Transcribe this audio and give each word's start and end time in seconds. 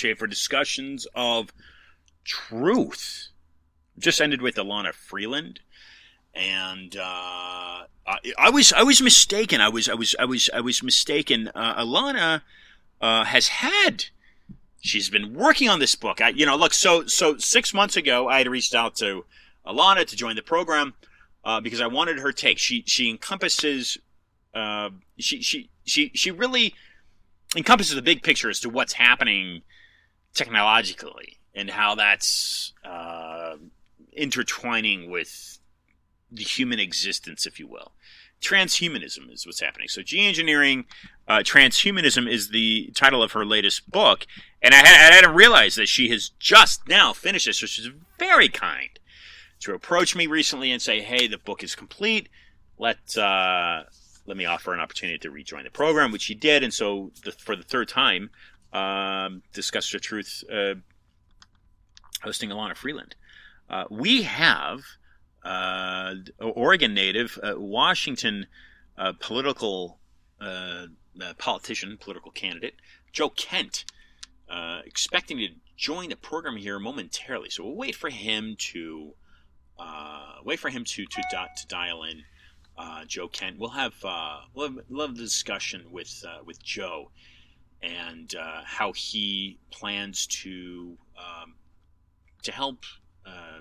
For 0.00 0.26
discussions 0.26 1.06
of 1.14 1.52
truth. 2.24 3.28
Just 3.98 4.20
ended 4.20 4.40
with 4.40 4.54
Elana 4.54 4.94
Freeland, 4.94 5.60
and 6.34 6.96
uh, 6.96 7.84
I, 8.06 8.18
I 8.38 8.50
was 8.50 8.72
I 8.72 8.82
was 8.82 9.02
mistaken. 9.02 9.60
I 9.60 9.68
was 9.68 9.90
I 9.90 9.94
was 9.94 10.16
I 10.18 10.24
was 10.24 10.48
I 10.54 10.60
was 10.60 10.82
mistaken. 10.82 11.50
Uh, 11.54 11.84
Elana 11.84 12.42
uh, 13.00 13.24
has 13.24 13.48
had. 13.48 14.06
She's 14.80 15.10
been 15.10 15.34
working 15.34 15.68
on 15.68 15.80
this 15.80 15.94
book. 15.94 16.22
I, 16.22 16.30
you 16.30 16.46
know, 16.46 16.56
look. 16.56 16.72
So 16.72 17.06
so 17.06 17.36
six 17.36 17.74
months 17.74 17.96
ago, 17.96 18.28
I 18.28 18.38
had 18.38 18.48
reached 18.48 18.74
out 18.74 18.96
to 18.96 19.26
Elana 19.66 20.06
to 20.06 20.16
join 20.16 20.34
the 20.34 20.42
program 20.42 20.94
uh, 21.44 21.60
because 21.60 21.82
I 21.82 21.86
wanted 21.86 22.18
her 22.20 22.32
take. 22.32 22.58
She 22.58 22.82
she 22.86 23.10
encompasses. 23.10 23.98
Uh, 24.54 24.90
she 25.18 25.42
she 25.42 25.68
she 25.84 26.10
she 26.14 26.30
really 26.30 26.74
encompasses 27.54 27.94
the 27.94 28.02
big 28.02 28.22
picture 28.22 28.48
as 28.48 28.60
to 28.60 28.70
what's 28.70 28.94
happening 28.94 29.60
technologically 30.34 31.38
and 31.54 31.70
how 31.70 31.94
that's 31.94 32.72
uh, 32.84 33.56
intertwining 34.12 35.10
with 35.10 35.58
the 36.30 36.44
human 36.44 36.78
existence, 36.78 37.46
if 37.46 37.58
you 37.58 37.66
will. 37.66 37.92
Transhumanism 38.40 39.30
is 39.32 39.44
what's 39.44 39.60
happening. 39.60 39.88
So, 39.88 40.00
geoengineering, 40.00 40.84
uh, 41.28 41.38
transhumanism 41.38 42.30
is 42.30 42.48
the 42.48 42.90
title 42.94 43.22
of 43.22 43.32
her 43.32 43.44
latest 43.44 43.90
book, 43.90 44.26
and 44.62 44.72
I, 44.72 44.78
had, 44.78 44.86
I 44.86 45.14
hadn't 45.14 45.34
realized 45.34 45.76
that 45.76 45.88
she 45.88 46.08
has 46.10 46.30
just 46.38 46.88
now 46.88 47.12
finished 47.12 47.46
it. 47.46 47.54
So, 47.54 47.66
she's 47.66 47.90
very 48.18 48.48
kind 48.48 48.98
to 49.60 49.74
approach 49.74 50.16
me 50.16 50.26
recently 50.26 50.72
and 50.72 50.80
say, 50.80 51.02
"Hey, 51.02 51.26
the 51.26 51.36
book 51.36 51.62
is 51.62 51.74
complete. 51.74 52.30
Let 52.78 53.16
uh, 53.18 53.82
let 54.24 54.38
me 54.38 54.46
offer 54.46 54.72
an 54.72 54.80
opportunity 54.80 55.18
to 55.18 55.30
rejoin 55.30 55.64
the 55.64 55.70
program," 55.70 56.10
which 56.10 56.22
she 56.22 56.34
did. 56.34 56.62
And 56.62 56.72
so, 56.72 57.12
the, 57.24 57.32
for 57.32 57.56
the 57.56 57.62
third 57.62 57.88
time, 57.88 58.30
um, 58.72 59.42
discuss 59.52 59.90
the 59.90 59.98
truth, 59.98 60.44
uh, 60.52 60.74
hosting 62.22 62.50
Elana 62.50 62.76
Freeland. 62.76 63.14
Uh, 63.68 63.84
we 63.90 64.22
have 64.22 64.82
uh, 65.44 66.14
Oregon 66.40 66.94
native, 66.94 67.38
uh, 67.42 67.54
Washington 67.56 68.46
uh, 68.98 69.12
political 69.18 69.98
uh, 70.40 70.86
politician, 71.38 71.96
political 72.00 72.30
candidate, 72.30 72.74
Joe 73.12 73.30
Kent, 73.30 73.84
expecting 74.84 75.38
to 75.38 75.48
join 75.76 76.08
the 76.08 76.16
program 76.16 76.56
here 76.56 76.78
momentarily. 76.78 77.50
So 77.50 77.64
we'll 77.64 77.76
wait 77.76 77.94
for 77.94 78.10
him 78.10 78.56
to 78.72 79.14
wait 80.44 80.58
for 80.58 80.70
him 80.70 80.84
to 80.84 81.06
to, 81.06 81.22
to 81.22 81.66
dial 81.68 82.02
in. 82.04 82.24
Joe 83.06 83.28
Kent. 83.28 83.58
We'll 83.58 83.70
have 83.70 83.94
we'll 84.54 84.68
have, 84.68 84.78
we'll 84.88 85.06
have 85.06 85.16
the 85.16 85.22
discussion 85.22 85.86
with 85.90 86.24
with 86.46 86.62
Joe 86.62 87.10
and 87.82 88.34
how 88.64 88.92
he 88.92 89.58
plans 89.70 90.26
to 90.26 90.96
um, 91.18 91.54
to 92.42 92.52
help 92.52 92.84
uh, 93.26 93.60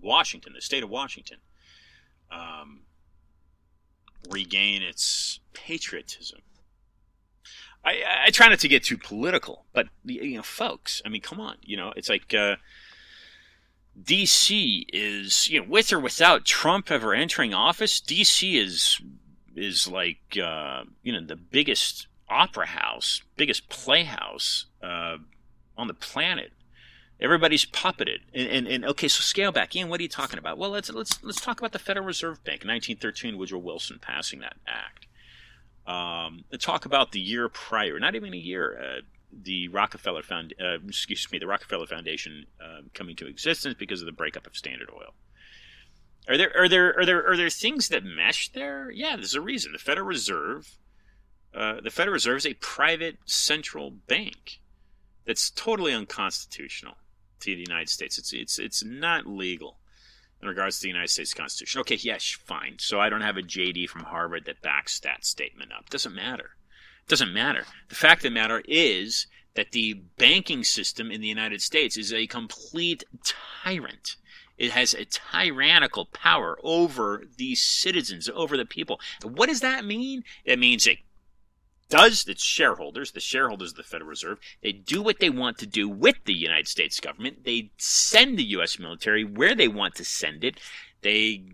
Washington, 0.00 0.52
the 0.54 0.60
state 0.60 0.82
of 0.82 0.90
Washington, 0.90 1.38
um, 2.30 2.82
regain 4.30 4.82
its 4.82 5.40
patriotism. 5.52 6.40
I, 7.84 8.02
I, 8.26 8.30
try 8.30 8.48
not 8.48 8.58
to 8.60 8.68
get 8.68 8.82
too 8.82 8.98
political, 8.98 9.66
but 9.72 9.86
you 10.04 10.36
know, 10.36 10.42
folks, 10.42 11.00
I 11.04 11.08
mean, 11.08 11.22
come 11.22 11.40
on, 11.40 11.56
you 11.62 11.76
know, 11.76 11.92
it's 11.94 12.08
like 12.08 12.34
uh, 12.34 12.56
D.C. 14.02 14.86
is, 14.92 15.48
you 15.48 15.60
know, 15.60 15.66
with 15.68 15.92
or 15.92 16.00
without 16.00 16.44
Trump 16.44 16.90
ever 16.90 17.14
entering 17.14 17.54
office, 17.54 18.00
D.C. 18.00 18.58
is 18.58 19.00
is 19.54 19.88
like 19.88 20.36
uh, 20.42 20.84
you 21.02 21.12
know 21.12 21.24
the 21.24 21.36
biggest 21.36 22.08
opera 22.28 22.66
house, 22.66 23.22
biggest 23.36 23.68
playhouse 23.68 24.66
uh, 24.82 25.16
on 25.76 25.86
the 25.86 25.94
planet 25.94 26.52
Everybody's 27.18 27.64
puppeted. 27.64 28.18
And, 28.34 28.48
and, 28.48 28.68
and, 28.68 28.84
okay, 28.84 29.08
so 29.08 29.22
scale 29.22 29.50
back. 29.50 29.74
Ian, 29.74 29.88
what 29.88 30.00
are 30.00 30.02
you 30.02 30.08
talking 30.08 30.38
about? 30.38 30.58
Well, 30.58 30.70
let's 30.70 30.90
let's 30.90 31.22
let's 31.22 31.40
talk 31.40 31.58
about 31.58 31.72
the 31.72 31.78
Federal 31.78 32.04
Reserve 32.04 32.44
Bank, 32.44 32.60
1913, 32.60 33.38
Woodrow 33.38 33.58
Wilson 33.58 33.98
passing 34.00 34.40
that 34.40 34.56
act. 34.66 35.06
Um, 35.86 36.44
talk 36.58 36.84
about 36.84 37.12
the 37.12 37.20
year 37.20 37.48
prior, 37.48 37.98
not 37.98 38.14
even 38.16 38.34
a 38.34 38.36
year, 38.36 38.78
uh, 38.78 39.00
the 39.32 39.68
Rockefeller 39.68 40.22
Found, 40.24 40.52
uh, 40.60 40.78
excuse 40.86 41.30
me, 41.30 41.38
the 41.38 41.46
Rockefeller 41.46 41.86
Foundation 41.86 42.46
uh, 42.60 42.82
coming 42.92 43.16
to 43.16 43.26
existence 43.26 43.76
because 43.78 44.02
of 44.02 44.06
the 44.06 44.12
breakup 44.12 44.46
of 44.46 44.56
Standard 44.56 44.90
Oil. 44.94 45.14
Are 46.28 46.36
there 46.36 46.52
are 46.54 46.68
there 46.68 46.98
are 46.98 47.06
there 47.06 47.26
are 47.26 47.36
there 47.36 47.48
things 47.48 47.88
that 47.88 48.04
mesh 48.04 48.50
there? 48.52 48.90
Yeah, 48.90 49.16
there's 49.16 49.34
a 49.34 49.40
reason. 49.40 49.72
The 49.72 49.78
Federal 49.78 50.06
Reserve, 50.06 50.76
uh, 51.54 51.80
the 51.80 51.90
Federal 51.90 52.14
Reserve 52.14 52.38
is 52.38 52.46
a 52.46 52.54
private 52.54 53.18
central 53.24 53.90
bank 53.90 54.60
that's 55.24 55.50
totally 55.50 55.92
unconstitutional 55.92 56.94
to 57.40 57.54
the 57.54 57.60
United 57.60 57.88
States. 57.88 58.18
It's 58.18 58.32
it's 58.32 58.58
it's 58.58 58.84
not 58.84 59.26
legal 59.26 59.78
in 60.42 60.48
regards 60.48 60.78
to 60.78 60.82
the 60.82 60.88
United 60.88 61.10
States 61.10 61.34
Constitution. 61.34 61.80
Okay, 61.80 61.96
yes, 61.96 62.36
fine. 62.44 62.76
So 62.78 63.00
I 63.00 63.08
don't 63.08 63.22
have 63.22 63.36
a 63.36 63.42
JD 63.42 63.88
from 63.88 64.04
Harvard 64.04 64.44
that 64.46 64.62
backs 64.62 65.00
that 65.00 65.24
statement 65.24 65.72
up. 65.72 65.90
Doesn't 65.90 66.14
matter. 66.14 66.50
Doesn't 67.08 67.32
matter. 67.32 67.64
The 67.88 67.94
fact 67.94 68.24
of 68.24 68.30
the 68.30 68.34
matter 68.34 68.62
is 68.66 69.26
that 69.54 69.72
the 69.72 69.94
banking 70.18 70.64
system 70.64 71.10
in 71.10 71.20
the 71.20 71.28
United 71.28 71.62
States 71.62 71.96
is 71.96 72.12
a 72.12 72.26
complete 72.26 73.04
tyrant. 73.64 74.16
It 74.58 74.70
has 74.70 74.94
a 74.94 75.04
tyrannical 75.04 76.06
power 76.06 76.58
over 76.62 77.24
the 77.36 77.54
citizens, 77.54 78.28
over 78.34 78.56
the 78.56 78.64
people. 78.64 79.00
What 79.22 79.48
does 79.48 79.60
that 79.60 79.84
mean? 79.84 80.24
It 80.44 80.58
means 80.58 80.86
it 80.86 80.98
does 81.88 82.26
its 82.26 82.42
shareholders, 82.42 83.12
the 83.12 83.20
shareholders 83.20 83.70
of 83.70 83.76
the 83.76 83.82
Federal 83.82 84.10
Reserve, 84.10 84.38
they 84.62 84.72
do 84.72 85.02
what 85.02 85.20
they 85.20 85.30
want 85.30 85.58
to 85.58 85.66
do 85.66 85.88
with 85.88 86.16
the 86.24 86.34
United 86.34 86.68
States 86.68 87.00
government. 87.00 87.44
They 87.44 87.70
send 87.76 88.38
the 88.38 88.44
U.S. 88.44 88.78
military 88.78 89.24
where 89.24 89.54
they 89.54 89.68
want 89.68 89.94
to 89.96 90.04
send 90.04 90.42
it. 90.42 90.58
They 91.02 91.44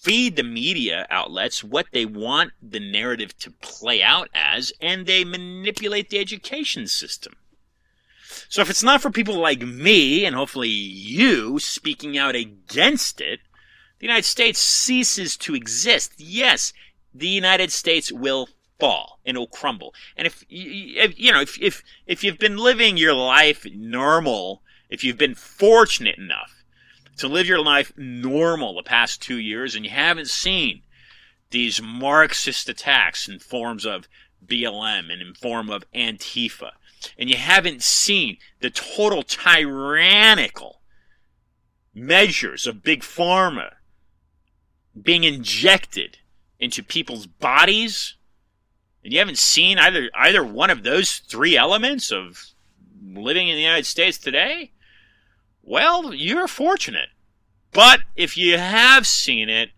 feed 0.00 0.36
the 0.36 0.42
media 0.42 1.06
outlets 1.10 1.62
what 1.62 1.86
they 1.92 2.06
want 2.06 2.52
the 2.62 2.80
narrative 2.80 3.36
to 3.38 3.50
play 3.50 4.02
out 4.02 4.28
as, 4.34 4.72
and 4.80 5.06
they 5.06 5.24
manipulate 5.24 6.08
the 6.08 6.18
education 6.18 6.86
system. 6.86 7.34
So 8.48 8.62
if 8.62 8.70
it's 8.70 8.82
not 8.82 9.02
for 9.02 9.10
people 9.10 9.38
like 9.38 9.60
me, 9.60 10.24
and 10.24 10.34
hopefully 10.34 10.68
you, 10.68 11.58
speaking 11.58 12.16
out 12.16 12.34
against 12.34 13.20
it, 13.20 13.40
the 13.98 14.06
United 14.06 14.24
States 14.24 14.58
ceases 14.58 15.36
to 15.38 15.54
exist. 15.54 16.14
Yes, 16.16 16.72
the 17.12 17.28
United 17.28 17.70
States 17.70 18.10
will 18.10 18.48
fall 18.80 19.20
and 19.24 19.36
it'll 19.36 19.46
crumble. 19.46 19.94
And 20.16 20.26
if, 20.26 20.42
if 20.48 21.18
you 21.18 21.32
know, 21.32 21.40
if, 21.40 21.60
if, 21.60 21.82
if 22.06 22.24
you've 22.24 22.38
been 22.38 22.56
living 22.56 22.96
your 22.96 23.14
life 23.14 23.66
normal, 23.72 24.62
if 24.88 25.04
you've 25.04 25.18
been 25.18 25.34
fortunate 25.34 26.18
enough 26.18 26.64
to 27.18 27.28
live 27.28 27.46
your 27.46 27.62
life 27.62 27.92
normal 27.96 28.74
the 28.74 28.82
past 28.82 29.22
two 29.22 29.38
years 29.38 29.74
and 29.74 29.84
you 29.84 29.90
haven't 29.90 30.28
seen 30.28 30.82
these 31.50 31.82
Marxist 31.82 32.68
attacks 32.68 33.28
in 33.28 33.38
forms 33.38 33.84
of 33.84 34.08
BLM 34.44 35.12
and 35.12 35.20
in 35.20 35.34
form 35.34 35.68
of 35.68 35.84
Antifa, 35.92 36.70
and 37.18 37.28
you 37.28 37.36
haven't 37.36 37.82
seen 37.82 38.38
the 38.60 38.70
total 38.70 39.22
tyrannical 39.22 40.80
measures 41.94 42.66
of 42.66 42.82
big 42.82 43.02
pharma 43.02 43.70
being 45.00 45.24
injected 45.24 46.18
into 46.58 46.82
people's 46.82 47.26
bodies 47.26 48.16
and 49.02 49.12
you 49.12 49.18
haven't 49.18 49.38
seen 49.38 49.78
either 49.78 50.10
either 50.14 50.44
one 50.44 50.70
of 50.70 50.82
those 50.82 51.18
three 51.18 51.56
elements 51.56 52.12
of 52.12 52.46
living 53.02 53.48
in 53.48 53.56
the 53.56 53.62
United 53.62 53.86
States 53.86 54.18
today, 54.18 54.72
well, 55.62 56.14
you're 56.14 56.48
fortunate. 56.48 57.08
But 57.72 58.00
if 58.16 58.36
you 58.36 58.58
have 58.58 59.06
seen 59.06 59.48
it, 59.48 59.70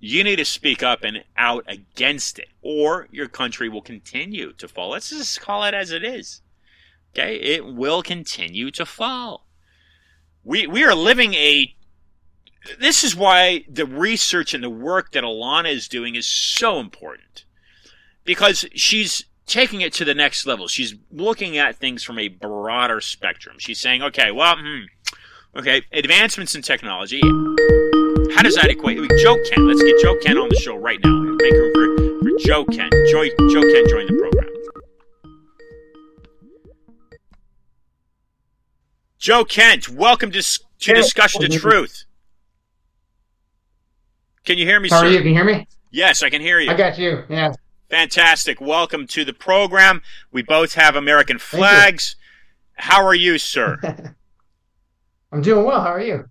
you 0.00 0.22
need 0.22 0.36
to 0.36 0.44
speak 0.44 0.82
up 0.82 1.02
and 1.02 1.24
out 1.36 1.64
against 1.66 2.38
it, 2.38 2.48
or 2.62 3.08
your 3.10 3.26
country 3.26 3.68
will 3.68 3.82
continue 3.82 4.52
to 4.52 4.68
fall. 4.68 4.90
Let's 4.90 5.10
just 5.10 5.40
call 5.40 5.64
it 5.64 5.74
as 5.74 5.90
it 5.90 6.04
is. 6.04 6.40
Okay, 7.12 7.36
it 7.36 7.66
will 7.66 8.02
continue 8.02 8.70
to 8.70 8.86
fall. 8.86 9.46
We 10.44 10.66
we 10.66 10.84
are 10.84 10.94
living 10.94 11.34
a. 11.34 11.74
This 12.78 13.02
is 13.02 13.16
why 13.16 13.64
the 13.68 13.86
research 13.86 14.54
and 14.54 14.62
the 14.62 14.70
work 14.70 15.12
that 15.12 15.24
Elana 15.24 15.72
is 15.72 15.88
doing 15.88 16.14
is 16.14 16.26
so 16.26 16.78
important 16.78 17.44
because 18.28 18.66
she's 18.74 19.24
taking 19.46 19.80
it 19.80 19.90
to 19.94 20.04
the 20.04 20.12
next 20.14 20.44
level. 20.44 20.68
She's 20.68 20.94
looking 21.10 21.56
at 21.56 21.76
things 21.76 22.04
from 22.04 22.18
a 22.18 22.28
broader 22.28 23.00
spectrum. 23.00 23.56
She's 23.58 23.80
saying, 23.80 24.02
okay, 24.02 24.30
well, 24.30 24.54
hmm, 24.58 24.82
okay, 25.56 25.80
advancements 25.92 26.54
in 26.54 26.60
technology. 26.60 27.22
How 27.22 28.42
does 28.42 28.54
that 28.56 28.66
equate? 28.68 28.98
Joe 29.18 29.38
Kent. 29.48 29.66
Let's 29.66 29.82
get 29.82 29.98
Joe 30.02 30.14
Kent 30.22 30.38
on 30.38 30.50
the 30.50 30.56
show 30.56 30.76
right 30.76 30.98
now. 31.02 31.18
Make 31.40 31.52
room 31.54 31.72
for, 31.72 32.22
for 32.22 32.38
Joe 32.40 32.66
Kent. 32.66 32.92
Joe, 33.10 33.24
Joe 33.48 33.62
Kent 33.62 33.88
join 33.88 34.06
the 34.06 34.18
program. 34.20 34.48
Joe 39.18 39.44
Kent, 39.46 39.88
welcome 39.88 40.30
to, 40.32 40.42
to 40.42 40.94
Discussion 40.94 41.40
to 41.40 41.48
Truth. 41.48 42.04
Can 44.44 44.58
you 44.58 44.66
hear 44.66 44.80
me, 44.80 44.90
How 44.90 45.00
sir? 45.00 45.08
you? 45.08 45.22
Can 45.22 45.28
hear 45.28 45.44
me? 45.44 45.66
Yes, 45.90 46.22
I 46.22 46.28
can 46.28 46.42
hear 46.42 46.60
you. 46.60 46.70
I 46.70 46.74
got 46.74 46.98
you. 46.98 47.24
Yeah. 47.30 47.54
Fantastic. 47.90 48.60
Welcome 48.60 49.06
to 49.08 49.24
the 49.24 49.32
program. 49.32 50.02
We 50.30 50.42
both 50.42 50.74
have 50.74 50.94
American 50.94 51.38
flags. 51.38 52.16
How 52.74 53.02
are 53.04 53.14
you, 53.14 53.38
sir? 53.38 53.78
I'm 55.32 55.40
doing 55.40 55.64
well. 55.64 55.80
How 55.80 55.94
are 55.94 56.00
you? 56.00 56.28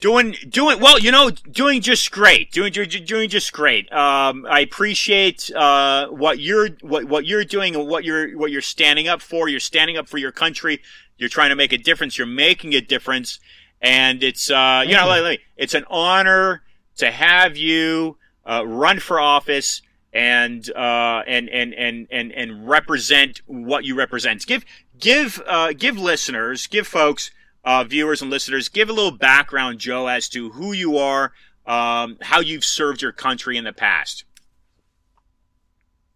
Doing, 0.00 0.34
doing 0.48 0.80
well. 0.80 0.98
You 0.98 1.10
know, 1.10 1.30
doing 1.30 1.80
just 1.80 2.10
great. 2.10 2.52
Doing, 2.52 2.72
doing 2.72 3.30
just 3.30 3.54
great. 3.54 3.90
Um, 3.90 4.46
I 4.50 4.60
appreciate 4.60 5.50
uh, 5.52 6.08
what 6.08 6.40
you're 6.40 6.70
what 6.82 7.04
what 7.04 7.24
you're 7.24 7.44
doing 7.44 7.74
and 7.74 7.88
what 7.88 8.04
you're 8.04 8.36
what 8.36 8.50
you're 8.50 8.60
standing 8.60 9.08
up 9.08 9.22
for. 9.22 9.48
You're 9.48 9.60
standing 9.60 9.96
up 9.96 10.08
for 10.08 10.18
your 10.18 10.32
country. 10.32 10.82
You're 11.16 11.30
trying 11.30 11.50
to 11.50 11.56
make 11.56 11.72
a 11.72 11.78
difference. 11.78 12.18
You're 12.18 12.26
making 12.26 12.74
a 12.74 12.80
difference, 12.80 13.38
and 13.80 14.22
it's 14.22 14.50
uh, 14.50 14.84
you 14.86 14.94
know, 14.94 15.06
like, 15.06 15.40
it's 15.56 15.74
an 15.74 15.84
honor 15.88 16.62
to 16.96 17.10
have 17.10 17.56
you 17.56 18.18
uh, 18.44 18.66
run 18.66 18.98
for 18.98 19.20
office 19.20 19.80
and 20.12 20.70
uh, 20.70 21.22
and 21.26 21.48
and 21.48 21.74
and 21.74 22.06
and 22.10 22.32
and 22.32 22.68
represent 22.68 23.40
what 23.46 23.84
you 23.84 23.94
represent. 23.94 24.46
Give 24.46 24.64
give 24.98 25.42
uh, 25.46 25.72
give 25.72 25.98
listeners, 25.98 26.66
give 26.66 26.86
folks 26.86 27.30
uh, 27.64 27.84
viewers 27.84 28.22
and 28.22 28.30
listeners, 28.30 28.68
give 28.68 28.90
a 28.90 28.92
little 28.92 29.16
background, 29.16 29.78
Joe, 29.78 30.06
as 30.06 30.28
to 30.30 30.50
who 30.50 30.72
you 30.72 30.98
are, 30.98 31.32
um, 31.66 32.18
how 32.20 32.40
you've 32.40 32.64
served 32.64 33.02
your 33.02 33.12
country 33.12 33.56
in 33.56 33.64
the 33.64 33.72
past. 33.72 34.24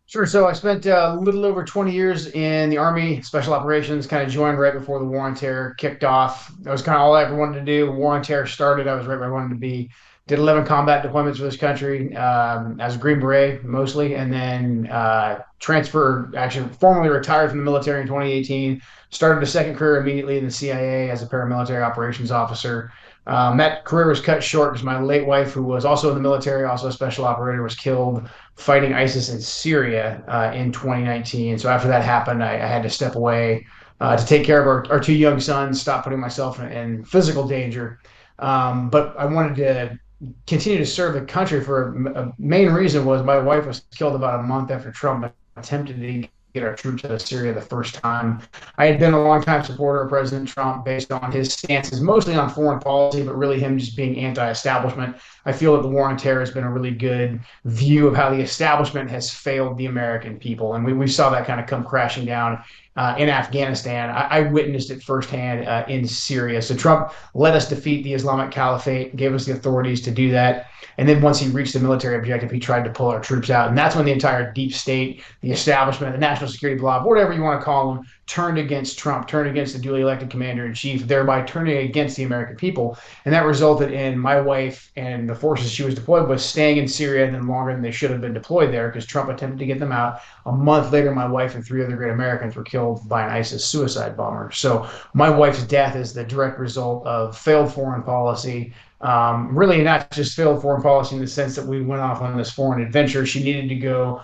Sure. 0.09 0.25
So 0.25 0.47
I 0.47 0.53
spent 0.53 0.87
uh, 0.87 1.17
a 1.19 1.21
little 1.21 1.45
over 1.45 1.65
20 1.65 1.91
years 1.91 2.29
in 2.29 2.71
the 2.71 2.79
Army 2.79 3.21
Special 3.23 3.53
Operations, 3.55 4.07
kind 4.07 4.23
of 4.23 4.31
joined 4.31 4.59
right 4.59 4.73
before 4.73 5.01
the 5.01 5.05
War 5.05 5.23
on 5.23 5.35
Terror 5.35 5.75
kicked 5.79 6.05
off. 6.05 6.53
That 6.61 6.71
was 6.71 6.81
kind 6.81 6.97
of 6.97 7.03
all 7.03 7.15
I 7.15 7.25
ever 7.25 7.37
wanted 7.37 7.59
to 7.59 7.65
do. 7.65 7.91
War 7.91 8.15
on 8.15 8.23
Terror 8.23 8.47
started, 8.47 8.87
I 8.87 8.95
was 8.95 9.07
right 9.07 9.19
where 9.19 9.29
I 9.29 9.33
wanted 9.33 9.51
to 9.51 9.61
be. 9.61 9.91
Did 10.27 10.41
11 10.41 10.65
combat 10.65 11.05
deployments 11.05 11.37
for 11.37 11.45
this 11.45 11.57
country 11.57 12.15
um, 12.17 12.81
as 12.81 12.97
a 12.97 12.99
Green 12.99 13.21
Beret 13.21 13.65
mostly, 13.65 14.15
and 14.15 14.33
then 14.33 14.89
uh, 14.89 15.43
transferred, 15.61 16.35
actually 16.35 16.69
formally 16.81 17.11
retired 17.11 17.51
from 17.51 17.59
the 17.59 17.65
military 17.65 18.01
in 18.01 18.09
2018 18.09 18.83
Started 19.11 19.43
a 19.43 19.47
second 19.47 19.77
career 19.77 20.01
immediately 20.01 20.37
in 20.37 20.45
the 20.45 20.51
CIA 20.51 21.11
as 21.11 21.23
a 21.23 21.27
paramilitary 21.27 21.83
operations 21.83 22.33
officer. 22.33 22.93
Um, 23.29 23.57
that 23.57 23.85
career 23.85 24.09
was 24.09 24.21
cut 24.21 24.43
short 24.43 24.73
because 24.73 24.85
my 24.85 25.01
late 25.01 25.27
wife, 25.27 25.53
who 25.53 25.63
was 25.63 25.85
also 25.85 26.09
in 26.09 26.17
the 26.17 26.21
military, 26.21 26.65
also 26.65 26.89
a 26.89 26.93
special 26.93 27.25
operator, 27.25 27.63
was 27.63 27.77
killed 27.77 28.29
fighting 28.57 28.95
ISIS 28.95 29.29
in 29.29 29.41
Syria 29.41 30.23
uh, 30.27 30.53
in 30.55 30.73
2019. 30.73 31.59
So 31.59 31.69
after 31.69 31.87
that 31.89 32.05
happened, 32.05 32.43
I, 32.43 32.55
I 32.55 32.67
had 32.67 32.83
to 32.83 32.91
step 32.91 33.15
away 33.15 33.67
uh, 34.01 34.17
to 34.17 34.27
take 34.27 34.45
care 34.45 34.61
of 34.61 34.67
our, 34.67 34.93
our, 34.93 35.01
two 35.01 35.15
young 35.15 35.41
sons, 35.41 35.81
stop 35.81 36.05
putting 36.05 36.21
myself 36.21 36.61
in, 36.61 36.71
in 36.71 37.05
physical 37.05 37.47
danger. 37.47 38.01
Um, 38.41 38.91
but 38.91 39.17
I 39.17 39.25
wanted 39.25 39.57
to 39.57 39.99
continue 40.47 40.79
to 40.79 40.87
serve 40.87 41.15
the 41.15 41.21
country 41.23 41.61
for 41.61 41.95
a, 42.09 42.33
main 42.39 42.71
reason 42.71 43.05
was 43.05 43.23
my 43.23 43.39
wife 43.39 43.67
was 43.67 43.83
killed 43.95 44.15
about 44.15 44.41
a 44.41 44.43
month 44.43 44.71
after 44.71 44.91
Trump 44.91 45.33
attempted 45.57 46.01
to 46.01 46.29
get 46.57 46.67
our 46.67 46.75
troops 46.75 47.05
out 47.05 47.11
of 47.11 47.21
Syria 47.21 47.53
the 47.53 47.61
first 47.61 47.97
time. 47.97 48.41
I 48.79 48.87
had 48.87 48.99
been 48.99 49.13
a 49.13 49.23
longtime 49.23 49.63
supporter 49.63 50.01
of 50.03 50.09
President 50.09 50.49
Trump 50.49 50.87
based 50.87 51.13
on 51.13 51.31
his 51.31 51.53
stances, 51.53 52.01
mostly 52.01 52.35
on 52.35 52.49
foreign 52.49 52.81
policy, 52.81 53.23
but 53.23 53.37
really 53.37 53.61
him 53.61 53.79
just 53.79 53.95
being 53.95 54.17
anti 54.17 54.51
establishment. 54.51 55.17
I 55.45 55.53
feel 55.53 55.75
that 55.77 55.83
the 55.83 55.89
war 55.89 56.09
on 56.09 56.17
terror 56.17 56.41
has 56.41 56.51
been 56.51 56.65
a 56.65 56.73
really 56.73 56.93
good 56.93 57.41
view 57.67 58.09
of 58.09 58.17
how 58.17 58.31
the 58.31 58.41
establishment 58.41 59.11
has 59.11 59.31
failed 59.31 59.77
the 59.77 59.87
American 59.87 60.39
people. 60.39 60.75
And 60.75 60.85
we, 60.85 60.95
we 60.95 61.09
saw 61.09 61.29
that 61.29 61.47
kind 61.47 61.61
of 61.61 61.67
come 61.67 61.85
crashing 61.85 62.25
down 62.25 62.65
uh, 62.97 63.15
in 63.19 63.29
Afghanistan. 63.29 64.11
I, 64.11 64.39
I, 64.39 64.41
witnessed 64.43 64.91
it 64.91 65.03
firsthand 65.03 65.69
uh, 65.69 65.85
in 65.89 66.07
Syria. 66.07 66.63
So 66.63 66.75
Trump 66.75 67.13
let 67.35 67.55
us 67.55 67.69
defeat 67.69 68.03
the 68.05 68.15
Islamic 68.15 68.51
Caliphate, 68.51 69.17
gave 69.17 69.35
us 69.35 69.45
the 69.45 69.53
authorities 69.53 70.01
to 70.03 70.11
do 70.11 70.31
that. 70.31 70.67
And 70.99 71.09
then 71.09 71.21
once 71.21 71.39
he 71.39 71.49
reached 71.49 71.75
the 71.75 71.81
military 71.81 72.17
objective, 72.17 72.51
he 72.51 72.59
tried 72.59 72.85
to 72.85 72.91
pull 72.91 73.09
our 73.09 73.21
troops 73.21 73.51
out. 73.51 73.69
And 73.69 73.77
that's 73.77 73.97
when 73.97 74.05
the 74.05 74.13
entire 74.13 74.53
deep 74.53 74.73
state, 74.73 75.23
the 75.41 75.53
establishment, 75.53 76.13
the 76.13 76.19
national 76.19 76.51
security 76.51 76.81
blob, 76.81 77.05
whatever 77.05 77.33
you 77.33 77.43
want 77.43 77.61
to 77.61 77.65
call 77.65 77.95
them, 77.95 78.07
turned 78.27 78.59
against 78.59 78.99
Trump, 78.99 79.29
turned 79.29 79.49
against 79.49 79.73
the 79.73 79.79
duly 79.79 80.01
elected 80.01 80.31
commander 80.31 80.67
in 80.67 80.75
chief, 80.75 81.07
thereby 81.07 81.43
turning 81.43 81.77
against 81.79 82.17
the 82.17 82.25
American 82.25 82.57
people. 82.57 82.99
And 83.25 83.33
that 83.33 83.47
resulted 83.47 83.93
in 83.93 84.19
my 84.19 84.41
wife 84.41 84.91
and 84.97 85.29
the 85.29 85.35
forces 85.35 85.71
she 85.71 85.85
was 85.85 85.95
deployed 85.95 86.29
with 86.29 86.41
staying 86.41 86.79
in 86.79 86.89
Syria 86.89 87.31
then 87.31 87.47
longer 87.47 87.73
than 87.73 87.83
they 87.83 87.93
should 87.93 88.11
have 88.11 88.21
been 88.21 88.35
deployed 88.35 88.73
there 88.73 88.89
because 88.89 89.07
Trump 89.07 89.31
attempted 89.31 89.61
to 89.61 89.67
get 89.67 89.79
them 89.79 89.93
out. 89.93 90.21
A 90.47 90.53
month 90.53 90.93
later, 90.93 91.15
my 91.15 91.27
wife 91.27 91.55
and 91.55 91.65
three 91.65 91.85
other 91.85 91.97
great 91.97 92.11
Americans 92.11 92.57
were 92.57 92.65
killed 92.65 93.09
by 93.09 93.23
an 93.23 93.31
ISIS 93.31 93.65
suicide 93.65 94.17
bomber. 94.17 94.51
So 94.51 94.89
my 95.15 95.31
wife's 95.31 95.63
death 95.63 95.95
is 95.95 96.13
the 96.13 96.25
direct 96.25 96.59
result 96.59 97.07
of 97.07 97.39
failed 97.39 97.73
foreign 97.73 98.03
policy 98.03 98.73
um, 99.01 99.57
really 99.57 99.83
not 99.83 100.11
just 100.11 100.37
failed 100.37 100.63
foreign 100.63 100.83
policy 100.83 101.17
in 101.17 101.21
the 101.21 101.29
sense 101.29 101.55
that 101.57 101.67
we 101.67 101.83
went 101.83 102.01
off 102.01 102.23
on 102.23 102.37
this 102.37 102.51
foreign 102.51 102.83
adventure. 102.83 103.27
She 103.27 103.43
needed 103.43 103.69
to 103.69 103.75
go 103.75 104.23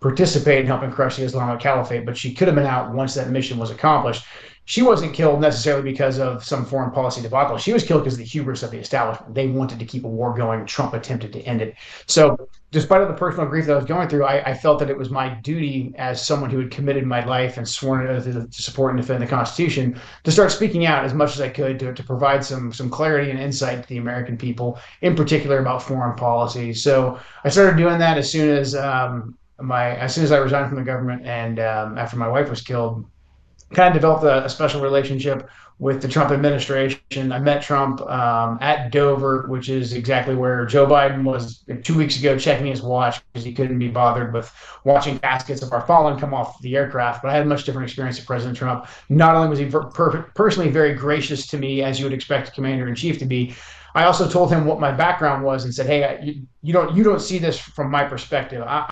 participate 0.00 0.60
in 0.60 0.66
helping 0.66 0.90
crush 0.90 1.16
the 1.16 1.22
Islamic 1.22 1.60
Caliphate, 1.60 2.06
but 2.06 2.16
she 2.16 2.34
could 2.34 2.48
have 2.48 2.54
been 2.54 2.66
out 2.66 2.92
once 2.92 3.14
that 3.14 3.30
mission 3.30 3.58
was 3.58 3.70
accomplished. 3.70 4.24
She 4.70 4.82
wasn't 4.82 5.14
killed 5.14 5.40
necessarily 5.40 5.82
because 5.82 6.20
of 6.20 6.44
some 6.44 6.64
foreign 6.64 6.92
policy 6.92 7.20
debacle. 7.20 7.58
She 7.58 7.72
was 7.72 7.82
killed 7.82 8.04
because 8.04 8.14
of 8.14 8.20
the 8.20 8.24
hubris 8.24 8.62
of 8.62 8.70
the 8.70 8.78
establishment. 8.78 9.34
They 9.34 9.48
wanted 9.48 9.80
to 9.80 9.84
keep 9.84 10.04
a 10.04 10.08
war 10.08 10.32
going. 10.32 10.64
Trump 10.64 10.94
attempted 10.94 11.32
to 11.32 11.40
end 11.40 11.60
it. 11.60 11.74
So 12.06 12.48
despite 12.70 13.00
all 13.00 13.08
the 13.08 13.14
personal 13.14 13.48
grief 13.48 13.66
that 13.66 13.72
I 13.72 13.76
was 13.76 13.84
going 13.84 14.08
through, 14.08 14.26
I, 14.26 14.50
I, 14.50 14.54
felt 14.54 14.78
that 14.78 14.88
it 14.88 14.96
was 14.96 15.10
my 15.10 15.30
duty 15.42 15.92
as 15.98 16.24
someone 16.24 16.50
who 16.50 16.60
had 16.60 16.70
committed 16.70 17.04
my 17.04 17.24
life 17.24 17.56
and 17.56 17.66
sworn 17.66 18.06
to, 18.06 18.22
to, 18.22 18.62
support 18.62 18.92
and 18.92 19.00
defend 19.00 19.20
the 19.20 19.26
Constitution 19.26 20.00
to 20.22 20.30
start 20.30 20.52
speaking 20.52 20.86
out 20.86 21.04
as 21.04 21.14
much 21.14 21.34
as 21.34 21.40
I 21.40 21.48
could 21.48 21.80
to, 21.80 21.92
to 21.92 22.02
provide 22.04 22.44
some 22.44 22.72
some 22.72 22.90
clarity 22.90 23.28
and 23.32 23.40
insight 23.40 23.82
to 23.82 23.88
the 23.88 23.96
American 23.96 24.38
people, 24.38 24.78
in 25.02 25.16
particular 25.16 25.58
about 25.58 25.82
foreign 25.82 26.16
policy. 26.16 26.74
So 26.74 27.18
I 27.42 27.48
started 27.48 27.76
doing 27.76 27.98
that 27.98 28.18
as 28.18 28.30
soon 28.30 28.56
as 28.56 28.76
um, 28.76 29.36
my 29.60 29.96
as 29.96 30.14
soon 30.14 30.22
as 30.22 30.30
I 30.30 30.38
resigned 30.38 30.68
from 30.68 30.78
the 30.78 30.84
government 30.84 31.26
and 31.26 31.58
um, 31.58 31.98
after 31.98 32.16
my 32.16 32.28
wife 32.28 32.48
was 32.48 32.60
killed. 32.60 33.04
Kind 33.72 33.88
of 33.88 33.94
developed 33.94 34.24
a, 34.24 34.44
a 34.44 34.48
special 34.48 34.80
relationship 34.80 35.48
with 35.80 36.02
the 36.02 36.08
Trump 36.08 36.30
administration. 36.30 37.32
I 37.32 37.38
met 37.38 37.62
Trump 37.62 38.02
um, 38.02 38.58
at 38.60 38.92
Dover, 38.92 39.46
which 39.48 39.70
is 39.70 39.94
exactly 39.94 40.34
where 40.34 40.66
Joe 40.66 40.86
Biden 40.86 41.24
was 41.24 41.64
two 41.82 41.96
weeks 41.96 42.18
ago 42.18 42.38
checking 42.38 42.66
his 42.66 42.82
watch 42.82 43.22
because 43.32 43.44
he 43.44 43.54
couldn't 43.54 43.78
be 43.78 43.88
bothered 43.88 44.34
with 44.34 44.52
watching 44.84 45.18
caskets 45.18 45.62
of 45.62 45.72
our 45.72 45.80
fallen 45.86 46.20
come 46.20 46.34
off 46.34 46.60
the 46.60 46.76
aircraft. 46.76 47.22
But 47.22 47.30
I 47.30 47.34
had 47.34 47.42
a 47.42 47.46
much 47.46 47.64
different 47.64 47.88
experience 47.88 48.18
with 48.18 48.26
President 48.26 48.58
Trump. 48.58 48.88
Not 49.08 49.34
only 49.34 49.48
was 49.48 49.58
he 49.58 49.66
per- 49.66 50.30
personally 50.34 50.70
very 50.70 50.92
gracious 50.92 51.46
to 51.46 51.56
me, 51.56 51.82
as 51.82 51.98
you 51.98 52.04
would 52.04 52.12
expect 52.12 52.48
a 52.48 52.52
commander 52.52 52.86
in 52.86 52.94
chief 52.94 53.18
to 53.18 53.24
be, 53.24 53.54
I 53.94 54.04
also 54.04 54.28
told 54.28 54.52
him 54.52 54.66
what 54.66 54.80
my 54.80 54.92
background 54.92 55.42
was 55.42 55.64
and 55.64 55.74
said, 55.74 55.86
"Hey, 55.86 56.20
you, 56.22 56.46
you 56.62 56.72
don't 56.74 56.94
you 56.94 57.02
don't 57.02 57.20
see 57.20 57.38
this 57.38 57.58
from 57.58 57.90
my 57.90 58.04
perspective. 58.04 58.62
I, 58.66 58.90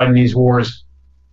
in 0.00 0.12
these 0.12 0.34
wars, 0.34 0.85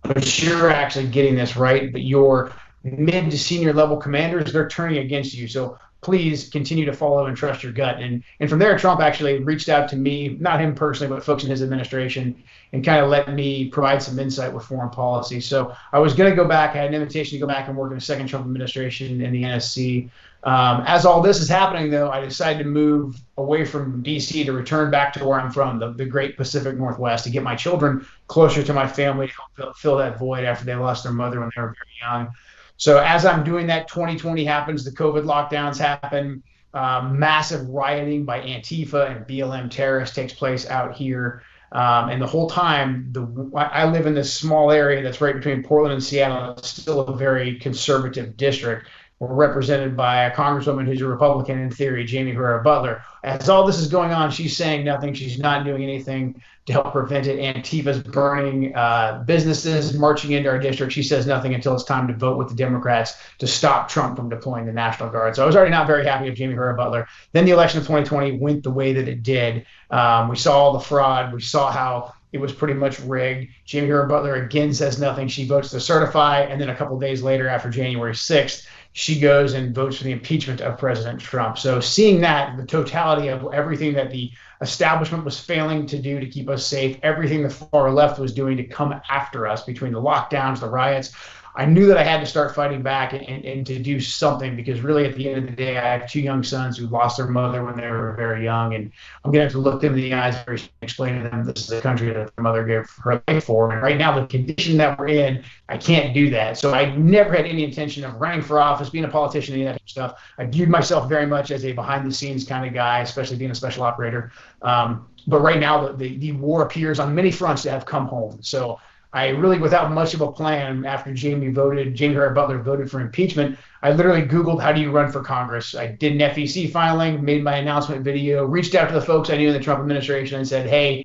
but 0.04 0.42
you're 0.42 0.70
actually 0.70 1.08
getting 1.08 1.34
this 1.34 1.56
right. 1.56 1.92
But 1.92 2.02
you're 2.02 2.52
mid 2.84 3.30
to 3.30 3.38
senior 3.38 3.72
level 3.72 3.96
commanders, 3.96 4.52
they're 4.52 4.68
turning 4.68 4.98
against 4.98 5.34
you. 5.34 5.48
So 5.48 5.78
please 6.04 6.50
continue 6.50 6.84
to 6.84 6.92
follow 6.92 7.26
and 7.26 7.36
trust 7.36 7.62
your 7.62 7.72
gut. 7.72 7.98
And 7.98 8.22
and 8.38 8.48
from 8.48 8.58
there, 8.58 8.78
Trump 8.78 9.00
actually 9.00 9.42
reached 9.42 9.70
out 9.70 9.88
to 9.88 9.96
me, 9.96 10.36
not 10.38 10.60
him 10.60 10.74
personally, 10.74 11.12
but 11.12 11.24
folks 11.24 11.44
in 11.44 11.50
his 11.50 11.62
administration, 11.62 12.44
and 12.72 12.84
kind 12.84 13.02
of 13.02 13.08
let 13.08 13.32
me 13.32 13.70
provide 13.70 14.02
some 14.02 14.18
insight 14.18 14.52
with 14.52 14.64
foreign 14.64 14.90
policy. 14.90 15.40
So 15.40 15.74
I 15.92 15.98
was 15.98 16.14
going 16.14 16.30
to 16.30 16.36
go 16.36 16.46
back. 16.46 16.76
I 16.76 16.78
had 16.78 16.88
an 16.88 16.94
invitation 16.94 17.36
to 17.36 17.40
go 17.40 17.46
back 17.46 17.68
and 17.68 17.76
work 17.76 17.90
in 17.90 17.96
a 17.96 18.02
second 18.02 18.26
Trump 18.28 18.44
administration 18.44 19.22
in 19.22 19.32
the 19.32 19.42
NSC. 19.42 20.10
Um, 20.44 20.84
as 20.86 21.06
all 21.06 21.22
this 21.22 21.40
is 21.40 21.48
happening, 21.48 21.90
though, 21.90 22.10
I 22.10 22.20
decided 22.20 22.64
to 22.64 22.68
move 22.68 23.18
away 23.38 23.64
from 23.64 24.02
D.C. 24.02 24.44
to 24.44 24.52
return 24.52 24.90
back 24.90 25.14
to 25.14 25.24
where 25.24 25.40
I'm 25.40 25.50
from, 25.50 25.78
the, 25.78 25.92
the 25.92 26.04
great 26.04 26.36
Pacific 26.36 26.76
Northwest, 26.76 27.24
to 27.24 27.30
get 27.30 27.42
my 27.42 27.56
children 27.56 28.06
closer 28.28 28.62
to 28.62 28.72
my 28.74 28.86
family, 28.86 29.28
to 29.28 29.34
fill, 29.56 29.72
fill 29.72 29.96
that 29.96 30.18
void 30.18 30.44
after 30.44 30.66
they 30.66 30.74
lost 30.74 31.02
their 31.04 31.12
mother 31.12 31.40
when 31.40 31.50
they 31.56 31.62
were 31.62 31.74
very 31.74 32.12
young. 32.12 32.28
So 32.76 32.98
as 32.98 33.24
I'm 33.24 33.42
doing 33.42 33.66
that, 33.68 33.88
2020 33.88 34.44
happens, 34.44 34.84
the 34.84 34.90
COVID 34.90 35.24
lockdowns 35.24 35.78
happen, 35.78 36.42
um, 36.74 37.18
massive 37.18 37.66
rioting 37.70 38.26
by 38.26 38.40
Antifa 38.40 39.16
and 39.16 39.26
BLM 39.26 39.70
terrorists 39.70 40.14
takes 40.14 40.34
place 40.34 40.68
out 40.68 40.94
here. 40.94 41.42
Um, 41.72 42.10
and 42.10 42.22
the 42.22 42.26
whole 42.26 42.48
time, 42.48 43.08
the 43.10 43.50
I 43.56 43.86
live 43.86 44.06
in 44.06 44.14
this 44.14 44.32
small 44.32 44.70
area 44.70 45.02
that's 45.02 45.20
right 45.20 45.34
between 45.34 45.62
Portland 45.62 45.94
and 45.94 46.02
Seattle. 46.02 46.52
It's 46.52 46.68
still 46.68 47.00
a 47.00 47.16
very 47.16 47.58
conservative 47.58 48.36
district. 48.36 48.88
We're 49.20 49.32
represented 49.32 49.96
by 49.96 50.24
a 50.24 50.34
congresswoman 50.34 50.86
who's 50.86 51.00
a 51.00 51.06
Republican 51.06 51.60
in 51.60 51.70
theory, 51.70 52.06
Jaime 52.06 52.32
Herrera 52.32 52.64
Beutler. 52.64 53.00
As 53.22 53.48
all 53.48 53.64
this 53.64 53.78
is 53.78 53.86
going 53.86 54.10
on, 54.10 54.30
she's 54.30 54.56
saying 54.56 54.84
nothing. 54.84 55.14
She's 55.14 55.38
not 55.38 55.64
doing 55.64 55.84
anything 55.84 56.42
to 56.66 56.72
help 56.72 56.92
prevent 56.92 57.28
it. 57.28 57.38
Antifa's 57.38 58.02
burning 58.02 58.74
uh, 58.74 59.22
businesses, 59.24 59.96
marching 59.96 60.32
into 60.32 60.48
our 60.48 60.58
district. 60.58 60.92
She 60.92 61.02
says 61.02 61.26
nothing 61.26 61.54
until 61.54 61.74
it's 61.74 61.84
time 61.84 62.08
to 62.08 62.14
vote 62.14 62.38
with 62.38 62.48
the 62.48 62.56
Democrats 62.56 63.14
to 63.38 63.46
stop 63.46 63.88
Trump 63.88 64.16
from 64.16 64.28
deploying 64.28 64.66
the 64.66 64.72
National 64.72 65.08
Guard. 65.10 65.36
So 65.36 65.44
I 65.44 65.46
was 65.46 65.54
already 65.54 65.70
not 65.70 65.86
very 65.86 66.04
happy 66.04 66.28
with 66.28 66.38
Jaime 66.38 66.54
Herrera 66.54 66.76
Beutler. 66.76 67.06
Then 67.32 67.44
the 67.44 67.52
election 67.52 67.78
of 67.78 67.84
2020 67.84 68.38
went 68.38 68.64
the 68.64 68.70
way 68.72 68.92
that 68.94 69.06
it 69.06 69.22
did. 69.22 69.64
Um, 69.90 70.28
we 70.28 70.36
saw 70.36 70.58
all 70.58 70.72
the 70.72 70.80
fraud. 70.80 71.32
We 71.32 71.40
saw 71.40 71.70
how 71.70 72.14
it 72.32 72.40
was 72.40 72.52
pretty 72.52 72.74
much 72.74 72.98
rigged. 73.00 73.48
Jaime 73.70 73.86
Herrera 73.86 74.08
Beutler 74.08 74.44
again 74.44 74.74
says 74.74 74.98
nothing. 74.98 75.28
She 75.28 75.46
votes 75.46 75.70
to 75.70 75.78
certify, 75.78 76.40
and 76.40 76.60
then 76.60 76.70
a 76.70 76.74
couple 76.74 76.98
days 76.98 77.22
later, 77.22 77.46
after 77.46 77.70
January 77.70 78.12
6th, 78.12 78.66
she 78.96 79.18
goes 79.18 79.54
and 79.54 79.74
votes 79.74 79.96
for 79.96 80.04
the 80.04 80.12
impeachment 80.12 80.60
of 80.60 80.78
President 80.78 81.20
Trump. 81.20 81.58
So 81.58 81.80
seeing 81.80 82.20
that, 82.20 82.56
the 82.56 82.64
totality 82.64 83.26
of 83.26 83.52
everything 83.52 83.92
that 83.94 84.12
the 84.12 84.30
establishment 84.60 85.24
was 85.24 85.38
failing 85.38 85.84
to 85.86 85.98
do 85.98 86.20
to 86.20 86.26
keep 86.26 86.48
us 86.48 86.64
safe, 86.64 86.96
everything 87.02 87.42
the 87.42 87.50
far 87.50 87.92
left 87.92 88.20
was 88.20 88.32
doing 88.32 88.56
to 88.56 88.64
come 88.64 89.00
after 89.10 89.48
us 89.48 89.64
between 89.64 89.92
the 89.92 90.00
lockdowns, 90.00 90.60
the 90.60 90.68
riots, 90.68 91.12
I 91.56 91.66
knew 91.66 91.86
that 91.86 91.96
I 91.96 92.02
had 92.02 92.18
to 92.18 92.26
start 92.26 92.52
fighting 92.52 92.82
back 92.82 93.12
and, 93.12 93.44
and, 93.44 93.64
to 93.66 93.78
do 93.78 94.00
something 94.00 94.56
because 94.56 94.80
really 94.80 95.04
at 95.04 95.14
the 95.14 95.28
end 95.28 95.38
of 95.38 95.46
the 95.46 95.54
day, 95.54 95.78
I 95.78 95.98
have 95.98 96.10
two 96.10 96.20
young 96.20 96.42
sons 96.42 96.76
who 96.76 96.88
lost 96.88 97.16
their 97.16 97.28
mother 97.28 97.64
when 97.64 97.76
they 97.76 97.88
were 97.88 98.12
very 98.14 98.42
young. 98.42 98.74
And 98.74 98.90
I'm 99.24 99.30
going 99.30 99.38
to 99.38 99.44
have 99.44 99.52
to 99.52 99.58
look 99.58 99.80
them 99.80 99.94
in 99.94 100.00
the 100.00 100.14
eyes 100.14 100.36
and 100.48 100.68
explain 100.82 101.22
to 101.22 101.28
them 101.28 101.44
this 101.44 101.62
is 101.62 101.66
the 101.68 101.80
country 101.80 102.08
that 102.08 102.34
their 102.34 102.42
mother 102.42 102.64
gave 102.64 102.90
her 103.04 103.22
life 103.28 103.44
for. 103.44 103.72
And 103.72 103.80
right 103.82 103.96
now, 103.96 104.18
the 104.18 104.26
condition 104.26 104.76
that 104.78 104.98
we're 104.98 105.08
in, 105.08 105.44
I 105.68 105.78
can't 105.78 106.12
do 106.12 106.28
that. 106.30 106.58
So 106.58 106.74
I 106.74 106.96
never 106.96 107.32
had 107.32 107.46
any 107.46 107.62
intention 107.62 108.04
of 108.04 108.14
running 108.14 108.42
for 108.42 108.58
office, 108.58 108.90
being 108.90 109.04
a 109.04 109.08
politician, 109.08 109.54
any 109.54 109.66
of 109.66 109.74
that 109.74 109.82
stuff. 109.86 110.20
I 110.38 110.46
viewed 110.46 110.68
myself 110.68 111.08
very 111.08 111.26
much 111.26 111.52
as 111.52 111.64
a 111.64 111.72
behind 111.72 112.04
the 112.04 112.12
scenes 112.12 112.44
kind 112.44 112.66
of 112.66 112.74
guy, 112.74 113.00
especially 113.00 113.36
being 113.36 113.52
a 113.52 113.54
special 113.54 113.84
operator. 113.84 114.32
Um, 114.62 115.06
but 115.28 115.40
right 115.40 115.60
now, 115.60 115.86
the, 115.86 115.92
the, 115.92 116.18
the 116.18 116.32
war 116.32 116.62
appears 116.62 116.98
on 116.98 117.14
many 117.14 117.30
fronts 117.30 117.62
to 117.62 117.70
have 117.70 117.86
come 117.86 118.06
home. 118.06 118.38
So 118.42 118.80
I 119.14 119.28
really, 119.28 119.60
without 119.60 119.92
much 119.92 120.12
of 120.12 120.22
a 120.22 120.32
plan, 120.32 120.84
after 120.84 121.14
Jaime 121.16 121.52
voted, 121.52 121.96
Jaime 121.96 122.14
Herrera 122.14 122.34
Beutler 122.34 122.60
voted 122.60 122.90
for 122.90 123.00
impeachment, 123.00 123.56
I 123.80 123.92
literally 123.92 124.22
Googled 124.22 124.60
how 124.60 124.72
do 124.72 124.80
you 124.80 124.90
run 124.90 125.12
for 125.12 125.22
Congress. 125.22 125.76
I 125.76 125.86
did 125.86 126.14
an 126.14 126.18
FEC 126.18 126.72
filing, 126.72 127.24
made 127.24 127.44
my 127.44 127.58
announcement 127.58 128.02
video, 128.02 128.44
reached 128.44 128.74
out 128.74 128.88
to 128.88 128.94
the 128.94 129.00
folks 129.00 129.30
I 129.30 129.36
knew 129.36 129.46
in 129.48 129.54
the 129.54 129.60
Trump 129.60 129.80
administration 129.80 130.38
and 130.38 130.48
said, 130.48 130.68
hey, 130.68 131.04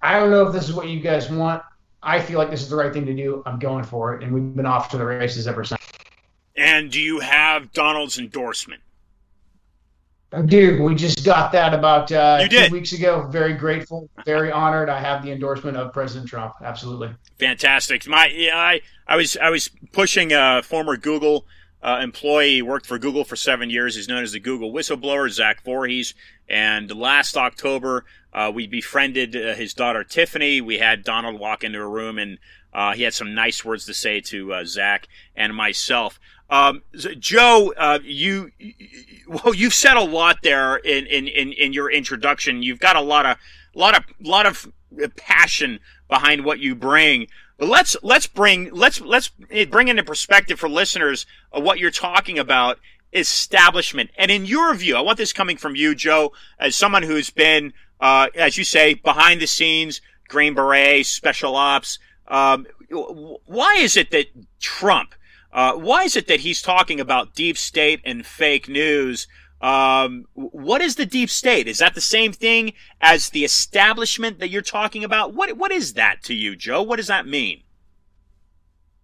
I 0.00 0.18
don't 0.18 0.30
know 0.30 0.46
if 0.46 0.54
this 0.54 0.70
is 0.70 0.74
what 0.74 0.88
you 0.88 1.00
guys 1.00 1.30
want. 1.30 1.62
I 2.02 2.18
feel 2.18 2.38
like 2.38 2.48
this 2.48 2.62
is 2.62 2.70
the 2.70 2.76
right 2.76 2.94
thing 2.94 3.04
to 3.04 3.14
do. 3.14 3.42
I'm 3.44 3.58
going 3.58 3.84
for 3.84 4.14
it. 4.14 4.22
And 4.22 4.32
we've 4.32 4.56
been 4.56 4.64
off 4.64 4.88
to 4.92 4.96
the 4.96 5.04
races 5.04 5.46
ever 5.46 5.62
since. 5.62 5.82
And 6.56 6.90
do 6.90 6.98
you 6.98 7.20
have 7.20 7.72
Donald's 7.72 8.18
endorsement? 8.18 8.80
Dude, 10.46 10.80
we 10.80 10.94
just 10.94 11.24
got 11.24 11.50
that 11.52 11.74
about 11.74 12.12
uh, 12.12 12.46
two 12.46 12.68
weeks 12.70 12.92
ago. 12.92 13.26
Very 13.26 13.52
grateful, 13.52 14.08
very 14.24 14.52
honored. 14.52 14.88
I 14.88 15.00
have 15.00 15.24
the 15.24 15.32
endorsement 15.32 15.76
of 15.76 15.92
President 15.92 16.28
Trump. 16.28 16.54
Absolutely, 16.62 17.10
fantastic. 17.38 18.06
My, 18.06 18.26
yeah, 18.26 18.56
I, 18.56 18.80
I 19.08 19.16
was, 19.16 19.36
I 19.36 19.50
was 19.50 19.70
pushing 19.92 20.32
a 20.32 20.62
former 20.62 20.96
Google 20.96 21.46
uh, 21.82 21.98
employee. 22.02 22.54
He 22.54 22.62
worked 22.62 22.86
for 22.86 22.98
Google 22.98 23.24
for 23.24 23.36
seven 23.36 23.70
years. 23.70 23.96
He's 23.96 24.08
known 24.08 24.22
as 24.22 24.32
the 24.32 24.40
Google 24.40 24.72
whistleblower, 24.72 25.28
Zach 25.30 25.64
Vorhies. 25.64 26.14
And 26.48 26.94
last 26.94 27.36
October, 27.36 28.04
uh, 28.32 28.52
we 28.54 28.66
befriended 28.66 29.34
uh, 29.34 29.54
his 29.54 29.74
daughter 29.74 30.04
Tiffany. 30.04 30.60
We 30.60 30.78
had 30.78 31.04
Donald 31.04 31.40
walk 31.40 31.64
into 31.64 31.80
a 31.80 31.88
room, 31.88 32.18
and 32.18 32.38
uh, 32.72 32.92
he 32.92 33.02
had 33.02 33.14
some 33.14 33.34
nice 33.34 33.64
words 33.64 33.86
to 33.86 33.94
say 33.94 34.20
to 34.20 34.52
uh, 34.52 34.64
Zach 34.64 35.08
and 35.34 35.54
myself. 35.54 36.20
Um, 36.50 36.82
Joe, 37.18 37.72
uh, 37.76 38.00
you, 38.02 38.50
well, 39.28 39.54
you've 39.54 39.74
said 39.74 39.96
a 39.96 40.02
lot 40.02 40.38
there 40.42 40.76
in, 40.76 41.06
in, 41.06 41.28
in, 41.28 41.52
in, 41.52 41.72
your 41.72 41.90
introduction. 41.90 42.62
You've 42.62 42.80
got 42.80 42.96
a 42.96 43.00
lot 43.00 43.24
of, 43.24 43.36
lot 43.74 43.96
of, 43.96 44.04
lot 44.20 44.46
of 44.46 44.66
passion 45.16 45.78
behind 46.08 46.44
what 46.44 46.58
you 46.58 46.74
bring. 46.74 47.28
But 47.56 47.68
let's, 47.68 47.96
let's 48.02 48.26
bring, 48.26 48.70
let's, 48.72 49.00
let's 49.00 49.30
bring 49.68 49.88
into 49.88 50.02
perspective 50.02 50.58
for 50.58 50.68
listeners 50.68 51.24
what 51.52 51.78
you're 51.78 51.92
talking 51.92 52.38
about 52.38 52.80
establishment. 53.12 54.10
And 54.16 54.30
in 54.30 54.46
your 54.46 54.74
view, 54.74 54.96
I 54.96 55.00
want 55.00 55.18
this 55.18 55.32
coming 55.32 55.56
from 55.56 55.76
you, 55.76 55.94
Joe, 55.94 56.32
as 56.58 56.76
someone 56.76 57.02
who's 57.02 57.30
been, 57.30 57.72
uh, 58.00 58.28
as 58.34 58.56
you 58.56 58.64
say, 58.64 58.94
behind 58.94 59.40
the 59.40 59.46
scenes, 59.46 60.00
Green 60.28 60.54
Beret, 60.54 61.06
special 61.06 61.56
ops. 61.56 61.98
Um, 62.28 62.66
why 62.88 63.76
is 63.78 63.96
it 63.96 64.10
that 64.10 64.26
Trump, 64.60 65.14
uh, 65.52 65.74
why 65.74 66.04
is 66.04 66.16
it 66.16 66.26
that 66.28 66.40
he's 66.40 66.62
talking 66.62 67.00
about 67.00 67.34
deep 67.34 67.58
state 67.58 68.00
and 68.04 68.24
fake 68.24 68.68
news? 68.68 69.26
Um, 69.60 70.24
what 70.34 70.80
is 70.80 70.96
the 70.96 71.06
deep 71.06 71.28
state? 71.28 71.68
Is 71.68 71.78
that 71.78 71.94
the 71.94 72.00
same 72.00 72.32
thing 72.32 72.72
as 73.00 73.30
the 73.30 73.44
establishment 73.44 74.38
that 74.38 74.48
you're 74.48 74.62
talking 74.62 75.04
about? 75.04 75.34
What 75.34 75.56
what 75.56 75.70
is 75.70 75.94
that 75.94 76.22
to 76.24 76.34
you, 76.34 76.56
Joe? 76.56 76.82
What 76.82 76.96
does 76.96 77.08
that 77.08 77.26
mean? 77.26 77.62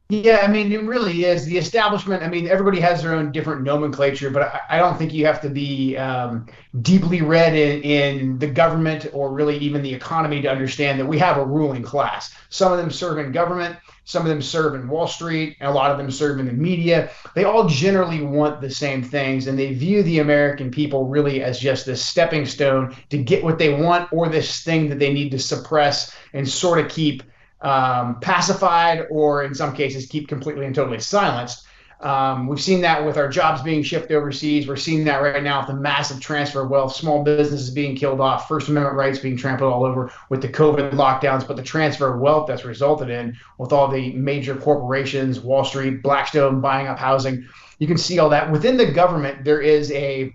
Yeah, 0.08 0.38
I 0.44 0.46
mean, 0.46 0.70
it 0.70 0.82
really 0.84 1.24
is 1.24 1.46
the 1.46 1.58
establishment. 1.58 2.22
I 2.22 2.28
mean, 2.28 2.46
everybody 2.46 2.78
has 2.78 3.02
their 3.02 3.12
own 3.12 3.32
different 3.32 3.62
nomenclature, 3.62 4.30
but 4.30 4.42
I, 4.42 4.60
I 4.70 4.78
don't 4.78 4.96
think 4.96 5.12
you 5.12 5.26
have 5.26 5.40
to 5.40 5.48
be 5.48 5.96
um, 5.96 6.46
deeply 6.80 7.22
read 7.22 7.56
in, 7.56 7.82
in 7.82 8.38
the 8.38 8.46
government 8.46 9.08
or 9.12 9.32
really 9.32 9.58
even 9.58 9.82
the 9.82 9.92
economy 9.92 10.40
to 10.42 10.48
understand 10.48 11.00
that 11.00 11.06
we 11.06 11.18
have 11.18 11.38
a 11.38 11.44
ruling 11.44 11.82
class. 11.82 12.32
Some 12.50 12.70
of 12.70 12.78
them 12.78 12.88
serve 12.88 13.18
in 13.18 13.32
government, 13.32 13.78
some 14.06 14.22
of 14.22 14.28
them 14.28 14.40
serve 14.40 14.76
in 14.76 14.86
Wall 14.88 15.08
Street, 15.08 15.56
a 15.60 15.70
lot 15.70 15.90
of 15.90 15.98
them 15.98 16.12
serve 16.12 16.38
in 16.38 16.46
the 16.46 16.52
media. 16.52 17.10
They 17.34 17.42
all 17.42 17.68
generally 17.68 18.22
want 18.22 18.60
the 18.60 18.70
same 18.70 19.02
things, 19.02 19.48
and 19.48 19.58
they 19.58 19.74
view 19.74 20.04
the 20.04 20.20
American 20.20 20.70
people 20.70 21.08
really 21.08 21.42
as 21.42 21.58
just 21.58 21.84
this 21.84 22.06
stepping 22.06 22.46
stone 22.46 22.94
to 23.10 23.18
get 23.18 23.42
what 23.42 23.58
they 23.58 23.74
want 23.74 24.12
or 24.12 24.28
this 24.28 24.62
thing 24.62 24.88
that 24.90 25.00
they 25.00 25.12
need 25.12 25.30
to 25.32 25.40
suppress 25.40 26.16
and 26.32 26.48
sort 26.48 26.78
of 26.78 26.88
keep 26.88 27.24
um, 27.62 28.20
pacified 28.20 29.06
or 29.10 29.42
in 29.42 29.56
some 29.56 29.74
cases 29.74 30.06
keep 30.06 30.28
completely 30.28 30.66
and 30.66 30.74
totally 30.74 31.00
silenced. 31.00 31.66
Um, 32.00 32.46
we've 32.46 32.60
seen 32.60 32.82
that 32.82 33.04
with 33.06 33.16
our 33.16 33.28
jobs 33.28 33.62
being 33.62 33.82
shipped 33.82 34.10
overseas. 34.10 34.68
We're 34.68 34.76
seeing 34.76 35.04
that 35.04 35.22
right 35.22 35.42
now 35.42 35.60
with 35.60 35.68
the 35.68 35.74
massive 35.74 36.20
transfer 36.20 36.62
of 36.62 36.70
wealth, 36.70 36.94
small 36.94 37.24
businesses 37.24 37.70
being 37.70 37.96
killed 37.96 38.20
off, 38.20 38.48
First 38.48 38.68
Amendment 38.68 38.96
rights 38.96 39.18
being 39.18 39.36
trampled 39.36 39.72
all 39.72 39.84
over 39.84 40.12
with 40.28 40.42
the 40.42 40.48
COVID 40.48 40.92
lockdowns, 40.92 41.46
but 41.46 41.56
the 41.56 41.62
transfer 41.62 42.12
of 42.12 42.20
wealth 42.20 42.46
that's 42.48 42.64
resulted 42.64 43.08
in 43.08 43.36
with 43.58 43.72
all 43.72 43.88
the 43.88 44.12
major 44.12 44.54
corporations, 44.54 45.40
Wall 45.40 45.64
Street, 45.64 46.02
Blackstone 46.02 46.60
buying 46.60 46.86
up 46.86 46.98
housing. 46.98 47.48
You 47.78 47.86
can 47.86 47.98
see 47.98 48.18
all 48.18 48.28
that. 48.28 48.50
Within 48.50 48.76
the 48.76 48.90
government, 48.90 49.44
there 49.44 49.60
is 49.60 49.90
a 49.92 50.34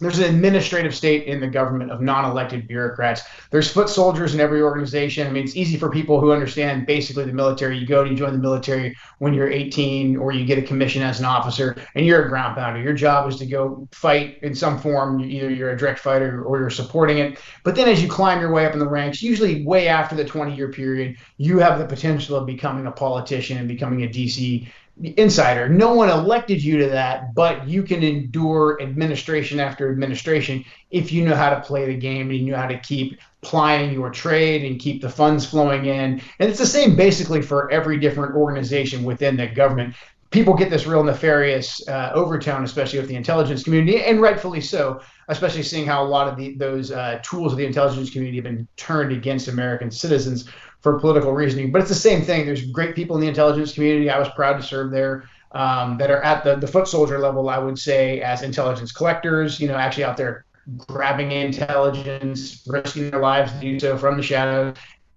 there's 0.00 0.18
an 0.18 0.34
administrative 0.34 0.94
state 0.94 1.24
in 1.24 1.40
the 1.40 1.46
government 1.46 1.90
of 1.90 2.00
non-elected 2.00 2.68
bureaucrats. 2.68 3.22
There's 3.50 3.70
foot 3.70 3.88
soldiers 3.88 4.34
in 4.34 4.40
every 4.40 4.62
organization. 4.62 5.26
I 5.26 5.30
mean, 5.30 5.44
it's 5.44 5.56
easy 5.56 5.76
for 5.76 5.90
people 5.90 6.20
who 6.20 6.32
understand 6.32 6.86
basically 6.86 7.24
the 7.24 7.32
military. 7.32 7.78
You 7.78 7.86
go 7.86 8.04
to 8.04 8.10
you 8.10 8.16
join 8.16 8.32
the 8.32 8.38
military 8.38 8.96
when 9.18 9.34
you're 9.34 9.50
18, 9.50 10.16
or 10.16 10.32
you 10.32 10.44
get 10.44 10.58
a 10.58 10.62
commission 10.62 11.02
as 11.02 11.18
an 11.18 11.24
officer, 11.24 11.76
and 11.94 12.04
you're 12.04 12.24
a 12.24 12.28
ground 12.28 12.56
pounder. 12.56 12.80
Your 12.80 12.94
job 12.94 13.28
is 13.28 13.36
to 13.36 13.46
go 13.46 13.88
fight 13.92 14.38
in 14.42 14.54
some 14.54 14.78
form. 14.78 15.20
Either 15.20 15.50
you're 15.50 15.70
a 15.70 15.76
direct 15.76 16.00
fighter 16.00 16.42
or 16.42 16.58
you're 16.58 16.70
supporting 16.70 17.18
it. 17.18 17.38
But 17.64 17.74
then, 17.74 17.88
as 17.88 18.02
you 18.02 18.08
climb 18.08 18.40
your 18.40 18.52
way 18.52 18.66
up 18.66 18.72
in 18.72 18.78
the 18.78 18.88
ranks, 18.88 19.22
usually 19.22 19.64
way 19.64 19.88
after 19.88 20.14
the 20.14 20.24
20-year 20.24 20.72
period, 20.72 21.16
you 21.38 21.58
have 21.58 21.78
the 21.78 21.86
potential 21.86 22.36
of 22.36 22.46
becoming 22.46 22.86
a 22.86 22.92
politician 22.92 23.58
and 23.58 23.68
becoming 23.68 24.04
a 24.04 24.08
DC 24.08 24.68
insider. 25.02 25.68
No 25.68 25.94
one 25.94 26.08
elected 26.08 26.62
you 26.62 26.78
to 26.78 26.88
that, 26.88 27.34
but 27.34 27.68
you 27.68 27.82
can 27.82 28.02
endure 28.02 28.80
administration 28.80 29.60
after 29.60 29.90
administration 29.90 30.64
if 30.90 31.12
you 31.12 31.24
know 31.24 31.34
how 31.34 31.50
to 31.50 31.60
play 31.60 31.86
the 31.86 31.96
game 31.96 32.30
and 32.30 32.38
you 32.38 32.52
know 32.52 32.56
how 32.56 32.66
to 32.66 32.78
keep 32.78 33.18
plying 33.42 33.92
your 33.92 34.10
trade 34.10 34.64
and 34.64 34.80
keep 34.80 35.02
the 35.02 35.08
funds 35.08 35.44
flowing 35.44 35.86
in. 35.86 36.20
And 36.38 36.50
it's 36.50 36.58
the 36.58 36.66
same 36.66 36.96
basically 36.96 37.42
for 37.42 37.70
every 37.70 37.98
different 37.98 38.34
organization 38.34 39.04
within 39.04 39.36
the 39.36 39.46
government. 39.46 39.94
People 40.30 40.54
get 40.54 40.70
this 40.70 40.86
real 40.86 41.04
nefarious 41.04 41.86
uh, 41.88 42.10
overtone, 42.14 42.64
especially 42.64 42.98
with 42.98 43.08
the 43.08 43.14
intelligence 43.14 43.62
community, 43.62 44.02
and 44.02 44.20
rightfully 44.20 44.60
so, 44.60 45.00
especially 45.28 45.62
seeing 45.62 45.86
how 45.86 46.02
a 46.02 46.08
lot 46.08 46.26
of 46.26 46.36
the, 46.36 46.54
those 46.56 46.90
uh, 46.90 47.20
tools 47.22 47.52
of 47.52 47.58
the 47.58 47.64
intelligence 47.64 48.10
community 48.10 48.38
have 48.38 48.44
been 48.44 48.66
turned 48.76 49.12
against 49.12 49.48
American 49.48 49.90
citizens 49.90 50.48
for 50.86 51.00
political 51.00 51.32
reasoning. 51.32 51.72
But 51.72 51.80
it's 51.80 51.88
the 51.88 51.96
same 51.96 52.22
thing. 52.22 52.46
There's 52.46 52.64
great 52.70 52.94
people 52.94 53.16
in 53.16 53.20
the 53.20 53.26
intelligence 53.26 53.72
community. 53.72 54.08
I 54.08 54.20
was 54.20 54.28
proud 54.36 54.52
to 54.52 54.62
serve 54.62 54.92
there 54.92 55.28
um, 55.50 55.98
that 55.98 56.12
are 56.12 56.22
at 56.22 56.44
the, 56.44 56.54
the 56.54 56.68
foot 56.68 56.86
soldier 56.86 57.18
level, 57.18 57.48
I 57.48 57.58
would 57.58 57.76
say, 57.76 58.20
as 58.20 58.42
intelligence 58.42 58.92
collectors, 58.92 59.58
you 59.58 59.66
know, 59.66 59.74
actually 59.74 60.04
out 60.04 60.16
there 60.16 60.44
grabbing 60.76 61.32
intelligence, 61.32 62.62
risking 62.68 63.10
their 63.10 63.20
lives 63.20 63.50
to 63.50 63.58
do 63.58 63.80
so 63.80 63.98
from 63.98 64.16
the 64.16 64.22
shadows. 64.22 64.76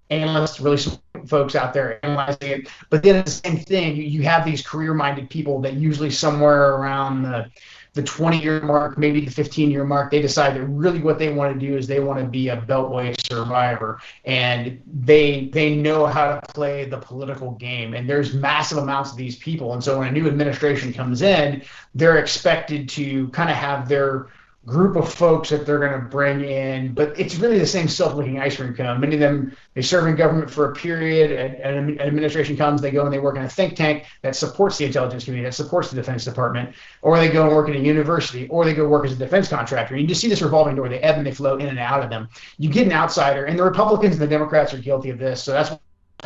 Analysts, 0.09 0.59
really 0.59 0.77
smart 0.77 1.01
folks 1.27 1.53
out 1.53 1.71
there 1.71 2.03
analyzing 2.03 2.49
it. 2.49 2.67
But 2.89 3.03
then 3.03 3.23
the 3.23 3.29
same 3.29 3.59
thing. 3.59 3.95
You, 3.95 4.05
you 4.05 4.23
have 4.23 4.43
these 4.43 4.65
career 4.65 4.95
minded 4.95 5.29
people 5.29 5.61
that 5.61 5.73
usually 5.73 6.09
somewhere 6.09 6.77
around 6.77 7.21
the 7.21 7.51
the 7.93 8.03
20 8.03 8.41
year 8.41 8.61
mark, 8.61 8.97
maybe 8.97 9.21
the 9.21 9.31
15 9.31 9.71
year 9.71 9.83
mark, 9.83 10.11
they 10.11 10.21
decide 10.21 10.55
that 10.55 10.63
really 10.65 10.99
what 10.99 11.17
they 11.17 11.33
want 11.33 11.53
to 11.53 11.59
do 11.59 11.75
is 11.75 11.87
they 11.87 11.99
want 11.99 12.19
to 12.19 12.25
be 12.25 12.49
a 12.49 12.57
beltway 12.57 13.19
survivor, 13.27 13.99
and 14.25 14.81
they 15.01 15.49
they 15.53 15.75
know 15.75 16.05
how 16.05 16.39
to 16.39 16.53
play 16.53 16.85
the 16.85 16.97
political 16.97 17.51
game. 17.53 17.93
And 17.95 18.07
there's 18.07 18.33
massive 18.33 18.77
amounts 18.77 19.11
of 19.11 19.17
these 19.17 19.37
people, 19.37 19.73
and 19.73 19.83
so 19.83 19.99
when 19.99 20.07
a 20.07 20.11
new 20.11 20.27
administration 20.27 20.93
comes 20.93 21.21
in, 21.21 21.63
they're 21.95 22.17
expected 22.17 22.87
to 22.89 23.27
kind 23.29 23.49
of 23.49 23.55
have 23.55 23.89
their 23.89 24.27
group 24.69 24.95
of 24.95 25.11
folks 25.11 25.49
that 25.49 25.65
they're 25.65 25.79
going 25.79 25.99
to 25.99 26.07
bring 26.07 26.41
in, 26.41 26.93
but 26.93 27.19
it's 27.19 27.35
really 27.35 27.57
the 27.57 27.65
same 27.65 27.87
self-looking 27.87 28.39
ice 28.39 28.55
cream 28.57 28.73
cone. 28.73 28.99
Many 28.99 29.15
of 29.15 29.19
them 29.19 29.57
they 29.73 29.81
serve 29.81 30.07
in 30.07 30.15
government 30.15 30.49
for 30.49 30.71
a 30.71 30.75
period, 30.75 31.31
and, 31.31 31.55
and 31.55 31.89
an 31.89 32.01
administration 32.01 32.55
comes, 32.55 32.79
they 32.79 32.91
go 32.91 33.03
and 33.03 33.11
they 33.13 33.19
work 33.19 33.35
in 33.35 33.41
a 33.41 33.49
think 33.49 33.75
tank 33.75 34.05
that 34.21 34.35
supports 34.35 34.77
the 34.77 34.85
intelligence 34.85 35.25
community, 35.25 35.49
that 35.49 35.55
supports 35.55 35.89
the 35.89 35.95
Defense 35.95 36.23
Department, 36.23 36.75
or 37.01 37.17
they 37.17 37.29
go 37.29 37.47
and 37.47 37.55
work 37.55 37.67
at 37.67 37.75
a 37.75 37.79
university, 37.79 38.47
or 38.49 38.63
they 38.63 38.73
go 38.73 38.87
work 38.87 39.05
as 39.05 39.11
a 39.11 39.15
defense 39.15 39.47
contractor. 39.47 39.95
And 39.95 40.01
you 40.01 40.07
just 40.07 40.21
see 40.21 40.29
this 40.29 40.41
revolving 40.41 40.75
door; 40.75 40.87
they 40.87 40.99
ebb 40.99 41.17
and 41.17 41.25
they 41.25 41.31
flow 41.31 41.57
in 41.57 41.67
and 41.67 41.79
out 41.79 42.03
of 42.03 42.09
them. 42.09 42.29
You 42.57 42.69
get 42.69 42.85
an 42.85 42.93
outsider, 42.93 43.45
and 43.45 43.57
the 43.57 43.63
Republicans 43.63 44.13
and 44.13 44.21
the 44.21 44.27
Democrats 44.27 44.73
are 44.73 44.77
guilty 44.77 45.09
of 45.09 45.17
this. 45.17 45.43
So 45.43 45.51
that's 45.51 45.71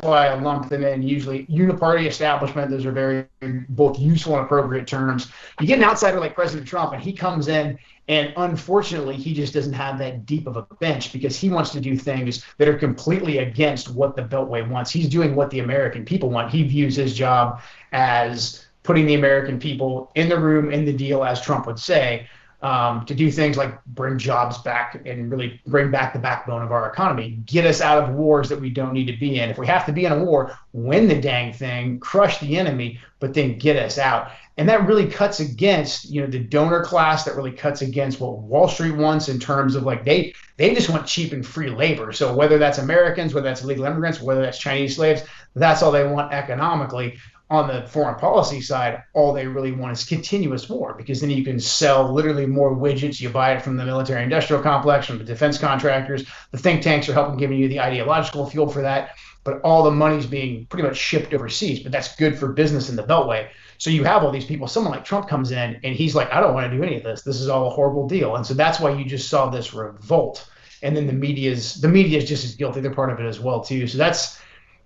why 0.01 0.27
I 0.27 0.39
lump 0.39 0.69
them 0.69 0.83
in. 0.83 1.01
Usually, 1.01 1.45
uniparty 1.45 2.07
establishment; 2.07 2.69
those 2.69 2.85
are 2.85 2.91
very 2.91 3.25
both 3.69 3.99
useful 3.99 4.35
and 4.35 4.45
appropriate 4.45 4.87
terms. 4.87 5.31
You 5.59 5.67
get 5.67 5.77
an 5.77 5.83
outsider 5.83 6.19
like 6.19 6.35
President 6.35 6.67
Trump, 6.67 6.93
and 6.93 7.01
he 7.01 7.13
comes 7.13 7.47
in, 7.47 7.77
and 8.07 8.33
unfortunately, 8.37 9.15
he 9.15 9.33
just 9.33 9.53
doesn't 9.53 9.73
have 9.73 9.97
that 9.99 10.25
deep 10.25 10.47
of 10.47 10.57
a 10.57 10.63
bench 10.79 11.13
because 11.13 11.37
he 11.37 11.49
wants 11.49 11.71
to 11.71 11.79
do 11.79 11.95
things 11.95 12.43
that 12.57 12.67
are 12.67 12.77
completely 12.77 13.39
against 13.39 13.89
what 13.89 14.15
the 14.15 14.23
Beltway 14.23 14.67
wants. 14.67 14.91
He's 14.91 15.09
doing 15.09 15.35
what 15.35 15.49
the 15.49 15.59
American 15.59 16.05
people 16.05 16.29
want. 16.29 16.51
He 16.51 16.63
views 16.63 16.95
his 16.95 17.15
job 17.15 17.61
as 17.91 18.65
putting 18.83 19.05
the 19.05 19.13
American 19.15 19.59
people 19.59 20.11
in 20.15 20.27
the 20.27 20.39
room 20.39 20.71
in 20.71 20.85
the 20.85 20.93
deal, 20.93 21.23
as 21.23 21.41
Trump 21.41 21.67
would 21.67 21.79
say 21.79 22.27
um, 22.63 23.05
to 23.05 23.13
do 23.13 23.29
things 23.29 23.57
like 23.57 23.83
bring 23.87 24.17
jobs 24.17 24.57
back 24.59 25.01
and 25.05 25.29
really 25.29 25.61
bring 25.67 25.91
back 25.91 26.13
the 26.13 26.19
backbone 26.19 26.61
of 26.61 26.71
our 26.71 26.89
economy, 26.89 27.37
get 27.45 27.65
us 27.65 27.81
out 27.81 28.01
of 28.01 28.15
wars 28.15 28.47
that 28.47 28.59
we 28.59 28.69
don't 28.69 28.93
need 28.93 29.05
to 29.07 29.17
be 29.17 29.39
in. 29.39 29.49
If 29.49 29.57
we 29.57 29.67
have 29.67 29.85
to 29.85 29.91
be 29.91 30.05
in 30.05 30.13
a 30.13 30.23
war, 30.23 30.57
win 30.71 31.09
the 31.09 31.19
dang 31.19 31.51
thing, 31.51 31.99
crush 31.99 32.39
the 32.39 32.57
enemy, 32.57 32.99
but 33.19 33.33
then 33.33 33.57
get 33.57 33.75
us 33.75 33.97
out. 33.97 34.31
And 34.55 34.69
that 34.69 34.87
really 34.87 35.07
cuts 35.07 35.41
against, 35.41 36.09
you 36.09 36.21
know, 36.21 36.27
the 36.27 36.39
donor 36.39 36.83
class. 36.83 37.25
That 37.25 37.35
really 37.35 37.51
cuts 37.51 37.81
against 37.81 38.21
what 38.21 38.37
Wall 38.37 38.69
Street 38.69 38.95
wants 38.95 39.27
in 39.27 39.39
terms 39.39 39.75
of 39.75 39.83
like 39.83 40.05
they 40.05 40.33
they 40.57 40.73
just 40.73 40.89
want 40.89 41.07
cheap 41.07 41.33
and 41.33 41.45
free 41.45 41.69
labor. 41.69 42.13
So 42.13 42.33
whether 42.33 42.57
that's 42.57 42.77
Americans, 42.77 43.33
whether 43.33 43.47
that's 43.47 43.63
illegal 43.63 43.85
immigrants, 43.85 44.21
whether 44.21 44.41
that's 44.41 44.59
Chinese 44.59 44.95
slaves, 44.95 45.23
that's 45.55 45.81
all 45.81 45.91
they 45.91 46.07
want 46.07 46.31
economically 46.31 47.17
on 47.53 47.67
the 47.67 47.87
foreign 47.87 48.15
policy 48.15 48.59
side, 48.59 49.03
all 49.13 49.31
they 49.31 49.45
really 49.45 49.71
want 49.71 49.95
is 49.95 50.03
continuous 50.03 50.67
war 50.67 50.95
because 50.95 51.21
then 51.21 51.29
you 51.29 51.45
can 51.45 51.59
sell 51.59 52.11
literally 52.11 52.47
more 52.47 52.75
widgets. 52.75 53.21
You 53.21 53.29
buy 53.29 53.53
it 53.53 53.61
from 53.61 53.77
the 53.77 53.85
military 53.85 54.23
industrial 54.23 54.63
complex, 54.63 55.05
from 55.05 55.19
the 55.19 55.23
defense 55.23 55.59
contractors. 55.59 56.25
The 56.49 56.57
think 56.57 56.81
tanks 56.81 57.07
are 57.09 57.13
helping 57.13 57.37
giving 57.37 57.59
you 57.59 57.67
the 57.67 57.79
ideological 57.79 58.49
fuel 58.49 58.67
for 58.67 58.81
that. 58.81 59.11
But 59.43 59.61
all 59.61 59.83
the 59.83 59.91
money's 59.91 60.25
being 60.25 60.65
pretty 60.65 60.87
much 60.87 60.97
shipped 60.97 61.31
overseas. 61.31 61.81
But 61.81 61.91
that's 61.91 62.15
good 62.15 62.39
for 62.39 62.47
business 62.47 62.89
in 62.89 62.95
the 62.95 63.03
Beltway. 63.03 63.49
So 63.77 63.91
you 63.91 64.03
have 64.03 64.23
all 64.23 64.31
these 64.31 64.45
people. 64.45 64.67
Someone 64.67 64.91
like 64.91 65.05
Trump 65.05 65.27
comes 65.27 65.51
in 65.51 65.79
and 65.83 65.95
he's 65.95 66.15
like, 66.15 66.33
I 66.33 66.39
don't 66.39 66.55
want 66.55 66.71
to 66.71 66.75
do 66.75 66.81
any 66.81 66.97
of 66.97 67.03
this. 67.03 67.21
This 67.21 67.39
is 67.39 67.49
all 67.49 67.67
a 67.67 67.69
horrible 67.69 68.07
deal. 68.07 68.35
And 68.35 68.43
so 68.43 68.55
that's 68.55 68.79
why 68.79 68.95
you 68.95 69.05
just 69.05 69.29
saw 69.29 69.51
this 69.51 69.75
revolt. 69.75 70.49
And 70.81 70.97
then 70.97 71.05
the 71.05 71.13
media's 71.13 71.75
the 71.75 71.87
media 71.87 72.17
is 72.17 72.27
just 72.27 72.45
as 72.45 72.55
guilty. 72.55 72.81
They're 72.81 72.95
part 72.95 73.11
of 73.11 73.19
it 73.19 73.27
as 73.27 73.39
well 73.39 73.61
too. 73.63 73.85
So 73.85 73.99
that's 73.99 74.39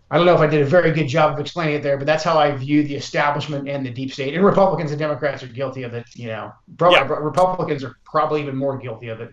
I 0.10 0.18
don't 0.18 0.26
know 0.26 0.36
if 0.36 0.40
I 0.40 0.48
did 0.48 0.62
a 0.62 0.66
very 0.66 0.92
good 0.92 1.08
job 1.08 1.34
of 1.34 1.40
explaining 1.40 1.76
it 1.76 1.84
there, 1.84 1.98
but 1.98 2.06
that's 2.06 2.24
how 2.24 2.38
I 2.38 2.52
view 2.56 2.84
the 2.84 2.96
establishment 2.96 3.68
and 3.68 3.86
the 3.86 3.90
deep 3.90 4.14
state. 4.14 4.34
And 4.34 4.46
Republicans 4.46 4.92
and 4.92 5.00
Democrats 5.00 5.44
are 5.44 5.48
guilty 5.48 5.84
of 5.84 5.94
it. 5.94 6.06
You 6.16 6.28
know, 6.28 6.54
yeah. 6.80 7.06
Republicans 7.08 7.84
are 7.84 7.96
probably 8.06 8.42
even 8.42 8.56
more 8.56 8.78
guilty 8.78 9.10
of 9.10 9.20
it. 9.20 9.32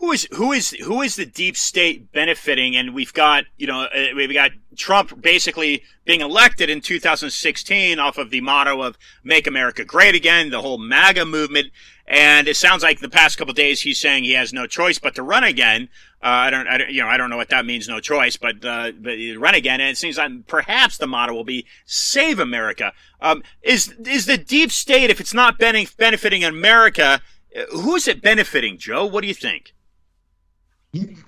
Who 0.00 0.12
is 0.12 0.28
who 0.32 0.52
is 0.52 0.70
who 0.70 1.02
is 1.02 1.16
the 1.16 1.26
deep 1.26 1.56
state 1.56 2.12
benefiting? 2.12 2.76
And 2.76 2.94
we've 2.94 3.12
got 3.12 3.44
you 3.56 3.66
know 3.66 3.82
uh, 3.82 4.06
we've 4.14 4.32
got 4.32 4.52
Trump 4.76 5.20
basically 5.20 5.82
being 6.04 6.20
elected 6.20 6.70
in 6.70 6.80
2016 6.80 7.98
off 7.98 8.16
of 8.18 8.30
the 8.30 8.40
motto 8.40 8.82
of 8.82 8.96
"Make 9.24 9.46
America 9.46 9.84
Great 9.84 10.14
Again," 10.14 10.50
the 10.50 10.60
whole 10.60 10.78
MAGA 10.78 11.24
movement. 11.24 11.68
And 12.06 12.48
it 12.48 12.56
sounds 12.56 12.82
like 12.82 13.00
the 13.00 13.08
past 13.08 13.38
couple 13.38 13.52
days 13.54 13.82
he's 13.82 14.00
saying 14.00 14.24
he 14.24 14.32
has 14.32 14.52
no 14.52 14.66
choice 14.66 14.98
but 14.98 15.14
to 15.16 15.22
run 15.22 15.44
again. 15.44 15.88
Uh, 16.20 16.26
I 16.26 16.50
don't, 16.50 16.66
I 16.66 16.78
don't, 16.78 16.90
you 16.90 17.02
know, 17.02 17.08
I 17.08 17.16
don't 17.16 17.30
know 17.30 17.36
what 17.36 17.50
that 17.50 17.64
means, 17.64 17.86
no 17.86 18.00
choice, 18.00 18.36
but, 18.36 18.64
uh, 18.64 18.90
but 18.98 19.16
run 19.36 19.54
again. 19.54 19.80
And 19.80 19.90
it 19.90 19.96
seems 19.96 20.18
like 20.18 20.46
perhaps 20.48 20.98
the 20.98 21.06
motto 21.06 21.32
will 21.32 21.44
be 21.44 21.64
save 21.86 22.40
America. 22.40 22.92
Um, 23.20 23.44
is, 23.62 23.94
is 24.04 24.26
the 24.26 24.36
deep 24.36 24.72
state, 24.72 25.10
if 25.10 25.20
it's 25.20 25.34
not 25.34 25.58
benefiting 25.58 26.42
America, 26.44 27.20
uh, 27.56 27.62
who's 27.70 28.08
it 28.08 28.20
benefiting, 28.20 28.78
Joe? 28.78 29.06
What 29.06 29.22
do 29.22 29.28
you 29.28 29.34
think? 29.34 29.74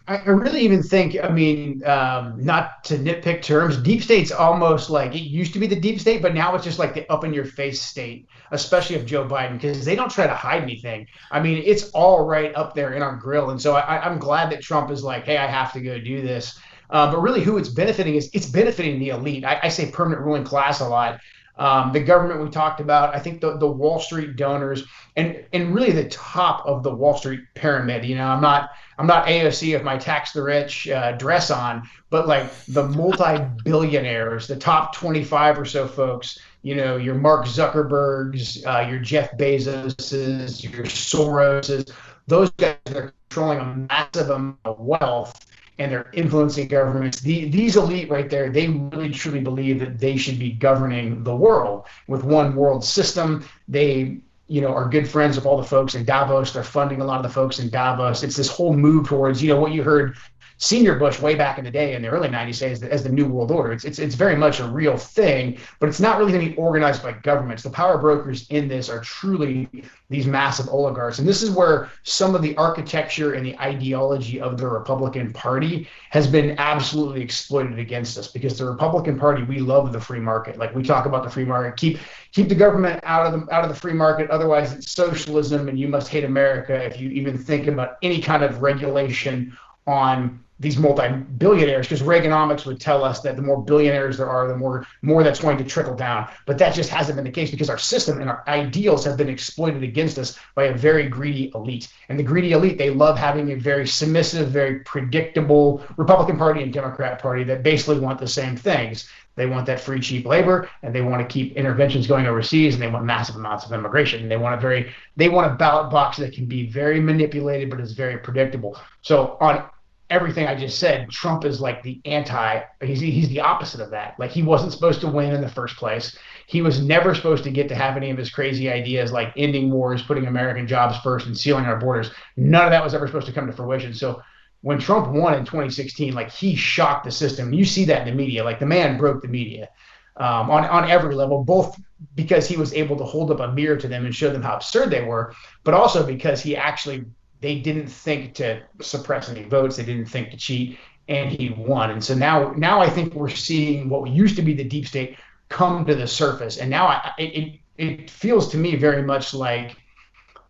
I 0.09 0.25
really 0.25 0.63
even 0.63 0.83
think, 0.83 1.19
I 1.23 1.29
mean, 1.29 1.85
um, 1.85 2.43
not 2.43 2.83
to 2.85 2.97
nitpick 2.97 3.43
terms, 3.43 3.77
deep 3.77 4.03
state's 4.03 4.33
almost 4.33 4.89
like 4.89 5.15
it 5.15 5.21
used 5.21 5.53
to 5.53 5.59
be 5.59 5.67
the 5.67 5.79
deep 5.79 6.01
state, 6.01 6.23
but 6.23 6.35
now 6.35 6.55
it's 6.55 6.65
just 6.65 6.79
like 6.79 6.95
the 6.95 7.11
up 7.13 7.25
in 7.25 7.35
your 7.35 7.45
face 7.45 7.83
state, 7.83 8.27
especially 8.53 8.97
of 8.97 9.05
Joe 9.05 9.27
Biden, 9.29 9.61
because 9.61 9.85
they 9.85 9.95
don't 9.95 10.11
try 10.11 10.27
to 10.27 10.35
hide 10.35 10.63
anything. 10.63 11.07
I 11.31 11.41
mean, 11.41 11.63
it's 11.65 11.91
all 11.91 12.25
right 12.25 12.55
up 12.55 12.75
there 12.75 12.95
in 12.95 13.03
our 13.03 13.17
grill. 13.17 13.51
And 13.51 13.61
so 13.61 13.75
I, 13.75 14.07
am 14.11 14.19
glad 14.19 14.51
that 14.51 14.63
Trump 14.63 14.91
is 14.91 15.05
like, 15.05 15.25
hey, 15.27 15.37
I 15.37 15.47
have 15.47 15.75
to 15.75 15.81
go 15.83 16.01
do 16.01 16.23
this. 16.23 16.59
Uh, 16.89 17.13
but 17.13 17.21
really, 17.21 17.43
who 17.43 17.59
it's 17.59 17.69
benefiting 17.69 18.15
is 18.15 18.31
it's 18.33 18.47
benefiting 18.47 18.99
the 18.99 19.11
elite. 19.11 19.45
I, 19.45 19.61
I 19.65 19.69
say 19.69 19.91
permanent 19.91 20.25
ruling 20.25 20.45
class 20.45 20.81
a 20.81 20.89
lot. 20.89 21.21
Um, 21.61 21.93
the 21.93 22.01
government 22.01 22.43
we 22.43 22.49
talked 22.49 22.81
about, 22.81 23.15
I 23.15 23.19
think 23.19 23.43
the, 23.43 23.59
the 23.59 23.67
Wall 23.67 24.01
Street 24.01 24.37
donors, 24.37 24.83
and 25.15 25.45
and 25.53 25.75
really 25.75 25.93
the 25.93 26.09
top 26.09 26.65
of 26.65 26.83
the 26.83 26.91
Wall 26.91 27.15
Street 27.19 27.41
pyramid. 27.55 28.03
You 28.07 28.17
know, 28.17 28.27
I'm 28.27 28.41
not 28.41 28.71
I'm 28.97 29.07
not 29.07 29.27
AOC 29.27 29.77
of 29.77 29.85
my 29.85 29.99
tax 29.99 30.33
the 30.33 30.43
rich 30.43 30.89
uh, 30.89 31.13
dress 31.13 31.51
on, 31.51 31.87
but 32.09 32.27
like 32.27 32.51
the 32.65 32.89
multi 32.89 33.45
billionaires, 33.63 34.47
the 34.47 34.57
top 34.57 34.95
25 34.95 35.59
or 35.59 35.65
so 35.67 35.87
folks. 35.87 36.39
You 36.63 36.77
know, 36.77 36.97
your 36.97 37.15
Mark 37.15 37.45
Zuckerbergs, 37.45 38.67
uh, 38.67 38.89
your 38.89 38.99
Jeff 38.99 39.37
Bezoses, 39.37 40.63
your 40.63 40.85
Soroses. 40.85 41.93
Those 42.27 42.51
guys 42.53 42.79
are 42.95 43.13
controlling 43.29 43.59
a 43.59 43.87
massive 43.91 44.31
amount 44.31 44.59
of 44.65 44.81
wealth 44.81 45.50
and 45.81 45.91
they're 45.91 46.11
influencing 46.13 46.69
governments. 46.69 47.21
The, 47.21 47.49
these 47.49 47.77
elite 47.77 48.11
right 48.11 48.29
there, 48.29 48.51
they 48.51 48.69
really 48.69 49.11
truly 49.11 49.41
believe 49.41 49.81
that 49.81 49.99
they 49.99 50.19
should 50.19 50.39
be 50.39 50.53
governing 50.53 51.25
the 51.25 51.35
world 51.35 51.87
with 52.07 52.23
one 52.23 52.55
world 52.55 52.85
system. 52.85 53.45
They 53.67 54.21
you 54.47 54.61
know, 54.61 54.75
are 54.75 54.89
good 54.89 55.09
friends 55.09 55.37
with 55.37 55.47
all 55.47 55.57
the 55.57 55.65
folks 55.65 55.95
in 55.95 56.05
Davos. 56.05 56.53
They're 56.53 56.65
funding 56.65 57.01
a 57.01 57.05
lot 57.05 57.19
of 57.19 57.23
the 57.23 57.33
folks 57.33 57.61
in 57.61 57.71
Davos. 57.71 58.25
It's 58.25 58.37
this 58.37 58.49
whole 58.49 58.75
move 58.75 59.07
towards, 59.07 59.41
you 59.41 59.49
know, 59.49 59.61
what 59.61 59.71
you 59.71 59.85
heard 59.85 60.17
Senior 60.63 60.97
Bush 60.97 61.19
way 61.19 61.35
back 61.35 61.57
in 61.57 61.65
the 61.65 61.71
day 61.71 61.95
in 61.95 62.03
the 62.03 62.09
early 62.09 62.29
90s 62.29 62.61
as 62.61 62.81
the, 62.81 62.93
as 62.93 63.03
the 63.03 63.09
New 63.09 63.27
World 63.27 63.51
Order. 63.51 63.73
It's, 63.73 63.87
it's, 63.87 63.99
it's 63.99 64.15
very 64.15 64.37
much 64.37 64.61
a 64.61 64.67
real 64.67 64.99
thing, 64.99 65.57
but 65.79 65.89
it's 65.89 66.01
not 66.01 66.19
really 66.19 66.33
going 66.33 66.45
to 66.45 66.51
be 66.51 66.57
organized 66.59 67.03
by 67.03 67.13
governments. 67.13 67.63
The 67.63 67.71
power 67.71 67.97
brokers 67.97 68.47
in 68.51 68.69
this 68.69 68.91
are 68.91 69.01
truly 69.01 69.71
these 70.11 70.27
massive 70.27 70.69
oligarchs. 70.69 71.19
And 71.19 71.27
this 71.27 71.43
is 71.43 71.51
where 71.51 71.89
some 72.03 72.35
of 72.35 72.43
the 72.43 72.55
architecture 72.59 73.33
and 73.33 73.47
the 73.47 73.59
ideology 73.59 74.39
of 74.39 74.59
the 74.59 74.69
Republican 74.69 75.33
Party 75.33 75.89
has 76.11 76.27
been 76.27 76.59
absolutely 76.59 77.23
exploited 77.23 77.79
against 77.79 78.19
us 78.19 78.29
because 78.29 78.59
the 78.59 78.67
Republican 78.67 79.19
Party, 79.19 79.43
we 79.45 79.61
love 79.61 79.95
the 79.95 80.01
free 80.01 80.21
market. 80.21 80.59
Like 80.59 80.75
we 80.75 80.83
talk 80.83 81.07
about 81.07 81.25
the 81.25 81.31
free 81.31 81.47
market, 81.47 81.79
keep 81.79 81.99
keep 82.33 82.51
the 82.51 82.55
government 82.55 83.01
out 83.05 83.25
of 83.25 83.33
the 83.33 83.55
out 83.55 83.65
of 83.65 83.71
the 83.71 83.81
free 83.81 83.95
market. 83.95 84.29
Otherwise, 84.29 84.75
it's 84.75 84.91
socialism, 84.91 85.71
and 85.71 85.81
you 85.81 85.89
must 85.89 86.09
hate 86.09 86.25
America 86.25 86.75
if 86.75 87.01
you 87.01 87.09
even 87.09 87.39
think 87.39 87.67
about 87.67 87.97
any 88.03 88.21
kind 88.21 88.45
of 88.45 88.61
regulation 88.61 89.57
on 89.87 90.45
these 90.61 90.77
multi-billionaires 90.77 91.89
because 91.89 92.07
Reaganomics 92.07 92.67
would 92.67 92.79
tell 92.79 93.03
us 93.03 93.21
that 93.23 93.35
the 93.35 93.43
more 93.43 93.61
billionaires 93.61 94.19
there 94.19 94.29
are, 94.29 94.47
the 94.47 94.57
more 94.57 94.87
more 95.01 95.25
that's 95.25 95.41
going 95.41 95.57
to 95.57 95.65
trickle 95.65 95.95
down. 95.95 96.29
But 96.47 96.59
that 96.59 96.75
just 96.75 96.91
hasn't 96.91 97.17
been 97.17 97.25
the 97.25 97.31
case 97.31 97.51
because 97.51 97.71
our 97.71 97.79
system 97.79 98.21
and 98.21 98.29
our 98.29 98.45
ideals 98.47 99.05
have 99.07 99.17
been 99.17 99.31
exploited 99.31 99.83
against 99.83 100.19
us 100.19 100.39
by 100.55 100.65
a 100.65 100.77
very 100.77 101.09
greedy 101.09 101.51
elite. 101.55 101.89
And 102.11 102.19
the 102.19 102.23
greedy 102.23 102.53
elite, 102.53 102.77
they 102.77 102.91
love 102.91 103.17
having 103.17 103.51
a 103.51 103.57
very 103.57 103.87
submissive, 103.87 104.51
very 104.51 104.81
predictable 104.81 105.83
Republican 105.97 106.37
Party 106.37 106.63
and 106.63 106.73
Democrat 106.73 107.21
Party 107.21 107.43
that 107.45 107.63
basically 107.63 107.99
want 107.99 108.21
the 108.21 108.29
same 108.29 108.55
things. 108.55 109.09
They 109.37 109.47
want 109.47 109.65
that 109.67 109.81
free, 109.81 110.01
cheap 110.01 110.27
labor, 110.27 110.69
and 110.83 110.95
they 110.95 111.01
want 111.01 111.27
to 111.27 111.33
keep 111.33 111.57
interventions 111.57 112.07
going 112.07 112.27
overseas, 112.27 112.75
and 112.75 112.83
they 112.83 112.89
want 112.89 113.07
massive 113.07 113.37
amounts 113.37 113.65
of 113.65 113.73
immigration. 113.73 114.21
And 114.21 114.31
they 114.31 114.37
want 114.37 114.59
a 114.59 114.61
very, 114.61 114.93
they 115.17 115.31
want 115.31 115.51
a 115.51 115.55
ballot 115.55 115.91
box 115.91 116.19
that 116.19 116.35
can 116.35 116.45
be 116.45 116.67
very 116.67 117.01
manipulated, 117.01 117.71
but 117.71 117.81
is 117.81 117.93
very 117.93 118.19
predictable. 118.19 118.77
So 119.01 119.39
on 119.41 119.65
everything 120.11 120.47
I 120.47 120.57
just 120.57 120.79
said, 120.79 121.09
Trump 121.09 121.45
is 121.45 121.61
like 121.61 121.83
the 121.83 122.01
anti. 122.05 122.61
He's 122.83 123.01
he's 123.01 123.29
the 123.29 123.41
opposite 123.41 123.81
of 123.81 123.91
that. 123.91 124.19
Like 124.19 124.31
he 124.31 124.43
wasn't 124.43 124.73
supposed 124.73 125.01
to 125.03 125.09
win 125.09 125.33
in 125.33 125.41
the 125.41 125.49
first 125.49 125.77
place. 125.77 126.17
He 126.47 126.63
was 126.63 126.85
never 126.85 127.15
supposed 127.15 127.45
to 127.45 127.51
get 127.51 127.69
to 127.69 127.77
have 127.77 127.97
any 127.97 128.11
of 128.11 128.19
his 128.19 128.31
crazy 128.31 128.69
ideas 128.69 129.13
like 129.13 129.33
ending 129.37 129.71
wars, 129.71 130.03
putting 130.03 130.27
American 130.27 130.67
jobs 130.67 130.99
first, 130.99 131.27
and 131.27 131.39
sealing 131.39 131.65
our 131.65 131.79
borders. 131.79 132.11
None 132.37 132.65
of 132.65 132.71
that 132.73 132.83
was 132.83 132.93
ever 132.93 133.07
supposed 133.07 133.27
to 133.27 133.33
come 133.33 133.47
to 133.47 133.53
fruition. 133.53 133.95
So 133.95 134.21
when 134.63 134.79
Trump 134.79 135.09
won 135.09 135.35
in 135.35 135.45
2016, 135.45 136.13
like 136.13 136.31
he 136.31 136.57
shocked 136.57 137.05
the 137.05 137.13
system. 137.13 137.53
You 137.53 137.65
see 137.65 137.85
that 137.87 138.07
in 138.07 138.09
the 138.09 138.23
media. 138.23 138.45
Like 138.45 138.59
the 138.59 138.67
man 138.67 138.99
broke 138.99 139.23
the 139.23 139.29
media. 139.29 139.69
Um, 140.17 140.51
on 140.51 140.65
on 140.65 140.91
every 140.91 141.15
level, 141.15 141.45
both 141.45 141.81
because 142.15 142.49
he 142.49 142.57
was 142.57 142.75
able 142.75 142.97
to 142.97 143.05
hold 143.05 143.31
up 143.31 143.41
a 143.41 143.53
mirror 143.53 143.77
to 143.77 143.89
them 143.89 144.05
and 144.05 144.15
show 144.15 144.31
them 144.31 144.43
how 144.43 144.57
absurd 144.57 144.91
they 144.91 145.03
were, 145.03 145.33
but 145.65 145.73
also 145.73 146.05
because 146.05 146.43
he 146.43 146.57
actually 146.57 147.05
they 147.41 147.59
didn't 147.59 147.89
think 147.89 148.35
to 148.35 148.63
suppress 148.81 149.29
any 149.29 149.45
votes. 149.45 149.77
They 149.77 149.85
didn't 149.85 150.07
think 150.07 150.31
to 150.31 150.37
cheat, 150.37 150.79
and 151.09 151.31
he 151.31 151.51
won. 151.51 151.91
And 151.91 152.03
so 152.03 152.15
now, 152.15 152.53
now 152.53 152.81
I 152.81 152.89
think 152.89 153.15
we're 153.15 153.29
seeing 153.29 153.89
what 153.89 154.11
used 154.11 154.37
to 154.37 154.43
be 154.43 154.55
the 154.55 154.65
deep 154.65 154.87
state 154.87 155.17
come 155.49 155.85
to 155.87 155.95
the 155.95 156.07
surface. 156.07 156.59
And 156.59 156.71
now 156.71 156.87
I, 156.87 157.13
it 157.19 157.61
it 157.79 158.11
feels 158.11 158.51
to 158.51 158.59
me 158.59 158.77
very 158.77 159.03
much 159.03 159.33
like 159.33 159.77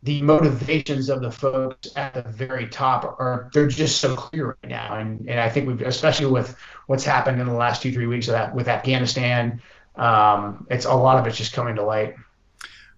the 0.03 0.20
motivations 0.22 1.09
of 1.09 1.20
the 1.20 1.31
folks 1.31 1.88
at 1.94 2.14
the 2.14 2.22
very 2.22 2.66
top 2.66 3.05
are 3.05 3.50
they're 3.53 3.68
just 3.68 4.00
so 4.00 4.16
clear 4.16 4.46
right 4.46 4.70
now 4.70 4.96
and 4.96 5.29
and 5.29 5.38
I 5.38 5.48
think 5.48 5.68
we've 5.68 5.83
especially 5.83 6.26
with 6.26 6.57
what's 6.87 7.05
happened 7.05 7.38
in 7.38 7.46
the 7.46 7.53
last 7.53 7.83
two 7.83 7.92
three 7.92 8.07
weeks 8.07 8.26
of 8.26 8.33
that 8.33 8.55
with 8.55 8.66
Afghanistan 8.66 9.61
um, 9.96 10.66
it's 10.70 10.87
a 10.87 10.94
lot 10.94 11.18
of 11.18 11.26
it's 11.26 11.37
just 11.37 11.53
coming 11.53 11.76
to 11.76 11.85
light. 11.85 12.14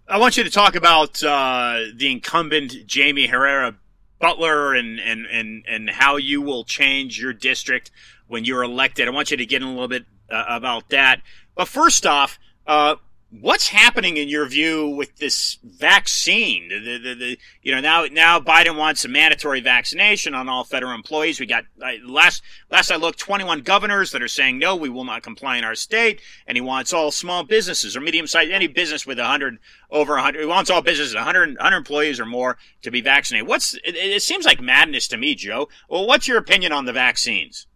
I 0.08 0.18
want 0.18 0.36
you 0.36 0.44
to 0.44 0.50
talk 0.50 0.76
about 0.76 1.22
uh, 1.22 1.84
the 1.94 2.10
incumbent 2.10 2.74
Jaime 2.92 3.26
Herrera 3.26 3.74
Beutler 4.22 4.78
and, 4.78 5.00
and, 5.00 5.26
and, 5.26 5.64
and 5.66 5.90
how 5.90 6.16
you 6.16 6.40
will 6.40 6.64
change 6.64 7.20
your 7.20 7.32
district 7.32 7.90
when 8.28 8.44
you're 8.44 8.62
elected. 8.62 9.08
I 9.08 9.10
want 9.10 9.30
you 9.30 9.36
to 9.36 9.46
get 9.46 9.62
in 9.62 9.68
a 9.68 9.72
little 9.72 9.88
bit 9.88 10.06
uh, 10.30 10.44
about 10.48 10.90
that. 10.90 11.20
But 11.54 11.68
first 11.68 12.06
off, 12.06 12.38
uh, 12.66 12.96
what's 13.40 13.68
happening 13.68 14.18
in 14.18 14.28
your 14.28 14.46
view 14.46 14.88
with 14.88 15.16
this 15.16 15.58
vaccine? 15.64 16.68
The, 16.68 16.98
the, 16.98 17.14
the, 17.14 17.38
you 17.62 17.74
know, 17.74 17.80
now, 17.80 18.04
now 18.04 18.38
Biden 18.38 18.76
wants 18.76 19.04
a 19.04 19.08
mandatory 19.08 19.60
vaccination 19.60 20.34
on 20.34 20.48
all 20.48 20.64
federal 20.64 20.94
employees. 20.94 21.40
We 21.40 21.46
got, 21.46 21.64
last, 22.04 22.42
last 22.70 22.90
I 22.90 22.96
looked, 22.96 23.18
21 23.18 23.62
governors 23.62 24.12
that 24.12 24.22
are 24.22 24.28
saying, 24.28 24.58
no, 24.58 24.76
we 24.76 24.90
will 24.90 25.04
not 25.04 25.22
comply 25.22 25.56
in 25.56 25.64
our 25.64 25.74
state. 25.74 26.20
And 26.46 26.56
he 26.56 26.60
wants 26.60 26.92
all 26.92 27.10
small 27.10 27.42
businesses 27.42 27.96
or 27.96 28.00
medium 28.00 28.26
sized, 28.26 28.50
any 28.50 28.66
business 28.66 29.06
with 29.06 29.18
100, 29.18 29.58
over 29.90 30.14
100, 30.14 30.40
he 30.40 30.46
wants 30.46 30.70
all 30.70 30.82
businesses, 30.82 31.14
100, 31.14 31.56
100 31.56 31.76
employees 31.76 32.20
or 32.20 32.26
more 32.26 32.58
to 32.82 32.90
be 32.90 33.00
vaccinated. 33.00 33.48
What's, 33.48 33.74
it, 33.74 33.96
it 33.96 34.22
seems 34.22 34.44
like 34.44 34.60
madness 34.60 35.08
to 35.08 35.16
me, 35.16 35.34
Joe. 35.34 35.68
Well, 35.88 36.06
what's 36.06 36.28
your 36.28 36.38
opinion 36.38 36.72
on 36.72 36.84
the 36.84 36.92
vaccines? 36.92 37.66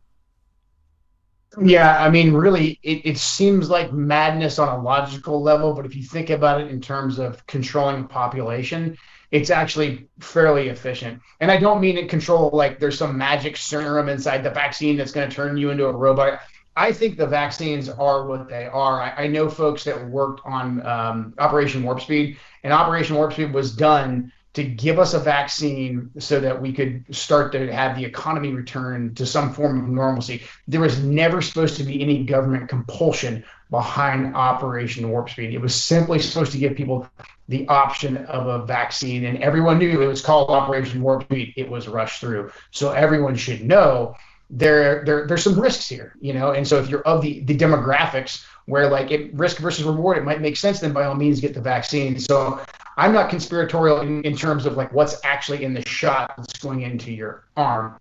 Yeah, 1.63 2.03
I 2.05 2.11
mean, 2.11 2.35
really, 2.35 2.79
it, 2.83 3.07
it 3.07 3.19
seems 3.19 3.71
like 3.71 3.91
madness 3.93 4.59
on 4.59 4.69
a 4.69 4.83
logical 4.83 5.43
level, 5.43 5.73
but 5.73 5.87
if 5.87 5.97
you 5.97 6.03
think 6.03 6.29
about 6.29 6.61
it 6.61 6.71
in 6.71 6.83
terms 6.83 7.19
of 7.19 7.47
controlling 7.47 8.07
population, 8.07 8.97
it's 9.31 9.49
actually 9.49 10.09
fairly 10.21 10.69
efficient. 10.69 11.21
And 11.41 11.51
I 11.51 11.57
don't 11.57 11.81
mean 11.81 11.97
it 11.97 12.11
control 12.11 12.51
like 12.53 12.79
there's 12.79 12.99
some 12.99 13.17
magic 13.17 13.57
serum 13.57 14.11
inside 14.11 14.43
the 14.43 14.51
vaccine 14.51 14.97
that's 14.97 15.13
going 15.13 15.29
to 15.29 15.35
turn 15.35 15.57
you 15.57 15.71
into 15.71 15.87
a 15.87 15.93
robot. 15.97 16.41
I 16.77 16.93
think 16.93 17.17
the 17.17 17.27
vaccines 17.27 17.89
are 17.89 18.27
what 18.27 18.51
they 18.51 18.67
are. 18.67 19.01
I, 19.01 19.25
I 19.25 19.27
know 19.27 19.49
folks 19.49 19.83
that 19.85 20.09
worked 20.09 20.43
on 20.45 20.85
um, 20.87 21.35
Operation 21.39 21.83
Warp 21.83 22.03
Speed, 22.03 22.37
and 22.65 22.73
Operation 22.73 23.17
Warp 23.17 23.33
Speed 23.33 23.55
was 23.55 23.75
done 23.75 24.31
to 24.57 24.65
give 24.65 24.99
us 24.99 25.13
a 25.13 25.19
vaccine 25.19 26.11
so 26.19 26.41
that 26.41 26.63
we 26.63 26.73
could 26.73 27.05
start 27.15 27.53
to 27.53 27.71
have 27.71 27.95
the 27.95 28.03
economy 28.03 28.53
return 28.53 29.15
to 29.15 29.27
some 29.27 29.53
form 29.53 29.79
of 29.79 29.87
normalcy. 29.87 30.43
There 30.67 30.81
was 30.81 30.99
never 31.05 31.43
supposed 31.43 31.77
to 31.77 31.85
be 31.85 32.01
any 32.01 32.25
government 32.25 32.71
compulsion 32.71 33.45
behind 33.71 34.35
Operation 34.35 35.11
Warp 35.11 35.29
Speed. 35.29 35.53
It 35.53 35.61
was 35.61 35.75
simply 35.75 36.19
supposed 36.21 36.53
to 36.53 36.59
give 36.59 36.75
people 36.75 37.07
the 37.49 37.69
option 37.69 38.17
of 38.17 38.47
a 38.47 38.65
vaccine, 38.65 39.27
and 39.27 39.43
everyone 39.43 39.79
knew 39.79 40.01
it 40.01 40.07
was 40.07 40.23
called 40.23 40.49
Operation 40.49 41.03
Warp 41.03 41.25
Speed. 41.25 41.53
It 41.59 41.69
was 41.69 41.87
rushed 41.87 42.23
through, 42.23 42.51
so 42.71 42.93
everyone 42.93 43.37
should 43.37 43.63
know 43.63 44.17
there 44.49 45.05
there 45.05 45.27
there's 45.27 45.45
some 45.45 45.61
risks 45.61 45.87
here, 45.87 46.15
you 46.21 46.33
know. 46.33 46.53
And 46.53 46.67
so 46.67 46.79
if 46.79 46.89
you're 46.89 47.03
of 47.03 47.21
the 47.21 47.41
the 47.41 47.55
demographics 47.55 48.43
where 48.65 48.89
like 48.89 49.11
it, 49.11 49.35
risk 49.35 49.59
versus 49.59 49.85
reward, 49.85 50.17
it 50.17 50.25
might 50.25 50.41
make 50.41 50.57
sense. 50.57 50.81
Then 50.81 50.95
by 50.95 51.05
all 51.05 51.15
means, 51.15 51.41
get 51.41 51.53
the 51.53 51.61
vaccine. 51.61 52.19
So 52.19 52.61
I'm 52.97 53.13
not 53.13 53.31
conspiratorial 53.31 54.01
in, 54.01 54.23
in 54.23 54.37
terms 54.37 54.67
of 54.67 54.77
like 54.77 54.93
what's 54.93 55.21
actually 55.25 55.65
in 55.65 55.75
the 55.75 55.87
shot 55.87 56.35
that's 56.37 56.59
going 56.59 56.83
into 56.83 57.13
your 57.13 57.45
arm. 57.57 57.99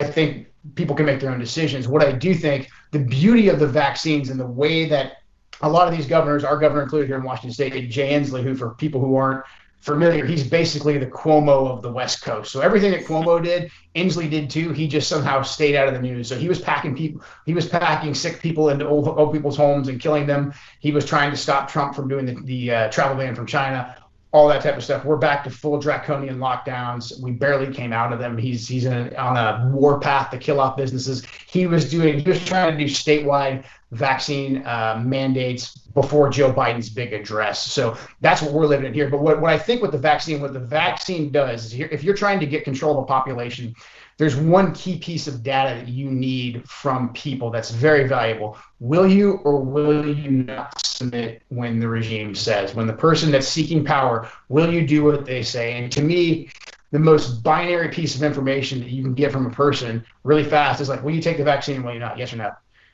I 0.00 0.04
think 0.04 0.48
people 0.74 0.96
can 0.96 1.06
make 1.06 1.20
their 1.20 1.30
own 1.30 1.38
decisions. 1.38 1.86
What 1.86 2.02
I 2.02 2.12
do 2.12 2.34
think 2.34 2.70
the 2.92 2.98
beauty 2.98 3.48
of 3.48 3.58
the 3.58 3.66
vaccines 3.66 4.30
and 4.30 4.40
the 4.40 4.46
way 4.46 4.88
that 4.88 5.18
a 5.60 5.68
lot 5.68 5.86
of 5.86 5.96
these 5.96 6.06
governors, 6.06 6.44
our 6.44 6.56
governor 6.56 6.82
included 6.82 7.06
here 7.06 7.16
in 7.16 7.22
Washington 7.22 7.52
State, 7.52 7.90
Jay 7.90 8.18
Inslee, 8.18 8.42
who 8.42 8.54
for 8.54 8.70
people 8.74 9.00
who 9.00 9.14
aren't 9.16 9.44
familiar, 9.82 10.24
he's 10.24 10.46
basically 10.48 10.96
the 10.96 11.06
Cuomo 11.06 11.68
of 11.68 11.82
the 11.82 11.92
West 11.92 12.22
Coast. 12.22 12.52
So 12.52 12.60
everything 12.60 12.92
that 12.92 13.04
Cuomo 13.04 13.42
did, 13.42 13.70
Inslee 13.96 14.30
did 14.30 14.48
too. 14.48 14.72
He 14.72 14.86
just 14.86 15.08
somehow 15.08 15.42
stayed 15.42 15.74
out 15.74 15.88
of 15.88 15.94
the 15.94 16.00
news. 16.00 16.28
So 16.28 16.36
he 16.36 16.48
was 16.48 16.60
packing 16.60 16.96
people, 16.96 17.22
he 17.46 17.52
was 17.52 17.68
packing 17.68 18.14
sick 18.14 18.40
people 18.40 18.70
into 18.70 18.86
old, 18.86 19.08
old 19.08 19.32
people's 19.32 19.56
homes 19.56 19.88
and 19.88 20.00
killing 20.00 20.26
them. 20.26 20.54
He 20.80 20.92
was 20.92 21.04
trying 21.04 21.32
to 21.32 21.36
stop 21.36 21.68
Trump 21.68 21.94
from 21.94 22.08
doing 22.08 22.26
the, 22.26 22.40
the 22.44 22.70
uh, 22.70 22.90
travel 22.90 23.16
ban 23.16 23.34
from 23.34 23.46
China 23.46 23.96
all 24.32 24.48
that 24.48 24.62
type 24.62 24.76
of 24.76 24.82
stuff. 24.82 25.04
We're 25.04 25.16
back 25.16 25.44
to 25.44 25.50
full 25.50 25.78
draconian 25.78 26.38
lockdowns. 26.38 27.20
We 27.20 27.32
barely 27.32 27.72
came 27.72 27.92
out 27.92 28.12
of 28.12 28.18
them. 28.18 28.38
He's 28.38 28.66
he's 28.66 28.86
in, 28.86 29.14
on 29.16 29.36
a 29.36 29.70
war 29.70 30.00
path 30.00 30.30
to 30.30 30.38
kill 30.38 30.58
off 30.58 30.76
businesses. 30.76 31.24
He 31.46 31.66
was 31.66 31.90
doing 31.90 32.18
he 32.18 32.28
was 32.28 32.42
trying 32.44 32.76
to 32.76 32.78
do 32.78 32.90
statewide 32.90 33.64
vaccine 33.90 34.66
uh, 34.66 35.02
mandates 35.04 35.76
before 35.76 36.30
Joe 36.30 36.50
Biden's 36.50 36.88
big 36.88 37.12
address. 37.12 37.62
So 37.70 37.96
that's 38.22 38.40
what 38.40 38.52
we're 38.52 38.66
living 38.66 38.86
in 38.86 38.94
here. 38.94 39.10
But 39.10 39.20
what, 39.20 39.42
what 39.42 39.52
I 39.52 39.58
think 39.58 39.82
with 39.82 39.92
the 39.92 39.98
vaccine, 39.98 40.40
what 40.40 40.54
the 40.54 40.60
vaccine 40.60 41.30
does 41.30 41.66
is 41.66 41.74
if 41.78 42.02
you're 42.02 42.16
trying 42.16 42.40
to 42.40 42.46
get 42.46 42.64
control 42.64 42.96
of 42.96 43.04
a 43.04 43.06
population, 43.06 43.74
there's 44.18 44.36
one 44.36 44.72
key 44.74 44.98
piece 44.98 45.26
of 45.26 45.42
data 45.42 45.80
that 45.80 45.88
you 45.88 46.10
need 46.10 46.68
from 46.68 47.12
people 47.12 47.50
that's 47.50 47.70
very 47.70 48.06
valuable. 48.06 48.56
Will 48.80 49.06
you 49.06 49.34
or 49.44 49.60
will 49.60 50.06
you 50.06 50.30
not 50.30 50.84
submit 50.86 51.42
when 51.48 51.80
the 51.80 51.88
regime 51.88 52.34
says? 52.34 52.74
When 52.74 52.86
the 52.86 52.92
person 52.92 53.30
that's 53.30 53.48
seeking 53.48 53.84
power, 53.84 54.28
will 54.48 54.72
you 54.72 54.86
do 54.86 55.04
what 55.04 55.24
they 55.24 55.42
say? 55.42 55.74
And 55.74 55.90
to 55.92 56.02
me, 56.02 56.50
the 56.92 56.98
most 56.98 57.42
binary 57.42 57.88
piece 57.88 58.14
of 58.14 58.22
information 58.22 58.80
that 58.80 58.90
you 58.90 59.02
can 59.02 59.14
get 59.14 59.32
from 59.32 59.46
a 59.46 59.50
person 59.50 60.04
really 60.24 60.44
fast 60.44 60.80
is 60.80 60.88
like, 60.88 61.02
will 61.02 61.12
you 61.14 61.22
take 61.22 61.38
the 61.38 61.44
vaccine? 61.44 61.82
Will 61.82 61.94
you 61.94 61.98
not? 61.98 62.18
Yes 62.18 62.32
or 62.32 62.36
no? 62.36 62.52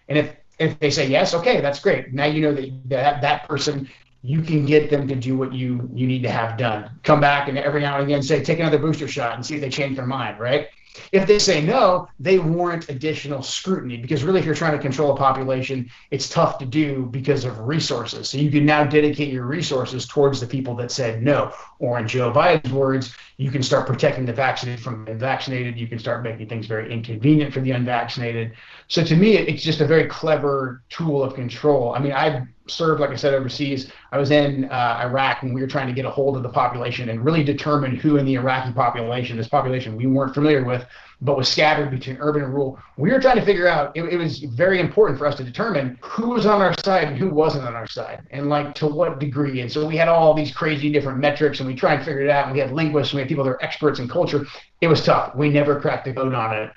And 0.09 0.18
if 0.18 0.37
if 0.59 0.78
they 0.81 0.90
say 0.90 1.09
yes, 1.09 1.35
okay, 1.35 1.61
that's 1.61 1.81
great. 1.81 2.12
Now 2.12 2.24
you 2.24 2.40
know 2.40 2.52
that 2.54 2.88
that, 2.88 3.20
that 3.22 3.48
person 3.48 3.88
you 4.22 4.42
can 4.42 4.66
get 4.66 4.90
them 4.90 5.07
to 5.09 5.14
do 5.14 5.37
what 5.37 5.52
you 5.52 5.88
you 5.92 6.07
need 6.07 6.22
to 6.22 6.31
have 6.31 6.57
done. 6.57 6.90
Come 7.02 7.20
back 7.20 7.48
and 7.48 7.59
every 7.59 7.81
now 7.81 7.96
and 7.96 8.04
again 8.04 8.22
say, 8.22 8.42
take 8.42 8.59
another 8.59 8.78
booster 8.78 9.09
shot 9.09 9.35
and 9.35 9.44
see 9.44 9.57
if 9.57 9.61
they 9.61 9.70
change 9.70 9.96
their 9.96 10.07
mind, 10.07 10.38
right? 10.38 10.68
If 11.12 11.26
they 11.26 11.38
say 11.38 11.62
no, 11.62 12.08
they 12.18 12.38
warrant 12.38 12.88
additional 12.88 13.42
scrutiny 13.42 13.96
because 13.96 14.24
really, 14.24 14.40
if 14.40 14.46
you're 14.46 14.54
trying 14.54 14.76
to 14.76 14.78
control 14.78 15.12
a 15.12 15.16
population, 15.16 15.90
it's 16.11 16.28
tough 16.28 16.58
to 16.58 16.66
do 16.66 17.08
because 17.11 17.44
of 17.44 17.58
resources. 17.61 18.28
So 18.28 18.38
you 18.38 18.50
can 18.50 18.66
now 18.66 18.84
dedicate 18.84 19.32
your 19.32 19.46
resources 19.46 20.06
towards 20.06 20.40
the 20.40 20.46
people 20.46 20.74
that 20.76 20.90
said 20.90 21.22
no. 21.22 21.52
Or 21.78 21.98
in 21.98 22.08
Joe 22.08 22.32
Biden's 22.32 22.72
words, 22.72 23.14
you 23.40 23.53
can 23.53 23.62
start 23.62 23.87
protecting 23.87 24.27
the 24.27 24.33
vaccinated 24.33 24.83
from 24.83 25.05
the 25.05 25.12
unvaccinated. 25.12 25.79
You 25.79 25.87
can 25.87 26.01
start 26.01 26.24
making 26.24 26.48
things 26.48 26.66
very 26.66 26.92
inconvenient 26.92 27.55
for 27.55 27.61
the 27.61 27.70
unvaccinated. 27.70 28.53
So 28.88 29.05
to 29.05 29.14
me, 29.14 29.37
it's 29.37 29.62
just 29.62 29.81
a 29.81 29.87
very 29.87 30.09
clever 30.09 30.83
tool 30.88 31.22
of 31.22 31.35
control. 31.35 31.94
I 31.94 32.01
mean, 32.01 32.12
I 32.12 32.48
served, 32.66 33.01
like 33.01 33.11
I 33.11 33.14
said, 33.14 33.35
overseas. 33.35 33.92
I 34.11 34.18
was 34.18 34.33
in 34.33 34.64
uh, 34.64 34.98
Iraq 35.03 35.44
when 35.44 35.53
we 35.53 35.61
were 35.61 35.68
trying 35.68 35.87
to 35.87 35.92
get 35.92 36.05
a 36.05 36.11
hold 36.11 36.37
of 36.37 36.42
the 36.42 36.48
population 36.48 37.11
and 37.11 37.24
really 37.24 37.44
determine 37.44 37.94
who 37.94 38.16
in 38.16 38.27
the 38.27 38.35
Iraqi 38.35 38.72
population, 38.72 39.37
this 39.37 39.48
population 39.48 39.96
we 39.96 40.07
weren't 40.07 40.35
familiar 40.35 40.64
with, 40.64 40.85
but 41.20 41.37
was 41.37 41.48
scattered 41.48 41.90
between 41.90 42.16
urban 42.20 42.42
and 42.44 42.52
rural. 42.52 42.78
We 42.96 43.11
were 43.11 43.20
trying 43.20 43.37
to 43.37 43.44
figure 43.44 43.66
out, 43.66 43.96
it, 43.96 44.04
it 44.04 44.16
was 44.16 44.38
very 44.38 44.78
important 44.81 45.18
for 45.18 45.26
us 45.26 45.35
to 45.37 45.44
determine 45.44 45.98
who 46.00 46.28
was 46.28 46.46
on 46.46 46.61
our 46.62 46.74
side 46.85 47.09
and 47.09 47.18
who 47.18 47.28
wasn't 47.28 47.64
on 47.64 47.74
our 47.74 47.88
side 47.88 48.26
and 48.31 48.48
like 48.48 48.74
to 48.76 48.87
what 48.87 49.18
degree. 49.18 49.61
And 49.61 49.70
so 49.70 49.87
we 49.87 49.96
had 49.96 50.09
all 50.09 50.33
these 50.33 50.52
crazy 50.52 50.92
different 50.92 51.18
metrics 51.18 51.59
and 51.59 51.68
we 51.68 51.74
tried 51.74 51.96
to 51.98 52.04
figure 52.04 52.22
it 52.22 52.31
out. 52.31 52.44
And 52.44 52.52
we 52.52 52.61
had 52.61 52.72
linguists 52.72 53.12
and 53.12 53.18
we 53.18 53.22
had 53.22 53.28
people 53.28 53.44
that 53.44 53.50
are 53.50 53.62
experts 53.62 53.98
in 53.98 54.09
culture. 54.09 54.46
It 54.81 54.87
was 54.87 55.04
tough. 55.04 55.35
We 55.35 55.48
never 55.50 55.81
cracked 55.81 56.04
the 56.04 56.12
code 56.12 56.35
on 56.35 56.57
it. 56.57 56.70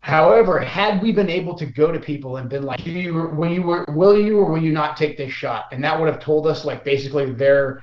However, 0.00 0.60
had 0.60 1.02
we 1.02 1.10
been 1.10 1.28
able 1.28 1.56
to 1.56 1.66
go 1.66 1.90
to 1.90 1.98
people 1.98 2.36
and 2.36 2.48
been 2.48 2.62
like, 2.62 2.86
you, 2.86 3.32
will 3.36 3.50
you, 3.50 3.84
will 3.88 4.16
you 4.16 4.38
or 4.38 4.52
will 4.52 4.62
you 4.62 4.70
not 4.70 4.96
take 4.96 5.16
this 5.16 5.32
shot? 5.32 5.64
And 5.72 5.82
that 5.82 5.98
would 5.98 6.08
have 6.08 6.20
told 6.20 6.46
us 6.46 6.64
like 6.64 6.84
basically 6.84 7.32
their 7.32 7.82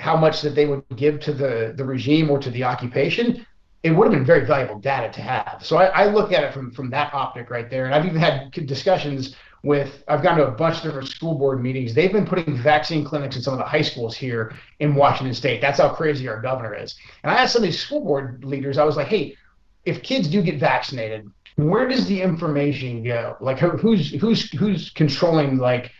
how 0.00 0.16
much 0.16 0.40
that 0.40 0.54
they 0.54 0.66
would 0.66 0.82
give 0.96 1.20
to 1.20 1.32
the 1.32 1.74
the 1.76 1.84
regime 1.84 2.30
or 2.30 2.38
to 2.38 2.50
the 2.50 2.64
occupation. 2.64 3.46
It 3.82 3.92
would 3.92 4.04
have 4.04 4.12
been 4.12 4.26
very 4.26 4.44
valuable 4.44 4.78
data 4.78 5.10
to 5.12 5.22
have. 5.22 5.60
So 5.62 5.78
I, 5.78 5.86
I 5.86 6.06
look 6.06 6.32
at 6.32 6.44
it 6.44 6.52
from 6.52 6.70
from 6.70 6.90
that 6.90 7.14
optic 7.14 7.50
right 7.50 7.70
there. 7.70 7.86
And 7.86 7.94
I've 7.94 8.04
even 8.04 8.20
had 8.20 8.50
discussions 8.66 9.36
with 9.62 10.04
I've 10.08 10.22
gone 10.22 10.36
to 10.38 10.46
a 10.46 10.50
bunch 10.50 10.78
of 10.78 10.82
different 10.82 11.08
school 11.08 11.34
board 11.34 11.62
meetings. 11.62 11.94
They've 11.94 12.12
been 12.12 12.26
putting 12.26 12.56
vaccine 12.56 13.04
clinics 13.04 13.36
in 13.36 13.42
some 13.42 13.52
of 13.52 13.58
the 13.58 13.64
high 13.64 13.82
schools 13.82 14.16
here 14.16 14.54
in 14.80 14.94
Washington 14.94 15.34
State. 15.34 15.60
That's 15.60 15.78
how 15.78 15.90
crazy 15.90 16.28
our 16.28 16.40
governor 16.40 16.74
is. 16.74 16.96
And 17.22 17.30
I 17.30 17.36
asked 17.36 17.52
some 17.54 17.62
of 17.62 17.66
these 17.66 17.80
school 17.80 18.00
board 18.00 18.44
leaders, 18.44 18.78
I 18.78 18.84
was 18.84 18.96
like, 18.96 19.08
hey, 19.08 19.36
if 19.84 20.02
kids 20.02 20.28
do 20.28 20.42
get 20.42 20.58
vaccinated, 20.58 21.30
where 21.56 21.88
does 21.88 22.06
the 22.06 22.20
information 22.20 23.02
go? 23.02 23.36
Like 23.40 23.58
who's 23.58 24.12
who's 24.12 24.50
who's 24.52 24.90
controlling 24.90 25.58
like 25.58 25.90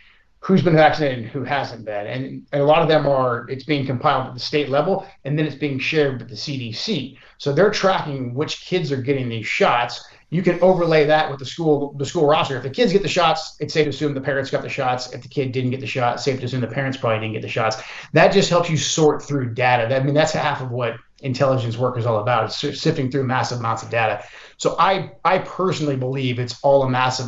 who's 0.41 0.63
been 0.63 0.75
vaccinated 0.75 1.19
and 1.19 1.27
who 1.27 1.43
hasn't 1.43 1.85
been? 1.85 2.07
And, 2.07 2.47
and 2.51 2.61
a 2.61 2.65
lot 2.65 2.81
of 2.81 2.87
them 2.87 3.07
are 3.07 3.47
it's 3.47 3.63
being 3.63 3.85
compiled 3.85 4.27
at 4.27 4.33
the 4.33 4.39
state 4.39 4.69
level 4.69 5.07
and 5.23 5.37
then 5.37 5.45
it's 5.45 5.55
being 5.55 5.79
shared 5.79 6.19
with 6.19 6.29
the 6.29 6.35
CDC. 6.35 7.17
So 7.37 7.53
they're 7.53 7.69
tracking 7.69 8.33
which 8.33 8.61
kids 8.61 8.91
are 8.91 9.01
getting 9.01 9.29
these 9.29 9.45
shots. 9.45 10.03
You 10.31 10.41
can 10.41 10.59
overlay 10.61 11.05
that 11.05 11.29
with 11.29 11.39
the 11.39 11.45
school 11.45 11.93
the 11.97 12.05
school 12.05 12.25
roster. 12.25 12.57
If 12.57 12.63
the 12.63 12.69
kids 12.69 12.91
get 12.91 13.03
the 13.03 13.07
shots, 13.07 13.55
it's 13.59 13.73
safe 13.73 13.83
to 13.83 13.89
assume 13.89 14.13
the 14.13 14.21
parents 14.21 14.49
got 14.49 14.63
the 14.63 14.69
shots. 14.69 15.11
If 15.13 15.21
the 15.21 15.27
kid 15.27 15.51
didn't 15.51 15.71
get 15.71 15.79
the 15.79 15.87
shot, 15.87 16.19
safe 16.19 16.39
to 16.39 16.45
assume 16.45 16.61
the 16.61 16.67
parents 16.67 16.97
probably 16.97 17.19
didn't 17.19 17.33
get 17.33 17.41
the 17.43 17.49
shots. 17.49 17.77
That 18.13 18.31
just 18.31 18.49
helps 18.49 18.69
you 18.69 18.77
sort 18.77 19.21
through 19.21 19.53
data. 19.53 19.95
I 19.95 20.01
mean, 20.01 20.15
that's 20.15 20.31
half 20.31 20.61
of 20.61 20.71
what 20.71 20.95
intelligence 21.21 21.77
work 21.77 21.97
is 21.97 22.05
all 22.05 22.19
about. 22.19 22.45
It's 22.45 22.81
sifting 22.81 23.11
through 23.11 23.25
massive 23.25 23.59
amounts 23.59 23.83
of 23.83 23.89
data. 23.89 24.23
So 24.57 24.75
I 24.79 25.11
I 25.23 25.39
personally 25.39 25.97
believe 25.97 26.39
it's 26.39 26.59
all 26.63 26.83
a 26.83 26.89
massive. 26.89 27.27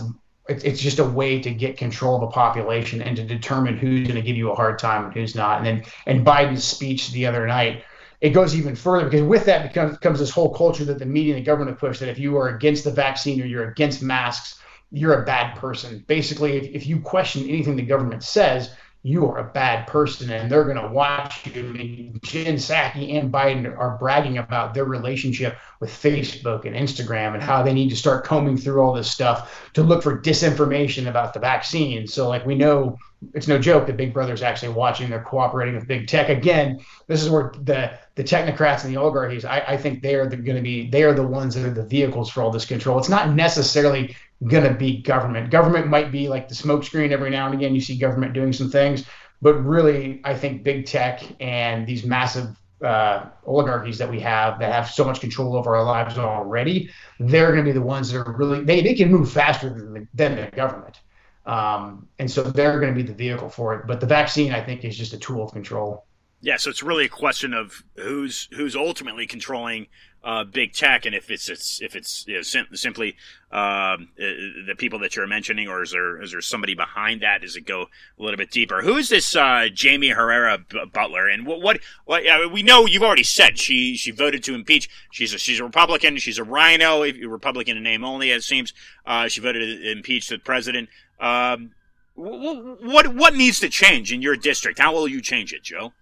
It's 0.50 0.64
it's 0.64 0.82
just 0.82 1.00
a 1.00 1.06
way 1.06 1.40
to 1.42 1.54
get 1.54 1.78
control 1.78 2.18
of 2.18 2.24
a 2.24 2.28
population 2.28 3.02
and 3.02 3.16
to 3.16 3.24
determine 3.24 3.78
who's 3.78 4.08
going 4.08 4.20
to 4.20 4.26
give 4.26 4.36
you 4.36 4.52
a 4.52 4.56
hard 4.56 4.78
time 4.78 5.06
and 5.06 5.14
who's 5.14 5.36
not. 5.36 5.58
And 5.60 5.66
then 5.66 5.84
and 6.06 6.26
Biden's 6.26 6.64
speech 6.64 7.12
the 7.12 7.26
other 7.26 7.48
night, 7.48 7.84
it 8.20 8.32
goes 8.32 8.56
even 8.56 8.76
further 8.76 9.06
because 9.06 9.24
with 9.24 9.46
that 9.46 9.68
becomes, 9.68 9.98
comes 10.00 10.20
this 10.20 10.30
whole 10.30 10.54
culture 10.54 10.86
that 10.86 11.00
the 11.00 11.06
media 11.06 11.36
and 11.36 11.42
the 11.42 11.46
government 11.46 11.78
push 11.78 12.00
that 12.00 12.10
if 12.10 12.20
you 12.20 12.38
are 12.38 12.56
against 12.56 12.84
the 12.84 12.92
vaccine 12.92 13.42
or 13.42 13.46
you're 13.46 13.70
against 13.70 14.02
masks, 14.02 14.60
you're 14.92 15.22
a 15.22 15.26
bad 15.26 15.58
person. 15.58 16.04
Basically, 16.08 16.58
if, 16.58 16.64
if 16.74 16.88
you 16.88 17.00
question 17.00 17.44
anything 17.44 17.76
the 17.76 17.82
government 17.82 18.24
says, 18.24 18.74
you 19.06 19.28
are 19.28 19.38
a 19.38 19.44
bad 19.44 19.86
person 19.86 20.32
and 20.32 20.50
they're 20.50 20.64
going 20.64 20.78
to 20.78 20.88
watch 20.88 21.46
you. 21.46 21.60
I 21.60 21.72
mean, 21.72 22.20
Jen 22.24 22.56
Psaki 22.56 23.20
and 23.20 23.32
Biden 23.32 23.78
are 23.78 23.98
bragging 23.98 24.38
about 24.38 24.74
their 24.74 24.86
relationship 24.86 25.58
with 25.82 25.90
Facebook 25.90 26.64
and 26.64 26.74
Instagram 26.74 27.34
and 27.34 27.44
how 27.44 27.62
they 27.62 27.74
need 27.74 27.90
to 27.90 27.98
start 27.98 28.24
combing 28.24 28.56
through 28.56 28.82
all 28.82 28.94
this 28.94 29.12
stuff 29.12 29.70
to 29.74 29.84
look 29.84 30.04
for 30.04 30.22
disinformation 30.22 31.08
about 31.08 31.34
the 31.34 31.40
vaccine. 31.42 32.08
So, 32.08 32.30
like, 32.30 32.46
we 32.46 32.56
know 32.56 32.98
it's 33.34 33.48
no 33.48 33.58
joke 33.58 33.88
that 33.88 33.98
Big 33.98 34.14
Brother 34.14 34.34
is 34.34 34.42
actually 34.42 34.74
watching. 34.74 35.10
They're 35.10 35.24
cooperating 35.24 35.76
with 35.76 35.88
big 35.88 36.08
tech. 36.08 36.30
Again, 36.30 36.80
this 37.08 37.22
is 37.22 37.30
where 37.30 37.52
the 37.62 37.98
the 38.16 38.24
technocrats 38.24 38.84
and 38.84 38.94
the 38.94 39.00
oligarchies. 39.00 39.46
I, 39.46 39.60
I 39.60 39.78
think 39.78 40.02
they 40.02 40.16
are 40.16 40.28
the, 40.28 40.36
going 40.36 40.58
to 40.58 40.62
be 40.62 40.90
they 40.90 41.04
are 41.04 41.14
the 41.14 41.26
ones 41.26 41.56
that 41.56 41.66
are 41.66 41.74
the 41.74 41.86
vehicles 41.86 42.30
for 42.30 42.42
all 42.42 42.52
this 42.52 42.66
control. 42.66 43.00
It's 43.00 43.10
not 43.10 43.32
necessarily 43.32 44.16
going 44.48 44.64
to 44.64 44.74
be 44.74 45.02
government. 45.02 45.50
Government 45.50 45.88
might 45.88 46.12
be 46.12 46.28
like 46.28 46.48
the 46.48 46.56
smokescreen 46.56 47.12
every 47.12 47.30
now 47.30 47.46
and 47.46 47.56
again. 47.56 47.74
You 47.76 47.82
see 47.82 47.98
government 47.98 48.34
doing 48.34 48.54
some 48.54 48.70
things, 48.70 49.06
but 49.42 49.54
really, 49.56 50.22
I 50.24 50.36
think 50.36 50.64
big 50.64 50.86
tech 50.86 51.24
and 51.40 51.88
these 51.88 52.06
massive 52.06 52.58
uh, 52.84 53.28
oligarchies 53.46 53.98
that 53.98 54.10
we 54.10 54.20
have 54.20 54.60
that 54.60 54.72
have 54.72 54.90
so 54.90 55.06
much 55.06 55.22
control 55.22 55.56
over 55.56 55.76
our 55.76 55.84
lives 55.84 56.18
already, 56.18 56.90
they're 57.20 57.52
going 57.52 57.64
to 57.64 57.70
be 57.70 57.72
the 57.72 57.82
ones 57.82 58.12
that 58.12 58.28
are 58.28 58.32
really 58.34 58.64
they, 58.64 58.82
they 58.82 58.94
can 58.94 59.10
move 59.10 59.32
faster 59.32 59.70
than 59.70 59.94
the, 59.94 60.08
than 60.14 60.36
the 60.36 60.48
government. 60.56 61.00
Um, 61.46 62.08
and 62.20 62.30
so 62.30 62.44
they're 62.44 62.80
going 62.80 62.94
to 62.94 63.02
be 63.02 63.08
the 63.08 63.14
vehicle 63.14 63.50
for 63.50 63.76
it. 63.76 63.88
But 63.88 64.00
the 64.00 64.06
vaccine, 64.06 64.54
I 64.54 64.64
think, 64.64 64.84
is 64.84 64.98
just 64.98 65.14
a 65.14 65.18
tool 65.18 65.44
of 65.44 65.52
control. 65.52 66.06
Yeah, 66.44 66.58
so 66.58 66.70
it's 66.70 66.84
really 66.84 67.06
a 67.06 67.10
question 67.10 67.54
of 67.54 67.86
who's 67.96 68.50
who's 68.52 68.76
ultimately 68.76 69.26
controlling 69.26 69.88
uh, 70.26 70.44
big 70.44 70.74
tech, 70.74 71.06
and 71.06 71.16
if 71.16 71.32
it's, 71.32 71.48
it's 71.48 71.82
if 71.82 71.96
it's 71.96 72.28
you 72.28 72.36
know, 72.36 72.42
sim- 72.42 72.68
simply 72.74 73.16
um, 73.50 74.10
uh, 74.20 74.68
the 74.68 74.76
people 74.78 75.00
that 75.00 75.16
you're 75.16 75.26
mentioning, 75.26 75.70
or 75.70 75.84
is 75.84 75.92
there 75.92 76.22
is 76.22 76.32
there 76.32 76.42
somebody 76.42 76.76
behind 76.76 77.22
that? 77.22 77.44
Does 77.44 77.56
it 77.56 77.66
go 77.66 77.84
a 78.20 78.22
little 78.22 78.36
bit 78.36 78.52
deeper? 78.52 78.82
Who 78.82 78.98
is 78.98 79.08
this 79.08 79.38
uh, 79.38 79.68
Jaime 79.74 80.10
Herrera 80.10 80.58
B- 80.58 80.84
Beutler, 80.94 81.34
and 81.34 81.48
what 81.48 81.62
what, 81.62 81.80
what 82.04 82.28
uh, 82.28 82.50
we 82.52 82.62
know? 82.62 82.86
You've 82.86 83.04
already 83.04 83.24
said 83.24 83.58
she 83.58 83.96
she 83.96 84.12
voted 84.12 84.44
to 84.44 84.54
impeach. 84.54 84.90
She's 85.14 85.34
a 85.34 85.38
she's 85.38 85.62
a 85.62 85.64
Republican. 85.64 86.18
She's 86.18 86.40
a 86.40 86.44
rhino, 86.44 87.04
Republican 87.04 87.78
in 87.78 87.84
name 87.84 88.04
only, 88.04 88.32
it 88.32 88.44
seems. 88.44 88.74
Uh, 89.06 89.30
she 89.30 89.40
voted 89.40 89.62
to 89.62 89.92
impeach 89.94 90.28
the 90.28 90.40
president. 90.40 90.90
Um, 91.22 91.72
what 92.16 93.16
what 93.16 93.34
needs 93.34 93.62
to 93.62 93.70
change 93.70 94.12
in 94.12 94.22
your 94.22 94.36
district? 94.36 94.80
How 94.80 94.92
will 94.92 95.08
you 95.08 95.22
change 95.22 95.54
it, 95.54 95.64
Joe? 95.64 95.94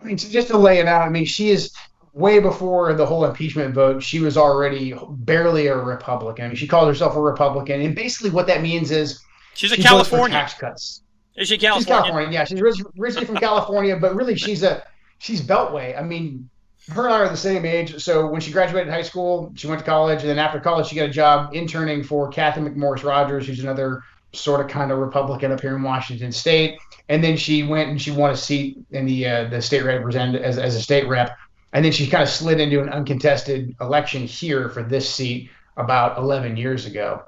I 0.00 0.04
mean, 0.04 0.16
just 0.16 0.48
to 0.48 0.58
lay 0.58 0.78
it 0.78 0.86
out, 0.86 1.02
I 1.02 1.08
mean, 1.08 1.24
she 1.24 1.50
is 1.50 1.72
way 2.12 2.38
before 2.38 2.94
the 2.94 3.06
whole 3.06 3.24
impeachment 3.24 3.74
vote. 3.74 4.02
She 4.02 4.20
was 4.20 4.36
already 4.36 4.94
barely 5.10 5.66
a 5.66 5.76
Republican. 5.76 6.46
I 6.46 6.48
mean, 6.48 6.56
she 6.56 6.66
called 6.66 6.88
herself 6.88 7.16
a 7.16 7.20
Republican, 7.20 7.80
and 7.80 7.94
basically 7.94 8.30
what 8.30 8.46
that 8.46 8.62
means 8.62 8.90
is 8.90 9.20
she's 9.54 9.72
a 9.72 9.76
she 9.76 9.82
California 9.82 10.36
tax 10.36 10.54
cuts. 10.54 11.02
Is 11.36 11.48
she 11.48 11.58
California? 11.58 11.80
She's 11.80 11.86
California. 11.86 12.30
Yeah, 12.32 12.44
she's 12.44 12.60
originally 12.98 13.26
from 13.26 13.36
California, 13.36 13.96
but 13.96 14.14
really 14.14 14.36
she's 14.36 14.62
a 14.62 14.82
she's 15.18 15.40
Beltway. 15.40 15.98
I 15.98 16.02
mean, 16.02 16.48
her 16.90 17.04
and 17.06 17.14
I 17.14 17.18
are 17.20 17.28
the 17.28 17.36
same 17.36 17.64
age. 17.64 18.02
So 18.02 18.26
when 18.26 18.40
she 18.40 18.50
graduated 18.50 18.92
high 18.92 19.02
school, 19.02 19.52
she 19.54 19.66
went 19.66 19.80
to 19.80 19.84
college, 19.84 20.20
and 20.20 20.28
then 20.28 20.38
after 20.38 20.58
college, 20.58 20.88
she 20.88 20.96
got 20.96 21.08
a 21.08 21.12
job 21.12 21.54
interning 21.54 22.02
for 22.02 22.28
Cathy 22.28 22.60
McMorris 22.60 23.04
Rodgers, 23.04 23.46
who's 23.46 23.60
another 23.60 24.02
sort 24.32 24.60
of 24.60 24.68
kind 24.68 24.92
of 24.92 24.98
Republican 24.98 25.52
up 25.52 25.60
here 25.60 25.76
in 25.76 25.82
Washington 25.82 26.32
State. 26.32 26.78
And 27.08 27.24
then 27.24 27.36
she 27.36 27.62
went 27.62 27.88
and 27.88 28.00
she 28.00 28.10
won 28.10 28.30
a 28.30 28.36
seat 28.36 28.78
in 28.90 29.06
the 29.06 29.26
uh, 29.26 29.48
the 29.48 29.62
state 29.62 29.84
representative 29.84 30.42
as, 30.42 30.58
as 30.58 30.74
a 30.74 30.82
state 30.82 31.08
rep. 31.08 31.36
And 31.72 31.84
then 31.84 31.92
she 31.92 32.06
kind 32.06 32.22
of 32.22 32.28
slid 32.28 32.60
into 32.60 32.80
an 32.82 32.88
uncontested 32.88 33.74
election 33.80 34.26
here 34.26 34.68
for 34.68 34.82
this 34.82 35.12
seat 35.12 35.50
about 35.76 36.18
11 36.18 36.56
years 36.56 36.86
ago. 36.86 37.22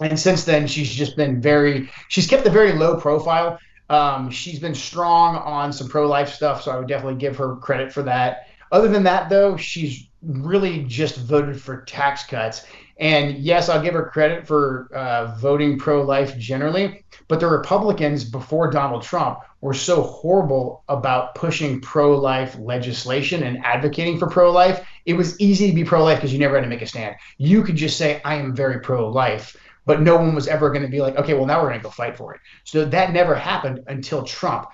And 0.00 0.18
since 0.18 0.44
then, 0.44 0.66
she's 0.66 0.92
just 0.92 1.16
been 1.16 1.40
very, 1.40 1.90
she's 2.08 2.26
kept 2.26 2.46
a 2.46 2.50
very 2.50 2.72
low 2.72 2.98
profile. 2.98 3.58
Um, 3.90 4.30
she's 4.30 4.58
been 4.58 4.74
strong 4.74 5.36
on 5.36 5.72
some 5.72 5.88
pro 5.88 6.08
life 6.08 6.30
stuff. 6.30 6.62
So 6.62 6.72
I 6.72 6.78
would 6.78 6.88
definitely 6.88 7.18
give 7.18 7.36
her 7.36 7.56
credit 7.56 7.92
for 7.92 8.02
that. 8.02 8.48
Other 8.72 8.88
than 8.88 9.04
that, 9.04 9.28
though, 9.28 9.56
she's 9.56 10.08
really 10.22 10.84
just 10.84 11.16
voted 11.18 11.60
for 11.60 11.82
tax 11.82 12.26
cuts. 12.26 12.66
And 12.98 13.38
yes, 13.38 13.68
I'll 13.68 13.82
give 13.82 13.94
her 13.94 14.06
credit 14.06 14.46
for 14.46 14.88
uh, 14.94 15.34
voting 15.36 15.78
pro 15.78 16.02
life 16.02 16.38
generally, 16.38 17.04
but 17.26 17.40
the 17.40 17.48
Republicans 17.48 18.22
before 18.22 18.70
Donald 18.70 19.02
Trump 19.02 19.40
were 19.60 19.74
so 19.74 20.02
horrible 20.02 20.84
about 20.88 21.34
pushing 21.34 21.80
pro 21.80 22.16
life 22.16 22.56
legislation 22.58 23.42
and 23.42 23.64
advocating 23.64 24.18
for 24.18 24.28
pro 24.28 24.52
life. 24.52 24.86
It 25.06 25.14
was 25.14 25.38
easy 25.40 25.68
to 25.68 25.74
be 25.74 25.84
pro 25.84 26.04
life 26.04 26.18
because 26.18 26.32
you 26.32 26.38
never 26.38 26.54
had 26.54 26.62
to 26.62 26.68
make 26.68 26.82
a 26.82 26.86
stand. 26.86 27.16
You 27.38 27.62
could 27.64 27.76
just 27.76 27.96
say, 27.96 28.20
I 28.24 28.36
am 28.36 28.54
very 28.54 28.78
pro 28.80 29.08
life, 29.08 29.56
but 29.86 30.00
no 30.00 30.16
one 30.16 30.34
was 30.34 30.46
ever 30.46 30.70
going 30.70 30.82
to 30.82 30.88
be 30.88 31.00
like, 31.00 31.16
okay, 31.16 31.34
well, 31.34 31.46
now 31.46 31.60
we're 31.60 31.70
going 31.70 31.80
to 31.80 31.84
go 31.84 31.90
fight 31.90 32.16
for 32.16 32.34
it. 32.34 32.40
So 32.62 32.84
that 32.84 33.12
never 33.12 33.34
happened 33.34 33.80
until 33.88 34.22
Trump. 34.22 34.68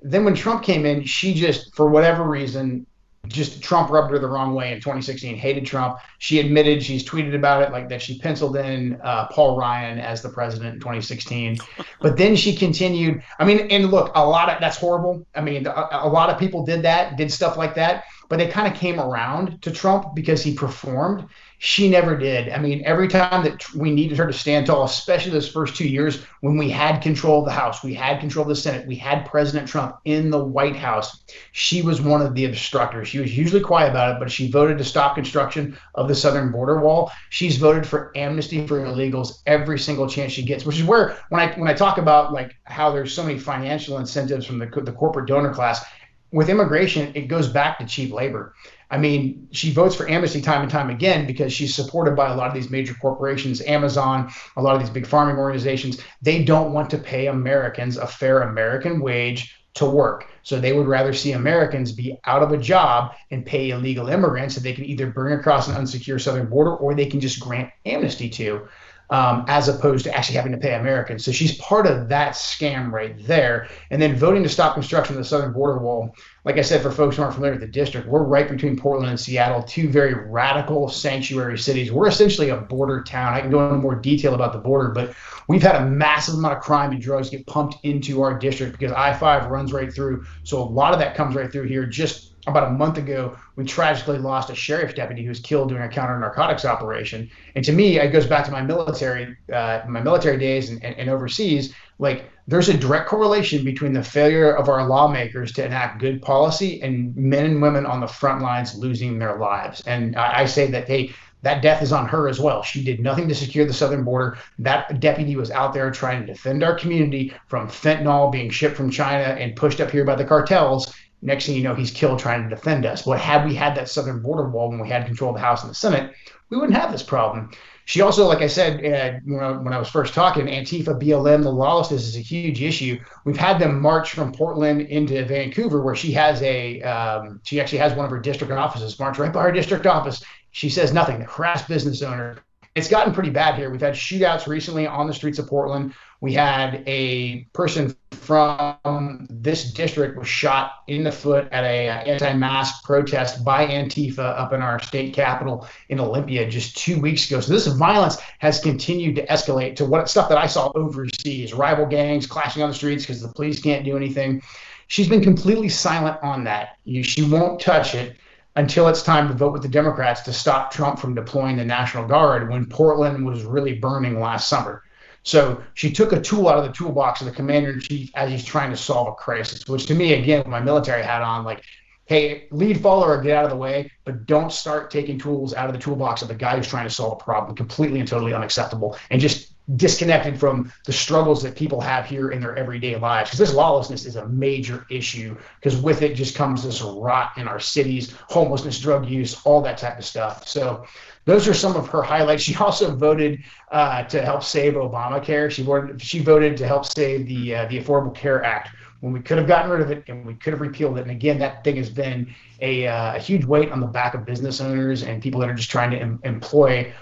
Then 0.00 0.24
when 0.24 0.34
Trump 0.34 0.62
came 0.62 0.86
in, 0.86 1.04
she 1.04 1.34
just, 1.34 1.74
for 1.74 1.88
whatever 1.88 2.22
reason, 2.22 2.86
just 3.28 3.62
Trump 3.62 3.90
rubbed 3.90 4.10
her 4.10 4.18
the 4.18 4.28
wrong 4.28 4.54
way 4.54 4.72
in 4.72 4.78
2016, 4.78 5.36
hated 5.36 5.66
Trump. 5.66 5.98
She 6.18 6.40
admitted, 6.40 6.82
she's 6.82 7.04
tweeted 7.04 7.34
about 7.34 7.62
it, 7.62 7.72
like 7.72 7.88
that 7.90 8.02
she 8.02 8.18
penciled 8.18 8.56
in 8.56 9.00
uh, 9.02 9.28
Paul 9.28 9.56
Ryan 9.58 9.98
as 9.98 10.22
the 10.22 10.28
president 10.28 10.74
in 10.74 10.80
2016. 10.80 11.58
But 12.00 12.16
then 12.16 12.36
she 12.36 12.54
continued. 12.54 13.22
I 13.40 13.44
mean, 13.44 13.66
and 13.72 13.90
look, 13.90 14.12
a 14.14 14.24
lot 14.24 14.48
of 14.48 14.60
that's 14.60 14.76
horrible. 14.76 15.26
I 15.34 15.40
mean, 15.40 15.66
a, 15.66 15.88
a 15.90 16.08
lot 16.08 16.30
of 16.30 16.38
people 16.38 16.64
did 16.64 16.82
that, 16.82 17.16
did 17.16 17.32
stuff 17.32 17.56
like 17.56 17.74
that, 17.74 18.04
but 18.28 18.38
they 18.38 18.46
kind 18.46 18.72
of 18.72 18.78
came 18.78 19.00
around 19.00 19.60
to 19.62 19.72
Trump 19.72 20.14
because 20.14 20.42
he 20.42 20.54
performed. 20.54 21.26
She 21.60 21.90
never 21.90 22.16
did. 22.16 22.50
I 22.50 22.58
mean, 22.58 22.82
every 22.84 23.08
time 23.08 23.42
that 23.42 23.74
we 23.74 23.90
needed 23.90 24.16
her 24.18 24.28
to 24.28 24.32
stand 24.32 24.66
tall, 24.66 24.84
especially 24.84 25.32
those 25.32 25.48
first 25.48 25.74
two 25.74 25.88
years 25.88 26.22
when 26.40 26.56
we 26.56 26.70
had 26.70 27.02
control 27.02 27.40
of 27.40 27.46
the 27.46 27.50
House, 27.50 27.82
we 27.82 27.94
had 27.94 28.20
control 28.20 28.44
of 28.44 28.48
the 28.48 28.54
Senate, 28.54 28.86
we 28.86 28.94
had 28.94 29.26
President 29.26 29.68
Trump 29.68 29.96
in 30.04 30.30
the 30.30 30.42
White 30.42 30.76
House, 30.76 31.24
she 31.50 31.82
was 31.82 32.00
one 32.00 32.22
of 32.22 32.36
the 32.36 32.44
obstructors. 32.44 33.08
She 33.08 33.18
was 33.18 33.36
usually 33.36 33.60
quiet 33.60 33.90
about 33.90 34.14
it, 34.14 34.20
but 34.20 34.30
she 34.30 34.48
voted 34.48 34.78
to 34.78 34.84
stop 34.84 35.16
construction 35.16 35.76
of 35.96 36.06
the 36.06 36.14
southern 36.14 36.52
border 36.52 36.80
wall. 36.80 37.10
She's 37.30 37.56
voted 37.56 37.84
for 37.84 38.12
amnesty 38.14 38.64
for 38.64 38.78
illegals 38.78 39.40
every 39.44 39.80
single 39.80 40.08
chance 40.08 40.30
she 40.30 40.44
gets, 40.44 40.64
which 40.64 40.78
is 40.78 40.84
where 40.84 41.18
when 41.30 41.40
I 41.40 41.52
when 41.58 41.68
I 41.68 41.74
talk 41.74 41.98
about 41.98 42.32
like 42.32 42.54
how 42.64 42.92
there's 42.92 43.12
so 43.12 43.24
many 43.24 43.36
financial 43.36 43.98
incentives 43.98 44.46
from 44.46 44.60
the 44.60 44.66
the 44.66 44.92
corporate 44.92 45.26
donor 45.26 45.52
class, 45.52 45.84
with 46.30 46.50
immigration, 46.50 47.10
it 47.14 47.22
goes 47.22 47.48
back 47.48 47.78
to 47.78 47.86
cheap 47.86 48.12
labor. 48.12 48.54
I 48.90 48.96
mean, 48.96 49.48
she 49.50 49.70
votes 49.70 49.94
for 49.94 50.08
amnesty 50.08 50.40
time 50.40 50.62
and 50.62 50.70
time 50.70 50.88
again 50.88 51.26
because 51.26 51.52
she's 51.52 51.74
supported 51.74 52.16
by 52.16 52.32
a 52.32 52.34
lot 52.36 52.48
of 52.48 52.54
these 52.54 52.70
major 52.70 52.94
corporations, 52.94 53.60
Amazon, 53.62 54.30
a 54.56 54.62
lot 54.62 54.74
of 54.74 54.80
these 54.80 54.90
big 54.90 55.06
farming 55.06 55.36
organizations. 55.36 56.00
They 56.22 56.42
don't 56.42 56.72
want 56.72 56.88
to 56.90 56.98
pay 56.98 57.26
Americans 57.26 57.98
a 57.98 58.06
fair 58.06 58.40
American 58.40 59.00
wage 59.00 59.54
to 59.74 59.86
work. 59.86 60.26
So 60.42 60.58
they 60.58 60.72
would 60.72 60.86
rather 60.86 61.12
see 61.12 61.32
Americans 61.32 61.92
be 61.92 62.18
out 62.24 62.42
of 62.42 62.52
a 62.52 62.58
job 62.58 63.14
and 63.30 63.44
pay 63.44 63.70
illegal 63.70 64.08
immigrants 64.08 64.54
that 64.54 64.62
they 64.62 64.72
can 64.72 64.86
either 64.86 65.06
bring 65.08 65.38
across 65.38 65.68
an 65.68 65.74
unsecure 65.74 66.20
southern 66.20 66.48
border 66.48 66.74
or 66.74 66.94
they 66.94 67.06
can 67.06 67.20
just 67.20 67.40
grant 67.40 67.70
amnesty 67.84 68.28
to 68.30 68.66
um, 69.10 69.44
as 69.48 69.68
opposed 69.68 70.04
to 70.04 70.14
actually 70.14 70.36
having 70.36 70.52
to 70.52 70.58
pay 70.58 70.74
Americans. 70.74 71.24
So 71.24 71.32
she's 71.32 71.56
part 71.56 71.86
of 71.86 72.08
that 72.08 72.34
scam 72.34 72.90
right 72.90 73.14
there. 73.26 73.68
And 73.90 74.00
then 74.00 74.16
voting 74.16 74.42
to 74.42 74.48
stop 74.48 74.74
construction 74.74 75.16
of 75.16 75.22
the 75.22 75.28
southern 75.28 75.52
border 75.52 75.78
wall. 75.78 76.14
Like 76.44 76.56
I 76.56 76.62
said, 76.62 76.82
for 76.82 76.90
folks 76.90 77.16
who 77.16 77.22
aren't 77.22 77.34
familiar 77.34 77.54
with 77.54 77.62
the 77.62 77.68
district, 77.68 78.06
we're 78.06 78.22
right 78.22 78.48
between 78.48 78.76
Portland 78.76 79.10
and 79.10 79.18
Seattle, 79.18 79.62
two 79.62 79.88
very 79.88 80.14
radical 80.14 80.88
sanctuary 80.88 81.58
cities. 81.58 81.90
We're 81.90 82.08
essentially 82.08 82.50
a 82.50 82.56
border 82.56 83.02
town. 83.02 83.34
I 83.34 83.40
can 83.40 83.50
go 83.50 83.66
into 83.66 83.78
more 83.78 83.94
detail 83.94 84.34
about 84.34 84.52
the 84.52 84.58
border, 84.58 84.90
but 84.90 85.14
we've 85.48 85.62
had 85.62 85.76
a 85.76 85.86
massive 85.86 86.34
amount 86.34 86.56
of 86.56 86.62
crime 86.62 86.92
and 86.92 87.00
drugs 87.00 87.30
get 87.30 87.46
pumped 87.46 87.76
into 87.84 88.22
our 88.22 88.38
district 88.38 88.78
because 88.78 88.92
I 88.92 89.14
5 89.14 89.50
runs 89.50 89.72
right 89.72 89.92
through. 89.92 90.24
So 90.42 90.62
a 90.62 90.64
lot 90.64 90.92
of 90.92 90.98
that 91.00 91.14
comes 91.14 91.34
right 91.34 91.50
through 91.50 91.64
here. 91.64 91.86
Just 91.86 92.27
about 92.50 92.68
a 92.68 92.70
month 92.70 92.98
ago, 92.98 93.36
we 93.56 93.64
tragically 93.64 94.18
lost 94.18 94.50
a 94.50 94.54
sheriff 94.54 94.94
deputy 94.94 95.22
who 95.22 95.28
was 95.28 95.40
killed 95.40 95.68
during 95.68 95.84
a 95.84 95.88
counter 95.88 96.18
narcotics 96.18 96.64
operation. 96.64 97.30
And 97.54 97.64
to 97.64 97.72
me, 97.72 97.98
it 97.98 98.10
goes 98.10 98.26
back 98.26 98.44
to 98.46 98.50
my 98.50 98.62
military, 98.62 99.36
uh, 99.52 99.82
my 99.88 100.00
military 100.00 100.38
days 100.38 100.70
and, 100.70 100.82
and, 100.84 100.96
and, 100.96 101.10
overseas. 101.10 101.74
Like, 101.98 102.30
there's 102.46 102.68
a 102.68 102.76
direct 102.76 103.08
correlation 103.08 103.64
between 103.64 103.92
the 103.92 104.02
failure 104.02 104.52
of 104.52 104.68
our 104.68 104.86
lawmakers 104.86 105.52
to 105.52 105.64
enact 105.64 106.00
good 106.00 106.22
policy 106.22 106.80
and 106.82 107.14
men 107.16 107.44
and 107.44 107.60
women 107.60 107.86
on 107.86 108.00
the 108.00 108.06
front 108.06 108.42
lines 108.42 108.76
losing 108.76 109.18
their 109.18 109.36
lives. 109.38 109.82
And 109.86 110.16
I, 110.16 110.40
I 110.40 110.44
say 110.46 110.70
that, 110.70 110.86
hey, 110.86 111.12
that 111.42 111.62
death 111.62 111.82
is 111.82 111.92
on 111.92 112.08
her 112.08 112.28
as 112.28 112.40
well. 112.40 112.62
She 112.62 112.82
did 112.82 113.00
nothing 113.00 113.28
to 113.28 113.34
secure 113.34 113.64
the 113.64 113.72
southern 113.72 114.02
border. 114.02 114.38
That 114.58 115.00
deputy 115.00 115.36
was 115.36 115.50
out 115.50 115.72
there 115.72 115.90
trying 115.90 116.20
to 116.20 116.26
defend 116.26 116.64
our 116.64 116.76
community 116.76 117.32
from 117.46 117.68
fentanyl 117.68 118.32
being 118.32 118.50
shipped 118.50 118.76
from 118.76 118.90
China 118.90 119.34
and 119.34 119.54
pushed 119.54 119.80
up 119.80 119.90
here 119.90 120.04
by 120.04 120.16
the 120.16 120.24
cartels 120.24 120.94
Next 121.20 121.46
thing 121.46 121.56
you 121.56 121.62
know, 121.62 121.74
he's 121.74 121.90
killed 121.90 122.18
trying 122.18 122.44
to 122.44 122.54
defend 122.54 122.86
us. 122.86 123.02
But 123.02 123.18
had 123.18 123.44
we 123.44 123.54
had 123.54 123.74
that 123.76 123.88
southern 123.88 124.22
border 124.22 124.48
wall 124.48 124.70
when 124.70 124.78
we 124.78 124.88
had 124.88 125.06
control 125.06 125.30
of 125.30 125.36
the 125.36 125.42
House 125.42 125.62
and 125.62 125.70
the 125.70 125.74
Senate, 125.74 126.14
we 126.50 126.56
wouldn't 126.56 126.78
have 126.78 126.92
this 126.92 127.02
problem. 127.02 127.50
She 127.88 128.02
also, 128.02 128.26
like 128.26 128.42
I 128.42 128.48
said 128.48 128.84
uh, 128.84 129.18
when, 129.24 129.72
I, 129.72 129.78
was 129.78 129.88
first 129.88 130.12
talking, 130.12 130.44
Antifa, 130.44 131.00
BLM, 131.00 131.42
the 131.42 131.50
lawlessness 131.50 132.06
is 132.06 132.16
a 132.16 132.20
huge 132.20 132.60
issue. 132.60 133.00
We've 133.24 133.36
had 133.36 133.58
them 133.58 133.80
march 133.80 134.12
from 134.12 134.30
Portland 134.30 134.82
into 134.82 135.24
Vancouver, 135.24 135.82
where 135.82 135.96
she 135.96 136.12
has 136.12 136.42
a, 136.42 136.82
um, 136.82 137.40
she 137.44 137.58
actually 137.60 137.78
has 137.78 137.94
one 137.94 138.04
of 138.04 138.10
her 138.10 138.20
district 138.20 138.52
offices 138.52 138.98
march 138.98 139.18
right 139.18 139.32
by 139.32 139.42
her 139.42 139.52
district 139.52 139.86
office. 139.86 140.22
She 140.50 140.68
says 140.68 140.92
nothing. 140.92 141.20
The 141.20 141.24
Harass 141.24 141.66
business 141.66 142.02
owner. 142.02 142.36
It's 142.74 142.88
gotten 142.88 143.12
pretty 143.12 143.30
bad 143.30 143.56
here. 143.56 143.70
We've 143.70 143.80
had 143.80 143.94
shootouts 143.94 144.46
recently 144.46 144.86
on 144.86 145.06
the 145.06 145.14
streets 145.14 145.38
of 145.38 145.48
Portland. 145.48 145.94
We 146.20 146.32
had 146.32 146.84
a 146.86 147.44
person 147.52 147.96
from 148.12 149.26
this 149.30 149.72
district 149.72 150.18
was 150.18 150.28
shot 150.28 150.72
in 150.86 151.02
the 151.02 151.10
foot 151.10 151.48
at 151.50 151.64
a 151.64 151.88
anti-mask 151.88 152.84
protest 152.84 153.44
by 153.44 153.66
Antifa 153.66 154.38
up 154.38 154.52
in 154.52 154.62
our 154.62 154.80
state 154.80 155.14
capital 155.14 155.66
in 155.88 155.98
Olympia 155.98 156.48
just 156.48 156.76
two 156.76 157.00
weeks 157.00 157.28
ago. 157.28 157.40
So 157.40 157.52
this 157.52 157.66
violence 157.66 158.18
has 158.38 158.60
continued 158.60 159.16
to 159.16 159.26
escalate 159.26 159.76
to 159.76 159.84
what 159.84 160.08
stuff 160.08 160.28
that 160.28 160.38
I 160.38 160.46
saw 160.46 160.70
overseas: 160.74 161.54
rival 161.54 161.86
gangs 161.86 162.26
clashing 162.26 162.62
on 162.62 162.68
the 162.68 162.74
streets 162.74 163.04
because 163.04 163.22
the 163.22 163.28
police 163.28 163.60
can't 163.60 163.84
do 163.84 163.96
anything. 163.96 164.42
She's 164.88 165.08
been 165.08 165.22
completely 165.22 165.68
silent 165.68 166.18
on 166.22 166.44
that. 166.44 166.78
She 166.86 167.22
won't 167.22 167.60
touch 167.60 167.94
it 167.94 168.16
until 168.58 168.88
it's 168.88 169.04
time 169.04 169.28
to 169.28 169.34
vote 169.34 169.52
with 169.52 169.62
the 169.62 169.68
Democrats 169.68 170.22
to 170.22 170.32
stop 170.32 170.72
Trump 170.72 170.98
from 170.98 171.14
deploying 171.14 171.56
the 171.56 171.64
National 171.64 172.04
Guard 172.04 172.50
when 172.50 172.66
Portland 172.66 173.24
was 173.24 173.44
really 173.44 173.74
burning 173.74 174.18
last 174.18 174.48
summer. 174.48 174.82
So 175.22 175.62
she 175.74 175.92
took 175.92 176.12
a 176.12 176.20
tool 176.20 176.48
out 176.48 176.58
of 176.58 176.64
the 176.64 176.72
toolbox 176.72 177.20
of 177.20 177.28
the 177.28 177.32
commander 177.32 177.70
in 177.70 177.80
chief 177.80 178.10
as 178.16 178.28
he's 178.28 178.44
trying 178.44 178.70
to 178.70 178.76
solve 178.76 179.06
a 179.06 179.12
crisis, 179.12 179.64
which 179.68 179.86
to 179.86 179.94
me, 179.94 180.14
again, 180.14 180.40
with 180.40 180.48
my 180.48 180.58
military 180.58 181.04
hat 181.04 181.22
on, 181.22 181.44
like, 181.44 181.62
hey, 182.06 182.48
lead, 182.50 182.80
follow, 182.80 183.06
or 183.06 183.22
get 183.22 183.36
out 183.36 183.44
of 183.44 183.50
the 183.50 183.56
way, 183.56 183.92
but 184.04 184.26
don't 184.26 184.52
start 184.52 184.90
taking 184.90 185.20
tools 185.20 185.54
out 185.54 185.68
of 185.68 185.72
the 185.72 185.80
toolbox 185.80 186.22
of 186.22 186.26
the 186.26 186.34
guy 186.34 186.56
who's 186.56 186.66
trying 186.66 186.88
to 186.88 186.92
solve 186.92 187.12
a 187.12 187.24
problem. 187.24 187.54
Completely 187.54 188.00
and 188.00 188.08
totally 188.08 188.34
unacceptable. 188.34 188.98
And 189.10 189.20
just 189.20 189.52
disconnected 189.76 190.38
from 190.38 190.72
the 190.86 190.92
struggles 190.92 191.42
that 191.42 191.54
people 191.54 191.80
have 191.80 192.06
here 192.06 192.30
in 192.30 192.40
their 192.40 192.56
everyday 192.56 192.96
lives. 192.96 193.30
Because 193.30 193.38
this 193.38 193.54
lawlessness 193.54 194.06
is 194.06 194.16
a 194.16 194.26
major 194.28 194.86
issue, 194.90 195.36
because 195.60 195.80
with 195.80 196.02
it 196.02 196.14
just 196.14 196.34
comes 196.34 196.62
this 196.62 196.80
rot 196.80 197.32
in 197.36 197.46
our 197.46 197.60
cities, 197.60 198.14
homelessness, 198.28 198.80
drug 198.80 199.08
use, 199.08 199.40
all 199.44 199.60
that 199.62 199.78
type 199.78 199.98
of 199.98 200.04
stuff. 200.04 200.48
So 200.48 200.84
those 201.24 201.46
are 201.46 201.54
some 201.54 201.76
of 201.76 201.88
her 201.88 202.02
highlights. 202.02 202.42
She 202.42 202.56
also 202.56 202.94
voted 202.94 203.42
uh, 203.70 204.04
to 204.04 204.22
help 204.22 204.42
save 204.42 204.74
Obamacare. 204.74 205.50
She 205.50 205.62
voted, 205.62 206.00
she 206.00 206.20
voted 206.20 206.56
to 206.56 206.66
help 206.66 206.86
save 206.86 207.26
the 207.26 207.54
uh, 207.54 207.66
the 207.66 207.78
Affordable 207.78 208.14
Care 208.14 208.42
Act 208.44 208.70
when 209.00 209.12
we 209.12 209.20
could 209.20 209.38
have 209.38 209.46
gotten 209.46 209.70
rid 209.70 209.80
of 209.80 209.90
it 209.90 210.04
and 210.08 210.26
we 210.26 210.34
could 210.34 210.52
have 210.52 210.60
repealed 210.60 210.98
it. 210.98 211.02
And 211.02 211.10
again, 211.10 211.38
that 211.38 211.62
thing 211.62 211.76
has 211.76 211.88
been 211.88 212.34
a, 212.60 212.86
uh, 212.86 213.14
a 213.14 213.18
huge 213.18 213.44
weight 213.44 213.70
on 213.70 213.80
the 213.80 213.86
back 213.86 214.14
of 214.14 214.24
business 214.24 214.60
owners 214.60 215.04
and 215.04 215.22
people 215.22 215.40
that 215.40 215.48
are 215.48 215.54
just 215.54 215.70
trying 215.70 215.90
to 215.92 215.98
em- 215.98 216.20
employ 216.24 216.92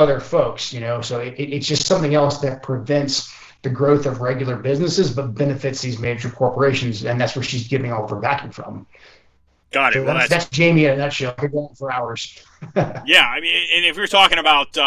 other 0.00 0.18
folks. 0.20 0.72
You 0.72 0.80
know, 0.80 1.00
so 1.00 1.20
it, 1.20 1.34
it's 1.38 1.66
just 1.66 1.86
something 1.86 2.14
else 2.14 2.38
that 2.38 2.62
prevents 2.62 3.32
the 3.62 3.70
growth 3.70 4.06
of 4.06 4.20
regular 4.20 4.56
businesses, 4.56 5.12
but 5.12 5.34
benefits 5.34 5.82
these 5.82 5.98
major 5.98 6.30
corporations, 6.30 7.04
and 7.04 7.20
that's 7.20 7.36
where 7.36 7.42
she's 7.42 7.68
getting 7.68 7.92
all 7.92 8.04
of 8.04 8.10
her 8.10 8.16
backing 8.16 8.50
from. 8.50 8.86
Got 9.70 9.92
it. 9.92 10.00
So 10.00 10.04
well, 10.04 10.14
that's, 10.14 10.30
that's, 10.30 10.56
Jaime 10.56 10.86
in 10.86 10.92
a 10.94 10.96
nutshell. 10.96 11.34
I 11.36 11.40
could 11.40 11.52
go 11.52 11.68
on 11.68 11.74
for 11.76 11.92
hours. 11.92 12.42
yeah, 12.76 13.28
I 13.28 13.40
mean, 13.40 13.54
and 13.76 13.84
if 13.84 13.96
you're 13.96 14.08
talking 14.08 14.38
about 14.38 14.76
uh, 14.76 14.82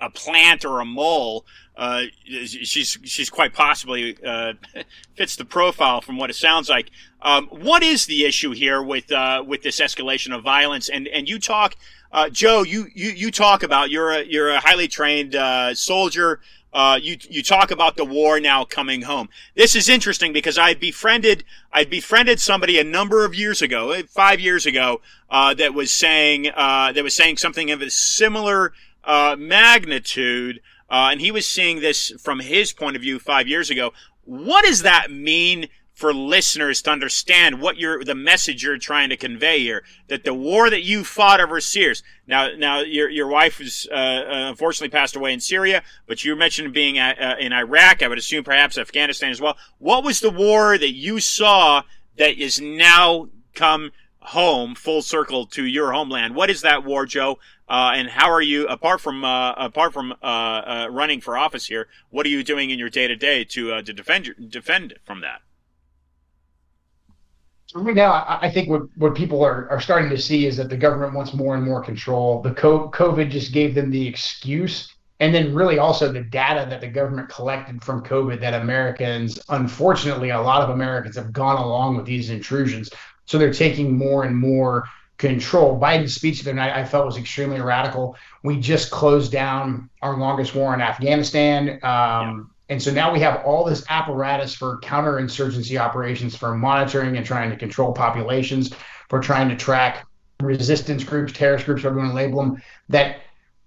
a, 0.00 0.06
a 0.06 0.10
plant 0.10 0.66
or 0.66 0.80
a 0.80 0.84
mole, 0.84 1.46
uh, 1.76 2.02
she's 2.26 2.98
she's 3.04 3.30
quite 3.30 3.54
possibly 3.54 4.18
uh, 4.22 4.52
fits 5.14 5.36
the 5.36 5.46
profile 5.46 6.02
from 6.02 6.18
what 6.18 6.28
it 6.28 6.36
sounds 6.36 6.68
like. 6.68 6.90
Um, 7.22 7.46
what 7.46 7.82
is 7.82 8.04
the 8.04 8.24
issue 8.24 8.50
here 8.50 8.82
with 8.82 9.10
uh, 9.10 9.42
with 9.46 9.62
this 9.62 9.80
escalation 9.80 10.36
of 10.36 10.42
violence? 10.42 10.90
And 10.90 11.08
and 11.08 11.26
you 11.26 11.38
talk, 11.38 11.74
uh, 12.12 12.28
Joe, 12.28 12.62
you, 12.62 12.88
you 12.94 13.10
you 13.10 13.30
talk 13.30 13.62
about 13.62 13.90
you're 13.90 14.10
a 14.10 14.22
you're 14.24 14.50
a 14.50 14.60
highly 14.60 14.86
trained 14.86 15.34
uh, 15.34 15.74
soldier. 15.74 16.40
Uh, 16.72 16.98
you 17.00 17.16
you 17.28 17.42
talk 17.42 17.70
about 17.70 17.96
the 17.96 18.04
war 18.04 18.38
now 18.40 18.64
coming 18.64 19.02
home. 19.02 19.28
This 19.54 19.74
is 19.74 19.88
interesting 19.88 20.32
because 20.32 20.58
I 20.58 20.74
befriended 20.74 21.44
I 21.72 21.84
befriended 21.84 22.38
somebody 22.40 22.78
a 22.78 22.84
number 22.84 23.24
of 23.24 23.34
years 23.34 23.62
ago, 23.62 23.90
eh, 23.90 24.02
five 24.08 24.40
years 24.40 24.66
ago, 24.66 25.00
uh, 25.30 25.54
that 25.54 25.74
was 25.74 25.90
saying 25.90 26.50
uh, 26.54 26.92
that 26.92 27.02
was 27.02 27.14
saying 27.14 27.38
something 27.38 27.70
of 27.70 27.80
a 27.80 27.90
similar 27.90 28.72
uh, 29.04 29.36
magnitude, 29.38 30.60
uh, 30.90 31.08
and 31.12 31.20
he 31.20 31.30
was 31.30 31.46
seeing 31.46 31.80
this 31.80 32.10
from 32.20 32.40
his 32.40 32.72
point 32.72 32.96
of 32.96 33.02
view 33.02 33.18
five 33.18 33.48
years 33.48 33.70
ago. 33.70 33.92
What 34.24 34.64
does 34.64 34.82
that 34.82 35.10
mean 35.10 35.68
for 35.92 36.14
listeners 36.14 36.80
to 36.82 36.90
understand 36.90 37.60
what 37.60 37.76
you're 37.76 38.02
the 38.02 38.14
message 38.14 38.62
you're 38.62 38.78
trying 38.78 39.10
to 39.10 39.16
convey 39.16 39.60
here 39.60 39.84
that 40.08 40.24
the 40.24 40.34
war 40.34 40.70
that 40.70 40.82
you 40.82 41.04
fought 41.04 41.40
overseas 41.40 42.02
now 42.26 42.48
now 42.56 42.80
your 42.80 43.08
your 43.10 43.28
wife 43.28 43.58
was 43.58 43.86
uh, 43.90 43.94
uh, 43.94 44.24
unfortunately 44.48 44.88
passed 44.88 45.16
away 45.16 45.32
in 45.32 45.40
Syria 45.40 45.82
but 46.06 46.24
you 46.24 46.34
mentioned 46.34 46.72
being 46.72 46.98
at, 46.98 47.20
uh, 47.20 47.36
in 47.38 47.52
Iraq 47.52 48.02
I 48.02 48.08
would 48.08 48.18
assume 48.18 48.42
perhaps 48.42 48.78
Afghanistan 48.78 49.30
as 49.30 49.40
well. 49.40 49.56
What 49.78 50.04
was 50.04 50.20
the 50.20 50.30
war 50.30 50.78
that 50.78 50.92
you 50.92 51.20
saw 51.20 51.82
that 52.16 52.38
is 52.38 52.60
now 52.60 53.28
come 53.54 53.92
home 54.20 54.74
full 54.74 55.02
circle 55.02 55.46
to 55.46 55.64
your 55.64 55.92
homeland? 55.92 56.34
What 56.34 56.48
is 56.48 56.62
that 56.62 56.84
war 56.84 57.06
Joe? 57.06 57.38
Uh, 57.68 57.92
and 57.94 58.08
how 58.08 58.30
are 58.30 58.42
you 58.42 58.66
apart 58.66 59.00
from 59.00 59.24
uh, 59.24 59.52
apart 59.52 59.92
from 59.92 60.14
uh, 60.22 60.88
running 60.90 61.20
for 61.20 61.38
office 61.38 61.66
here 61.66 61.88
what 62.10 62.26
are 62.26 62.30
you 62.30 62.42
doing 62.42 62.70
in 62.70 62.78
your 62.78 62.90
day 62.90 63.06
to 63.06 63.16
day 63.16 63.44
to 63.44 63.80
to 63.82 63.92
defend 63.92 64.34
defend 64.50 64.94
from 65.04 65.20
that 65.20 65.40
right 67.74 67.94
now, 67.94 68.38
I, 68.40 68.50
think 68.50 68.68
what, 68.68 68.82
what 68.96 69.14
people 69.14 69.44
are, 69.44 69.68
are 69.70 69.80
starting 69.80 70.10
to 70.10 70.18
see 70.18 70.46
is 70.46 70.56
that 70.56 70.68
the 70.68 70.76
government 70.76 71.14
wants 71.14 71.34
more 71.34 71.54
and 71.54 71.64
more 71.64 71.82
control. 71.82 72.42
The 72.42 72.50
COVID 72.50 73.30
just 73.30 73.52
gave 73.52 73.74
them 73.74 73.90
the 73.90 74.06
excuse. 74.06 74.92
And 75.20 75.32
then, 75.34 75.54
really, 75.54 75.78
also 75.78 76.10
the 76.10 76.22
data 76.22 76.68
that 76.68 76.80
the 76.80 76.88
government 76.88 77.28
collected 77.28 77.82
from 77.84 78.02
COVID 78.02 78.40
that 78.40 78.54
Americans, 78.54 79.38
unfortunately, 79.50 80.30
a 80.30 80.40
lot 80.40 80.62
of 80.62 80.70
Americans 80.70 81.16
have 81.16 81.32
gone 81.32 81.62
along 81.62 81.96
with 81.96 82.06
these 82.06 82.30
intrusions. 82.30 82.90
So 83.26 83.38
they're 83.38 83.52
taking 83.52 83.96
more 83.96 84.24
and 84.24 84.36
more 84.36 84.84
control. 85.18 85.78
Biden's 85.78 86.14
speech 86.14 86.42
the 86.42 86.50
other 86.50 86.56
night 86.56 86.76
I 86.76 86.84
felt 86.84 87.06
was 87.06 87.16
extremely 87.16 87.60
radical. 87.60 88.16
We 88.42 88.58
just 88.58 88.90
closed 88.90 89.30
down 89.30 89.88
our 90.02 90.18
longest 90.18 90.54
war 90.54 90.74
in 90.74 90.80
Afghanistan. 90.80 91.70
Um, 91.70 91.78
yeah. 91.82 92.42
And 92.72 92.82
so 92.82 92.90
now 92.90 93.12
we 93.12 93.20
have 93.20 93.44
all 93.44 93.64
this 93.64 93.84
apparatus 93.90 94.54
for 94.54 94.80
counterinsurgency 94.80 95.78
operations, 95.78 96.34
for 96.34 96.54
monitoring 96.54 97.18
and 97.18 97.26
trying 97.26 97.50
to 97.50 97.56
control 97.56 97.92
populations, 97.92 98.72
for 99.10 99.20
trying 99.20 99.50
to 99.50 99.56
track 99.56 100.06
resistance 100.40 101.04
groups, 101.04 101.34
terrorist 101.34 101.66
groups, 101.66 101.82
whatever 101.82 101.98
you 101.98 102.06
want 102.06 102.12
to 102.12 102.16
label 102.16 102.42
them. 102.42 102.62
That 102.88 103.16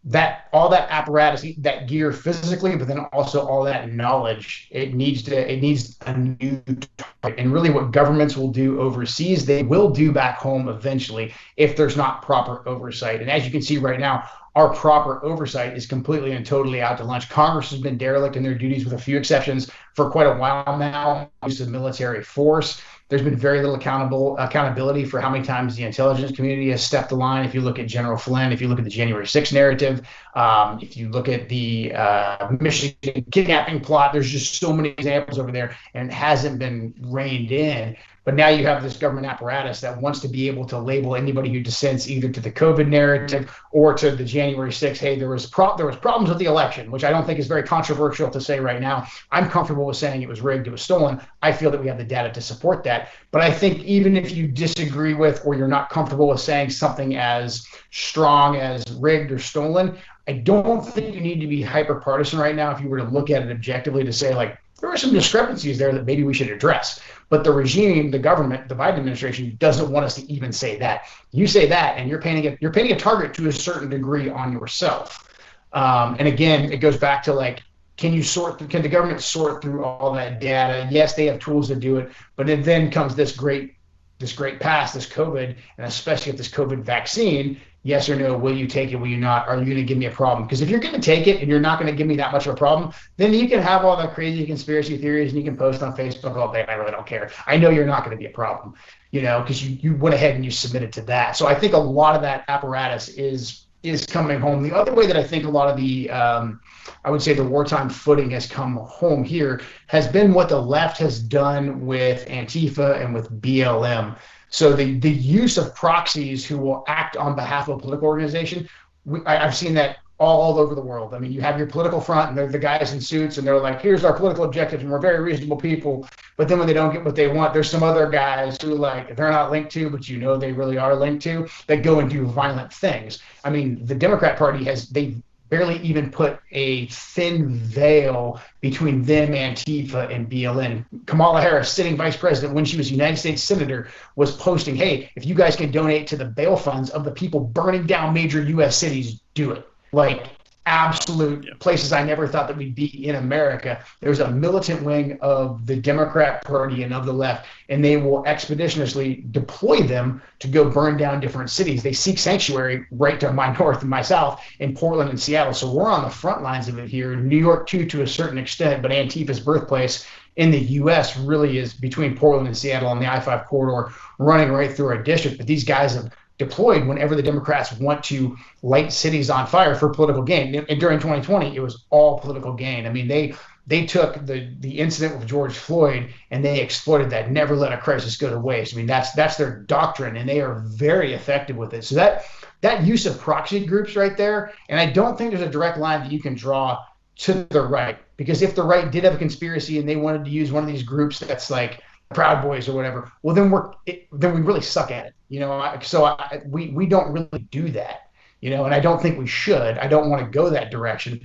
that 0.05 0.45
all 0.53 0.69
that 0.69 0.89
apparatus, 0.89 1.45
that 1.59 1.87
gear 1.87 2.11
physically, 2.11 2.75
but 2.75 2.87
then 2.87 2.97
also 3.13 3.45
all 3.45 3.63
that 3.63 3.93
knowledge, 3.93 4.69
it 4.71 4.95
needs 4.95 5.21
to 5.23 5.51
it 5.51 5.61
needs 5.61 5.97
a 6.07 6.17
new 6.17 6.59
target. 6.97 7.39
And 7.39 7.53
really, 7.53 7.69
what 7.69 7.91
governments 7.91 8.35
will 8.35 8.51
do 8.51 8.81
overseas, 8.81 9.45
they 9.45 9.61
will 9.61 9.91
do 9.91 10.11
back 10.11 10.39
home 10.39 10.67
eventually 10.67 11.31
if 11.57 11.77
there's 11.77 11.95
not 11.95 12.23
proper 12.23 12.67
oversight. 12.67 13.21
And 13.21 13.29
as 13.29 13.45
you 13.45 13.51
can 13.51 13.61
see 13.61 13.77
right 13.77 13.99
now, 13.99 14.27
our 14.55 14.73
proper 14.73 15.23
oversight 15.23 15.75
is 15.75 15.85
completely 15.85 16.31
and 16.31 16.45
totally 16.45 16.81
out 16.81 16.97
to 16.97 17.03
lunch. 17.03 17.29
Congress 17.29 17.69
has 17.71 17.81
been 17.81 17.97
derelict 17.97 18.37
in 18.37 18.43
their 18.43 18.55
duties, 18.55 18.85
with 18.85 18.93
a 18.93 18.97
few 18.97 19.17
exceptions, 19.17 19.69
for 19.93 20.09
quite 20.09 20.27
a 20.27 20.33
while 20.33 20.77
now. 20.77 21.29
Use 21.45 21.59
of 21.59 21.67
military 21.67 22.23
force. 22.23 22.81
There's 23.07 23.21
been 23.21 23.37
very 23.37 23.59
little 23.59 23.75
accountable 23.75 24.35
accountability 24.37 25.05
for 25.05 25.21
how 25.21 25.29
many 25.29 25.43
times 25.43 25.75
the 25.75 25.83
intelligence 25.83 26.35
community 26.35 26.71
has 26.71 26.83
stepped 26.83 27.09
the 27.09 27.15
line. 27.15 27.45
If 27.45 27.53
you 27.53 27.61
look 27.61 27.77
at 27.77 27.87
General 27.87 28.17
Flynn, 28.17 28.51
if 28.51 28.61
you 28.61 28.67
look 28.67 28.79
at 28.79 28.83
the 28.83 28.89
January 28.89 29.25
6th 29.25 29.53
narrative, 29.53 30.01
um, 30.35 30.79
if 30.81 30.97
you 30.97 31.09
look 31.09 31.27
at 31.27 31.47
the 31.47 31.93
uh, 31.93 32.47
Michigan 32.59 33.25
kidnapping 33.31 33.81
plot, 33.81 34.11
there's 34.11 34.31
just 34.31 34.55
so 34.55 34.73
many 34.73 34.89
examples 34.89 35.37
over 35.37 35.51
there, 35.51 35.75
and 35.93 36.09
it 36.09 36.13
hasn't 36.13 36.57
been 36.57 36.95
reined 37.01 37.51
in. 37.51 37.95
But 38.25 38.33
now 38.33 38.47
you 38.47 38.65
have 38.65 38.81
this 38.81 38.97
government 38.97 39.27
apparatus 39.27 39.79
that 39.81 40.01
wants 40.01 40.19
to 40.21 40.27
be 40.27 40.47
able 40.47 40.65
to 40.65 40.79
label 40.79 41.15
anybody 41.15 41.53
who 41.53 41.59
dissents 41.59 42.09
either 42.09 42.27
to 42.27 42.39
the 42.39 42.51
COVID 42.51 42.87
narrative 42.87 43.55
or 43.71 43.93
to 43.93 44.15
the 44.15 44.25
January 44.25 44.71
6th. 44.71 44.97
Hey, 44.97 45.17
there 45.17 45.29
was 45.29 45.45
pro- 45.45 45.77
there 45.77 45.85
was 45.85 45.95
problems 45.95 46.29
with 46.29 46.39
the 46.39 46.45
election, 46.45 46.89
which 46.89 47.03
I 47.03 47.11
don't 47.11 47.23
think 47.23 47.37
is 47.37 47.45
very 47.45 47.61
controversial 47.61 48.31
to 48.31 48.41
say 48.41 48.59
right 48.59 48.81
now. 48.81 49.05
I'm 49.31 49.47
comfortable 49.47 49.85
with 49.85 49.97
saying 49.97 50.23
it 50.23 50.27
was 50.27 50.41
rigged, 50.41 50.65
it 50.65 50.71
was 50.71 50.81
stolen. 50.81 51.21
I 51.43 51.51
feel 51.51 51.69
that 51.69 51.79
we 51.79 51.87
have 51.87 51.99
the 51.99 52.03
data 52.03 52.31
to 52.33 52.41
support 52.41 52.83
that. 52.85 53.09
But 53.29 53.41
I 53.43 53.51
think 53.51 53.83
even 53.83 54.17
if 54.17 54.31
you 54.31 54.47
disagree 54.47 55.13
with 55.13 55.45
or 55.45 55.53
you're 55.53 55.67
not 55.67 55.91
comfortable 55.91 56.27
with 56.27 56.39
saying 56.39 56.71
something 56.71 57.15
as 57.15 57.67
strong 57.91 58.55
as 58.55 58.83
rigged 58.93 59.31
or 59.31 59.37
stolen, 59.37 59.99
I 60.27 60.33
don't 60.33 60.81
think 60.81 61.13
you 61.13 61.21
need 61.21 61.41
to 61.41 61.47
be 61.47 61.61
hyper 61.61 61.95
partisan 61.95 62.39
right 62.39 62.55
now 62.55 62.71
if 62.71 62.81
you 62.81 62.89
were 62.89 62.97
to 62.97 63.03
look 63.03 63.29
at 63.29 63.43
it 63.43 63.51
objectively 63.51 64.03
to 64.03 64.11
say 64.11 64.33
like 64.33 64.57
there 64.79 64.89
are 64.89 64.97
some 64.97 65.13
discrepancies 65.13 65.77
there 65.77 65.93
that 65.93 66.05
maybe 66.05 66.23
we 66.23 66.33
should 66.33 66.49
address. 66.49 66.99
But 67.29 67.43
the 67.43 67.51
regime, 67.51 68.11
the 68.11 68.19
government, 68.19 68.67
the 68.67 68.75
Biden 68.75 68.97
administration 68.97 69.55
doesn't 69.59 69.89
want 69.89 70.05
us 70.05 70.15
to 70.15 70.31
even 70.31 70.51
say 70.51 70.77
that. 70.79 71.05
You 71.31 71.47
say 71.47 71.65
that, 71.67 71.97
and 71.97 72.09
you're 72.09 72.21
painting 72.21 72.53
a, 72.53 72.57
you're 72.59 72.71
painting 72.71 72.93
a 72.93 72.99
target 72.99 73.33
to 73.35 73.47
a 73.47 73.51
certain 73.51 73.89
degree 73.89 74.29
on 74.29 74.51
yourself. 74.51 75.33
Um, 75.73 76.15
and 76.19 76.27
again, 76.27 76.71
it 76.71 76.77
goes 76.77 76.97
back 76.97 77.23
to 77.23 77.33
like, 77.33 77.63
can 77.97 78.13
you 78.13 78.23
sort? 78.23 78.59
Through, 78.59 78.67
Can 78.67 78.81
the 78.81 78.89
government 78.89 79.21
sort 79.21 79.61
through 79.61 79.83
all 79.83 80.13
that 80.13 80.41
data? 80.41 80.87
Yes, 80.91 81.15
they 81.15 81.25
have 81.27 81.39
tools 81.39 81.69
to 81.69 81.75
do 81.75 81.97
it, 81.97 82.11
but 82.35 82.49
it 82.49 82.65
then 82.65 82.91
comes 82.91 83.15
this 83.15 83.31
great 83.31 83.75
this 84.19 84.33
great 84.33 84.59
past, 84.59 84.93
this 84.93 85.07
COVID, 85.07 85.55
and 85.77 85.87
especially 85.87 86.31
with 86.31 86.37
this 86.37 86.49
COVID 86.49 86.81
vaccine, 86.83 87.59
yes 87.85 88.09
or 88.09 88.15
no, 88.15 88.35
will 88.35 88.57
you 88.57 88.65
take 88.65 88.91
it? 88.91 88.95
Will 88.95 89.07
you 89.07 89.17
not? 89.17 89.47
Are 89.47 89.57
you 89.57 89.63
going 89.63 89.77
to 89.77 89.83
give 89.83 89.99
me 89.99 90.07
a 90.07 90.11
problem? 90.11 90.47
Because 90.47 90.61
if 90.61 90.69
you're 90.69 90.79
going 90.79 90.95
to 90.95 90.99
take 90.99 91.27
it 91.27 91.39
and 91.39 91.47
you're 91.47 91.59
not 91.59 91.79
going 91.79 91.89
to 91.89 91.95
give 91.95 92.07
me 92.07 92.15
that 92.15 92.31
much 92.31 92.47
of 92.47 92.55
a 92.55 92.57
problem, 92.57 92.91
then 93.17 93.31
you 93.31 93.47
can 93.47 93.61
have 93.61 93.85
all 93.85 93.95
the 93.95 94.07
crazy 94.07 94.43
conspiracy 94.45 94.97
theories 94.97 95.31
and 95.31 95.39
you 95.39 95.45
can 95.45 95.55
post 95.55 95.83
on 95.83 95.95
Facebook 95.95 96.35
all 96.35 96.51
day. 96.51 96.65
I 96.67 96.73
really 96.73 96.91
don't 96.91 97.05
care. 97.05 97.29
I 97.45 97.57
know 97.57 97.69
you're 97.69 97.85
not 97.85 98.03
going 98.03 98.17
to 98.17 98.19
be 98.19 98.25
a 98.25 98.33
problem, 98.33 98.73
you 99.11 99.21
know, 99.21 99.39
because 99.41 99.63
you, 99.63 99.77
you 99.81 99.95
went 99.97 100.15
ahead 100.15 100.33
and 100.33 100.43
you 100.43 100.49
submitted 100.49 100.91
to 100.93 101.01
that. 101.03 101.37
So 101.37 101.45
I 101.45 101.53
think 101.53 101.73
a 101.73 101.77
lot 101.77 102.15
of 102.15 102.23
that 102.23 102.43
apparatus 102.47 103.09
is 103.09 103.61
is 103.83 104.03
coming 104.07 104.39
home. 104.39 104.63
The 104.63 104.75
other 104.75 104.95
way 104.95 105.05
that 105.05 105.15
I 105.15 105.23
think 105.23 105.45
a 105.45 105.49
lot 105.49 105.69
of 105.69 105.77
the 105.77 106.09
um, 106.09 106.59
I 107.03 107.11
would 107.11 107.21
say 107.21 107.33
the 107.33 107.43
wartime 107.43 107.87
footing 107.87 108.31
has 108.31 108.47
come 108.47 108.77
home 108.77 109.23
here 109.23 109.61
has 109.87 110.07
been 110.07 110.33
what 110.33 110.49
the 110.49 110.59
left 110.59 110.97
has 110.97 111.19
done 111.19 111.85
with 111.85 112.27
Antifa 112.27 112.99
and 112.99 113.13
with 113.13 113.29
BLM. 113.41 114.17
So 114.55 114.71
the 114.71 114.97
the 114.99 115.11
use 115.11 115.57
of 115.57 115.75
proxies 115.75 116.45
who 116.45 116.57
will 116.57 116.85
act 116.87 117.17
on 117.17 117.35
behalf 117.35 117.67
of 117.67 117.77
a 117.77 117.81
political 117.81 118.07
organization, 118.07 118.69
we, 119.03 119.19
I, 119.25 119.35
have 119.35 119.53
seen 119.53 119.73
that 119.73 119.97
all 120.17 120.57
over 120.57 120.73
the 120.73 120.81
world. 120.81 121.13
I 121.13 121.19
mean, 121.19 121.33
you 121.33 121.41
have 121.41 121.57
your 121.57 121.67
political 121.67 121.99
front, 121.99 122.29
and 122.29 122.37
they're 122.37 122.47
the 122.47 122.57
guys 122.57 122.93
in 122.93 123.01
suits, 123.01 123.37
and 123.37 123.45
they're 123.45 123.59
like, 123.59 123.81
"Here's 123.81 124.05
our 124.05 124.13
political 124.13 124.45
objectives, 124.45 124.81
and 124.81 124.89
we're 124.89 124.99
very 124.99 125.19
reasonable 125.19 125.57
people." 125.57 126.07
But 126.37 126.47
then 126.47 126.57
when 126.57 126.67
they 126.67 126.73
don't 126.73 126.93
get 126.93 127.03
what 127.03 127.17
they 127.17 127.27
want, 127.27 127.53
there's 127.53 127.69
some 127.69 127.83
other 127.83 128.09
guys 128.09 128.57
who 128.61 128.75
like 128.75 129.17
they're 129.17 129.29
not 129.29 129.51
linked 129.51 129.73
to, 129.73 129.89
but 129.89 130.07
you 130.07 130.19
know 130.19 130.37
they 130.37 130.53
really 130.53 130.77
are 130.77 130.95
linked 130.95 131.23
to, 131.23 131.49
that 131.67 131.83
go 131.83 131.99
and 131.99 132.09
do 132.09 132.25
violent 132.25 132.71
things. 132.71 133.19
I 133.43 133.49
mean, 133.49 133.85
the 133.85 133.95
Democrat 133.95 134.37
Party 134.37 134.63
has 134.63 134.87
they 134.87 135.17
barely 135.49 135.77
even 135.79 136.11
put 136.11 136.39
a 136.51 136.87
thin 136.87 137.49
veil 137.49 138.41
between 138.61 139.03
them, 139.03 139.29
Antifa, 139.29 140.13
and 140.13 140.29
BLM. 140.29 140.85
Kamala 141.05 141.41
Harris, 141.41 141.71
sitting 141.71 141.95
vice 141.95 142.17
president 142.17 142.53
when 142.53 142.65
she 142.65 142.77
was 142.77 142.91
United 142.91 143.17
States 143.17 143.43
Senator, 143.43 143.89
was 144.15 144.35
posting, 144.35 144.75
hey, 144.75 145.11
if 145.15 145.25
you 145.25 145.35
guys 145.35 145.55
can 145.55 145.71
donate 145.71 146.07
to 146.07 146.17
the 146.17 146.25
bail 146.25 146.57
funds 146.57 146.89
of 146.89 147.03
the 147.03 147.11
people 147.11 147.39
burning 147.39 147.85
down 147.85 148.13
major 148.13 148.41
U.S. 148.43 148.75
cities, 148.77 149.21
do 149.33 149.51
it. 149.51 149.67
Like, 149.91 150.29
absolute 150.65 151.59
places 151.59 151.91
I 151.91 152.03
never 152.03 152.27
thought 152.27 152.47
that 152.47 152.57
we'd 152.57 152.75
be 152.75 153.07
in 153.07 153.15
America. 153.15 153.83
There's 153.99 154.19
a 154.19 154.31
militant 154.31 154.83
wing 154.83 155.17
of 155.21 155.65
the 155.65 155.75
Democrat 155.75 156.43
Party 156.43 156.83
and 156.83 156.93
of 156.93 157.05
the 157.05 157.13
left, 157.13 157.47
and 157.69 157.83
they 157.83 157.97
will 157.97 158.25
expeditiously 158.25 159.23
deploy 159.31 159.81
them 159.81 160.21
to 160.39 160.47
go 160.47 160.69
burn 160.69 160.97
down 160.97 161.19
different 161.19 161.49
cities. 161.49 161.83
They 161.83 161.93
seek 161.93 162.17
sanctuary 162.17 162.85
right 162.91 163.19
to 163.19 163.31
my 163.31 163.55
north 163.59 163.81
and 163.81 163.89
my 163.89 164.01
south 164.01 164.43
in 164.59 164.73
Portland 164.73 165.09
and 165.09 165.19
Seattle. 165.19 165.53
So 165.53 165.71
we're 165.71 165.91
on 165.91 166.03
the 166.03 166.09
front 166.09 166.41
lines 166.41 166.67
of 166.67 166.79
it 166.79 166.89
here. 166.89 167.15
New 167.15 167.37
York, 167.37 167.67
too, 167.67 167.85
to 167.85 168.01
a 168.01 168.07
certain 168.07 168.37
extent, 168.37 168.81
but 168.81 168.91
Antifa's 168.91 169.39
birthplace 169.39 170.07
in 170.35 170.51
the 170.51 170.59
U.S. 170.59 171.17
really 171.17 171.59
is 171.59 171.73
between 171.73 172.17
Portland 172.17 172.47
and 172.47 172.57
Seattle 172.57 172.89
on 172.89 172.99
the 172.99 173.09
I 173.09 173.19
5 173.19 173.45
corridor, 173.45 173.93
running 174.17 174.51
right 174.51 174.71
through 174.71 174.87
our 174.87 175.01
district. 175.01 175.37
But 175.37 175.47
these 175.47 175.63
guys 175.63 175.95
have 175.95 176.11
deployed 176.37 176.85
whenever 176.85 177.15
the 177.15 177.23
Democrats 177.23 177.71
want 177.73 178.03
to 178.05 178.35
light 178.61 178.91
cities 178.91 179.29
on 179.29 179.47
fire 179.47 179.75
for 179.75 179.89
political 179.89 180.21
gain. 180.21 180.65
And 180.67 180.79
during 180.79 180.99
2020, 180.99 181.55
it 181.55 181.61
was 181.61 181.85
all 181.89 182.19
political 182.19 182.53
gain. 182.53 182.85
I 182.85 182.89
mean, 182.89 183.07
they 183.07 183.35
they 183.67 183.85
took 183.85 184.25
the 184.25 184.53
the 184.59 184.79
incident 184.79 185.17
with 185.19 185.27
George 185.27 185.53
Floyd 185.53 186.13
and 186.31 186.43
they 186.43 186.59
exploited 186.59 187.09
that. 187.09 187.31
Never 187.31 187.55
let 187.55 187.73
a 187.73 187.77
crisis 187.77 188.17
go 188.17 188.29
to 188.29 188.39
waste. 188.39 188.73
I 188.73 188.77
mean, 188.77 188.85
that's 188.85 189.11
that's 189.13 189.37
their 189.37 189.61
doctrine, 189.61 190.17
and 190.17 190.29
they 190.29 190.41
are 190.41 190.59
very 190.59 191.13
effective 191.13 191.55
with 191.55 191.73
it. 191.73 191.83
So 191.83 191.95
that 191.95 192.25
that 192.61 192.85
use 192.85 193.05
of 193.05 193.19
proxy 193.19 193.65
groups 193.65 193.95
right 193.95 194.15
there, 194.17 194.53
and 194.69 194.79
I 194.79 194.87
don't 194.87 195.17
think 195.17 195.31
there's 195.31 195.47
a 195.47 195.49
direct 195.49 195.77
line 195.77 196.01
that 196.01 196.11
you 196.11 196.21
can 196.21 196.35
draw 196.35 196.83
to 197.17 197.45
the 197.49 197.61
right 197.61 197.97
because 198.17 198.41
if 198.41 198.55
the 198.55 198.63
right 198.63 198.91
did 198.91 199.03
have 199.03 199.15
a 199.15 199.17
conspiracy 199.17 199.79
and 199.79 199.87
they 199.87 199.95
wanted 199.95 200.25
to 200.25 200.31
use 200.31 200.51
one 200.51 200.63
of 200.63 200.69
these 200.69 200.83
groups 200.83 201.19
that's 201.19 201.49
like 201.49 201.81
Proud 202.13 202.41
Boys 202.41 202.67
or 202.67 202.73
whatever, 202.73 203.11
well 203.23 203.35
then 203.35 203.49
we're 203.49 203.71
it, 203.85 204.07
then 204.11 204.35
we 204.35 204.41
really 204.41 204.61
suck 204.61 204.91
at 204.91 205.07
it, 205.07 205.14
you 205.29 205.39
know. 205.39 205.77
So 205.81 206.05
I, 206.05 206.41
we 206.45 206.69
we 206.69 206.85
don't 206.85 207.11
really 207.11 207.47
do 207.51 207.69
that, 207.69 208.09
you 208.41 208.49
know, 208.49 208.65
and 208.65 208.73
I 208.73 208.79
don't 208.79 209.01
think 209.01 209.17
we 209.17 209.27
should. 209.27 209.77
I 209.77 209.87
don't 209.87 210.09
want 210.09 210.23
to 210.23 210.29
go 210.29 210.49
that 210.49 210.71
direction. 210.71 211.21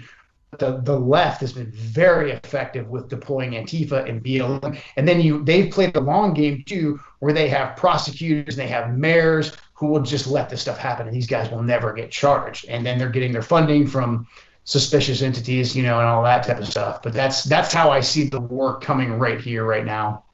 The 0.59 0.81
the 0.83 0.99
left 0.99 1.41
has 1.43 1.53
been 1.53 1.71
very 1.71 2.33
effective 2.33 2.89
with 2.89 3.09
deploying 3.09 3.53
Antifa 3.53 4.09
and 4.09 4.23
BLM, 4.23 4.81
and 4.97 5.07
then 5.07 5.21
you 5.21 5.45
they've 5.45 5.73
played 5.73 5.95
the 5.95 6.01
long 6.01 6.35
game 6.35 6.65
too, 6.67 7.01
where 7.21 7.33
they 7.33 7.49
have 7.49 7.77
prosecutors, 7.77 8.59
and 8.59 8.67
they 8.67 8.73
have 8.73 8.97
mayors 8.97 9.57
who 9.75 9.87
will 9.87 10.03
just 10.03 10.27
let 10.27 10.51
this 10.51 10.61
stuff 10.61 10.77
happen, 10.79 11.07
and 11.07 11.17
these 11.17 11.27
guys 11.27 11.51
will 11.51 11.63
never 11.63 11.93
get 11.93 12.11
charged, 12.11 12.67
and 12.69 12.85
then 12.85 12.99
they're 12.99 13.09
getting 13.09 13.33
their 13.33 13.43
funding 13.43 13.87
from 13.87 14.27
suspicious 14.65 15.23
entities, 15.23 15.75
you 15.75 15.83
know, 15.83 15.99
and 15.99 16.09
all 16.09 16.23
that 16.23 16.47
type 16.47 16.59
of 16.59 16.69
stuff. 16.69 17.03
But 17.03 17.13
that's 17.13 17.45
that's 17.45 17.73
how 17.73 17.91
I 17.91 18.01
see 18.01 18.29
the 18.29 18.41
war 18.41 18.79
coming 18.79 19.19
right 19.19 19.41
here, 19.41 19.65
right 19.65 19.85
now. 19.85 20.25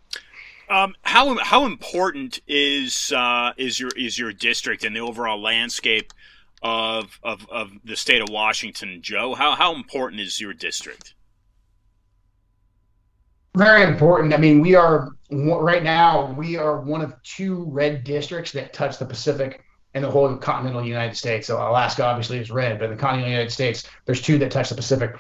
Um, 0.69 0.95
how 1.03 1.39
how 1.39 1.65
important 1.65 2.41
is 2.47 3.13
uh, 3.15 3.53
is 3.57 3.79
your 3.79 3.91
is 3.97 4.19
your 4.19 4.33
district 4.33 4.85
and 4.85 4.97
the 4.97 5.01
overall 5.01 5.41
landscape 5.41 6.13
of, 6.63 7.21
of 7.23 7.49
of 7.51 7.71
the 7.85 7.97
state 7.97 8.21
of 8.21 8.29
Washington, 8.31 9.01
Joe? 9.01 9.35
How 9.35 9.55
how 9.55 9.75
important 9.75 10.21
is 10.21 10.41
your 10.41 10.53
district? 10.53 11.15
Very 13.57 13.85
important. 13.85 14.35
I 14.35 14.39
mean, 14.39 14.61
we 14.61 14.75
are 14.75 15.11
right 15.31 15.83
now 15.83 16.33
we 16.33 16.57
are 16.57 16.81
one 16.81 17.01
of 17.01 17.15
two 17.23 17.65
red 17.69 18.05
districts 18.05 18.53
that 18.53 18.73
touch 18.73 18.99
the 18.99 19.07
Pacific 19.07 19.63
and 19.95 20.05
the 20.05 20.11
whole 20.11 20.37
continental 20.37 20.85
United 20.85 21.17
States. 21.17 21.47
So 21.47 21.57
Alaska 21.57 22.05
obviously 22.05 22.39
is 22.39 22.51
red, 22.51 22.79
but 22.79 22.87
in 22.87 22.91
the 22.91 23.01
continental 23.01 23.31
United 23.31 23.51
States, 23.51 23.89
there's 24.05 24.21
two 24.21 24.37
that 24.39 24.51
touch 24.51 24.69
the 24.69 24.75
Pacific. 24.75 25.15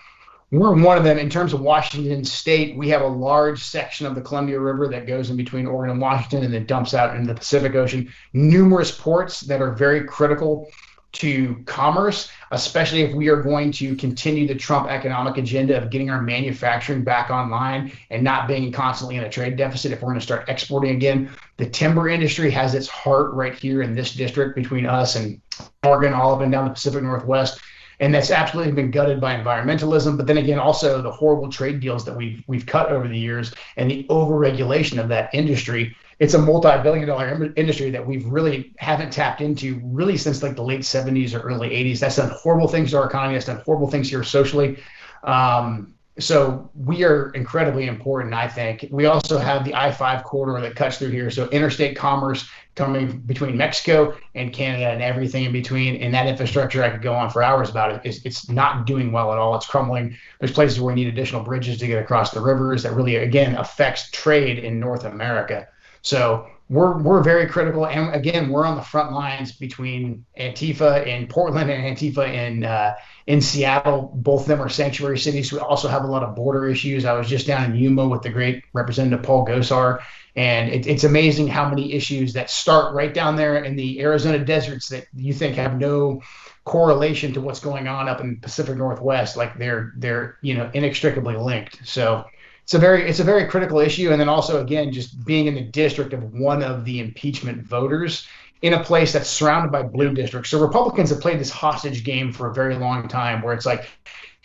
We're 0.52 0.80
one 0.80 0.96
of 0.96 1.02
them 1.02 1.18
in 1.18 1.28
terms 1.28 1.52
of 1.52 1.60
Washington 1.60 2.24
State. 2.24 2.76
We 2.76 2.88
have 2.90 3.02
a 3.02 3.06
large 3.06 3.64
section 3.64 4.06
of 4.06 4.14
the 4.14 4.20
Columbia 4.20 4.60
River 4.60 4.86
that 4.88 5.06
goes 5.06 5.28
in 5.28 5.36
between 5.36 5.66
Oregon 5.66 5.90
and 5.90 6.00
Washington 6.00 6.44
and 6.44 6.54
then 6.54 6.66
dumps 6.66 6.94
out 6.94 7.16
into 7.16 7.26
the 7.26 7.38
Pacific 7.38 7.74
Ocean. 7.74 8.12
Numerous 8.32 8.92
ports 8.92 9.40
that 9.40 9.60
are 9.60 9.72
very 9.72 10.04
critical 10.04 10.68
to 11.12 11.62
commerce, 11.66 12.30
especially 12.52 13.02
if 13.02 13.12
we 13.12 13.28
are 13.28 13.42
going 13.42 13.72
to 13.72 13.96
continue 13.96 14.46
the 14.46 14.54
Trump 14.54 14.88
economic 14.88 15.36
agenda 15.36 15.76
of 15.82 15.90
getting 15.90 16.10
our 16.10 16.22
manufacturing 16.22 17.02
back 17.02 17.30
online 17.30 17.90
and 18.10 18.22
not 18.22 18.46
being 18.46 18.70
constantly 18.70 19.16
in 19.16 19.24
a 19.24 19.28
trade 19.28 19.56
deficit. 19.56 19.90
If 19.90 20.00
we're 20.00 20.10
going 20.10 20.20
to 20.20 20.24
start 20.24 20.48
exporting 20.48 20.94
again, 20.94 21.30
the 21.56 21.68
timber 21.68 22.08
industry 22.08 22.50
has 22.52 22.74
its 22.74 22.86
heart 22.86 23.32
right 23.32 23.54
here 23.54 23.82
in 23.82 23.96
this 23.96 24.14
district 24.14 24.54
between 24.54 24.86
us 24.86 25.16
and 25.16 25.40
Oregon, 25.82 26.12
all 26.12 26.34
up 26.34 26.42
and 26.42 26.52
down 26.52 26.66
the 26.66 26.74
Pacific 26.74 27.02
Northwest 27.02 27.58
and 28.00 28.14
that's 28.14 28.30
absolutely 28.30 28.72
been 28.72 28.90
gutted 28.90 29.20
by 29.20 29.36
environmentalism. 29.36 30.16
But 30.16 30.26
then 30.26 30.38
again, 30.38 30.58
also 30.58 31.00
the 31.00 31.10
horrible 31.10 31.50
trade 31.50 31.80
deals 31.80 32.04
that 32.04 32.16
we've 32.16 32.42
we've 32.46 32.66
cut 32.66 32.90
over 32.90 33.08
the 33.08 33.18
years 33.18 33.54
and 33.76 33.90
the 33.90 34.06
overregulation 34.10 34.98
of 35.00 35.08
that 35.08 35.30
industry. 35.34 35.96
It's 36.18 36.32
a 36.32 36.38
multi-billion-dollar 36.38 37.52
industry 37.56 37.90
that 37.90 38.06
we've 38.06 38.24
really 38.24 38.72
haven't 38.78 39.12
tapped 39.12 39.42
into 39.42 39.80
really 39.84 40.16
since 40.16 40.42
like 40.42 40.56
the 40.56 40.62
late 40.62 40.80
70s 40.80 41.34
or 41.34 41.40
early 41.40 41.68
80s. 41.68 41.98
That's 41.98 42.16
done 42.16 42.30
horrible 42.30 42.68
things 42.68 42.92
to 42.92 42.98
our 42.98 43.06
economy. 43.06 43.34
That's 43.34 43.46
done 43.46 43.62
horrible 43.66 43.90
things 43.90 44.08
here 44.08 44.24
socially. 44.24 44.78
Um, 45.24 45.95
so 46.18 46.70
we 46.74 47.04
are 47.04 47.30
incredibly 47.30 47.86
important, 47.86 48.32
I 48.32 48.48
think. 48.48 48.86
We 48.90 49.04
also 49.04 49.38
have 49.38 49.64
the 49.64 49.74
I 49.74 49.90
5 49.90 50.24
corridor 50.24 50.60
that 50.62 50.74
cuts 50.74 50.96
through 50.96 51.10
here. 51.10 51.30
So 51.30 51.46
interstate 51.50 51.94
commerce 51.94 52.48
coming 52.74 53.18
between 53.20 53.56
Mexico 53.56 54.16
and 54.34 54.52
Canada 54.52 54.88
and 54.88 55.02
everything 55.02 55.44
in 55.44 55.52
between. 55.52 55.96
And 55.96 56.14
that 56.14 56.26
infrastructure, 56.26 56.82
I 56.82 56.88
could 56.88 57.02
go 57.02 57.14
on 57.14 57.28
for 57.28 57.42
hours 57.42 57.68
about 57.68 57.92
it. 57.92 58.00
It's, 58.04 58.24
it's 58.24 58.48
not 58.48 58.86
doing 58.86 59.12
well 59.12 59.30
at 59.30 59.38
all. 59.38 59.54
It's 59.56 59.66
crumbling. 59.66 60.16
There's 60.40 60.52
places 60.52 60.80
where 60.80 60.94
we 60.94 61.02
need 61.02 61.08
additional 61.08 61.42
bridges 61.42 61.78
to 61.78 61.86
get 61.86 62.02
across 62.02 62.30
the 62.30 62.40
rivers 62.40 62.82
that 62.84 62.94
really, 62.94 63.16
again, 63.16 63.54
affects 63.56 64.10
trade 64.10 64.58
in 64.58 64.80
North 64.80 65.04
America. 65.04 65.68
So 66.00 66.46
we're 66.68 66.98
we're 66.98 67.22
very 67.22 67.46
critical, 67.46 67.86
and 67.86 68.12
again, 68.14 68.48
we're 68.48 68.64
on 68.66 68.76
the 68.76 68.82
front 68.82 69.12
lines 69.12 69.52
between 69.52 70.24
Antifa 70.38 71.06
in 71.06 71.28
Portland 71.28 71.70
and 71.70 71.96
Antifa 71.96 72.28
in 72.28 72.64
uh, 72.64 72.94
in 73.26 73.40
Seattle. 73.40 74.12
Both 74.14 74.42
of 74.42 74.48
them 74.48 74.62
are 74.62 74.68
sanctuary 74.68 75.18
cities. 75.18 75.52
We 75.52 75.58
also 75.58 75.88
have 75.88 76.04
a 76.04 76.06
lot 76.06 76.22
of 76.22 76.34
border 76.34 76.68
issues. 76.68 77.04
I 77.04 77.12
was 77.14 77.28
just 77.28 77.46
down 77.46 77.64
in 77.64 77.76
Yuma 77.76 78.06
with 78.06 78.22
the 78.22 78.30
great 78.30 78.64
Representative 78.72 79.24
Paul 79.24 79.46
Gosar, 79.46 80.00
and 80.36 80.70
it, 80.70 80.86
it's 80.86 81.04
amazing 81.04 81.48
how 81.48 81.68
many 81.68 81.92
issues 81.92 82.34
that 82.34 82.50
start 82.50 82.94
right 82.94 83.12
down 83.12 83.36
there 83.36 83.64
in 83.64 83.76
the 83.76 84.00
Arizona 84.00 84.38
deserts 84.38 84.88
that 84.88 85.06
you 85.14 85.32
think 85.32 85.56
have 85.56 85.78
no 85.78 86.22
correlation 86.64 87.32
to 87.32 87.40
what's 87.40 87.60
going 87.60 87.86
on 87.88 88.08
up 88.08 88.20
in 88.20 88.34
the 88.34 88.40
Pacific 88.40 88.76
Northwest. 88.76 89.36
Like 89.36 89.58
they're 89.58 89.92
they're 89.96 90.38
you 90.42 90.54
know 90.54 90.70
inextricably 90.72 91.36
linked. 91.36 91.80
So 91.84 92.24
it's 92.62 92.74
a 92.74 92.78
very 92.78 93.08
it's 93.08 93.20
a 93.20 93.24
very 93.24 93.46
critical 93.46 93.78
issue 93.78 94.10
and 94.10 94.20
then 94.20 94.28
also 94.28 94.60
again 94.60 94.92
just 94.92 95.24
being 95.24 95.46
in 95.46 95.54
the 95.54 95.62
district 95.62 96.12
of 96.12 96.34
one 96.34 96.62
of 96.62 96.84
the 96.84 96.98
impeachment 97.00 97.62
voters 97.62 98.26
in 98.66 98.72
a 98.72 98.82
place 98.82 99.12
that's 99.12 99.28
surrounded 99.28 99.70
by 99.70 99.82
blue 99.82 100.12
districts 100.12 100.50
so 100.50 100.60
republicans 100.60 101.10
have 101.10 101.20
played 101.20 101.38
this 101.38 101.50
hostage 101.50 102.04
game 102.04 102.32
for 102.32 102.50
a 102.50 102.54
very 102.54 102.74
long 102.74 103.06
time 103.08 103.40
where 103.42 103.54
it's 103.54 103.66
like 103.66 103.88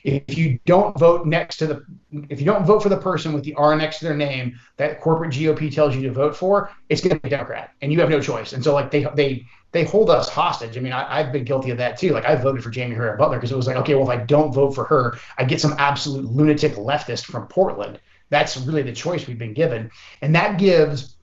if 0.04 0.38
you 0.38 0.60
don't 0.66 0.98
vote 0.98 1.26
next 1.26 1.58
to 1.58 1.68
the 1.68 1.86
if 2.30 2.40
you 2.40 2.46
don't 2.46 2.66
vote 2.66 2.82
for 2.82 2.90
the 2.90 2.98
person 2.98 3.34
with 3.34 3.44
the 3.44 3.54
r 3.56 3.76
next 3.76 4.00
to 4.00 4.06
their 4.06 4.16
name 4.16 4.58
that 4.78 5.02
corporate 5.02 5.32
gop 5.32 5.74
tells 5.74 5.96
you 5.96 6.02
to 6.04 6.12
vote 6.12 6.36
for 6.36 6.70
it's 6.90 7.02
going 7.02 7.16
to 7.16 7.20
be 7.22 7.30
democrat 7.30 7.72
and 7.82 7.92
you 7.92 8.00
have 8.00 8.10
no 8.10 8.22
choice 8.22 8.54
and 8.54 8.64
so 8.64 8.74
like 8.74 8.92
they 8.92 9.06
they 9.16 9.46
they 9.74 9.86
hold 9.86 10.10
us 10.10 10.28
hostage. 10.28 10.76
I 10.76 10.82
mean, 10.82 10.92
I, 10.92 11.24
have 11.24 11.32
been 11.32 11.46
guilty 11.46 11.70
of 11.70 11.78
that 11.78 11.98
too. 11.98 12.10
Like 12.10 12.26
I 12.26 12.36
voted 12.36 12.62
for 12.62 12.74
Jaime 12.74 12.94
Herrera 12.94 13.18
Beutler 13.18 13.36
because 13.36 13.54
it 13.54 13.56
was 13.56 13.68
like, 13.68 13.78
okay, 13.78 13.96
well, 13.96 14.04
if 14.04 14.20
I 14.20 14.22
don't 14.22 14.54
vote 14.54 14.76
for 14.76 14.84
her, 14.84 15.18
I 15.38 15.46
get 15.46 15.62
some 15.62 15.76
absolute 15.78 16.26
lunatic 16.26 16.74
leftist 16.74 17.24
from 17.24 17.48
Portland 17.48 17.98
that's 18.32 18.58
really 18.58 18.82
the 18.82 18.94
choice 18.94 19.28
we've 19.28 19.38
been 19.38 19.54
given. 19.54 19.92
And 20.22 20.34
that 20.36 20.58
gives 20.58 21.16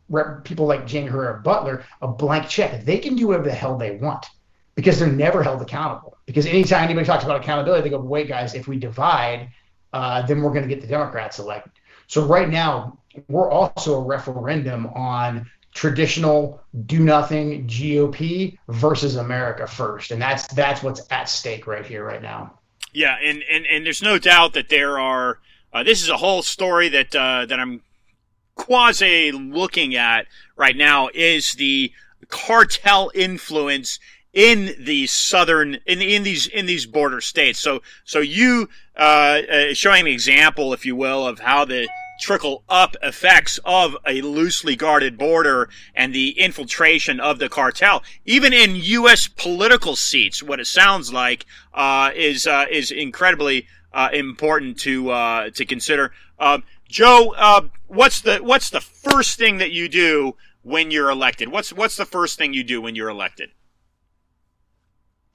people 0.45 0.67
like 0.67 0.87
James 0.87 1.11
Herrera 1.11 1.43
Beutler 1.43 1.85
a 2.03 2.09
blank 2.09 2.49
check. 2.49 2.85
They 2.85 2.99
can 2.99 3.17
do 3.17 3.29
whatever 3.29 3.49
the 3.49 3.55
hell 3.55 3.77
they 3.77 3.93
want 3.93 4.27
because 4.75 4.99
they're 4.99 5.09
never 5.09 5.43
held 5.43 5.61
accountable. 5.61 6.17
Because 6.27 6.47
anytime 6.47 6.85
anybody 6.85 7.07
talks 7.07 7.25
about 7.25 7.41
accountability, 7.41 7.83
they 7.83 7.91
go, 7.91 8.01
"Wait, 8.01 8.29
guys, 8.29 8.55
if 8.55 8.69
we 8.69 8.79
divide, 8.79 9.49
uh, 9.93 10.23
then 10.23 10.43
we're 10.43 10.53
going 10.53 10.63
to 10.63 10.69
get 10.69 10.81
the 10.81 10.87
Democrats 10.87 11.39
elected." 11.39 11.73
So 12.07 12.25
right 12.25 12.49
now, 12.49 12.99
we're 13.29 13.51
also 13.51 14.01
a 14.01 14.03
referendum 14.03 14.87
on 14.89 15.51
traditional 15.75 16.61
do 16.87 16.99
nothing 17.01 17.67
GOP 17.67 18.59
versus 18.69 19.17
America 19.17 19.67
first, 19.67 20.11
and 20.11 20.21
that's 20.21 20.47
that's 20.49 20.83
what's 20.83 21.03
at 21.11 21.29
stake 21.29 21.67
right 21.67 21.87
here, 21.87 22.05
right 22.05 22.23
now. 22.23 22.59
Yeah, 22.93 23.17
and 23.23 23.43
and, 23.51 23.67
and 23.67 23.85
there's 23.85 24.03
no 24.03 24.19
doubt 24.19 24.55
that 24.55 24.69
there 24.69 24.99
are. 24.99 25.39
Uh, 25.73 25.83
this 25.83 26.03
is 26.03 26.09
a 26.09 26.17
whole 26.17 26.43
story 26.43 26.89
that 26.89 27.15
uh, 27.15 27.47
that 27.47 27.61
I'm 27.61 27.83
quasi 28.59 29.33
looking 29.33 29.97
at 29.97 30.27
right 30.57 30.77
now 30.77 31.09
is 31.15 31.55
the 31.55 31.91
cartel 32.29 33.11
influence 33.15 33.99
in 34.35 34.75
the 34.79 35.07
southern 35.07 35.79
in 35.87 36.03
in 36.03 36.23
these 36.23 36.47
in 36.47 36.67
these 36.67 36.85
border 36.85 37.23
states. 37.23 37.59
So 37.59 37.81
so 38.05 38.19
you 38.19 38.69
uh, 38.99 39.41
uh, 39.51 39.75
showing 39.75 40.03
an 40.03 40.13
example, 40.13 40.75
if 40.75 40.85
you 40.85 40.95
will, 40.95 41.27
of 41.27 41.39
how 41.39 41.65
the 41.65 41.89
trickle 42.21 42.65
up 42.69 42.97
effects 43.03 43.59
of 43.65 43.97
a 44.07 44.21
loosely 44.23 44.75
guarded 44.77 45.17
border 45.17 45.69
and 45.95 46.13
the 46.13 46.31
infiltration 46.31 47.21
of 47.21 47.39
the 47.39 47.49
cartel, 47.49 48.03
even 48.27 48.53
in 48.53 48.75
U.S. 48.75 49.29
political 49.29 49.95
seats. 49.95 50.43
What 50.43 50.61
it 50.61 50.67
sounds 50.67 51.13
like 51.13 51.47
uh, 51.73 52.11
is 52.15 52.47
uh, 52.47 52.67
is 52.71 52.91
incredibly 52.91 53.67
uh, 53.93 54.11
important 54.13 54.79
to 54.81 55.11
uh, 55.11 55.51
to 55.51 55.65
consider. 55.65 56.13
Joe, 56.89 57.35
uh, 57.37 57.63
what's 57.87 58.21
the 58.21 58.39
what's 58.39 58.71
the 58.71 58.81
first 58.81 59.39
thing 59.39 59.59
that 59.59 59.71
you 59.71 59.89
do 59.89 60.37
when 60.63 60.91
you're 60.91 61.11
elected? 61.11 61.49
What's 61.49 61.73
what's 61.73 61.97
the 61.97 62.07
first 62.07 62.39
thing 62.39 62.55
you 62.55 62.65
do 62.65 62.81
when 62.81 62.95
you're 62.95 63.11
elected? 63.11 63.51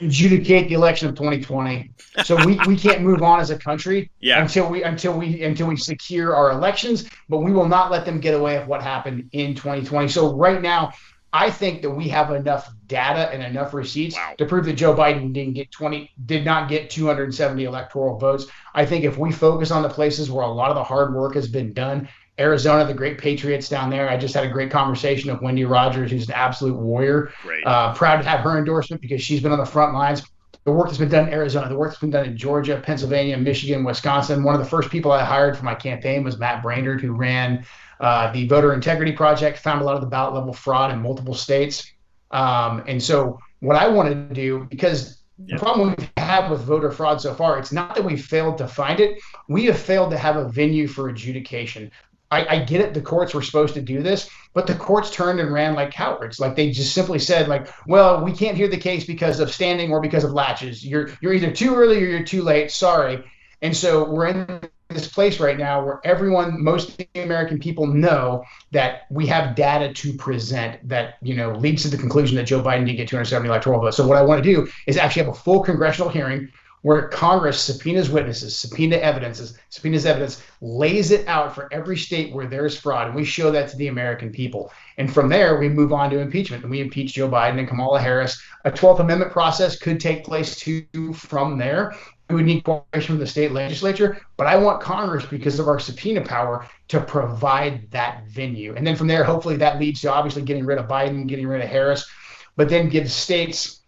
adjudicate 0.05 0.67
the 0.67 0.75
election 0.75 1.07
of 1.07 1.15
2020. 1.15 1.91
So 2.23 2.35
we, 2.45 2.59
we 2.67 2.77
can't 2.77 3.01
move 3.01 3.21
on 3.21 3.39
as 3.39 3.49
a 3.49 3.57
country 3.57 4.11
yeah. 4.19 4.41
until 4.41 4.69
we 4.69 4.83
until 4.83 5.17
we 5.17 5.43
until 5.43 5.67
we 5.67 5.77
secure 5.77 6.35
our 6.35 6.51
elections, 6.51 7.09
but 7.29 7.39
we 7.39 7.51
will 7.51 7.67
not 7.67 7.91
let 7.91 8.05
them 8.05 8.19
get 8.19 8.33
away 8.33 8.57
with 8.59 8.67
what 8.67 8.81
happened 8.81 9.29
in 9.31 9.55
2020. 9.55 10.07
So 10.09 10.35
right 10.35 10.61
now, 10.61 10.93
I 11.33 11.49
think 11.49 11.81
that 11.81 11.89
we 11.89 12.07
have 12.09 12.31
enough 12.31 12.71
data 12.85 13.33
and 13.33 13.41
enough 13.41 13.73
receipts 13.73 14.15
wow. 14.15 14.35
to 14.37 14.45
prove 14.45 14.65
that 14.65 14.73
Joe 14.73 14.93
Biden 14.93 15.33
didn't 15.33 15.53
get 15.53 15.71
20 15.71 16.11
did 16.27 16.45
not 16.45 16.69
get 16.69 16.91
270 16.91 17.63
electoral 17.63 18.19
votes. 18.19 18.45
I 18.75 18.85
think 18.85 19.03
if 19.03 19.17
we 19.17 19.31
focus 19.31 19.71
on 19.71 19.81
the 19.81 19.89
places 19.89 20.29
where 20.29 20.45
a 20.45 20.51
lot 20.51 20.69
of 20.69 20.75
the 20.75 20.83
hard 20.83 21.15
work 21.15 21.33
has 21.33 21.47
been 21.47 21.73
done, 21.73 22.07
Arizona, 22.39 22.85
the 22.85 22.93
great 22.93 23.17
Patriots 23.17 23.67
down 23.67 23.89
there. 23.89 24.09
I 24.09 24.17
just 24.17 24.33
had 24.33 24.43
a 24.43 24.49
great 24.49 24.71
conversation 24.71 25.31
with 25.31 25.41
Wendy 25.41 25.65
Rogers, 25.65 26.11
who's 26.11 26.27
an 26.27 26.33
absolute 26.33 26.75
warrior. 26.75 27.31
Uh, 27.65 27.93
proud 27.93 28.17
to 28.17 28.27
have 28.27 28.41
her 28.41 28.57
endorsement 28.57 29.01
because 29.01 29.21
she's 29.21 29.41
been 29.41 29.51
on 29.51 29.59
the 29.59 29.65
front 29.65 29.93
lines. 29.93 30.23
The 30.63 30.71
work 30.71 30.87
that's 30.87 30.97
been 30.97 31.09
done 31.09 31.27
in 31.27 31.33
Arizona, 31.33 31.67
the 31.67 31.77
work 31.77 31.89
that's 31.89 31.99
been 31.99 32.09
done 32.09 32.25
in 32.25 32.37
Georgia, 32.37 32.81
Pennsylvania, 32.83 33.37
Michigan, 33.37 33.83
Wisconsin. 33.83 34.43
One 34.43 34.55
of 34.55 34.61
the 34.61 34.67
first 34.67 34.89
people 34.89 35.11
I 35.11 35.23
hired 35.23 35.57
for 35.57 35.65
my 35.65 35.75
campaign 35.75 36.23
was 36.23 36.39
Matt 36.39 36.63
Braynard, 36.63 37.01
who 37.01 37.11
ran 37.11 37.65
uh, 38.03 38.29
the 38.33 38.45
Voter 38.47 38.73
Integrity 38.73 39.13
Project, 39.13 39.57
found 39.57 39.81
a 39.81 39.85
lot 39.85 39.95
of 39.95 40.01
the 40.01 40.07
ballot 40.07 40.33
level 40.33 40.51
fraud 40.51 40.91
in 40.91 41.01
multiple 41.01 41.33
states. 41.33 41.89
Um, 42.31 42.83
and 42.85 43.01
so, 43.01 43.39
what 43.61 43.77
I 43.77 43.87
wanted 43.87 44.27
to 44.27 44.35
do, 44.35 44.67
because 44.69 45.23
the 45.39 45.57
problem 45.57 45.95
we 45.95 46.03
have 46.17 46.27
had 46.27 46.51
with 46.51 46.61
voter 46.61 46.91
fraud 46.91 47.21
so 47.21 47.33
far, 47.33 47.57
it's 47.57 47.71
not 47.71 47.95
that 47.95 48.03
we 48.03 48.17
failed 48.17 48.57
to 48.57 48.67
find 48.67 48.99
it. 48.99 49.21
We 49.47 49.65
have 49.65 49.79
failed 49.79 50.11
to 50.11 50.17
have 50.17 50.35
a 50.35 50.49
venue 50.49 50.85
for 50.85 51.07
adjudication. 51.07 51.91
I, 52.29 52.45
I, 52.55 52.59
get 52.65 52.81
it. 52.81 52.93
The 52.93 53.01
courts 53.01 53.33
were 53.33 53.41
supposed 53.41 53.73
to 53.75 53.81
do 53.81 54.01
this, 54.01 54.29
but 54.53 54.67
the 54.67 54.75
courts 54.75 55.09
turned 55.09 55.39
and 55.39 55.53
ran 55.53 55.73
like 55.73 55.91
cowards. 55.91 56.41
Like 56.41 56.57
they 56.57 56.71
just 56.71 56.93
simply 56.93 57.19
said, 57.19 57.47
like, 57.47 57.69
well, 57.87 58.21
we 58.21 58.33
can't 58.33 58.57
hear 58.57 58.67
the 58.67 58.75
case 58.75 59.05
because 59.05 59.39
of 59.39 59.53
standing 59.53 59.91
or 59.91 60.01
because 60.01 60.25
of 60.25 60.33
laches. 60.33 60.85
You're 60.85 61.11
you're 61.21 61.33
either 61.33 61.51
too 61.51 61.73
early 61.75 62.03
or 62.03 62.07
you're 62.07 62.25
too 62.25 62.41
late. 62.41 62.69
Sorry. 62.69 63.23
And 63.61 63.77
so 63.77 64.09
we're 64.09 64.27
in 64.27 64.61
this 64.93 65.07
place 65.07 65.39
right 65.39 65.57
now 65.57 65.83
where 65.83 65.99
everyone, 66.03 66.63
most 66.63 67.03
American 67.15 67.59
people 67.59 67.87
know 67.87 68.43
that 68.71 69.03
we 69.09 69.25
have 69.27 69.55
data 69.55 69.93
to 69.93 70.13
present 70.13 70.87
that 70.87 71.15
you 71.21 71.35
know 71.35 71.51
leads 71.53 71.83
to 71.83 71.89
the 71.89 71.97
conclusion 71.97 72.35
that 72.37 72.45
Joe 72.45 72.61
Biden 72.61 72.85
didn't 72.85 72.97
get 72.97 73.07
270 73.07 73.49
electoral 73.49 73.79
votes. 73.79 73.97
So 73.97 74.07
what 74.07 74.17
I 74.17 74.21
want 74.21 74.43
to 74.43 74.53
do 74.53 74.69
is 74.87 74.97
actually 74.97 75.23
have 75.23 75.33
a 75.33 75.37
full 75.37 75.63
congressional 75.63 76.09
hearing 76.09 76.49
where 76.83 77.07
Congress 77.07 77.61
subpoenas 77.61 78.09
witnesses, 78.09 78.55
subpoena 78.57 78.97
evidences, 78.97 79.57
subpoenas 79.69 80.05
evidence, 80.05 80.43
lays 80.59 81.11
it 81.11 81.25
out 81.27 81.55
for 81.55 81.71
every 81.71 81.97
state 81.97 82.33
where 82.33 82.45
there's 82.45 82.77
fraud, 82.77 83.07
and 83.07 83.15
we 83.15 83.23
show 83.23 83.51
that 83.51 83.69
to 83.69 83.77
the 83.77 83.87
American 83.87 84.29
people. 84.29 84.69
And 84.97 85.11
from 85.11 85.29
there, 85.29 85.57
we 85.57 85.69
move 85.69 85.93
on 85.93 86.09
to 86.09 86.19
impeachment, 86.19 86.61
and 86.61 86.69
we 86.69 86.81
impeach 86.81 87.13
Joe 87.13 87.29
Biden 87.29 87.57
and 87.57 87.69
Kamala 87.69 88.01
Harris. 88.01 88.39
A 88.65 88.71
12th 88.71 88.99
Amendment 88.99 89.31
process 89.31 89.79
could 89.79 89.99
take 89.99 90.25
place 90.25 90.57
too 90.57 90.85
from 91.13 91.57
there. 91.57 91.95
We 92.33 92.37
would 92.37 92.47
need 92.47 92.63
cooperation 92.63 93.13
from 93.13 93.19
the 93.19 93.27
state 93.27 93.51
legislature, 93.51 94.19
but 94.37 94.47
I 94.47 94.55
want 94.55 94.81
Congress, 94.81 95.23
because 95.23 95.59
of 95.59 95.67
our 95.67 95.77
subpoena 95.79 96.21
power, 96.21 96.67
to 96.87 96.99
provide 96.99 97.91
that 97.91 98.25
venue. 98.27 98.73
And 98.75 98.87
then 98.87 98.95
from 98.95 99.05
there, 99.05 99.23
hopefully, 99.23 99.55
that 99.57 99.79
leads 99.79 100.01
to 100.01 100.11
obviously 100.11 100.41
getting 100.41 100.65
rid 100.65 100.79
of 100.79 100.87
Biden, 100.87 101.27
getting 101.27 101.45
rid 101.45 101.61
of 101.61 101.69
Harris, 101.69 102.09
but 102.55 102.69
then 102.69 102.89
give 102.89 103.11
states 103.11 103.83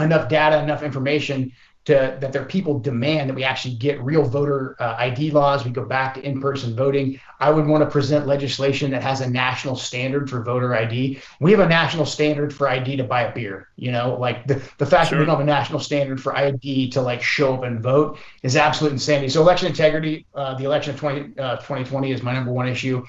enough 0.00 0.30
data, 0.30 0.62
enough 0.62 0.82
information 0.82 1.52
to 1.84 2.16
that 2.20 2.32
their 2.32 2.44
people 2.44 2.78
demand 2.78 3.28
that 3.28 3.34
we 3.34 3.42
actually 3.42 3.74
get 3.74 4.00
real 4.02 4.22
voter 4.22 4.76
uh, 4.78 4.94
ID 4.98 5.32
laws. 5.32 5.64
We 5.64 5.72
go 5.72 5.84
back 5.84 6.14
to 6.14 6.20
in-person 6.20 6.76
voting. 6.76 7.20
I 7.40 7.50
would 7.50 7.66
want 7.66 7.82
to 7.82 7.90
present 7.90 8.28
legislation 8.28 8.92
that 8.92 9.02
has 9.02 9.20
a 9.20 9.28
national 9.28 9.74
standard 9.74 10.30
for 10.30 10.44
voter 10.44 10.74
ID. 10.76 11.20
We 11.40 11.50
have 11.50 11.58
a 11.60 11.68
national 11.68 12.06
standard 12.06 12.54
for 12.54 12.68
ID 12.68 12.96
to 12.98 13.04
buy 13.04 13.22
a 13.22 13.34
beer. 13.34 13.68
You 13.76 13.90
know, 13.90 14.16
like 14.20 14.46
the, 14.46 14.62
the 14.78 14.86
fact 14.86 15.08
sure. 15.08 15.18
that 15.18 15.22
we 15.22 15.26
don't 15.26 15.38
have 15.38 15.40
a 15.40 15.44
national 15.44 15.80
standard 15.80 16.22
for 16.22 16.36
ID 16.36 16.90
to 16.90 17.02
like 17.02 17.20
show 17.20 17.54
up 17.54 17.64
and 17.64 17.82
vote 17.82 18.18
is 18.44 18.54
absolute 18.54 18.92
insanity. 18.92 19.30
So 19.30 19.42
election 19.42 19.66
integrity, 19.66 20.26
uh, 20.36 20.54
the 20.54 20.64
election 20.64 20.94
of 20.94 21.00
20, 21.00 21.40
uh, 21.40 21.56
2020 21.56 22.12
is 22.12 22.22
my 22.22 22.32
number 22.32 22.52
one 22.52 22.68
issue. 22.68 23.04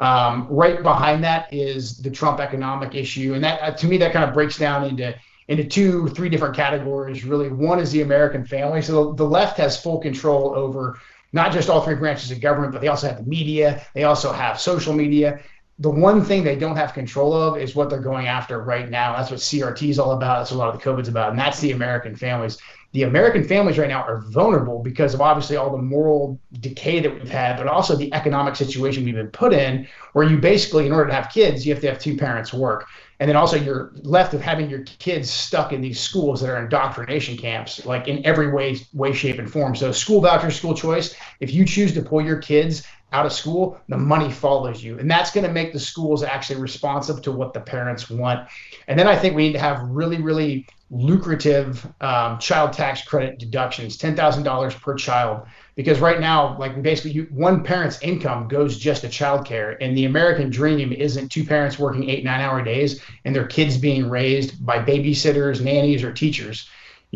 Um, 0.00 0.46
right 0.50 0.82
behind 0.82 1.22
that 1.24 1.52
is 1.52 1.98
the 1.98 2.10
Trump 2.10 2.40
economic 2.40 2.94
issue, 2.94 3.34
and 3.34 3.44
that 3.44 3.60
uh, 3.62 3.70
to 3.72 3.86
me 3.86 3.96
that 3.98 4.12
kind 4.12 4.24
of 4.24 4.34
breaks 4.34 4.58
down 4.58 4.84
into 4.84 5.14
into 5.48 5.64
two, 5.64 6.08
three 6.08 6.28
different 6.28 6.56
categories. 6.56 7.24
Really, 7.24 7.48
one 7.48 7.78
is 7.78 7.92
the 7.92 8.02
American 8.02 8.44
family. 8.44 8.82
So 8.82 9.12
the 9.12 9.24
left 9.24 9.58
has 9.58 9.80
full 9.80 9.98
control 9.98 10.54
over 10.54 10.98
not 11.32 11.52
just 11.52 11.68
all 11.68 11.80
three 11.80 11.96
branches 11.96 12.30
of 12.30 12.40
government, 12.40 12.72
but 12.72 12.80
they 12.80 12.88
also 12.88 13.08
have 13.08 13.18
the 13.18 13.28
media. 13.28 13.84
They 13.92 14.04
also 14.04 14.32
have 14.32 14.60
social 14.60 14.94
media. 14.94 15.40
The 15.80 15.90
one 15.90 16.24
thing 16.24 16.44
they 16.44 16.54
don't 16.54 16.76
have 16.76 16.94
control 16.94 17.34
of 17.34 17.58
is 17.58 17.74
what 17.74 17.90
they're 17.90 17.98
going 17.98 18.28
after 18.28 18.62
right 18.62 18.88
now. 18.88 19.16
That's 19.16 19.32
what 19.32 19.40
CRT 19.40 19.90
is 19.90 19.98
all 19.98 20.12
about. 20.12 20.38
That's 20.38 20.52
what 20.52 20.58
a 20.58 20.60
lot 20.60 20.74
of 20.74 20.80
the 20.80 20.88
COVID's 20.88 21.08
about, 21.08 21.30
and 21.30 21.38
that's 21.38 21.58
the 21.58 21.72
American 21.72 22.14
families. 22.14 22.58
The 22.92 23.02
American 23.02 23.42
families 23.42 23.76
right 23.76 23.88
now 23.88 24.02
are 24.02 24.20
vulnerable 24.20 24.78
because 24.78 25.14
of 25.14 25.20
obviously 25.20 25.56
all 25.56 25.70
the 25.70 25.82
moral 25.82 26.38
decay 26.60 27.00
that 27.00 27.12
we've 27.12 27.28
had, 27.28 27.56
but 27.56 27.66
also 27.66 27.96
the 27.96 28.14
economic 28.14 28.54
situation 28.54 29.04
we've 29.04 29.16
been 29.16 29.26
put 29.26 29.52
in, 29.52 29.88
where 30.12 30.24
you 30.24 30.38
basically, 30.38 30.86
in 30.86 30.92
order 30.92 31.08
to 31.08 31.14
have 31.14 31.28
kids, 31.28 31.66
you 31.66 31.74
have 31.74 31.80
to 31.80 31.88
have 31.88 31.98
two 31.98 32.16
parents 32.16 32.52
work 32.52 32.86
and 33.24 33.30
then 33.30 33.36
also 33.36 33.56
you're 33.56 33.90
left 34.02 34.34
with 34.34 34.42
having 34.42 34.68
your 34.68 34.82
kids 34.82 35.30
stuck 35.30 35.72
in 35.72 35.80
these 35.80 35.98
schools 35.98 36.42
that 36.42 36.50
are 36.50 36.62
indoctrination 36.62 37.38
camps 37.38 37.86
like 37.86 38.06
in 38.06 38.22
every 38.26 38.52
way 38.52 38.76
way 38.92 39.14
shape 39.14 39.38
and 39.38 39.50
form. 39.50 39.74
So 39.74 39.92
school 39.92 40.20
voucher 40.20 40.50
school 40.50 40.74
choice. 40.74 41.16
If 41.40 41.50
you 41.50 41.64
choose 41.64 41.94
to 41.94 42.02
pull 42.02 42.20
your 42.20 42.36
kids 42.36 42.86
out 43.14 43.24
of 43.24 43.32
school 43.32 43.80
the 43.88 43.96
money 43.96 44.30
follows 44.30 44.82
you. 44.82 44.98
And 44.98 45.08
that's 45.08 45.30
going 45.30 45.46
to 45.46 45.52
make 45.52 45.72
the 45.72 45.78
schools 45.78 46.24
actually 46.24 46.60
responsive 46.60 47.22
to 47.22 47.32
what 47.32 47.54
the 47.54 47.60
parents 47.60 48.10
want. 48.10 48.48
And 48.88 48.98
then 48.98 49.06
i 49.06 49.16
think 49.16 49.34
we 49.34 49.46
need 49.46 49.52
to 49.52 49.60
have 49.60 49.80
really 49.82 50.20
really 50.20 50.66
lucrative 50.90 51.86
um, 52.00 52.38
child 52.38 52.72
tax 52.72 53.02
credit 53.02 53.38
deductions 53.38 53.96
$10000 53.98 54.80
per 54.80 54.94
child. 54.94 55.46
Because 55.76 55.98
right 55.98 56.20
now 56.20 56.58
like 56.58 56.82
basically 56.82 57.12
you, 57.12 57.26
one 57.30 57.62
parent's 57.62 58.00
income 58.02 58.48
goes 58.48 58.78
just 58.78 59.02
to 59.02 59.08
childcare 59.08 59.76
and 59.80 59.96
the 59.96 60.04
american 60.04 60.50
dream 60.50 60.92
isn't 60.92 61.30
two 61.30 61.44
parents 61.44 61.78
working 61.78 62.08
eight 62.08 62.24
nine 62.24 62.40
hour 62.40 62.62
days 62.62 63.00
and 63.24 63.34
their 63.34 63.46
kids 63.46 63.76
being 63.76 64.08
raised 64.08 64.64
by 64.64 64.78
babysitters 64.78 65.60
nannies 65.60 66.04
or 66.04 66.12
teachers 66.12 66.68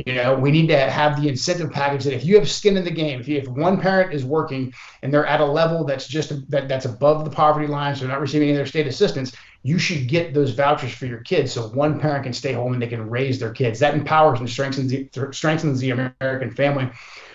you 0.07 0.15
know 0.15 0.35
we 0.35 0.51
need 0.51 0.69
to 0.69 0.79
have 0.79 1.21
the 1.21 1.29
incentive 1.29 1.71
package 1.71 2.05
that 2.05 2.13
if 2.13 2.25
you 2.25 2.39
have 2.39 2.49
skin 2.49 2.77
in 2.77 2.85
the 2.85 2.91
game 2.91 3.21
if, 3.21 3.27
you, 3.27 3.39
if 3.39 3.49
one 3.49 3.81
parent 3.81 4.13
is 4.13 4.25
working 4.25 4.73
and 5.03 5.13
they're 5.13 5.27
at 5.27 5.41
a 5.41 5.45
level 5.45 5.85
that's 5.85 6.07
just 6.07 6.49
that, 6.51 6.69
that's 6.69 6.85
above 6.85 7.25
the 7.25 7.31
poverty 7.31 7.67
line 7.67 7.95
so 7.95 8.01
they're 8.01 8.09
not 8.09 8.21
receiving 8.21 8.49
any 8.49 8.59
other 8.59 8.67
state 8.67 8.87
assistance 8.87 9.35
you 9.63 9.79
should 9.79 10.07
get 10.07 10.33
those 10.33 10.53
vouchers 10.53 10.93
for 10.93 11.07
your 11.07 11.21
kids 11.21 11.53
so 11.53 11.69
one 11.69 11.99
parent 11.99 12.25
can 12.25 12.33
stay 12.33 12.53
home 12.53 12.73
and 12.73 12.81
they 12.81 12.87
can 12.87 13.09
raise 13.09 13.39
their 13.39 13.53
kids 13.53 13.81
that 13.81 13.95
empowers 13.95 14.39
and 14.41 14.49
strengthens 14.49 14.91
the, 14.91 15.09
strengthens 15.33 15.81
the 15.81 15.91
american 15.91 16.51
family 16.51 16.91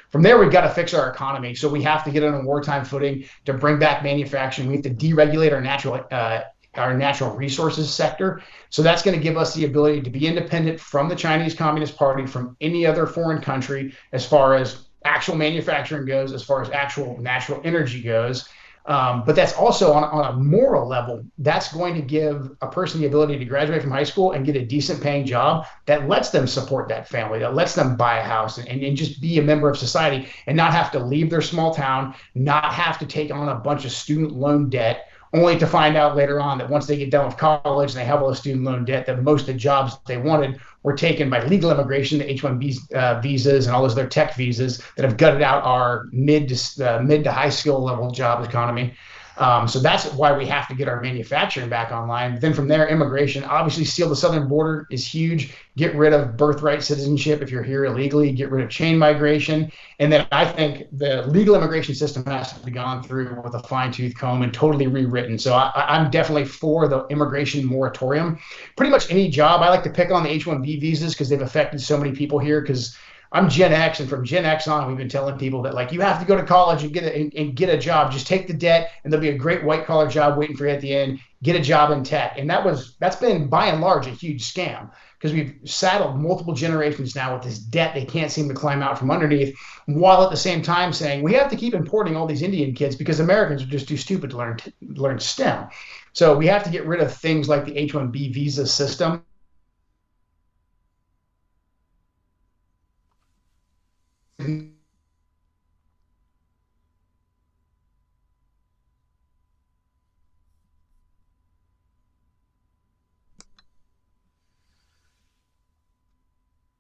from 0.10 0.22
there, 0.22 0.38
we've 0.38 0.52
got 0.52 0.62
to 0.62 0.70
fix 0.70 0.94
our 0.94 1.10
economy. 1.10 1.56
So 1.56 1.68
we 1.68 1.82
have 1.82 2.04
to 2.04 2.12
get 2.12 2.24
on 2.24 2.36
a 2.36 2.46
wartime 2.46 2.86
footing 2.86 3.26
to 3.46 3.54
bring 3.54 3.80
back 3.80 4.04
manufacturing. 4.04 4.68
We 4.68 4.76
have 4.76 4.84
to 4.84 4.92
deregulate 4.92 5.52
our 5.52 5.60
natural 5.60 6.06
uh, 6.12 6.42
our 6.76 6.98
natural 6.98 7.36
resources 7.36 7.94
sector. 7.94 8.42
So 8.70 8.82
that's 8.82 9.02
going 9.02 9.18
to 9.18 9.24
give 9.24 9.38
us 9.38 9.54
the 9.54 9.66
ability 9.66 10.02
to 10.02 10.10
be 10.10 10.28
independent 10.28 10.80
from 10.80 11.10
the 11.10 11.16
Chinese 11.16 11.54
Communist 11.54 11.96
Party, 11.96 12.26
from 12.26 12.58
any 12.62 12.86
other 12.86 13.06
foreign 13.06 13.42
country, 13.42 13.94
as 14.12 14.26
far 14.26 14.56
as 14.56 14.86
actual 15.06 15.36
manufacturing 15.36 16.06
goes, 16.06 16.34
as 16.34 16.44
far 16.44 16.62
as 16.62 16.70
actual 16.72 17.20
natural 17.20 17.62
energy 17.64 18.02
goes. 18.02 18.50
Um, 18.86 19.24
but 19.26 19.36
that's 19.36 19.54
also 19.54 19.94
on, 19.94 20.04
on 20.04 20.34
a 20.34 20.38
moral 20.38 20.86
level, 20.88 21.24
that's 21.38 21.72
going 21.72 21.96
to 21.96 22.02
give 22.02 22.52
a 22.62 22.68
person 22.68 23.00
the 23.00 23.08
ability 23.08 23.40
to 23.40 23.46
graduate 23.46 23.82
from 23.82 23.92
high 23.92 24.04
school 24.04 24.34
and 24.34 24.46
get 24.46 24.58
a 24.58 24.66
decent 24.66 25.02
paying 25.02 25.26
job 25.26 25.66
that 25.86 26.10
lets 26.10 26.32
them 26.32 26.48
support 26.48 26.90
that 26.90 27.08
family, 27.08 27.40
that 27.40 27.56
lets 27.56 27.76
them 27.76 27.96
buy 27.96 28.18
a 28.18 28.24
house 28.24 28.58
and, 28.58 28.84
and 28.84 28.98
just 28.98 29.22
be 29.22 29.40
a 29.40 29.42
member 29.42 29.70
of 29.70 29.78
society 29.78 30.28
and 30.48 30.58
not 30.58 30.74
have 30.74 30.92
to 30.92 31.00
leave 31.00 31.30
their 31.30 31.42
small 31.42 31.74
town, 31.74 32.14
not 32.36 32.74
have 32.74 33.00
to 33.00 33.06
take 33.06 33.32
on 33.32 33.48
a 33.48 33.56
bunch 33.56 33.86
of 33.86 33.92
student 33.92 34.34
loan 34.34 34.70
debt 34.70 35.08
only 35.34 35.58
to 35.58 35.66
find 35.66 35.98
out 35.98 36.16
later 36.16 36.40
on 36.40 36.60
that 36.60 36.70
once 36.70 36.86
they 36.86 36.96
get 36.96 37.10
done 37.10 37.26
with 37.26 37.38
college 37.38 37.92
and 37.92 38.00
they 38.00 38.06
have 38.06 38.22
all 38.22 38.30
the 38.30 38.36
student 38.36 38.64
loan 38.64 38.86
debt, 38.86 39.08
that 39.08 39.24
most 39.24 39.42
of 39.42 39.48
the 39.48 39.54
jobs 39.54 39.98
they 40.06 40.18
wanted 40.18 40.60
were 40.84 40.96
taken 40.96 41.30
by 41.30 41.44
legal 41.46 41.72
immigration, 41.72 42.20
the 42.20 42.30
H-1B 42.30 42.94
uh, 42.94 43.20
visas, 43.20 43.66
and 43.66 43.76
all 43.76 43.82
those 43.82 43.94
other 43.94 44.08
tech 44.08 44.36
visas 44.36 44.84
that 44.96 45.04
have 45.04 45.18
gutted 45.18 45.42
out 45.42 45.64
our 45.64 46.08
mid 46.12 46.50
to 46.50 46.86
uh, 46.86 47.02
mid 47.02 47.24
to 47.24 47.32
high 47.32 47.50
skill 47.50 47.84
level 47.84 48.12
job 48.12 48.46
economy. 48.48 48.94
Um, 49.38 49.68
so 49.68 49.80
that's 49.80 50.12
why 50.14 50.36
we 50.38 50.46
have 50.46 50.68
to 50.68 50.76
get 50.76 50.88
our 50.88 51.02
manufacturing 51.02 51.70
back 51.70 51.92
online. 51.92 52.40
Then 52.40 52.54
from 52.54 52.68
there, 52.68 52.88
immigration. 52.88 53.44
Obviously, 53.44 53.84
seal 53.86 54.08
the 54.10 54.16
southern 54.16 54.48
border 54.48 54.88
is 54.92 55.06
huge. 55.06 55.56
Get 55.76 55.96
rid 55.96 56.14
of 56.14 56.38
birthright 56.38 56.84
citizenship 56.84 57.42
if 57.42 57.50
you're 57.50 57.64
here 57.64 57.86
illegally. 57.86 58.32
Get 58.32 58.52
rid 58.52 58.64
of 58.64 58.70
chain 58.70 58.98
migration. 58.98 59.72
And 60.00 60.12
then 60.12 60.28
I 60.32 60.46
think 60.46 60.88
the 60.92 61.26
legal 61.28 61.56
immigration 61.56 61.96
system 61.96 62.24
has 62.26 62.54
to 62.54 62.64
be 62.64 62.72
gone 62.72 63.02
through 63.02 63.42
with 63.44 63.56
a 63.56 63.64
fine 63.64 63.92
tooth 63.92 64.16
comb 64.16 64.44
and 64.44 64.54
totally 64.54 64.88
rewritten. 64.88 65.40
So 65.40 65.54
I, 65.54 65.98
am 65.98 66.12
definitely 66.12 66.46
for 66.46 66.88
the 66.88 67.08
immigration 67.08 67.66
moratorium. 67.66 68.38
Pretty 68.78 68.92
much 68.92 69.10
any 69.10 69.30
job. 69.30 69.62
I 69.62 69.70
like 69.70 69.84
to 69.84 69.90
pick 69.90 70.12
on 70.12 70.24
the 70.24 70.30
H-1B 70.30 70.80
visas 70.80 71.14
because 71.14 71.30
they've 71.30 71.42
affected 71.42 71.82
so 71.82 71.98
many 71.98 72.12
people 72.12 72.38
here. 72.38 72.62
Because 72.62 72.96
I'm 73.36 73.50
Gen 73.50 73.74
X, 73.74 74.00
and 74.00 74.08
from 74.08 74.24
Gen 74.24 74.46
X 74.46 74.68
on, 74.68 74.88
we've 74.88 74.96
been 74.98 75.10
telling 75.10 75.40
people 75.40 75.64
that 75.64 75.74
like 75.74 75.92
you 75.92 76.02
have 76.02 76.20
to 76.20 76.26
go 76.26 76.38
to 76.38 76.44
college 76.44 76.84
and 76.84 76.94
get 76.94 77.04
a 77.04 77.16
and, 77.16 77.34
and 77.34 77.56
get 77.56 77.68
a 77.70 77.78
job. 77.80 78.12
Just 78.12 78.28
take 78.28 78.46
the 78.48 78.54
debt, 78.54 78.92
and 79.04 79.12
there'll 79.12 79.22
be 79.24 79.30
a 79.30 79.38
great 79.38 79.64
white 79.64 79.86
collar 79.86 80.08
job 80.08 80.38
waiting 80.38 80.56
for 80.56 80.68
you 80.68 80.72
at 80.74 80.82
the 80.82 80.94
end. 80.96 81.20
Get 81.42 81.56
a 81.56 81.60
job 81.60 81.90
in 81.92 82.04
tech, 82.04 82.38
and 82.38 82.48
that 82.52 82.64
was 82.64 82.96
that's 83.00 83.16
been 83.16 83.48
by 83.50 83.68
and 83.68 83.82
large 83.82 84.06
a 84.06 84.12
huge 84.12 84.44
scam 84.54 84.92
because 85.18 85.34
we've 85.34 85.56
saddled 85.66 86.22
multiple 86.22 86.54
generations 86.54 87.16
now 87.16 87.34
with 87.34 87.44
this 87.44 87.58
debt 87.58 87.96
they 87.96 88.06
can't 88.06 88.32
seem 88.32 88.48
to 88.50 88.54
climb 88.54 88.84
out 88.84 89.00
from 89.00 89.10
underneath, 89.10 89.56
while 89.88 90.24
at 90.24 90.30
the 90.30 90.38
same 90.38 90.62
time 90.62 90.94
saying 90.94 91.24
we 91.24 91.34
have 91.34 91.50
to 91.50 91.56
keep 91.58 91.74
importing 91.74 92.16
all 92.16 92.28
these 92.28 92.44
Indian 92.44 92.76
kids 92.76 92.96
because 92.96 93.20
Americans 93.20 93.64
are 93.64 93.68
just 93.68 93.88
too 93.88 93.98
stupid 93.98 94.30
to 94.30 94.38
learn 94.38 94.58
learn 94.90 95.18
STEM. 95.20 95.70
So 96.14 96.38
we 96.38 96.46
have 96.48 96.64
to 96.66 96.70
get 96.70 96.86
rid 96.86 97.02
of 97.02 97.12
things 97.12 97.50
like 97.50 97.66
the 97.66 97.76
H-1B 97.78 98.32
visa 98.32 98.68
system 98.68 99.24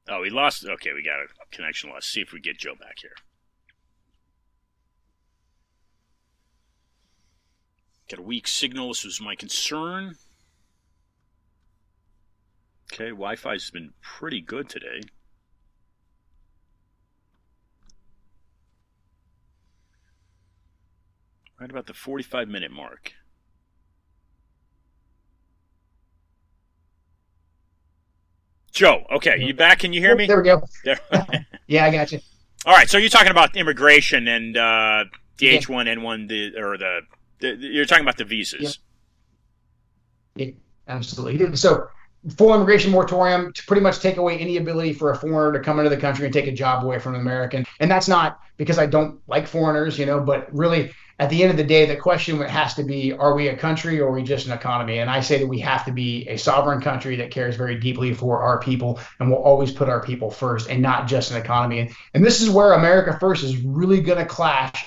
Oh, 0.08 0.12
we 0.24 0.30
lost. 0.30 0.65
Okay, 0.65 0.93
we 0.93 1.03
got 1.03 1.19
a 1.19 1.28
connection 1.51 1.89
loss. 1.89 2.05
See 2.05 2.21
if 2.21 2.32
we 2.32 2.39
get 2.39 2.57
Joe 2.57 2.76
back 2.80 2.99
here. 3.01 3.15
Got 8.09 8.19
a 8.19 8.24
weak 8.24 8.47
signal. 8.47 8.88
This 8.88 9.03
was 9.03 9.19
my 9.19 9.36
concern. 9.36 10.15
Okay, 12.91 13.09
Wi 13.09 13.36
Fi's 13.36 13.69
been 13.69 13.91
pretty 14.01 14.39
good 14.39 14.69
today. 14.69 15.01
Right 21.59 21.69
about 21.69 21.88
the 21.88 21.93
45 21.93 22.47
minute 22.47 22.71
mark. 22.71 23.13
Joe, 28.74 29.05
okay, 29.15 29.38
you 29.39 29.53
back? 29.53 29.80
Can 29.80 29.93
you 29.93 30.01
hear 30.01 30.15
me? 30.15 30.26
There 30.26 30.38
we 30.38 30.43
go. 30.43 30.63
yeah, 31.67 31.86
I 31.86 31.91
got 31.91 32.11
you. 32.11 32.19
All 32.65 32.74
right, 32.74 32.89
so 32.89 32.97
you're 32.97 33.09
talking 33.09 33.30
about 33.30 33.55
immigration 33.55 34.28
and 34.28 34.57
uh, 34.57 35.05
the 35.38 35.49
H 35.49 35.69
one 35.69 35.88
N 35.88 36.01
one, 36.01 36.26
the 36.26 36.57
or 36.57 36.78
the, 36.78 37.01
the, 37.39 37.55
you're 37.59 37.86
talking 37.86 38.03
about 38.03 38.17
the 38.17 38.26
visas. 38.26 38.80
Yeah, 40.36 40.51
absolutely. 40.88 41.55
So 41.55 41.88
full 42.36 42.55
immigration 42.55 42.89
moratorium 42.89 43.53
to 43.53 43.63
pretty 43.65 43.82
much 43.82 43.99
take 43.99 44.17
away 44.17 44.39
any 44.39 44.57
ability 44.57 44.93
for 44.93 45.11
a 45.11 45.15
foreigner 45.15 45.59
to 45.59 45.63
come 45.63 45.78
into 45.78 45.89
the 45.89 45.97
country 45.97 46.26
and 46.26 46.34
take 46.34 46.47
a 46.47 46.51
job 46.51 46.84
away 46.84 46.97
from 46.97 47.13
an 47.13 47.21
American. 47.21 47.65
And 47.80 47.91
that's 47.91 48.07
not 48.07 48.39
because 48.57 48.80
I 48.80 48.88
don't 48.88 49.19
like 49.28 49.45
foreigners, 49.45 49.99
you 49.99 50.07
know, 50.07 50.19
but 50.19 50.47
really 50.51 50.93
at 51.24 51.30
the 51.30 51.41
end 51.41 51.51
of 51.51 51.55
the 51.55 51.63
day, 51.63 51.86
the 51.86 51.95
question 51.95 52.41
has 52.41 52.74
to 52.74 52.84
be 52.84 53.13
are 53.13 53.34
we 53.34 53.47
a 53.47 53.55
country 53.55 53.97
or 54.01 54.09
are 54.09 54.11
we 54.11 54.24
just 54.24 54.45
an 54.45 54.51
economy? 54.51 54.99
And 54.99 55.09
I 55.09 55.21
say 55.21 55.39
that 55.39 55.47
we 55.47 55.57
have 55.59 55.86
to 55.86 55.91
be 55.93 56.28
a 56.28 56.36
sovereign 56.36 56.82
country 56.82 57.15
that 57.15 57.32
cares 57.32 57.55
very 57.55 57.80
deeply 57.80 58.13
for 58.13 58.41
our 58.41 58.59
people 58.59 58.99
and 59.21 59.32
will 59.32 59.38
always 59.38 59.71
put 59.71 59.88
our 59.88 60.03
people 60.03 60.30
first 60.30 60.69
and 60.69 60.82
not 60.82 61.07
just 61.07 61.32
an 61.32 61.38
economy. 61.38 61.80
And, 61.80 61.91
and 62.13 62.26
this 62.26 62.41
is 62.41 62.49
where 62.49 62.74
America 62.74 63.17
First 63.21 63.45
is 63.45 63.55
really 63.61 64.01
going 64.01 64.17
to 64.17 64.26
clash 64.26 64.86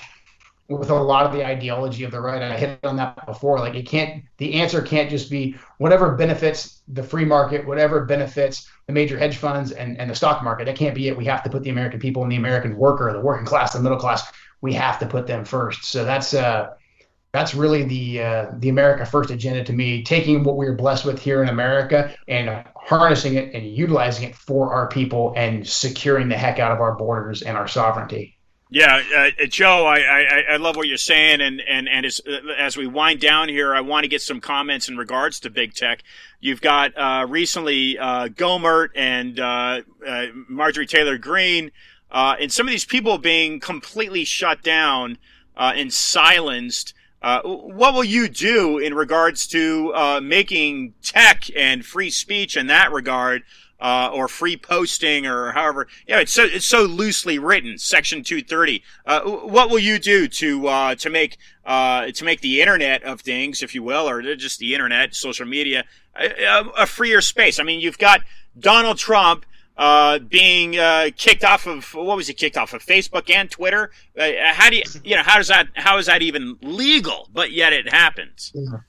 with 0.69 0.91
a 0.91 0.93
lot 0.93 1.25
of 1.25 1.31
the 1.31 1.43
ideology 1.43 2.03
of 2.03 2.11
the 2.11 2.21
right. 2.21 2.39
I 2.43 2.55
hit 2.55 2.85
on 2.85 2.97
that 2.97 3.25
before. 3.25 3.57
Like 3.57 3.73
it 3.73 3.87
can't, 3.87 4.23
the 4.37 4.53
answer 4.55 4.83
can't 4.83 5.09
just 5.09 5.31
be 5.31 5.55
whatever 5.79 6.11
benefits 6.11 6.83
the 6.87 7.01
free 7.01 7.25
market, 7.25 7.65
whatever 7.65 8.05
benefits 8.05 8.69
the 8.85 8.93
major 8.93 9.17
hedge 9.17 9.37
funds 9.37 9.71
and, 9.71 9.97
and 9.97 10.07
the 10.07 10.15
stock 10.15 10.43
market. 10.43 10.65
That 10.65 10.75
can't 10.75 10.93
be 10.93 11.07
it. 11.07 11.17
We 11.17 11.25
have 11.25 11.41
to 11.45 11.49
put 11.49 11.63
the 11.63 11.71
American 11.71 11.99
people 11.99 12.21
and 12.21 12.31
the 12.31 12.35
American 12.35 12.77
worker, 12.77 13.11
the 13.11 13.21
working 13.21 13.45
class, 13.45 13.73
the 13.73 13.79
middle 13.79 13.97
class 13.97 14.31
we 14.61 14.73
have 14.73 14.99
to 14.99 15.05
put 15.05 15.27
them 15.27 15.45
first. 15.45 15.85
So 15.85 16.05
that's 16.05 16.33
uh, 16.33 16.73
that's 17.33 17.53
really 17.53 17.83
the 17.83 18.21
uh, 18.23 18.51
the 18.57 18.69
America 18.69 19.05
First 19.05 19.29
agenda 19.29 19.63
to 19.63 19.73
me. 19.73 20.03
Taking 20.03 20.43
what 20.43 20.57
we 20.57 20.65
are 20.67 20.73
blessed 20.73 21.05
with 21.05 21.19
here 21.19 21.43
in 21.43 21.49
America 21.49 22.15
and 22.27 22.65
harnessing 22.75 23.35
it 23.35 23.53
and 23.53 23.65
utilizing 23.65 24.29
it 24.29 24.35
for 24.35 24.73
our 24.73 24.87
people 24.87 25.33
and 25.35 25.67
securing 25.67 26.29
the 26.29 26.37
heck 26.37 26.59
out 26.59 26.71
of 26.71 26.79
our 26.79 26.95
borders 26.95 27.41
and 27.41 27.57
our 27.57 27.67
sovereignty. 27.67 28.37
Yeah, 28.69 29.01
uh, 29.15 29.45
Joe, 29.45 29.85
I, 29.85 29.99
I, 29.99 30.43
I 30.51 30.57
love 30.57 30.75
what 30.75 30.87
you're 30.87 30.97
saying, 30.97 31.39
and 31.39 31.61
and 31.61 31.87
and 31.87 32.05
as 32.05 32.19
as 32.57 32.75
we 32.75 32.85
wind 32.85 33.21
down 33.21 33.47
here, 33.47 33.73
I 33.73 33.79
want 33.79 34.03
to 34.03 34.09
get 34.09 34.21
some 34.21 34.41
comments 34.41 34.89
in 34.89 34.97
regards 34.97 35.39
to 35.41 35.49
big 35.49 35.73
tech. 35.73 36.03
You've 36.41 36.59
got 36.59 36.97
uh, 36.97 37.25
recently 37.29 37.97
uh, 37.97 38.27
Gohmert 38.27 38.89
and 38.93 39.39
uh, 39.39 39.81
uh, 40.05 40.25
Marjorie 40.49 40.85
Taylor 40.85 41.17
Greene 41.17 41.71
uh, 42.11 42.35
and 42.39 42.51
some 42.51 42.67
of 42.67 42.71
these 42.71 42.85
people 42.85 43.17
being 43.17 43.59
completely 43.59 44.23
shut 44.23 44.63
down 44.63 45.17
uh, 45.55 45.73
and 45.75 45.93
silenced. 45.93 46.93
Uh, 47.21 47.41
what 47.41 47.93
will 47.93 48.03
you 48.03 48.29
do 48.29 48.77
in 48.77 48.93
regards 48.93 49.47
to 49.47 49.91
uh, 49.95 50.21
making 50.21 50.93
tech 51.01 51.45
and 51.55 51.83
free 51.83 52.11
speech 52.11 52.55
in 52.55 52.67
that 52.67 52.91
regard, 52.91 53.41
uh, 53.79 54.09
or 54.13 54.27
free 54.27 54.55
posting, 54.55 55.25
or 55.25 55.51
however? 55.51 55.87
Yeah, 56.07 56.19
it's 56.19 56.31
so 56.31 56.43
it's 56.43 56.67
so 56.67 56.83
loosely 56.83 57.39
written. 57.39 57.79
Section 57.79 58.23
two 58.23 58.43
thirty. 58.43 58.83
Uh, 59.05 59.21
what 59.21 59.69
will 59.69 59.79
you 59.79 59.97
do 59.97 60.27
to 60.27 60.95
to 60.95 61.09
make 61.09 61.37
to 61.65 62.23
make 62.23 62.41
the 62.41 62.61
internet 62.61 63.01
of 63.03 63.21
things, 63.21 63.63
if 63.63 63.73
you 63.73 63.81
will, 63.81 64.07
or 64.07 64.35
just 64.35 64.59
the 64.59 64.73
internet, 64.73 65.15
social 65.15 65.47
media, 65.47 65.85
a, 66.15 66.65
a 66.77 66.85
freer 66.85 67.19
space? 67.19 67.59
I 67.59 67.63
mean, 67.63 67.79
you've 67.79 67.97
got 67.97 68.21
Donald 68.57 68.99
Trump 68.99 69.45
uh, 69.77 70.19
being 70.19 70.77
uh, 70.77 71.09
kicked 71.15 71.43
off 71.43 71.67
of 71.67 71.93
what 71.93 72.17
was 72.17 72.27
he 72.27 72.33
kicked 72.33 72.57
off 72.57 72.73
of 72.73 72.83
Facebook 72.83 73.29
and 73.29 73.49
Twitter? 73.49 73.91
Uh, 74.17 74.29
how 74.51 74.69
do 74.69 74.77
you 74.77 74.83
you 75.03 75.15
know 75.15 75.23
how 75.23 75.37
does 75.37 75.47
that 75.47 75.67
how 75.75 75.97
is 75.97 76.07
that 76.07 76.21
even 76.21 76.57
legal? 76.61 77.29
But 77.31 77.51
yet 77.51 77.73
it 77.73 77.91
happens. 77.91 78.51
Yeah. 78.55 78.79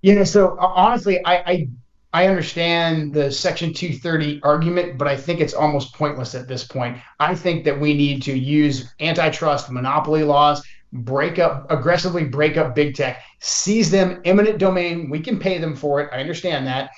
You 0.00 0.14
know, 0.14 0.24
so 0.24 0.56
uh, 0.56 0.66
honestly, 0.66 1.24
I, 1.24 1.36
I 1.36 1.68
I 2.12 2.26
understand 2.28 3.12
the 3.12 3.30
Section 3.30 3.74
230 3.74 4.40
argument, 4.42 4.96
but 4.96 5.08
I 5.08 5.16
think 5.16 5.40
it's 5.40 5.54
almost 5.54 5.94
pointless 5.94 6.34
at 6.34 6.48
this 6.48 6.64
point. 6.64 6.98
I 7.18 7.34
think 7.34 7.64
that 7.64 7.78
we 7.78 7.94
need 7.94 8.22
to 8.22 8.38
use 8.38 8.94
antitrust 9.00 9.70
monopoly 9.70 10.22
laws, 10.22 10.62
break 10.92 11.38
up 11.38 11.70
aggressively 11.70 12.24
break 12.24 12.56
up 12.56 12.74
big 12.74 12.94
tech, 12.94 13.22
seize 13.40 13.90
them 13.90 14.20
eminent 14.24 14.58
domain. 14.58 15.10
We 15.10 15.20
can 15.20 15.38
pay 15.38 15.58
them 15.58 15.74
for 15.74 16.00
it. 16.00 16.10
I 16.12 16.20
understand 16.20 16.66
that 16.68 16.90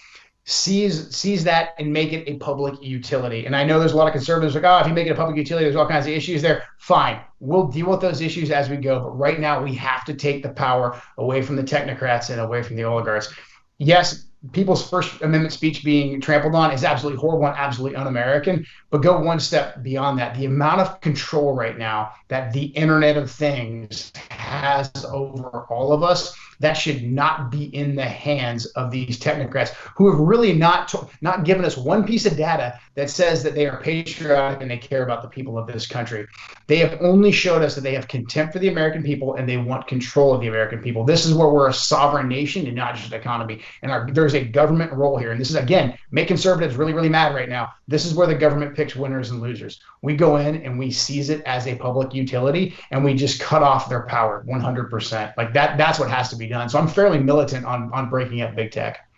sees 0.50 1.14
sees 1.14 1.44
that 1.44 1.74
and 1.78 1.92
make 1.92 2.12
it 2.12 2.28
a 2.28 2.36
public 2.38 2.74
utility. 2.82 3.46
And 3.46 3.54
I 3.54 3.62
know 3.62 3.78
there's 3.78 3.92
a 3.92 3.96
lot 3.96 4.08
of 4.08 4.12
conservatives 4.12 4.56
like, 4.56 4.64
oh, 4.64 4.78
if 4.78 4.88
you 4.88 4.92
make 4.92 5.06
it 5.06 5.12
a 5.12 5.14
public 5.14 5.36
utility, 5.36 5.64
there's 5.64 5.76
all 5.76 5.86
kinds 5.86 6.06
of 6.06 6.12
issues 6.12 6.42
there. 6.42 6.64
Fine, 6.78 7.20
we'll 7.38 7.68
deal 7.68 7.88
with 7.88 8.00
those 8.00 8.20
issues 8.20 8.50
as 8.50 8.68
we 8.68 8.76
go. 8.76 9.00
But 9.00 9.10
right 9.10 9.38
now, 9.38 9.62
we 9.62 9.74
have 9.76 10.04
to 10.06 10.14
take 10.14 10.42
the 10.42 10.48
power 10.48 11.00
away 11.18 11.42
from 11.42 11.54
the 11.54 11.62
technocrats 11.62 12.30
and 12.30 12.40
away 12.40 12.64
from 12.64 12.74
the 12.74 12.82
oligarchs. 12.82 13.32
Yes, 13.78 14.26
people's 14.50 14.88
First 14.88 15.22
Amendment 15.22 15.52
speech 15.52 15.84
being 15.84 16.20
trampled 16.20 16.56
on 16.56 16.72
is 16.72 16.82
absolutely 16.82 17.20
horrible 17.20 17.46
and 17.46 17.56
absolutely 17.56 17.96
un-American. 17.96 18.66
But 18.90 19.02
go 19.02 19.20
one 19.20 19.38
step 19.38 19.84
beyond 19.84 20.18
that. 20.18 20.36
The 20.36 20.46
amount 20.46 20.80
of 20.80 21.00
control 21.00 21.54
right 21.54 21.78
now 21.78 22.12
that 22.26 22.52
the 22.52 22.64
Internet 22.64 23.16
of 23.16 23.30
Things 23.30 24.12
has 24.30 24.90
over 25.04 25.66
all 25.70 25.92
of 25.92 26.02
us 26.02 26.36
That 26.60 26.74
should 26.74 27.02
not 27.02 27.50
be 27.50 27.64
in 27.74 27.96
the 27.96 28.04
hands 28.04 28.66
of 28.66 28.90
these 28.90 29.18
technocrats 29.18 29.70
who 29.96 30.10
have 30.10 30.20
really 30.20 30.52
not 30.52 30.94
not 31.22 31.44
given 31.44 31.64
us 31.64 31.76
one 31.76 32.04
piece 32.04 32.26
of 32.26 32.36
data 32.36 32.78
that 32.94 33.08
says 33.08 33.42
that 33.42 33.54
they 33.54 33.66
are 33.66 33.80
patriotic 33.80 34.60
and 34.60 34.70
they 34.70 34.76
care 34.76 35.02
about 35.02 35.22
the 35.22 35.28
people 35.28 35.58
of 35.58 35.66
this 35.66 35.86
country. 35.86 36.26
They 36.66 36.76
have 36.76 36.98
only 37.00 37.32
showed 37.32 37.62
us 37.62 37.74
that 37.74 37.80
they 37.80 37.94
have 37.94 38.08
contempt 38.08 38.52
for 38.52 38.58
the 38.58 38.68
American 38.68 39.02
people 39.02 39.36
and 39.36 39.48
they 39.48 39.56
want 39.56 39.86
control 39.86 40.34
of 40.34 40.42
the 40.42 40.48
American 40.48 40.82
people. 40.82 41.04
This 41.04 41.24
is 41.24 41.32
where 41.32 41.48
we're 41.48 41.70
a 41.70 41.72
sovereign 41.72 42.28
nation 42.28 42.66
and 42.66 42.76
not 42.76 42.94
just 42.94 43.12
an 43.12 43.18
economy. 43.18 43.62
And 43.82 43.90
our, 43.90 44.10
there's 44.10 44.34
a 44.34 44.44
government 44.44 44.92
role 44.92 45.16
here. 45.16 45.32
And 45.32 45.40
this 45.40 45.50
is 45.50 45.56
again 45.56 45.96
make 46.10 46.28
conservatives 46.28 46.76
really 46.76 46.92
really 46.92 47.08
mad 47.08 47.34
right 47.34 47.48
now. 47.48 47.72
This 47.88 48.04
is 48.04 48.14
where 48.14 48.26
the 48.26 48.34
government 48.34 48.76
picks 48.76 48.94
winners 48.94 49.30
and 49.30 49.40
losers. 49.40 49.80
We 50.02 50.14
go 50.14 50.36
in 50.36 50.56
and 50.56 50.78
we 50.78 50.90
seize 50.90 51.30
it 51.30 51.42
as 51.46 51.66
a 51.66 51.74
public 51.74 52.12
utility 52.12 52.74
and 52.90 53.02
we 53.02 53.14
just 53.14 53.40
cut 53.40 53.62
off 53.62 53.88
their 53.88 54.02
power 54.02 54.44
100%. 54.46 55.36
Like 55.36 55.54
that 55.54 55.78
that's 55.78 55.98
what 55.98 56.10
has 56.10 56.28
to 56.28 56.36
be 56.36 56.49
done. 56.50 56.68
So 56.68 56.78
I'm 56.78 56.88
fairly 56.88 57.18
militant 57.18 57.64
on 57.64 57.90
on 57.92 58.10
breaking 58.10 58.42
up 58.42 58.54
big 58.54 58.70
tech. 58.70 59.08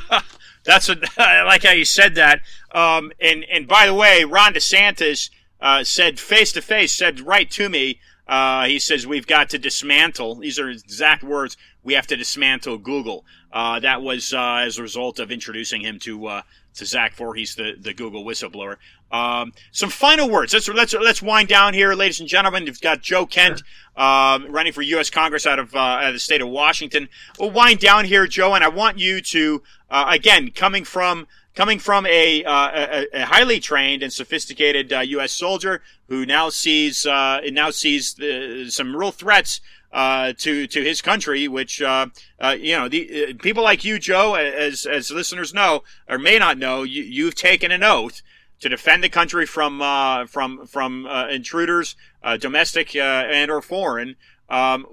that's 0.64 0.88
what 0.88 0.98
I 1.18 1.42
like 1.44 1.62
how 1.62 1.72
you 1.72 1.84
said 1.84 2.16
that. 2.16 2.40
Um, 2.72 3.12
and 3.20 3.44
and 3.44 3.68
by 3.68 3.86
the 3.86 3.94
way, 3.94 4.24
Ron 4.24 4.54
DeSantis 4.54 5.30
uh, 5.60 5.84
said 5.84 6.18
face 6.18 6.52
to 6.52 6.62
face, 6.62 6.92
said 6.92 7.20
right 7.20 7.50
to 7.52 7.68
me. 7.68 8.00
Uh, 8.26 8.66
he 8.66 8.78
says 8.78 9.06
we've 9.06 9.26
got 9.26 9.48
to 9.50 9.58
dismantle. 9.58 10.34
These 10.36 10.58
are 10.58 10.68
exact 10.68 11.22
words. 11.22 11.56
We 11.82 11.94
have 11.94 12.06
to 12.08 12.16
dismantle 12.16 12.78
Google. 12.78 13.24
Uh, 13.50 13.80
that 13.80 14.02
was 14.02 14.34
uh, 14.34 14.62
as 14.66 14.78
a 14.78 14.82
result 14.82 15.18
of 15.18 15.30
introducing 15.30 15.80
him 15.80 15.98
to 16.00 16.26
uh, 16.26 16.42
to 16.74 16.84
Zach 16.84 17.16
Vorhies, 17.16 17.56
the 17.56 17.74
the 17.80 17.94
Google 17.94 18.24
whistleblower. 18.24 18.76
Um, 19.10 19.52
some 19.72 19.90
final 19.90 20.28
words. 20.28 20.52
Let's 20.52 20.68
let's 20.68 20.92
let's 20.94 21.22
wind 21.22 21.48
down 21.48 21.74
here, 21.74 21.94
ladies 21.94 22.20
and 22.20 22.28
gentlemen. 22.28 22.66
You've 22.66 22.80
got 22.80 23.00
Joe 23.00 23.24
Kent 23.24 23.62
uh, 23.96 24.38
running 24.48 24.72
for 24.72 24.82
U.S. 24.82 25.10
Congress 25.10 25.46
out 25.46 25.58
of, 25.58 25.74
uh, 25.74 25.78
out 25.78 26.08
of 26.08 26.14
the 26.14 26.20
state 26.20 26.40
of 26.40 26.48
Washington. 26.48 27.08
We'll 27.38 27.50
wind 27.50 27.80
down 27.80 28.04
here, 28.04 28.26
Joe, 28.26 28.54
and 28.54 28.62
I 28.62 28.68
want 28.68 28.98
you 28.98 29.20
to 29.20 29.62
uh, 29.90 30.06
again 30.10 30.50
coming 30.50 30.84
from 30.84 31.26
coming 31.54 31.80
from 31.80 32.06
a, 32.06 32.44
uh, 32.44 32.52
a, 32.52 33.06
a, 33.12 33.26
highly 33.26 33.58
trained 33.58 34.00
and 34.00 34.12
sophisticated 34.12 34.92
uh, 34.92 35.00
U.S. 35.00 35.32
soldier 35.32 35.82
who 36.06 36.24
now 36.24 36.50
sees 36.50 37.04
uh, 37.04 37.40
now 37.50 37.70
sees 37.70 38.14
the, 38.14 38.66
some 38.70 38.94
real 38.94 39.10
threats 39.10 39.60
uh, 39.92 40.32
to 40.38 40.66
to 40.66 40.82
his 40.82 41.00
country, 41.00 41.48
which 41.48 41.82
uh, 41.82 42.06
uh, 42.38 42.56
you 42.58 42.76
know 42.76 42.88
the 42.88 43.34
people 43.40 43.62
like 43.62 43.84
you, 43.84 43.98
Joe, 43.98 44.34
as 44.34 44.86
as 44.86 45.10
listeners 45.10 45.54
know 45.54 45.82
or 46.08 46.18
may 46.18 46.38
not 46.38 46.58
know, 46.58 46.82
you, 46.82 47.02
you've 47.02 47.34
taken 47.34 47.72
an 47.72 47.82
oath 47.82 48.22
to 48.60 48.68
defend 48.68 49.04
the 49.04 49.08
country 49.08 49.46
from 49.46 49.80
uh, 49.80 50.26
from 50.26 50.66
from 50.66 51.06
uh, 51.06 51.28
intruders, 51.28 51.96
uh, 52.22 52.36
domestic 52.36 52.94
uh, 52.96 52.98
and 52.98 53.50
or 53.50 53.62
foreign. 53.62 54.16
Um, 54.48 54.86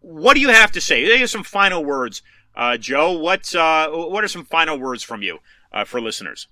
what 0.00 0.34
do 0.34 0.40
you 0.40 0.50
have 0.50 0.72
to 0.72 0.80
say? 0.80 1.04
Here's 1.04 1.30
some 1.30 1.42
final 1.42 1.84
words, 1.84 2.22
uh, 2.54 2.76
Joe. 2.76 3.12
What 3.12 3.54
uh, 3.54 3.90
what 3.90 4.24
are 4.24 4.28
some 4.28 4.44
final 4.44 4.78
words 4.78 5.02
from 5.02 5.22
you 5.22 5.38
for 5.86 6.00
listeners? 6.00 6.48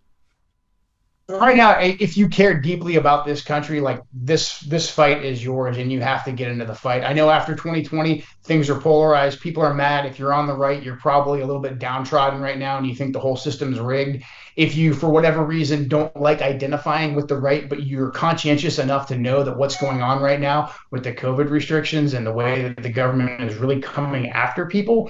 right 1.28 1.58
now 1.58 1.78
if 1.78 2.16
you 2.16 2.26
care 2.26 2.58
deeply 2.58 2.96
about 2.96 3.26
this 3.26 3.42
country 3.42 3.80
like 3.80 4.00
this 4.14 4.60
this 4.60 4.90
fight 4.90 5.22
is 5.22 5.44
yours 5.44 5.76
and 5.76 5.92
you 5.92 6.00
have 6.00 6.24
to 6.24 6.32
get 6.32 6.50
into 6.50 6.64
the 6.64 6.74
fight 6.74 7.04
i 7.04 7.12
know 7.12 7.28
after 7.28 7.54
2020 7.54 8.24
things 8.44 8.70
are 8.70 8.80
polarized 8.80 9.38
people 9.38 9.62
are 9.62 9.74
mad 9.74 10.06
if 10.06 10.18
you're 10.18 10.32
on 10.32 10.46
the 10.46 10.56
right 10.56 10.82
you're 10.82 10.96
probably 10.96 11.42
a 11.42 11.46
little 11.46 11.60
bit 11.60 11.78
downtrodden 11.78 12.40
right 12.40 12.56
now 12.58 12.78
and 12.78 12.86
you 12.86 12.94
think 12.94 13.12
the 13.12 13.20
whole 13.20 13.36
system's 13.36 13.78
rigged 13.78 14.24
if 14.58 14.74
you 14.74 14.92
for 14.92 15.08
whatever 15.08 15.44
reason 15.44 15.86
don't 15.86 16.14
like 16.20 16.42
identifying 16.42 17.14
with 17.14 17.28
the 17.28 17.36
right 17.36 17.68
but 17.68 17.84
you're 17.84 18.10
conscientious 18.10 18.80
enough 18.80 19.06
to 19.06 19.16
know 19.16 19.44
that 19.44 19.56
what's 19.56 19.80
going 19.80 20.02
on 20.02 20.20
right 20.20 20.40
now 20.40 20.74
with 20.90 21.04
the 21.04 21.12
covid 21.12 21.48
restrictions 21.48 22.12
and 22.12 22.26
the 22.26 22.32
way 22.32 22.62
that 22.62 22.82
the 22.82 22.90
government 22.90 23.40
is 23.40 23.56
really 23.56 23.80
coming 23.80 24.28
after 24.30 24.66
people 24.66 25.08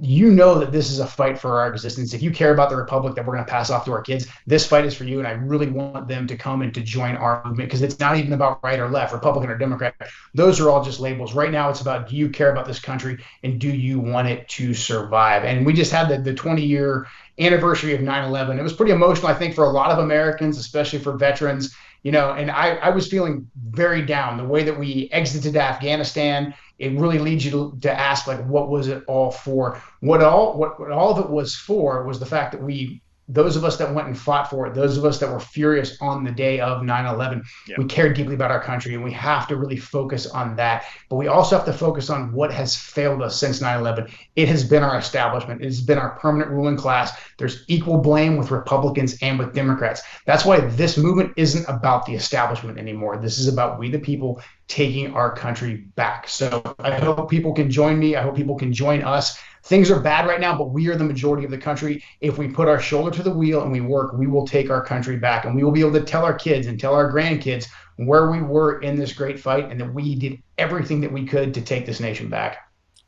you 0.00 0.30
know 0.30 0.58
that 0.58 0.72
this 0.72 0.90
is 0.90 0.98
a 0.98 1.06
fight 1.06 1.38
for 1.38 1.60
our 1.60 1.70
existence. 1.70 2.12
If 2.12 2.22
you 2.22 2.32
care 2.32 2.52
about 2.52 2.70
the 2.70 2.76
republic 2.76 3.14
that 3.14 3.26
we're 3.26 3.34
going 3.34 3.44
to 3.44 3.50
pass 3.50 3.70
off 3.70 3.84
to 3.84 3.92
our 3.92 4.02
kids, 4.02 4.26
this 4.46 4.66
fight 4.66 4.84
is 4.84 4.94
for 4.94 5.04
you. 5.04 5.18
And 5.18 5.28
I 5.28 5.32
really 5.32 5.68
want 5.68 6.08
them 6.08 6.26
to 6.26 6.36
come 6.36 6.62
and 6.62 6.74
to 6.74 6.80
join 6.80 7.14
our 7.16 7.44
movement 7.44 7.68
because 7.68 7.82
it's 7.82 8.00
not 8.00 8.16
even 8.16 8.32
about 8.32 8.58
right 8.64 8.80
or 8.80 8.88
left, 8.88 9.12
Republican 9.12 9.50
or 9.50 9.58
Democrat. 9.58 9.94
Those 10.34 10.60
are 10.60 10.70
all 10.70 10.82
just 10.82 10.98
labels. 10.98 11.34
Right 11.34 11.52
now, 11.52 11.68
it's 11.68 11.82
about 11.82 12.08
do 12.08 12.16
you 12.16 12.30
care 12.30 12.50
about 12.50 12.66
this 12.66 12.80
country 12.80 13.22
and 13.42 13.60
do 13.60 13.68
you 13.68 14.00
want 14.00 14.28
it 14.28 14.48
to 14.48 14.74
survive? 14.74 15.44
And 15.44 15.64
we 15.64 15.72
just 15.72 15.92
had 15.92 16.08
the, 16.08 16.18
the 16.18 16.34
20 16.34 16.64
year 16.64 17.06
anniversary 17.38 17.94
of 17.94 18.00
9 18.00 18.24
11. 18.24 18.58
It 18.58 18.62
was 18.62 18.72
pretty 18.72 18.92
emotional, 18.92 19.28
I 19.28 19.34
think, 19.34 19.54
for 19.54 19.64
a 19.64 19.70
lot 19.70 19.90
of 19.90 19.98
Americans, 19.98 20.58
especially 20.58 20.98
for 20.98 21.16
veterans 21.16 21.74
you 22.02 22.10
know, 22.10 22.32
and 22.32 22.50
I, 22.50 22.74
I 22.76 22.90
was 22.90 23.06
feeling 23.06 23.48
very 23.70 24.02
down. 24.02 24.36
The 24.36 24.44
way 24.44 24.64
that 24.64 24.78
we 24.78 25.08
exited 25.12 25.56
Afghanistan, 25.56 26.52
it 26.78 26.92
really 26.98 27.18
leads 27.18 27.44
you 27.44 27.50
to, 27.52 27.78
to 27.82 27.92
ask 27.92 28.26
like, 28.26 28.44
what 28.44 28.68
was 28.70 28.88
it 28.88 29.04
all 29.06 29.30
for? 29.30 29.80
What 30.00 30.22
all 30.22 30.58
what, 30.58 30.80
what 30.80 30.90
all 30.90 31.16
of 31.16 31.24
it 31.24 31.30
was 31.30 31.54
for 31.54 32.04
was 32.04 32.18
the 32.18 32.26
fact 32.26 32.52
that 32.52 32.62
we 32.62 33.00
those 33.28 33.56
of 33.56 33.64
us 33.64 33.76
that 33.76 33.94
went 33.94 34.08
and 34.08 34.18
fought 34.18 34.50
for 34.50 34.66
it, 34.66 34.74
those 34.74 34.98
of 34.98 35.04
us 35.04 35.18
that 35.18 35.30
were 35.30 35.40
furious 35.40 35.96
on 36.00 36.24
the 36.24 36.30
day 36.30 36.60
of 36.60 36.82
9 36.82 37.06
11, 37.06 37.42
yeah. 37.68 37.76
we 37.78 37.84
cared 37.84 38.16
deeply 38.16 38.34
about 38.34 38.50
our 38.50 38.62
country 38.62 38.94
and 38.94 39.02
we 39.02 39.12
have 39.12 39.46
to 39.48 39.56
really 39.56 39.76
focus 39.76 40.26
on 40.26 40.56
that. 40.56 40.84
But 41.08 41.16
we 41.16 41.28
also 41.28 41.56
have 41.56 41.64
to 41.66 41.72
focus 41.72 42.10
on 42.10 42.32
what 42.32 42.52
has 42.52 42.74
failed 42.74 43.22
us 43.22 43.38
since 43.38 43.60
9 43.60 43.78
11. 43.78 44.08
It 44.34 44.48
has 44.48 44.64
been 44.64 44.82
our 44.82 44.98
establishment, 44.98 45.60
it 45.62 45.66
has 45.66 45.80
been 45.80 45.98
our 45.98 46.18
permanent 46.18 46.50
ruling 46.50 46.76
class. 46.76 47.12
There's 47.38 47.64
equal 47.68 47.98
blame 47.98 48.36
with 48.36 48.50
Republicans 48.50 49.16
and 49.22 49.38
with 49.38 49.54
Democrats. 49.54 50.02
That's 50.26 50.44
why 50.44 50.60
this 50.60 50.98
movement 50.98 51.32
isn't 51.36 51.68
about 51.68 52.06
the 52.06 52.14
establishment 52.14 52.78
anymore. 52.78 53.18
This 53.18 53.38
is 53.38 53.46
about 53.46 53.78
we 53.78 53.90
the 53.90 53.98
people 53.98 54.42
taking 54.68 55.14
our 55.14 55.34
country 55.34 55.76
back. 55.96 56.28
So 56.28 56.62
I 56.78 56.98
hope 56.98 57.30
people 57.30 57.52
can 57.52 57.70
join 57.70 57.98
me. 57.98 58.16
I 58.16 58.22
hope 58.22 58.36
people 58.36 58.56
can 58.56 58.72
join 58.72 59.02
us 59.02 59.38
things 59.64 59.90
are 59.90 60.00
bad 60.00 60.26
right 60.26 60.40
now, 60.40 60.56
but 60.56 60.70
we 60.70 60.88
are 60.88 60.96
the 60.96 61.04
majority 61.04 61.44
of 61.44 61.50
the 61.50 61.58
country. 61.58 62.02
If 62.20 62.38
we 62.38 62.48
put 62.48 62.68
our 62.68 62.80
shoulder 62.80 63.10
to 63.16 63.22
the 63.22 63.32
wheel 63.32 63.62
and 63.62 63.70
we 63.70 63.80
work, 63.80 64.12
we 64.14 64.26
will 64.26 64.46
take 64.46 64.70
our 64.70 64.84
country 64.84 65.16
back 65.16 65.44
and 65.44 65.54
we 65.54 65.62
will 65.62 65.70
be 65.70 65.80
able 65.80 65.92
to 65.92 66.02
tell 66.02 66.24
our 66.24 66.34
kids 66.34 66.66
and 66.66 66.78
tell 66.78 66.94
our 66.94 67.12
grandkids 67.12 67.66
where 67.96 68.30
we 68.30 68.42
were 68.42 68.80
in 68.80 68.96
this 68.96 69.12
great 69.12 69.38
fight 69.38 69.70
and 69.70 69.80
that 69.80 69.92
we 69.92 70.14
did 70.14 70.42
everything 70.58 71.00
that 71.00 71.12
we 71.12 71.24
could 71.26 71.54
to 71.54 71.60
take 71.60 71.86
this 71.86 72.00
nation 72.00 72.28
back. 72.28 72.58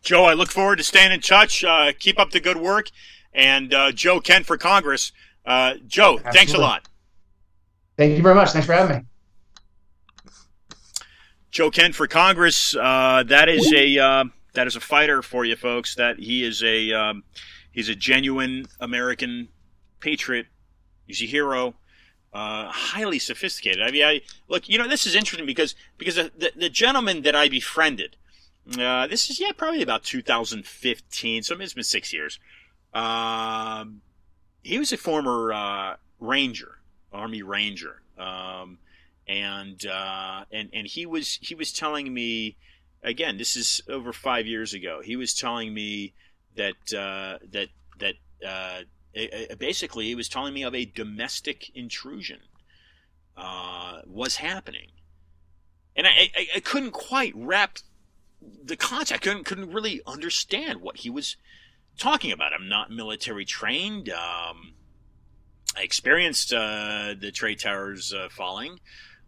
Joe, 0.02 0.24
I 0.24 0.34
look 0.34 0.50
forward 0.50 0.76
to 0.76 0.84
staying 0.84 1.12
in 1.12 1.20
touch. 1.20 1.64
Uh, 1.64 1.92
keep 1.98 2.18
up 2.18 2.30
the 2.30 2.40
good 2.40 2.59
work. 2.59 2.88
And 3.32 3.74
uh, 3.74 3.90
Joe 3.90 4.20
Kent 4.20 4.46
for 4.46 4.57
Congress. 4.57 5.12
Uh, 5.44 5.74
Joe, 5.86 6.14
Absolutely. 6.16 6.32
thanks 6.32 6.55
a 6.55 6.59
lot. 6.59 6.88
Thank 7.96 8.16
you 8.16 8.22
very 8.22 8.34
much. 8.34 8.50
Thanks 8.50 8.66
for 8.66 8.74
having 8.74 8.98
me. 8.98 9.02
Joe 11.50 11.70
Kent 11.70 11.94
for 11.94 12.07
Congress. 12.07 12.76
Uh, 12.76 13.24
that 13.26 13.48
is 13.48 13.72
a 13.72 13.98
uh, 13.98 14.24
that 14.55 14.66
is 14.66 14.76
a 14.76 14.80
fighter 14.80 15.22
for 15.22 15.44
you 15.44 15.57
folks. 15.57 15.94
That 15.94 16.18
he 16.18 16.44
is 16.44 16.62
a 16.62 16.92
um, 16.92 17.24
he's 17.70 17.88
a 17.88 17.94
genuine 17.94 18.66
American 18.80 19.48
patriot. 20.00 20.46
He's 21.07 21.22
a 21.22 21.26
hero. 21.26 21.74
Uh, 22.32 22.68
highly 22.68 23.20
sophisticated. 23.20 23.80
I 23.80 23.92
mean, 23.92 24.05
I 24.05 24.20
look. 24.48 24.68
You 24.68 24.78
know, 24.78 24.88
this 24.88 25.07
is 25.07 25.14
interesting 25.14 25.46
because 25.46 25.74
because 25.98 26.16
the, 26.16 26.32
the, 26.36 26.52
the 26.57 26.70
gentleman 26.70 27.22
that 27.22 27.36
I 27.36 27.48
befriended. 27.48 28.16
Uh, 28.78 29.07
this 29.07 29.28
is 29.28 29.38
yeah, 29.38 29.52
probably 29.55 29.82
about 29.82 30.05
2015. 30.05 31.42
So 31.42 31.55
it's 31.61 31.74
been 31.74 31.84
six 31.84 32.14
years. 32.14 32.40
Um, 32.94 34.00
he 34.62 34.78
was 34.78 34.92
a 34.92 34.96
former 34.96 35.52
uh, 35.52 35.96
ranger, 36.18 36.78
army 37.12 37.42
ranger, 37.42 38.00
um, 38.18 38.78
and 39.28 39.84
uh, 39.86 40.44
and 40.50 40.70
and 40.72 40.86
he 40.86 41.07
was 41.07 41.38
he 41.42 41.55
was 41.55 41.72
telling 41.72 42.12
me 42.12 42.57
again, 43.05 43.36
this 43.36 43.55
is 43.55 43.82
over 43.88 44.12
five 44.12 44.46
years 44.46 44.74
ago. 44.74 45.00
He 45.05 45.16
was 45.16 45.34
telling 45.34 45.72
me 45.72 46.14
that 46.57 46.92
uh, 46.92 47.38
that 47.52 47.68
that 47.98 48.14
uh, 48.46 49.55
basically 49.59 50.07
he 50.07 50.14
was 50.14 50.28
telling 50.28 50.55
me 50.55 50.62
of 50.62 50.74
a 50.74 50.84
domestic 50.84 51.70
intrusion 51.76 52.40
uh, 53.36 54.00
was 54.07 54.36
happening, 54.36 54.88
and 55.94 56.07
I, 56.07 56.30
I, 56.36 56.46
I, 56.57 56.61
couldn't 56.61 56.92
quite 56.92 57.32
wrap 57.36 57.78
the 58.64 58.76
concept. 58.76 59.20
I 59.20 59.24
couldn't 59.24 59.44
couldn't 59.44 59.72
really 59.72 60.00
understand 60.07 60.80
what 60.80 60.98
he 60.98 61.11
was 61.11 61.36
talking 61.98 62.32
about. 62.32 62.52
I'm 62.52 62.68
not 62.68 62.90
military 62.90 63.44
trained. 63.44 64.09
Um, 64.09 64.74
I 65.76 65.82
experienced 65.82 66.52
uh, 66.52 67.14
the 67.18 67.32
trade 67.32 67.59
towers 67.59 68.12
uh, 68.12 68.28
falling. 68.30 68.78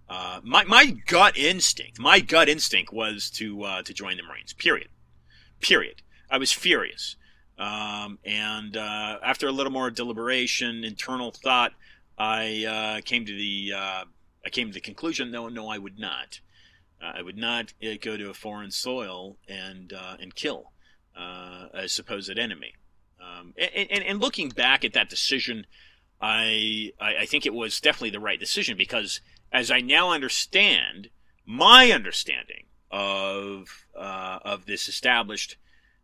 Uh, 0.08 0.40
my 0.44 0.64
my 0.64 0.86
gut 1.06 1.36
instinct, 1.36 1.98
my 1.98 2.20
gut 2.20 2.48
instinct 2.48 2.92
was 2.92 3.28
to 3.30 3.62
uh, 3.62 3.82
to 3.82 3.92
join 3.92 4.16
the 4.16 4.22
Marines. 4.22 4.52
Period. 4.52 4.88
Period. 5.60 6.02
I 6.30 6.38
was 6.38 6.52
furious, 6.52 7.16
um, 7.58 8.18
and 8.24 8.76
uh, 8.76 9.18
after 9.22 9.48
a 9.48 9.52
little 9.52 9.72
more 9.72 9.90
deliberation, 9.90 10.84
internal 10.84 11.32
thought, 11.32 11.72
I 12.18 12.64
uh, 12.64 13.00
came 13.02 13.24
to 13.26 13.34
the 13.34 13.72
uh, 13.74 14.04
I 14.44 14.50
came 14.50 14.68
to 14.68 14.74
the 14.74 14.80
conclusion: 14.80 15.30
no, 15.30 15.48
no, 15.48 15.68
I 15.68 15.78
would 15.78 15.98
not. 15.98 16.40
I 17.00 17.20
would 17.20 17.36
not 17.36 17.74
go 18.00 18.16
to 18.16 18.30
a 18.30 18.34
foreign 18.34 18.70
soil 18.70 19.36
and 19.48 19.92
and 19.92 20.34
kill 20.34 20.72
a 21.16 21.88
supposed 21.88 22.38
enemy. 22.38 22.74
Um, 23.20 23.54
and, 23.58 23.90
and, 23.90 24.04
and, 24.04 24.20
looking 24.20 24.50
back 24.50 24.84
at 24.84 24.92
that 24.92 25.08
decision, 25.08 25.66
I, 26.20 26.92
I 27.00 27.16
I 27.18 27.26
think 27.26 27.44
it 27.44 27.54
was 27.54 27.80
definitely 27.80 28.10
the 28.10 28.20
right 28.20 28.38
decision 28.38 28.76
because 28.76 29.20
as 29.52 29.70
I 29.70 29.80
now 29.80 30.12
understand, 30.12 31.10
my 31.44 31.90
understanding 31.90 32.64
of 32.90 33.86
uh, 33.96 34.38
of 34.44 34.66
this 34.66 34.88
established 34.88 35.56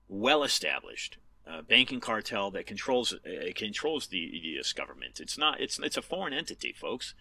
well 0.08 0.42
established 0.44 1.18
uh, 1.46 1.62
banking 1.62 2.00
cartel 2.00 2.50
that 2.52 2.66
controls 2.66 3.12
uh, 3.12 3.50
controls 3.54 4.06
the 4.08 4.18
U.S. 4.18 4.72
government. 4.72 5.20
It's 5.20 5.36
not. 5.36 5.60
It's 5.60 5.78
it's 5.78 5.96
a 5.96 6.02
foreign 6.02 6.32
entity, 6.32 6.72
folks. 6.72 7.14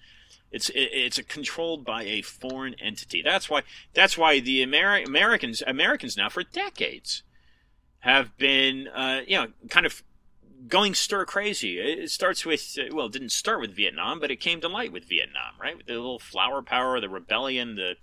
It's 0.52 0.70
it's 0.76 1.20
controlled 1.24 1.86
by 1.86 2.04
a 2.04 2.22
foreign 2.22 2.76
entity. 2.76 3.22
That's 3.24 3.50
why 3.50 3.64
that's 3.94 4.18
why 4.18 4.40
the 4.40 4.66
Ameri- 4.66 5.06
Americans 5.06 5.64
Americans 5.66 6.18
now 6.18 6.30
for 6.30 6.44
decades 6.44 7.24
have 8.00 8.38
been 8.38 8.88
uh, 8.90 9.22
you 9.26 9.38
know 9.38 9.48
kind 9.70 9.86
of 9.86 10.04
going 10.72 10.96
stir 10.96 11.26
crazy. 11.26 11.78
It 11.78 12.10
starts 12.10 12.46
with 12.46 12.78
well, 12.92 13.06
it 13.06 13.12
didn't 13.12 13.32
start 13.32 13.62
with 13.62 13.76
Vietnam, 13.76 14.20
but 14.20 14.32
it 14.32 14.38
came 14.38 14.62
to 14.62 14.68
light 14.68 14.92
with 14.92 15.08
Vietnam, 15.08 15.54
right? 15.62 15.76
The 15.86 15.94
little 15.94 16.18
flower 16.18 16.64
power, 16.64 17.00
the 17.00 17.10
rebellion, 17.10 17.76
the 17.76 17.98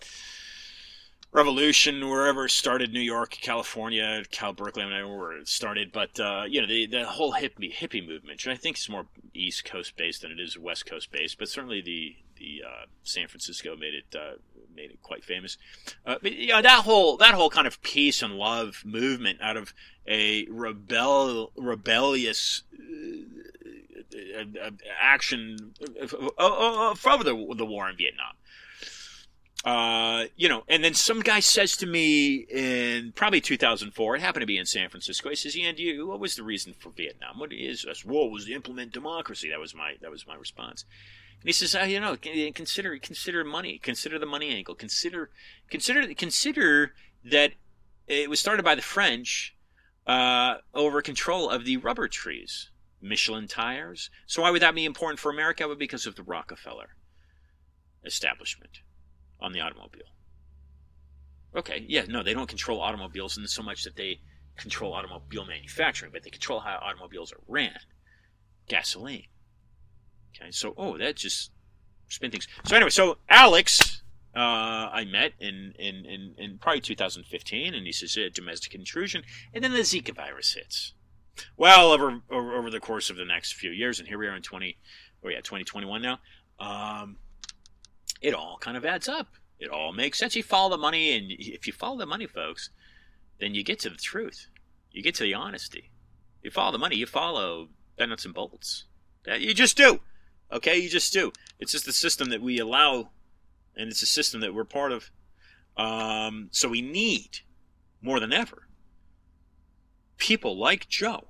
revolution 1.30 2.08
wherever 2.08 2.48
started 2.48 2.90
new 2.90 3.00
york 3.00 3.36
california 3.42 4.22
cal 4.30 4.54
berkeley 4.54 4.82
i 4.82 4.88
don't 4.88 4.98
know 4.98 5.14
where 5.14 5.32
it 5.32 5.46
started 5.46 5.92
but 5.92 6.18
uh, 6.18 6.44
you 6.48 6.58
know 6.58 6.66
the, 6.66 6.86
the 6.86 7.04
whole 7.04 7.34
hippie 7.34 7.70
hippie 7.70 8.00
movement 8.00 8.36
which 8.36 8.48
i 8.48 8.56
think 8.56 8.78
is 8.78 8.88
more 8.88 9.04
east 9.34 9.62
coast 9.64 9.94
based 9.96 10.22
than 10.22 10.30
it 10.30 10.40
is 10.40 10.58
west 10.58 10.86
coast 10.86 11.12
based 11.12 11.38
but 11.38 11.46
certainly 11.46 11.82
the 11.82 12.16
the 12.38 12.62
uh, 12.66 12.86
san 13.02 13.28
francisco 13.28 13.76
made 13.76 13.92
it 13.92 14.16
uh, 14.16 14.36
made 14.78 14.90
it 14.90 15.02
quite 15.02 15.24
famous 15.24 15.58
uh, 16.06 16.16
but 16.22 16.32
you 16.32 16.48
know 16.48 16.62
that 16.62 16.84
whole 16.84 17.16
that 17.16 17.34
whole 17.34 17.50
kind 17.50 17.66
of 17.66 17.82
peace 17.82 18.22
and 18.22 18.34
love 18.34 18.82
movement 18.84 19.38
out 19.42 19.56
of 19.56 19.74
a 20.06 20.46
rebel 20.48 21.52
rebellious 21.56 22.62
uh, 24.14 24.44
uh, 24.62 24.70
action 25.00 25.74
over 26.00 27.24
the, 27.24 27.54
the 27.56 27.66
war 27.66 27.90
in 27.90 27.96
vietnam 27.96 28.34
uh, 29.64 30.26
you 30.36 30.48
know, 30.48 30.62
and 30.68 30.84
then 30.84 30.94
some 30.94 31.20
guy 31.20 31.40
says 31.40 31.76
to 31.76 31.86
me 31.86 32.36
in 32.36 33.12
probably 33.12 33.40
2004, 33.40 34.16
it 34.16 34.20
happened 34.20 34.42
to 34.42 34.46
be 34.46 34.56
in 34.56 34.66
San 34.66 34.88
Francisco. 34.88 35.30
He 35.30 35.36
says, 35.36 35.56
"Andy, 35.60 36.00
what 36.00 36.20
was 36.20 36.36
the 36.36 36.44
reason 36.44 36.74
for 36.78 36.90
Vietnam? 36.90 37.38
What 37.38 37.52
is 37.52 37.82
this? 37.82 38.04
War 38.04 38.30
was 38.30 38.44
to 38.44 38.52
implement 38.52 38.92
democracy." 38.92 39.50
That 39.50 39.58
was 39.58 39.74
my 39.74 39.94
that 40.00 40.10
was 40.10 40.26
my 40.26 40.36
response. 40.36 40.84
And 41.40 41.48
he 41.48 41.52
says, 41.52 41.74
oh, 41.74 41.84
"You 41.84 42.00
know, 42.00 42.16
consider 42.16 42.98
consider 42.98 43.44
money, 43.44 43.78
consider 43.78 44.18
the 44.18 44.26
money 44.26 44.54
angle, 44.54 44.74
consider 44.74 45.30
consider 45.70 46.12
consider 46.14 46.94
that 47.24 47.52
it 48.06 48.28
was 48.28 48.40
started 48.40 48.64
by 48.64 48.74
the 48.74 48.82
French 48.82 49.56
uh, 50.06 50.56
over 50.74 51.02
control 51.02 51.48
of 51.48 51.64
the 51.64 51.76
rubber 51.76 52.08
trees, 52.08 52.70
Michelin 53.00 53.46
tires. 53.46 54.10
So 54.26 54.42
why 54.42 54.50
would 54.50 54.62
that 54.62 54.74
be 54.74 54.84
important 54.84 55.20
for 55.20 55.30
America? 55.30 55.66
Well, 55.66 55.76
because 55.76 56.06
of 56.06 56.16
the 56.16 56.22
Rockefeller 56.22 56.96
establishment." 58.04 58.80
on 59.40 59.52
the 59.52 59.60
automobile. 59.60 60.02
Okay, 61.54 61.84
yeah, 61.88 62.04
no, 62.08 62.22
they 62.22 62.34
don't 62.34 62.48
control 62.48 62.80
automobiles 62.80 63.38
in 63.38 63.46
so 63.46 63.62
much 63.62 63.84
that 63.84 63.96
they 63.96 64.20
control 64.56 64.92
automobile 64.92 65.44
manufacturing, 65.46 66.12
but 66.12 66.22
they 66.22 66.30
control 66.30 66.60
how 66.60 66.78
automobiles 66.82 67.32
are 67.32 67.40
ran. 67.46 67.78
Gasoline. 68.68 69.26
Okay, 70.40 70.50
so 70.50 70.74
oh, 70.76 70.96
that 70.98 71.16
just 71.16 71.50
spin 72.08 72.30
things. 72.30 72.46
So 72.64 72.76
anyway, 72.76 72.90
so 72.90 73.18
Alex, 73.28 74.02
uh, 74.34 74.38
I 74.38 75.04
met 75.04 75.32
in, 75.40 75.74
in, 75.78 76.04
in, 76.06 76.34
in 76.38 76.58
probably 76.58 76.80
2015, 76.80 77.74
and 77.74 77.86
he 77.86 77.92
says 77.92 78.16
uh, 78.16 78.28
domestic 78.32 78.74
intrusion, 78.74 79.22
and 79.52 79.64
then 79.64 79.72
the 79.72 79.80
Zika 79.80 80.14
virus 80.14 80.54
hits. 80.54 80.92
Well, 81.56 81.92
over, 81.92 82.20
over, 82.30 82.54
over 82.54 82.70
the 82.70 82.80
course 82.80 83.10
of 83.10 83.16
the 83.16 83.24
next 83.24 83.54
few 83.54 83.70
years, 83.70 83.98
and 83.98 84.08
here 84.08 84.18
we 84.18 84.26
are 84.26 84.36
in 84.36 84.42
20, 84.42 84.76
oh 85.24 85.28
yeah, 85.28 85.38
2021 85.38 86.02
now. 86.02 86.18
Um, 86.58 87.16
it 88.20 88.34
all 88.34 88.58
kind 88.60 88.76
of 88.76 88.84
adds 88.84 89.08
up. 89.08 89.28
It 89.58 89.70
all 89.70 89.92
makes 89.92 90.18
sense. 90.18 90.36
You 90.36 90.42
follow 90.42 90.70
the 90.70 90.78
money, 90.78 91.16
and 91.16 91.30
if 91.30 91.66
you 91.66 91.72
follow 91.72 91.98
the 91.98 92.06
money, 92.06 92.26
folks, 92.26 92.70
then 93.40 93.54
you 93.54 93.64
get 93.64 93.78
to 93.80 93.90
the 93.90 93.96
truth. 93.96 94.46
You 94.90 95.02
get 95.02 95.14
to 95.16 95.24
the 95.24 95.34
honesty. 95.34 95.90
You 96.42 96.50
follow 96.50 96.72
the 96.72 96.78
money. 96.78 96.96
You 96.96 97.06
follow 97.06 97.68
the 97.96 98.06
nuts 98.06 98.24
and 98.24 98.34
bolts. 98.34 98.84
You 99.26 99.52
just 99.52 99.76
do. 99.76 100.00
Okay, 100.52 100.78
you 100.78 100.88
just 100.88 101.12
do. 101.12 101.32
It's 101.58 101.72
just 101.72 101.84
the 101.84 101.92
system 101.92 102.30
that 102.30 102.40
we 102.40 102.58
allow, 102.58 103.10
and 103.76 103.90
it's 103.90 104.02
a 104.02 104.06
system 104.06 104.40
that 104.40 104.54
we're 104.54 104.64
part 104.64 104.92
of. 104.92 105.10
Um, 105.76 106.48
so 106.50 106.68
we 106.68 106.82
need 106.82 107.40
more 108.00 108.20
than 108.20 108.32
ever 108.32 108.68
people 110.18 110.58
like 110.58 110.88
Joe 110.88 111.28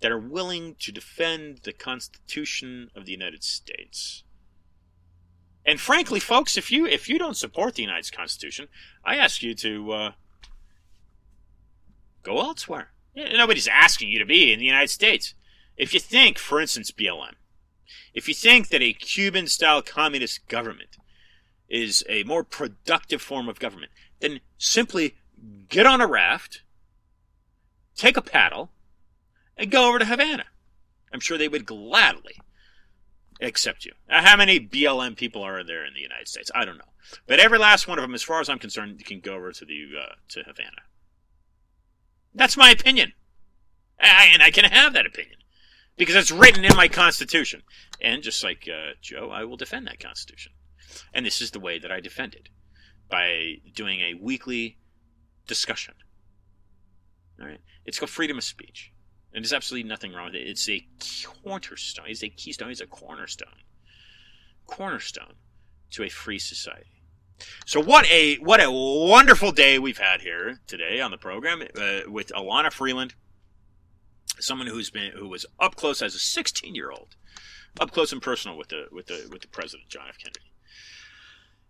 that 0.00 0.12
are 0.12 0.18
willing 0.18 0.76
to 0.78 0.92
defend 0.92 1.60
the 1.64 1.72
Constitution 1.72 2.90
of 2.94 3.06
the 3.06 3.12
United 3.12 3.42
States. 3.42 4.22
And 5.66 5.80
frankly, 5.80 6.20
folks, 6.20 6.58
if 6.58 6.70
you 6.70 6.84
if 6.84 7.08
you 7.08 7.18
don't 7.18 7.36
support 7.36 7.74
the 7.74 7.82
United 7.82 8.04
States 8.04 8.16
Constitution, 8.18 8.68
I 9.02 9.16
ask 9.16 9.42
you 9.42 9.54
to 9.54 9.92
uh, 9.92 10.12
go 12.22 12.38
elsewhere. 12.40 12.90
Nobody's 13.16 13.68
asking 13.68 14.10
you 14.10 14.18
to 14.18 14.26
be 14.26 14.52
in 14.52 14.58
the 14.58 14.66
United 14.66 14.90
States. 14.90 15.34
If 15.76 15.94
you 15.94 16.00
think, 16.00 16.38
for 16.38 16.60
instance, 16.60 16.90
BLM, 16.90 17.34
if 18.12 18.28
you 18.28 18.34
think 18.34 18.68
that 18.68 18.82
a 18.82 18.92
Cuban 18.92 19.46
style 19.46 19.82
communist 19.82 20.46
government 20.48 20.96
is 21.68 22.04
a 22.08 22.22
more 22.24 22.44
productive 22.44 23.20
form 23.20 23.48
of 23.48 23.58
government, 23.58 23.92
then 24.20 24.40
simply 24.58 25.16
get 25.68 25.86
on 25.86 26.00
a 26.00 26.06
raft, 26.06 26.62
take 27.96 28.16
a 28.16 28.22
paddle, 28.22 28.70
and 29.56 29.70
go 29.70 29.88
over 29.88 29.98
to 29.98 30.04
Havana. 30.04 30.44
I'm 31.12 31.20
sure 31.20 31.38
they 31.38 31.48
would 31.48 31.66
gladly 31.66 32.40
accept 33.40 33.84
you. 33.84 33.92
how 34.08 34.36
many 34.36 34.60
BLM 34.60 35.16
people 35.16 35.42
are 35.42 35.64
there 35.64 35.84
in 35.84 35.94
the 35.94 36.00
United 36.00 36.28
States? 36.28 36.50
I 36.54 36.64
don't 36.64 36.78
know, 36.78 36.92
but 37.26 37.40
every 37.40 37.58
last 37.58 37.88
one 37.88 37.98
of 37.98 38.02
them, 38.02 38.14
as 38.14 38.22
far 38.22 38.40
as 38.40 38.48
I'm 38.48 38.58
concerned, 38.58 39.04
can 39.04 39.20
go 39.20 39.34
over 39.34 39.52
to 39.52 39.64
the 39.64 39.86
uh, 40.00 40.14
to 40.28 40.42
Havana. 40.42 40.82
That's 42.34 42.56
my 42.56 42.70
opinion, 42.70 43.12
I, 44.00 44.28
and 44.32 44.42
I 44.42 44.50
can 44.50 44.64
have 44.64 44.92
that 44.92 45.06
opinion 45.06 45.38
because 45.96 46.16
it's 46.16 46.30
written 46.30 46.64
in 46.64 46.76
my 46.76 46.88
Constitution. 46.88 47.62
And 48.00 48.22
just 48.22 48.42
like 48.42 48.68
uh, 48.68 48.92
Joe, 49.00 49.30
I 49.30 49.44
will 49.44 49.56
defend 49.56 49.86
that 49.86 50.00
Constitution, 50.00 50.52
and 51.12 51.24
this 51.24 51.40
is 51.40 51.50
the 51.50 51.60
way 51.60 51.78
that 51.78 51.90
I 51.92 52.00
defend 52.00 52.34
it 52.34 52.48
by 53.08 53.56
doing 53.74 54.00
a 54.00 54.14
weekly 54.14 54.78
discussion. 55.46 55.94
All 57.40 57.46
right, 57.46 57.60
it's 57.84 57.98
called 57.98 58.10
freedom 58.10 58.38
of 58.38 58.44
speech. 58.44 58.92
And 59.34 59.44
there's 59.44 59.52
absolutely 59.52 59.88
nothing 59.88 60.12
wrong 60.12 60.26
with 60.26 60.36
it. 60.36 60.48
It's 60.48 60.68
a 60.68 60.86
cornerstone. 61.42 62.06
It's 62.08 62.22
a 62.22 62.28
keystone. 62.28 62.70
It's 62.70 62.80
a 62.80 62.86
cornerstone. 62.86 63.48
Cornerstone 64.66 65.34
to 65.90 66.04
a 66.04 66.08
free 66.08 66.38
society. 66.38 67.02
So 67.66 67.82
what 67.82 68.06
a 68.06 68.36
what 68.36 68.62
a 68.62 68.70
wonderful 68.70 69.50
day 69.50 69.80
we've 69.80 69.98
had 69.98 70.20
here 70.20 70.60
today 70.68 71.00
on 71.00 71.10
the 71.10 71.18
program 71.18 71.62
uh, 71.62 72.08
with 72.08 72.28
Elana 72.28 72.72
Freeland, 72.72 73.14
someone 74.40 74.66
who's 74.66 74.90
been 74.90 75.12
who 75.12 75.28
was 75.28 75.46
up 75.60 75.76
close 75.76 76.02
as 76.02 76.14
a 76.14 76.18
16 76.18 76.74
year 76.74 76.90
old, 76.90 77.16
up 77.80 77.90
close 77.90 78.12
and 78.12 78.22
personal 78.22 78.56
with 78.56 78.68
the 78.68 78.86
with 78.90 79.06
the 79.06 79.28
with 79.30 79.42
the 79.42 79.48
president 79.48 79.88
John 79.88 80.06
F. 80.08 80.18
Kennedy 80.18 80.54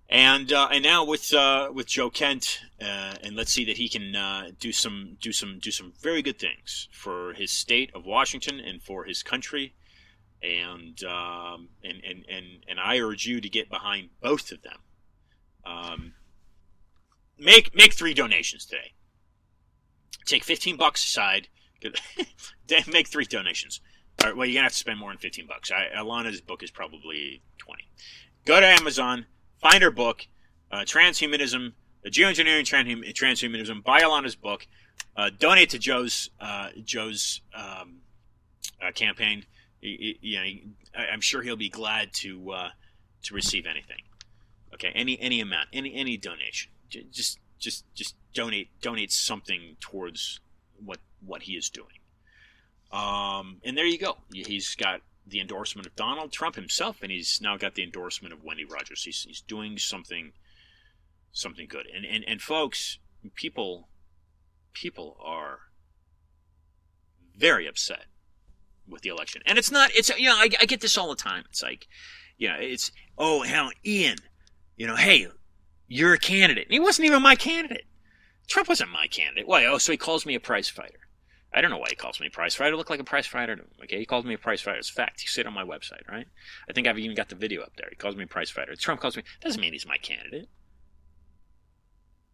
and 0.09 0.53
uh, 0.53 0.69
and 0.71 0.83
now 0.83 1.05
with 1.05 1.33
uh, 1.33 1.71
with 1.73 1.87
Joe 1.87 2.11
Kent, 2.11 2.61
uh, 2.81 3.15
and 3.23 3.35
let's 3.37 3.53
see 3.53 3.65
that 3.65 3.79
he 3.79 3.89
can 3.89 4.15
uh, 4.15 4.51
do 4.61 4.71
some 4.71 5.17
do 5.21 5.33
some 5.33 5.59
do 5.61 5.71
some 5.71 5.95
very 6.01 6.23
good 6.23 6.39
things 6.39 6.89
for 6.93 7.33
his 7.33 7.51
state 7.51 7.91
of 7.95 8.05
Washington 8.05 8.61
and 8.61 8.83
for 8.83 9.05
his 9.05 9.23
country, 9.23 9.75
and 10.43 11.03
um, 11.05 11.69
and, 11.83 12.03
and 12.05 12.25
and 12.29 12.47
and 12.69 12.81
I 12.81 12.99
urge 12.99 13.25
you 13.27 13.41
to 13.41 13.49
get 13.49 13.71
behind 13.71 14.11
both 14.21 14.53
of 14.53 14.63
them. 14.63 14.79
Um, 15.65 16.13
make 17.39 17.75
make 17.75 17.95
three 17.95 18.15
donations 18.15 18.67
today. 18.67 18.93
Take 20.27 20.45
fifteen 20.45 20.77
bucks 20.77 21.03
aside. 21.03 21.49
make 22.93 23.09
three 23.09 23.25
donations. 23.25 23.81
All 24.23 24.29
right, 24.29 24.37
well, 24.37 24.47
you're 24.47 24.55
gonna 24.55 24.65
have 24.65 24.73
to 24.73 24.79
spend 24.79 24.99
more 24.99 25.11
than 25.11 25.19
fifteen 25.19 25.47
bucks. 25.47 25.71
I, 25.71 25.89
Elana's 25.97 26.41
book 26.41 26.63
is 26.63 26.71
probably 26.71 27.43
twenty. 27.59 27.89
Go 28.45 28.61
to 28.61 28.67
Amazon 28.67 29.27
find 29.65 29.83
her 29.83 29.91
book, 29.91 30.27
uh, 30.71 30.81
Transhumanism, 30.81 31.73
the 32.03 32.11
Geoengineering 32.11 32.65
Transhumanism, 32.67 33.83
buy 33.83 34.01
Elana's 34.01 34.37
book, 34.37 34.67
uh, 35.17 35.31
donate 35.39 35.71
to 35.71 35.79
Joe's 35.79 36.31
uh, 36.39 36.69
Joe's 36.85 37.41
um, 37.57 38.01
uh, 38.87 38.93
campaign. 38.93 39.47
He, 39.81 40.19
you 40.21 40.37
know, 40.37 41.03
I'm 41.13 41.21
sure 41.21 41.43
he'll 41.43 41.57
be 41.57 41.71
glad 41.71 42.13
to 42.15 42.53
uh, 42.53 42.69
to 43.25 43.35
receive 43.35 43.65
anything. 43.67 44.03
Okay, 44.75 44.93
any 44.95 45.19
any 45.19 45.41
amount, 45.41 45.69
any 45.73 45.95
any 45.95 46.17
donation, 46.17 46.73
just 46.89 47.39
just 47.59 47.85
just 47.95 48.17
donate 48.35 48.69
donate 48.83 49.13
something 49.13 49.77
towards 49.81 50.41
what 50.83 50.99
what 51.25 51.43
he 51.43 51.53
is 51.53 51.71
doing. 51.71 51.99
Um, 52.93 53.61
and 53.65 53.77
there 53.77 53.87
you 53.87 53.99
go. 53.99 54.19
He's 54.33 54.75
got 54.75 55.01
the 55.27 55.41
endorsement 55.41 55.87
of 55.87 55.97
Donald 55.97 56.33
Trump 56.33 56.55
himself, 56.55 56.99
and 57.03 57.11
he's 57.11 57.41
now 57.41 57.57
got 57.57 57.75
the 57.75 57.83
endorsement 57.83 58.33
of 58.33 58.45
Wendy 58.45 58.65
Rogers. 58.65 59.03
He's, 59.03 59.23
he's 59.23 59.41
doing 59.41 59.79
something 59.79 60.33
something 61.33 61.67
good. 61.69 61.87
And, 61.95 62.05
and 62.05 62.25
and 62.27 62.41
folks, 62.41 62.99
people 63.35 63.89
people 64.73 65.17
are 65.23 65.61
very 67.37 67.67
upset 67.67 68.07
with 68.89 69.03
the 69.03 69.09
election. 69.09 69.43
And 69.47 69.59
it's 69.59 69.71
not 69.71 69.91
it's 69.95 70.11
you 70.17 70.29
know, 70.29 70.37
I, 70.37 70.51
I 70.61 70.67
get 70.67 70.81
this 70.81 70.97
all 70.97 71.09
the 71.09 71.17
time. 71.17 71.45
It's 71.51 71.63
like, 71.63 71.89
you 72.39 72.49
know, 72.49 72.57
it's 72.59 72.93
oh 73.19 73.43
hell, 73.43 73.71
Ian, 73.85 74.19
you 74.77 74.87
know, 74.87 74.97
hey, 74.97 75.29
you're 75.89 76.15
a 76.15 76.19
candidate. 76.19 76.67
And 76.67 76.73
he 76.73 76.81
wasn't 76.81 77.07
even 77.07 77.23
my 77.23 77.35
candidate. 77.35 77.87
Trump 78.49 78.69
wasn't 78.69 78.91
my 78.91 79.07
candidate. 79.07 79.47
Why? 79.47 79.65
Oh, 79.67 79.79
so 79.79 79.93
he 79.93 79.99
calls 79.99 80.27
me 80.27 80.35
a 80.35 80.41
prize 80.41 80.69
fighter. 80.69 81.01
I 81.53 81.61
don't 81.61 81.71
know 81.71 81.79
why 81.79 81.87
he 81.89 81.97
calls 81.97 82.21
me 82.21 82.27
a 82.27 82.31
prize 82.31 82.55
fighter. 82.55 82.75
I 82.75 82.77
look 82.77 82.91
like 82.91 83.01
a 83.01 83.05
prize 83.05 83.27
fighter 83.27 83.55
to 83.55 83.63
him. 83.63 83.69
Okay, 83.85 83.99
he 83.99 84.07
calls 84.07 84.25
me 84.25 84.35
a 84.35 84.39
prize 84.39 84.61
fighter. 84.61 84.79
It's 84.79 84.91
a 84.91 84.95
fact. 84.95 85.23
You 85.23 85.29
see 85.29 85.41
it 85.41 85.47
on 85.47 85.55
my 85.55 85.63
website, 85.63 86.07
right? 86.11 86.27
I 86.69 86.73
think 86.73 86.89
I've 86.89 86.99
even 86.99 87.17
got 87.17 87.29
the 87.29 87.37
video 87.37 87.63
up 87.63 87.77
there. 87.77 87.87
He 87.91 87.97
calls 87.97 88.17
me 88.17 88.25
a 88.25 88.27
prize 88.27 88.51
fighter. 88.51 88.75
Trump 88.75 89.01
calls 89.01 89.17
me. 89.17 89.23
Doesn't 89.41 89.61
mean 89.61 89.73
he's 89.73 89.87
my 89.87 89.97
candidate. 89.97 90.49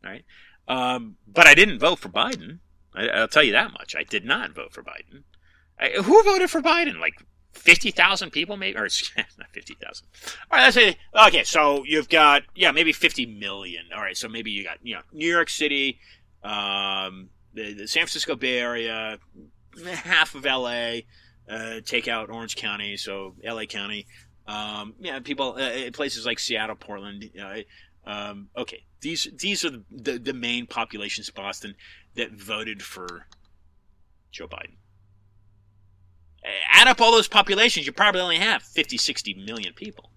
Right. 0.03 0.25
Um, 0.67 1.17
but 1.27 1.47
I 1.47 1.55
didn't 1.55 1.81
vote 1.81 1.99
for 1.99 2.09
Biden. 2.09 2.61
I, 2.95 3.21
will 3.21 3.29
tell 3.29 3.43
you 3.43 3.53
that 3.53 3.73
much. 3.73 3.95
I 3.95 4.05
did 4.05 4.25
not 4.25 4.55
vote 4.55 4.73
for 4.73 4.83
Biden. 4.83 5.25
I, 5.79 6.03
who 6.03 6.23
voted 6.23 6.51
for 6.51 6.63
Biden? 6.63 6.99
Like 6.99 7.23
fifty 7.53 7.90
thousand 7.90 8.30
people, 8.30 8.57
maybe, 8.57 8.78
or 8.78 8.88
not 9.16 9.48
fifty 9.53 9.74
thousand. 9.74 10.07
All 10.51 10.59
right, 10.59 10.64
let's 10.64 10.74
say 10.74 10.96
okay. 11.26 11.44
So 11.44 11.84
you've 11.84 12.09
got 12.09 12.42
yeah, 12.55 12.72
maybe 12.72 12.92
fifty 12.92 13.26
million. 13.26 13.84
All 13.94 14.01
right, 14.03 14.16
so 14.16 14.28
maybe 14.28 14.51
you 14.51 14.64
got 14.64 14.78
you 14.82 14.94
know 14.94 15.03
New 15.12 15.30
York 15.30 15.51
City, 15.51 15.98
um, 16.42 17.30
the, 17.55 17.74
the 17.74 17.88
San 17.88 18.03
Francisco 18.03 18.36
Bay 18.36 18.59
Area, 18.59 19.18
half 19.84 20.34
of 20.34 20.46
L.A. 20.46 21.07
Uh, 21.48 21.80
take 21.84 22.07
out 22.07 22.30
Orange 22.30 22.57
County, 22.57 22.96
so 22.96 23.34
L.A. 23.42 23.66
County. 23.66 24.07
Um, 24.46 24.94
yeah, 25.01 25.20
people 25.20 25.57
uh, 25.59 25.90
places 25.92 26.26
like 26.26 26.38
Seattle, 26.38 26.76
Portland. 26.76 27.30
Uh, 27.40 27.61
um, 28.07 28.48
okay, 28.57 28.84
these 29.01 29.28
these 29.38 29.64
are 29.64 29.70
the, 29.70 29.84
the, 29.90 30.18
the 30.18 30.32
main 30.32 30.66
populations 30.66 31.28
of 31.28 31.34
Boston 31.34 31.74
that 32.14 32.32
voted 32.32 32.82
for 32.82 33.26
Joe 34.30 34.48
Biden. 34.48 34.76
Add 36.70 36.88
up 36.88 37.01
all 37.01 37.12
those 37.12 37.28
populations, 37.28 37.86
you 37.86 37.93
probably 37.93 38.20
only 38.20 38.38
have 38.38 38.62
50, 38.62 38.97
60 38.97 39.34
million 39.34 39.74
people. 39.74 40.11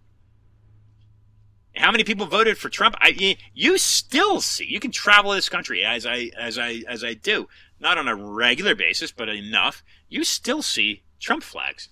How 1.76 1.92
many 1.92 2.04
people 2.04 2.28
voted 2.28 2.58
for 2.58 2.70
Trump? 2.70 2.96
I, 3.00 3.38
you 3.54 3.78
still 3.78 4.42
see. 4.42 4.66
You 4.66 4.80
can 4.80 4.92
travel 4.92 5.32
this 5.32 5.50
country 5.50 5.84
as 5.84 6.06
I 6.06 6.30
as 6.38 6.60
I 6.60 6.84
as 6.88 7.04
I 7.04 7.16
do, 7.16 7.48
not 7.80 7.98
on 7.98 8.08
a 8.08 8.16
regular 8.16 8.76
basis, 8.76 9.12
but 9.12 9.28
enough. 9.28 9.84
You 10.08 10.24
still 10.24 10.62
see 10.62 11.04
Trump 11.20 11.42
flags. 11.42 11.90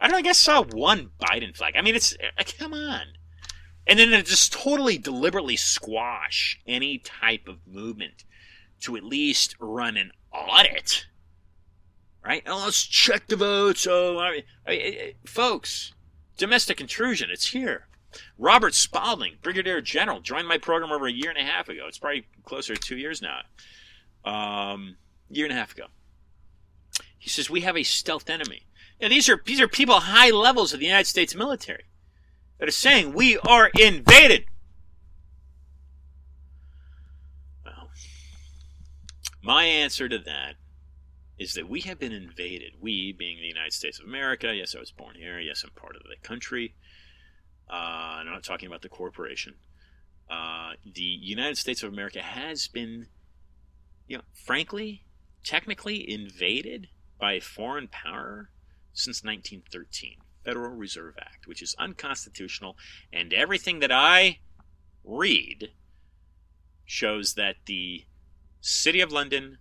I 0.00 0.08
don't. 0.08 0.16
I 0.16 0.22
guess 0.22 0.38
saw 0.38 0.64
one 0.64 1.10
Biden 1.20 1.56
flag. 1.56 1.74
I 1.76 1.82
mean, 1.82 1.94
it's 1.94 2.14
uh, 2.14 2.42
come 2.58 2.74
on. 2.74 3.02
And 3.86 3.98
then 4.00 4.10
to 4.10 4.22
just 4.22 4.52
totally 4.52 4.98
deliberately 4.98 5.56
squash 5.56 6.60
any 6.66 6.98
type 6.98 7.46
of 7.46 7.58
movement 7.66 8.24
to 8.80 8.96
at 8.96 9.04
least 9.04 9.54
run 9.60 9.96
an 9.96 10.10
audit. 10.32 11.06
Right? 12.26 12.42
Oh, 12.44 12.62
let's 12.64 12.84
check 12.84 13.28
the 13.28 13.36
votes. 13.36 13.86
Oh, 13.88 14.18
I 14.18 14.32
mean, 14.32 14.42
I 14.66 14.70
mean, 14.70 15.12
folks, 15.24 15.94
domestic 16.36 16.80
intrusion. 16.80 17.30
It's 17.30 17.48
here. 17.48 17.86
Robert 18.36 18.74
Spalding, 18.74 19.34
Brigadier 19.42 19.80
General, 19.80 20.20
joined 20.20 20.48
my 20.48 20.58
program 20.58 20.90
over 20.90 21.06
a 21.06 21.12
year 21.12 21.30
and 21.30 21.38
a 21.38 21.48
half 21.48 21.68
ago. 21.68 21.84
It's 21.86 21.98
probably 21.98 22.26
closer 22.44 22.74
to 22.74 22.80
two 22.80 22.96
years 22.96 23.22
now. 23.22 23.42
Um, 24.24 24.96
year 25.30 25.46
and 25.46 25.52
a 25.52 25.56
half 25.56 25.72
ago. 25.72 25.86
He 27.16 27.28
says 27.28 27.48
we 27.48 27.60
have 27.60 27.76
a 27.76 27.84
stealth 27.84 28.28
enemy. 28.28 28.66
Now, 29.00 29.08
these 29.08 29.28
are 29.28 29.40
these 29.44 29.60
are 29.60 29.68
people 29.68 30.00
high 30.00 30.30
levels 30.30 30.72
of 30.72 30.80
the 30.80 30.86
United 30.86 31.06
States 31.06 31.34
military 31.34 31.84
that 32.58 32.68
are 32.68 32.72
saying 32.72 33.12
we 33.12 33.38
are 33.38 33.70
invaded. 33.78 34.46
Well, 37.64 37.90
my 39.42 39.64
answer 39.64 40.08
to 40.08 40.18
that 40.18 40.54
is 41.38 41.54
that 41.54 41.68
we 41.68 41.80
have 41.82 41.98
been 41.98 42.12
invaded. 42.12 42.72
We, 42.80 43.12
being 43.12 43.38
the 43.38 43.46
United 43.46 43.72
States 43.72 43.98
of 43.98 44.06
America, 44.06 44.54
yes, 44.54 44.74
I 44.74 44.80
was 44.80 44.90
born 44.90 45.16
here, 45.16 45.38
yes, 45.38 45.64
I'm 45.64 45.70
part 45.70 45.96
of 45.96 46.02
the 46.02 46.16
country. 46.26 46.74
Uh, 47.70 48.20
I'm 48.20 48.26
not 48.26 48.42
talking 48.42 48.66
about 48.66 48.82
the 48.82 48.88
corporation. 48.88 49.54
Uh, 50.30 50.72
the 50.84 51.02
United 51.02 51.58
States 51.58 51.82
of 51.82 51.92
America 51.92 52.22
has 52.22 52.68
been, 52.68 53.08
you 54.08 54.16
know, 54.16 54.24
frankly, 54.32 55.04
technically 55.44 56.10
invaded 56.10 56.88
by 57.18 57.34
a 57.34 57.40
foreign 57.40 57.88
power 57.88 58.50
since 58.92 59.22
1913. 59.22 60.16
Federal 60.44 60.74
Reserve 60.74 61.14
Act, 61.20 61.46
which 61.46 61.60
is 61.60 61.74
unconstitutional, 61.78 62.76
and 63.12 63.32
everything 63.32 63.80
that 63.80 63.90
I 63.92 64.38
read 65.04 65.70
shows 66.84 67.34
that 67.34 67.56
the 67.66 68.04
City 68.60 69.00
of 69.00 69.12
London, 69.12 69.58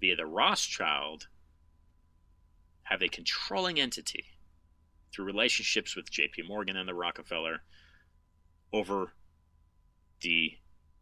via 0.00 0.16
the 0.16 0.26
Rothschild, 0.26 1.28
have 2.84 3.02
a 3.02 3.08
controlling 3.08 3.80
entity 3.80 4.24
through 5.12 5.24
relationships 5.24 5.96
with 5.96 6.10
JP 6.10 6.46
Morgan 6.48 6.76
and 6.76 6.88
the 6.88 6.94
Rockefeller 6.94 7.62
over 8.72 9.12
the 10.20 10.58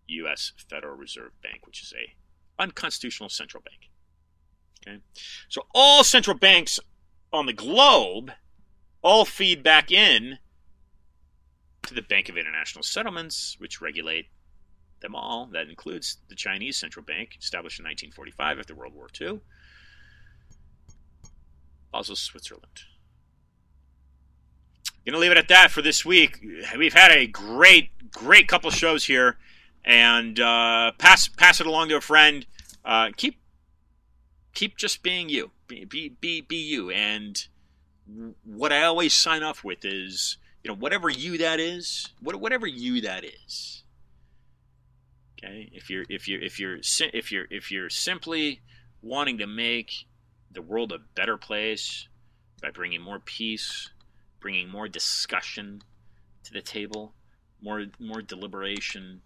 US 0.07 0.53
Federal 0.69 0.97
Reserve 0.97 1.33
Bank, 1.43 1.67
which 1.67 1.83
is 1.83 1.93
a 1.97 2.15
unconstitutional 2.63 3.29
central 3.29 3.63
bank. 3.63 3.91
Okay? 4.87 5.03
So 5.49 5.63
all 5.75 6.05
central 6.05 6.37
banks 6.37 6.79
on 7.33 7.47
the 7.47 7.53
globe 7.53 8.33
all 9.03 9.25
feed 9.25 9.63
back 9.63 9.91
in 9.91 10.39
to 11.83 11.95
the 11.95 12.03
Bank 12.03 12.29
of 12.29 12.37
International 12.37 12.85
Settlements, 12.85 13.57
which 13.59 13.81
regulate 13.81 14.27
them 15.03 15.15
all. 15.15 15.47
That 15.53 15.69
includes 15.69 16.19
the 16.29 16.35
Chinese 16.35 16.79
Central 16.79 17.05
Bank, 17.05 17.37
established 17.41 17.79
in 17.79 17.85
1945 17.85 18.59
after 18.59 18.75
World 18.75 18.95
War 18.95 19.09
II. 19.21 19.41
Also, 21.93 22.15
Switzerland. 22.15 22.85
Gonna 25.05 25.19
leave 25.19 25.33
it 25.33 25.37
at 25.37 25.49
that 25.49 25.71
for 25.71 25.83
this 25.83 26.05
week. 26.05 26.41
We've 26.79 26.95
had 26.95 27.11
a 27.11 27.27
great, 27.27 28.11
great 28.13 28.47
couple 28.47 28.71
shows 28.71 29.05
here, 29.05 29.37
and 29.85 30.39
uh, 30.39 30.93
pass 30.97 31.27
pass 31.27 31.61
it 31.61 31.67
along 31.67 31.89
to 31.89 31.97
a 31.97 32.01
friend. 32.01 32.47
Uh, 32.85 33.11
keep 33.17 33.41
keep 34.55 34.77
just 34.77 35.03
being 35.03 35.29
you. 35.29 35.51
Be 35.67 35.85
be 35.85 36.11
be, 36.21 36.41
be 36.41 36.57
you, 36.57 36.91
and 36.91 37.45
what 38.45 38.73
I 38.73 38.85
always 38.85 39.15
sign 39.15 39.43
off 39.43 39.65
with 39.65 39.85
is, 39.85 40.37
you 40.63 40.71
know, 40.71 40.77
whatever 40.77 41.09
you 41.09 41.39
that 41.39 41.61
is, 41.61 42.11
what, 42.21 42.37
whatever 42.41 42.67
you 42.67 43.01
that 43.03 43.25
is. 43.25 43.82
Okay, 45.45 45.71
if 45.73 45.91
you're 45.91 46.05
if 46.09 46.29
you're 46.29 46.41
if 46.41 46.59
you're 46.61 46.79
if 47.13 47.33
you're 47.33 47.47
if 47.51 47.71
you're 47.71 47.91
simply 47.91 48.63
wanting 49.01 49.39
to 49.39 49.47
make 49.47 50.07
the 50.51 50.63
world 50.63 50.93
a 50.93 50.99
better 50.99 51.37
place 51.37 52.09
by 52.61 52.71
bringing 52.71 53.01
more 53.01 53.19
peace, 53.19 53.91
bringing 54.41 54.69
more 54.69 54.89
discussion 54.89 55.83
to 56.45 56.53
the 56.53 56.63
table, 56.63 57.15
more 57.61 57.87
more 57.99 58.23
deliberation, 58.23 59.23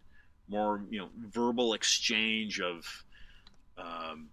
more 0.49 0.83
you 0.89 0.99
know 0.99 1.09
verbal 1.19 1.75
exchange 1.75 2.61
of 2.61 3.05
um, 3.77 4.29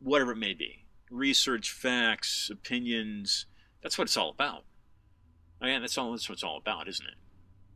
whatever 0.00 0.32
it 0.32 0.38
may 0.38 0.54
be, 0.54 0.84
research, 1.10 1.70
facts, 1.70 2.50
opinions 2.50 3.46
that's 3.84 3.98
what 3.98 4.04
it's 4.04 4.16
all 4.16 4.30
about. 4.30 4.64
Again, 5.60 5.82
that's 5.82 5.96
all. 5.98 6.10
That's 6.10 6.28
what 6.28 6.34
it's 6.34 6.42
all 6.42 6.56
about, 6.56 6.88
isn't 6.88 7.06
it? 7.06 7.14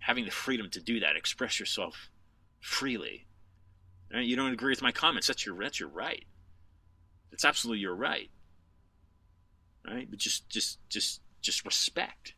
Having 0.01 0.25
the 0.25 0.31
freedom 0.31 0.71
to 0.71 0.81
do 0.81 0.99
that, 1.01 1.17
express 1.17 1.61
yourself 1.61 2.09
freely. 2.61 3.27
You 4.15 4.37
don't 4.37 4.53
agree 4.53 4.73
with 4.73 4.83
my 4.83 4.93
comments? 4.93 5.27
That's 5.27 5.45
your 5.45 5.57
that's 5.61 5.81
your 5.81 5.89
right. 5.89 6.25
It's 7.33 7.45
absolutely 7.45 7.81
your 7.81 7.95
right. 7.95 8.31
Right? 9.87 10.09
But 10.09 10.19
just 10.19 10.49
just 10.49 10.79
just 10.89 11.21
just 11.43 11.65
respect. 11.65 12.35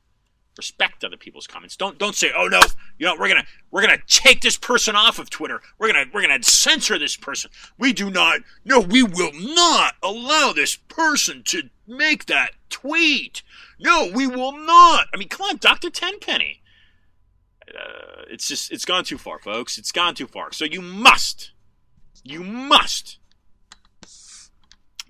Respect 0.59 1.05
other 1.05 1.17
people's 1.17 1.47
comments. 1.47 1.77
Don't 1.77 1.97
don't 1.97 2.15
say, 2.15 2.33
"Oh 2.37 2.49
no, 2.49 2.61
you 2.99 3.07
know, 3.07 3.15
we're 3.19 3.29
gonna 3.29 3.47
we're 3.71 3.83
gonna 3.83 4.03
take 4.07 4.41
this 4.41 4.57
person 4.57 4.97
off 4.97 5.19
of 5.19 5.31
Twitter. 5.31 5.61
We're 5.79 5.93
gonna 5.93 6.07
we're 6.13 6.23
gonna 6.23 6.43
censor 6.43 6.99
this 6.99 7.17
person. 7.17 7.51
We 7.79 7.93
do 7.93 8.11
not. 8.11 8.41
No, 8.65 8.81
we 8.81 9.03
will 9.03 9.33
not 9.33 9.95
allow 10.03 10.53
this 10.53 10.75
person 10.77 11.45
to 11.47 11.71
make 11.87 12.27
that 12.27 12.53
tweet. 12.69 13.43
No, 13.79 14.11
we 14.13 14.27
will 14.27 14.53
not. 14.53 15.07
I 15.15 15.17
mean, 15.17 15.29
come 15.29 15.47
on, 15.47 15.57
Dr. 15.57 15.89
Tenpenny. 15.91 16.63
Uh, 17.69 18.23
it's 18.29 18.49
just, 18.49 18.73
it's 18.73 18.85
gone 18.85 19.05
too 19.05 19.19
far, 19.19 19.39
folks. 19.39 19.79
It's 19.79 19.93
gone 19.93 20.15
too 20.15 20.27
far. 20.27 20.53
So 20.53 20.65
you 20.65 20.81
must, 20.81 21.53
you 22.23 22.43
must 22.45 23.19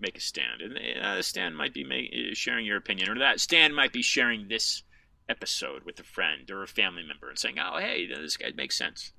make 0.00 0.16
a 0.16 0.20
stand. 0.20 0.62
And 0.62 0.78
uh, 1.02 1.22
stand 1.22 1.56
might 1.56 1.74
be 1.74 1.84
uh, 1.84 2.34
sharing 2.34 2.66
your 2.66 2.76
opinion, 2.76 3.11
or 3.11 3.18
that 3.18 3.40
stand 3.40 3.74
might 3.74 3.92
be 3.92 4.02
sharing 4.02 4.48
this 4.48 4.82
episode 5.28 5.84
with 5.84 5.98
a 6.00 6.04
friend 6.04 6.50
or 6.50 6.62
a 6.62 6.68
family 6.68 7.04
member 7.06 7.28
and 7.28 7.38
saying, 7.38 7.56
oh, 7.61 7.78
hey, 7.78 8.06
this 8.06 8.36
guy 8.36 8.50
makes 8.54 8.76
sense. 8.76 9.12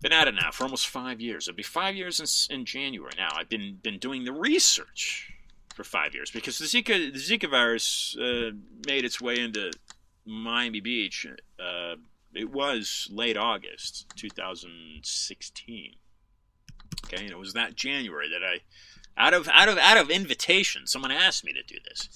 Been 0.00 0.12
at 0.12 0.28
it 0.28 0.34
now 0.34 0.50
for 0.52 0.64
almost 0.64 0.86
five 0.86 1.20
years. 1.20 1.48
It'll 1.48 1.56
be 1.56 1.62
five 1.62 1.96
years 1.96 2.48
in, 2.50 2.56
in 2.56 2.64
January 2.64 3.12
now. 3.16 3.30
I've 3.36 3.48
been 3.48 3.78
been 3.82 3.98
doing 3.98 4.24
the 4.24 4.32
research 4.32 5.32
for 5.74 5.82
five 5.82 6.14
years 6.14 6.30
because 6.30 6.58
the 6.58 6.66
Zika 6.66 7.12
the 7.12 7.18
Zika 7.18 7.50
virus 7.50 8.16
uh, 8.16 8.50
made 8.86 9.04
its 9.04 9.20
way 9.20 9.40
into 9.40 9.72
Miami 10.24 10.80
Beach. 10.80 11.26
Uh, 11.58 11.96
it 12.38 12.52
was 12.52 13.08
late 13.10 13.36
August 13.36 14.06
2016. 14.16 15.94
Okay, 17.04 17.22
and 17.22 17.30
it 17.30 17.38
was 17.38 17.52
that 17.52 17.74
January 17.74 18.28
that 18.30 18.44
I, 18.44 18.60
out 19.16 19.34
of 19.34 19.48
out 19.48 19.68
of 19.68 19.76
out 19.78 19.96
of 19.96 20.08
invitation, 20.08 20.86
someone 20.86 21.10
asked 21.10 21.44
me 21.44 21.52
to 21.52 21.62
do 21.62 21.80
this. 21.84 22.08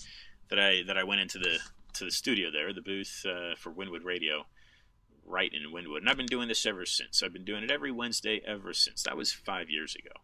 That 0.49 0.61
I 0.61 0.83
that 0.87 0.97
I 0.97 1.03
went 1.03 1.23
into 1.23 1.39
the 1.39 1.59
to 1.95 2.05
the 2.05 2.13
studio 2.13 2.51
there, 2.53 2.73
the 2.73 2.81
booth 2.81 3.27
uh, 3.27 3.57
for 3.57 3.73
Wynwood 3.73 4.05
Radio, 4.05 4.47
right 5.27 5.51
in 5.53 5.73
Wynwood. 5.73 5.99
And 5.99 6.09
I've 6.09 6.17
been 6.17 6.27
doing 6.27 6.47
this 6.47 6.65
ever 6.65 6.87
since. 6.87 7.23
I've 7.23 7.33
been 7.33 7.45
doing 7.45 7.65
it 7.65 7.71
every 7.71 7.91
Wednesday 7.91 8.41
ever 8.47 8.73
since. 8.73 9.03
That 9.03 9.17
was 9.17 9.33
five 9.33 9.71
years 9.71 9.97
ago. 9.97 10.15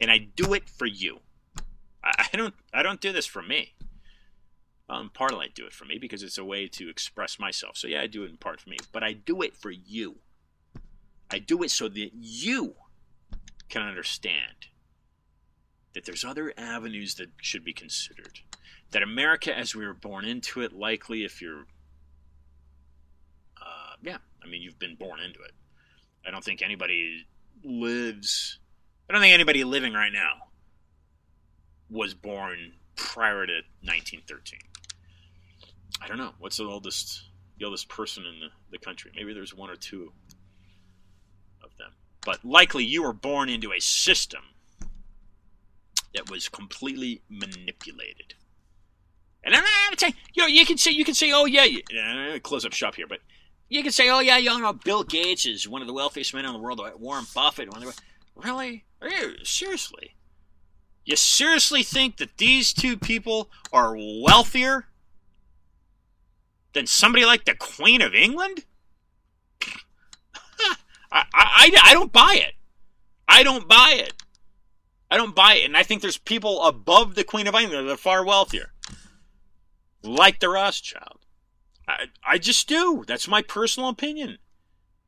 And 0.00 0.10
I 0.10 0.18
do 0.18 0.52
it 0.52 0.68
for 0.68 0.86
you. 0.86 1.20
I, 2.04 2.26
I 2.32 2.36
don't 2.36 2.54
I 2.74 2.82
don't 2.82 3.00
do 3.00 3.12
this 3.12 3.26
for 3.26 3.42
me. 3.42 3.72
Well, 4.88 5.00
in 5.00 5.08
part 5.08 5.32
I 5.32 5.48
do 5.54 5.66
it 5.66 5.72
for 5.72 5.84
me 5.84 5.98
because 5.98 6.22
it's 6.22 6.38
a 6.38 6.44
way 6.44 6.68
to 6.68 6.88
express 6.88 7.38
myself. 7.38 7.76
So 7.76 7.86
yeah, 7.86 8.02
I 8.02 8.06
do 8.06 8.24
it 8.24 8.30
in 8.30 8.36
part 8.36 8.60
for 8.60 8.68
me. 8.68 8.76
But 8.92 9.02
I 9.02 9.12
do 9.12 9.42
it 9.42 9.56
for 9.56 9.70
you. 9.70 10.16
I 11.30 11.38
do 11.38 11.62
it 11.62 11.70
so 11.70 11.88
that 11.88 12.10
you 12.14 12.74
can 13.68 13.82
understand 13.82 14.68
that 15.94 16.04
there's 16.04 16.24
other 16.24 16.52
avenues 16.58 17.14
that 17.14 17.30
should 17.40 17.64
be 17.64 17.72
considered. 17.72 18.40
That 18.90 19.02
America, 19.02 19.56
as 19.56 19.74
we 19.74 19.86
were 19.86 19.94
born 19.94 20.24
into 20.24 20.60
it, 20.60 20.72
likely 20.72 21.24
if 21.24 21.40
you're, 21.40 21.66
uh, 23.60 23.96
yeah, 24.02 24.18
I 24.42 24.46
mean, 24.46 24.60
you've 24.60 24.78
been 24.78 24.96
born 24.96 25.20
into 25.20 25.40
it. 25.40 25.52
I 26.26 26.30
don't 26.30 26.44
think 26.44 26.62
anybody 26.62 27.26
lives, 27.64 28.58
I 29.08 29.12
don't 29.12 29.22
think 29.22 29.34
anybody 29.34 29.64
living 29.64 29.94
right 29.94 30.12
now 30.12 30.48
was 31.90 32.14
born 32.14 32.74
prior 32.96 33.46
to 33.46 33.52
1913. 33.82 34.60
I 36.00 36.08
don't 36.08 36.18
know. 36.18 36.32
What's 36.38 36.58
the 36.58 36.64
oldest, 36.64 37.22
the 37.58 37.64
oldest 37.64 37.88
person 37.88 38.24
in 38.24 38.40
the, 38.40 38.48
the 38.70 38.78
country? 38.78 39.10
Maybe 39.14 39.32
there's 39.32 39.54
one 39.54 39.70
or 39.70 39.76
two 39.76 40.12
of 41.62 41.76
them. 41.78 41.92
But 42.24 42.44
likely 42.44 42.84
you 42.84 43.02
were 43.02 43.12
born 43.12 43.48
into 43.48 43.72
a 43.72 43.80
system 43.80 44.42
that 46.14 46.30
was 46.30 46.48
completely 46.48 47.22
manipulated. 47.28 48.34
And 49.42 49.54
I'm 49.54 49.64
saying, 49.98 50.14
you 50.32 50.42
know, 50.42 50.46
you 50.46 50.64
can 50.64 50.78
say, 50.78 50.90
you 50.90 51.04
can 51.04 51.14
say, 51.14 51.32
oh 51.32 51.44
yeah, 51.44 51.66
yeah 51.90 52.38
close 52.38 52.64
up 52.64 52.72
shop 52.72 52.94
here, 52.94 53.06
but 53.06 53.18
you 53.68 53.82
can 53.82 53.92
say, 53.92 54.08
oh 54.08 54.20
yeah, 54.20 54.38
you 54.38 54.58
know, 54.58 54.72
Bill 54.72 55.04
Gates 55.04 55.44
is 55.44 55.68
one 55.68 55.82
of 55.82 55.86
the 55.86 55.92
wealthiest 55.92 56.32
men 56.32 56.44
in 56.46 56.52
the 56.52 56.58
world. 56.58 56.80
Warren 56.98 57.26
Buffett, 57.34 57.70
one 57.70 57.82
of 57.82 57.94
the, 57.94 58.02
really, 58.36 58.84
Are 59.02 59.08
you, 59.08 59.44
seriously, 59.44 60.14
you 61.04 61.16
seriously 61.16 61.82
think 61.82 62.16
that 62.16 62.38
these 62.38 62.72
two 62.72 62.96
people 62.96 63.50
are 63.72 63.94
wealthier 63.96 64.86
than 66.74 66.86
somebody 66.86 67.24
like 67.24 67.44
the 67.44 67.54
Queen 67.54 68.02
of 68.02 68.14
England? 68.14 68.64
I, 71.12 71.24
I, 71.32 71.70
I 71.82 71.94
don't 71.94 72.12
buy 72.12 72.36
it. 72.36 72.54
I 73.28 73.42
don't 73.42 73.66
buy 73.68 73.94
it. 73.96 74.12
I 75.10 75.16
don't 75.16 75.34
buy 75.34 75.54
it. 75.54 75.64
And 75.64 75.76
I 75.76 75.82
think 75.82 76.02
there's 76.02 76.18
people 76.18 76.62
above 76.64 77.14
the 77.14 77.24
Queen 77.24 77.46
of 77.46 77.54
England 77.54 77.88
that 77.88 77.92
are 77.92 77.96
far 77.96 78.24
wealthier, 78.24 78.72
like 80.02 80.40
the 80.40 80.48
Rothschild. 80.48 81.20
I, 81.86 82.06
I 82.26 82.38
just 82.38 82.68
do. 82.68 83.04
That's 83.06 83.28
my 83.28 83.42
personal 83.42 83.88
opinion. 83.88 84.38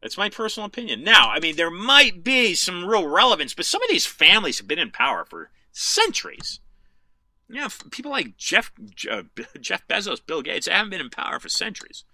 That's 0.03 0.19
my 0.19 0.29
personal 0.29 0.67
opinion. 0.67 1.03
Now, 1.03 1.31
I 1.31 1.41
mean, 1.41 1.57
there 1.57 1.71
might 1.71 2.23
be 2.23 2.55
some 2.55 2.85
real 2.85 3.09
relevance, 3.09 3.55
but 3.55 3.64
some 3.64 3.83
of 3.83 3.89
these 3.89 4.07
families 4.07 4.59
have 4.59 4.69
been 4.69 4.79
in 4.79 4.91
power 4.91 5.25
for 5.25 5.51
centuries. 5.73 6.61
You 7.49 7.61
know, 7.61 7.68
people 7.90 8.11
like 8.11 8.36
Jeff 8.36 8.72
uh, 9.11 9.22
Jeff 9.61 9.86
Bezos, 9.88 10.24
Bill 10.24 10.42
Gates, 10.42 10.66
they 10.66 10.72
haven't 10.72 10.90
been 10.90 11.01
in 11.01 11.11
power 11.11 11.38
for 11.38 11.49
centuries. 11.49 12.05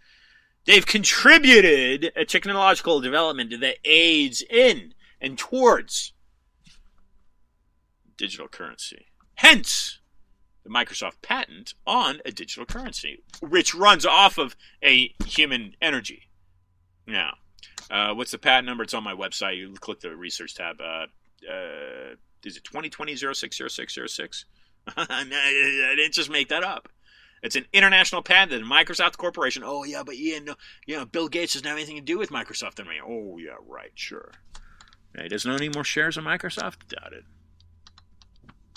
They've 0.64 0.86
contributed 0.86 2.12
a 2.14 2.24
technological 2.24 3.00
development 3.00 3.58
that 3.60 3.78
aids 3.84 4.42
in 4.48 4.94
and 5.20 5.36
towards 5.36 6.12
digital 8.16 8.46
currency. 8.46 9.06
Hence, 9.34 9.98
the 10.62 10.70
Microsoft 10.70 11.22
patent 11.22 11.74
on 11.86 12.20
a 12.24 12.30
digital 12.30 12.64
currency, 12.64 13.24
which 13.40 13.74
runs 13.74 14.06
off 14.06 14.38
of 14.38 14.54
a 14.82 15.12
human 15.24 15.74
energy. 15.80 16.28
Now, 17.06 17.34
uh, 17.90 18.14
what's 18.14 18.30
the 18.30 18.38
patent 18.38 18.66
number? 18.66 18.84
It's 18.84 18.94
on 18.94 19.02
my 19.02 19.14
website. 19.14 19.56
You 19.56 19.72
click 19.74 20.00
the 20.00 20.14
research 20.14 20.54
tab. 20.54 20.80
Uh, 20.80 21.06
uh, 21.50 22.14
is 22.44 22.56
it 22.56 22.64
2020 22.64 23.16
060606? 23.16 24.44
I 24.96 25.94
didn't 25.96 26.14
just 26.14 26.30
make 26.30 26.48
that 26.48 26.64
up. 26.64 26.88
It's 27.42 27.56
an 27.56 27.66
international 27.72 28.22
patent 28.22 28.64
Microsoft 28.64 29.16
Corporation. 29.16 29.62
Oh 29.64 29.84
yeah, 29.84 30.02
but 30.04 30.14
no, 30.16 30.54
you 30.86 30.96
know, 30.96 31.04
Bill 31.04 31.28
Gates 31.28 31.54
doesn't 31.54 31.66
have 31.66 31.76
anything 31.76 31.96
to 31.96 32.02
do 32.02 32.18
with 32.18 32.30
Microsoft 32.30 32.78
and 32.78 32.88
me. 32.88 32.96
Oh 33.04 33.36
yeah, 33.38 33.56
right, 33.66 33.90
sure. 33.94 34.32
he 35.20 35.28
doesn't 35.28 35.50
own 35.50 35.58
any 35.58 35.68
more 35.68 35.84
shares 35.84 36.16
of 36.16 36.24
Microsoft. 36.24 36.88
Doubt 36.88 37.12
it. 37.12 37.24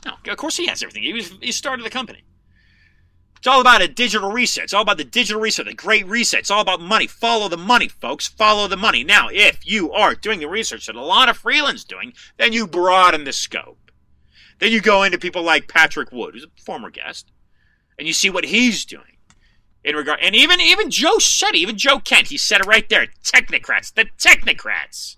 No, 0.05 0.13
of 0.31 0.37
course 0.37 0.57
he 0.57 0.67
has 0.67 0.81
everything. 0.81 1.03
He 1.03 1.13
was 1.13 1.33
he 1.41 1.51
started 1.51 1.85
the 1.85 1.91
company. 1.91 2.23
It's 3.37 3.47
all 3.47 3.61
about 3.61 3.83
a 3.83 3.87
digital 3.87 4.31
reset. 4.31 4.63
It's 4.63 4.73
all 4.73 4.81
about 4.81 4.97
the 4.97 5.03
digital 5.03 5.39
reset, 5.39 5.67
the 5.67 5.75
great 5.75 6.07
reset. 6.07 6.39
It's 6.39 6.49
all 6.49 6.61
about 6.61 6.81
money. 6.81 7.05
Follow 7.05 7.47
the 7.47 7.57
money, 7.57 7.87
folks. 7.87 8.27
Follow 8.27 8.67
the 8.67 8.75
money. 8.75 9.03
Now, 9.03 9.27
if 9.31 9.67
you 9.67 9.91
are 9.91 10.15
doing 10.15 10.39
the 10.39 10.47
research 10.47 10.87
that 10.87 10.95
a 10.95 11.01
lot 11.03 11.29
of 11.29 11.37
Freeland's 11.37 11.83
doing, 11.83 12.13
then 12.37 12.53
you 12.53 12.65
broaden 12.65 13.23
the 13.23 13.31
scope. 13.31 13.84
Then 14.59 14.71
you 14.71 14.81
go 14.81 15.03
into 15.03 15.17
people 15.17 15.43
like 15.43 15.67
Patrick 15.67 16.11
Wood, 16.11 16.33
who's 16.33 16.45
a 16.45 16.63
former 16.63 16.89
guest, 16.89 17.31
and 17.99 18.07
you 18.07 18.13
see 18.13 18.29
what 18.29 18.45
he's 18.45 18.85
doing 18.85 19.17
in 19.83 19.95
regard. 19.95 20.19
And 20.21 20.35
even 20.35 20.61
even 20.61 20.89
Joe 20.89 21.19
said 21.19 21.49
it, 21.49 21.57
even 21.57 21.77
Joe 21.77 21.99
Kent, 21.99 22.27
he 22.27 22.37
said 22.37 22.61
it 22.61 22.67
right 22.67 22.87
there. 22.89 23.07
Technocrats, 23.23 23.93
the 23.93 24.05
technocrats, 24.17 25.15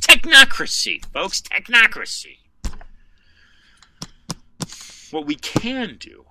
technocracy, 0.00 1.04
folks, 1.12 1.42
technocracy 1.42 2.36
what 5.12 5.26
we 5.26 5.34
can 5.34 5.96
do, 5.98 6.24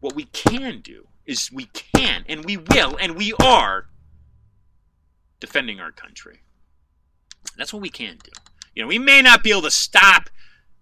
what 0.00 0.14
we 0.14 0.24
can 0.24 0.80
do 0.80 1.06
is 1.26 1.50
we 1.52 1.66
can 1.66 2.24
and 2.28 2.44
we 2.44 2.56
will 2.56 2.96
and 3.00 3.16
we 3.16 3.32
are 3.42 3.86
defending 5.40 5.80
our 5.80 5.92
country. 5.92 6.40
That's 7.56 7.72
what 7.72 7.82
we 7.82 7.90
can 7.90 8.18
do. 8.22 8.30
You 8.74 8.82
know, 8.82 8.88
we 8.88 8.98
may 8.98 9.22
not 9.22 9.42
be 9.42 9.50
able 9.50 9.62
to 9.62 9.70
stop 9.70 10.28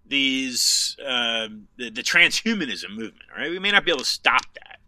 these 0.05 0.97
uh, 1.05 1.47
the, 1.77 1.89
the, 1.89 2.03
transhumanism 2.03 2.89
movement, 2.89 3.29
right? 3.35 3.49
We 3.49 3.59
may 3.59 3.71
not 3.71 3.85
be 3.85 3.91
able 3.91 3.99
to 3.99 4.05
stop 4.05 4.41
that. 4.55 4.79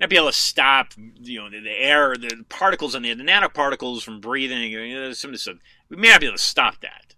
Not 0.00 0.10
be 0.10 0.16
able 0.16 0.28
to 0.28 0.32
stop, 0.32 0.94
you 0.96 1.40
know, 1.40 1.50
the, 1.50 1.60
the 1.60 1.70
air, 1.70 2.16
the 2.16 2.44
particles 2.48 2.94
and 2.94 3.04
the, 3.04 3.14
the 3.14 3.22
nanoparticles 3.22 4.02
from 4.02 4.20
breathing. 4.20 4.70
You 4.70 4.94
know, 4.94 5.12
some 5.12 5.30
of 5.30 5.34
this 5.34 5.42
stuff. 5.42 5.56
We 5.88 5.96
may 5.96 6.08
not 6.08 6.20
be 6.20 6.26
able 6.26 6.36
to 6.36 6.42
stop 6.42 6.80
that 6.80 7.14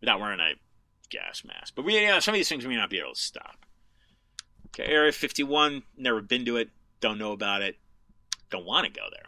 without 0.00 0.20
wearing 0.20 0.40
a 0.40 0.54
gas 1.10 1.42
mask. 1.44 1.74
But 1.74 1.84
we, 1.84 1.98
you 1.98 2.08
know, 2.08 2.20
some 2.20 2.34
of 2.34 2.38
these 2.38 2.48
things 2.48 2.64
we 2.64 2.70
may 2.70 2.80
not 2.80 2.90
be 2.90 2.98
able 2.98 3.14
to 3.14 3.20
stop. 3.20 3.66
Okay, 4.68 4.90
Area 4.90 5.12
51, 5.12 5.82
never 5.96 6.20
been 6.20 6.44
to 6.46 6.56
it, 6.56 6.70
don't 7.00 7.18
know 7.18 7.32
about 7.32 7.62
it, 7.62 7.76
don't 8.50 8.66
want 8.66 8.86
to 8.86 8.92
go 8.92 9.06
there. 9.12 9.26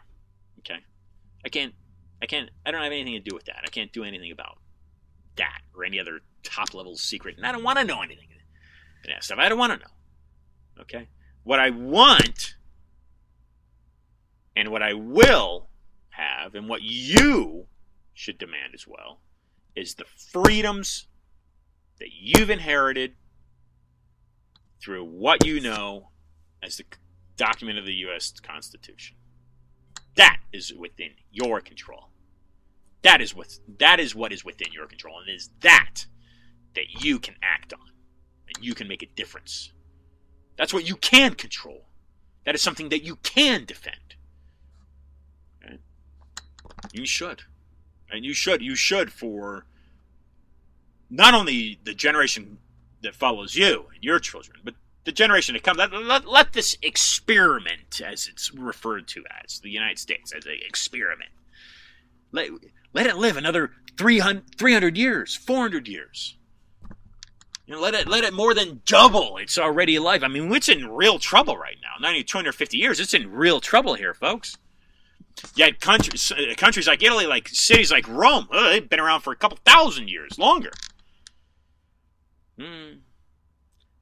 Okay, 0.59 0.83
I 1.45 1.49
can't, 1.49 1.73
I 2.21 2.25
can't, 2.25 2.49
I 2.65 2.71
don't 2.71 2.83
have 2.83 2.91
anything 2.91 3.13
to 3.13 3.19
do 3.19 3.33
with 3.33 3.45
that. 3.45 3.61
I 3.63 3.69
can't 3.69 3.93
do 3.93 4.03
anything 4.03 4.31
about 4.31 4.57
that 5.37 5.61
or 5.75 5.83
any 5.85 5.99
other 5.99 6.19
top 6.43 6.73
level 6.73 6.95
secret, 6.95 7.37
and 7.37 7.45
I 7.45 7.51
don't 7.51 7.63
want 7.63 7.79
to 7.79 7.85
know 7.85 8.01
anything. 8.01 8.27
That 9.05 9.23
stuff, 9.23 9.39
I 9.39 9.47
don't 9.47 9.57
want 9.57 9.73
to 9.73 9.79
know. 9.79 10.81
Okay, 10.81 11.07
what 11.43 11.59
I 11.59 11.69
want 11.69 12.55
and 14.55 14.69
what 14.69 14.83
I 14.83 14.93
will 14.93 15.69
have, 16.09 16.55
and 16.55 16.67
what 16.67 16.81
you 16.81 17.67
should 18.13 18.37
demand 18.37 18.73
as 18.73 18.85
well, 18.85 19.19
is 19.75 19.95
the 19.95 20.05
freedoms 20.05 21.07
that 21.99 22.09
you've 22.19 22.49
inherited 22.49 23.13
through 24.81 25.05
what 25.05 25.45
you 25.45 25.59
know 25.59 26.09
as 26.61 26.77
the 26.77 26.83
document 27.37 27.77
of 27.77 27.85
the 27.85 27.93
U.S. 27.93 28.33
Constitution. 28.41 29.15
That 30.15 30.39
is 30.51 30.73
within 30.73 31.11
your 31.31 31.61
control. 31.61 32.09
That 33.03 33.21
is 33.21 33.35
what 33.35 33.59
that 33.79 33.99
is 33.99 34.15
what 34.15 34.33
is 34.33 34.43
within 34.43 34.71
your 34.71 34.87
control, 34.87 35.19
and 35.19 35.29
it 35.29 35.33
is 35.33 35.49
that 35.61 36.05
that 36.75 37.03
you 37.03 37.19
can 37.19 37.35
act 37.41 37.73
on, 37.73 37.91
and 38.47 38.63
you 38.63 38.75
can 38.75 38.87
make 38.87 39.03
a 39.03 39.07
difference. 39.07 39.71
That's 40.57 40.73
what 40.73 40.87
you 40.87 40.95
can 40.95 41.35
control. 41.35 41.85
That 42.45 42.55
is 42.55 42.61
something 42.61 42.89
that 42.89 43.03
you 43.03 43.17
can 43.17 43.65
defend. 43.65 44.15
Okay? 45.63 45.77
You 46.93 47.05
should, 47.05 47.43
and 48.09 48.25
you 48.25 48.33
should. 48.33 48.61
You 48.61 48.75
should 48.75 49.11
for 49.11 49.65
not 51.09 51.33
only 51.33 51.79
the 51.83 51.93
generation 51.93 52.57
that 53.01 53.15
follows 53.15 53.55
you 53.55 53.85
and 53.93 54.03
your 54.03 54.19
children, 54.19 54.59
but 54.63 54.75
the 55.03 55.11
generation 55.11 55.55
to 55.55 55.61
come. 55.61 55.77
Let, 55.77 55.93
let, 55.93 56.27
let, 56.27 56.53
this 56.53 56.77
experiment, 56.81 58.01
as 58.05 58.27
it's 58.27 58.53
referred 58.53 59.07
to 59.09 59.23
as 59.43 59.59
the 59.59 59.69
United 59.69 59.99
States, 59.99 60.33
as 60.33 60.45
an 60.45 60.57
experiment, 60.67 61.31
let, 62.31 62.49
let 62.93 63.07
it 63.07 63.17
live 63.17 63.37
another 63.37 63.71
300, 63.97 64.57
300 64.57 64.97
years, 64.97 65.35
400 65.35 65.87
years. 65.87 66.37
You 67.65 67.73
know, 67.73 67.81
let 67.81 67.93
it 67.93 68.07
let 68.07 68.23
it 68.23 68.33
more 68.33 68.53
than 68.53 68.81
double 68.85 69.37
its 69.37 69.57
already 69.57 69.95
alive. 69.95 70.23
I 70.23 70.29
mean, 70.29 70.53
it's 70.53 70.69
in 70.69 70.87
real 70.87 71.19
trouble 71.19 71.57
right 71.57 71.75
now. 71.81 71.99
Not 71.99 72.15
even 72.15 72.25
250 72.25 72.77
years. 72.77 72.99
It's 72.99 73.13
in 73.13 73.29
real 73.29 73.59
trouble 73.59 73.95
here, 73.95 74.13
folks. 74.13 74.57
Yet 75.55 75.81
countries, 75.81 76.31
countries 76.55 76.87
like 76.87 77.03
Italy, 77.03 77.27
like 77.27 77.49
cities 77.49 77.91
like 77.91 78.07
Rome, 78.07 78.47
oh, 78.51 78.69
they've 78.69 78.89
been 78.89 78.99
around 78.99 79.21
for 79.21 79.33
a 79.33 79.35
couple 79.35 79.57
thousand 79.65 80.09
years 80.09 80.39
longer. 80.39 80.71
Hmm. 82.57 82.99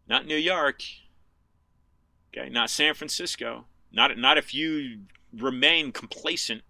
Not 0.08 0.28
New 0.28 0.38
York. 0.38 0.82
Okay, 2.32 2.50
not 2.50 2.70
San 2.70 2.94
Francisco. 2.94 3.66
Not 3.92 4.18
not 4.18 4.38
if 4.38 4.54
you 4.54 5.00
remain 5.34 5.92
complacent 5.92 6.62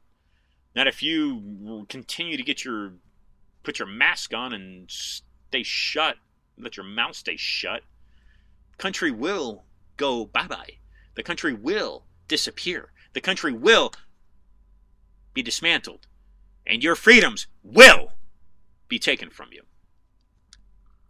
Not 0.75 0.87
if 0.87 1.01
you 1.01 1.85
continue 1.89 2.37
to 2.37 2.43
get 2.43 2.65
your 2.65 2.93
put 3.63 3.79
your 3.79 3.87
mask 3.87 4.33
on 4.33 4.53
and 4.53 4.89
stay 4.91 5.63
shut, 5.63 6.17
let 6.57 6.77
your 6.77 6.85
mouth 6.85 7.15
stay 7.15 7.37
shut. 7.37 7.81
Country 8.77 9.09
will 9.09 9.63
go 9.97 10.25
bye 10.25 10.47
bye. 10.47 10.77
The 11.15 11.23
country 11.23 11.53
will 11.53 12.03
disappear. 12.27 12.91
The 13.13 13.21
country 13.21 13.53
will 13.53 13.93
be 15.33 15.41
dismantled. 15.41 16.07
And 16.67 16.83
your 16.83 16.95
freedoms 16.95 17.47
will 17.63 18.13
be 18.87 18.99
taken 18.99 19.29
from 19.29 19.49
you. 19.51 19.63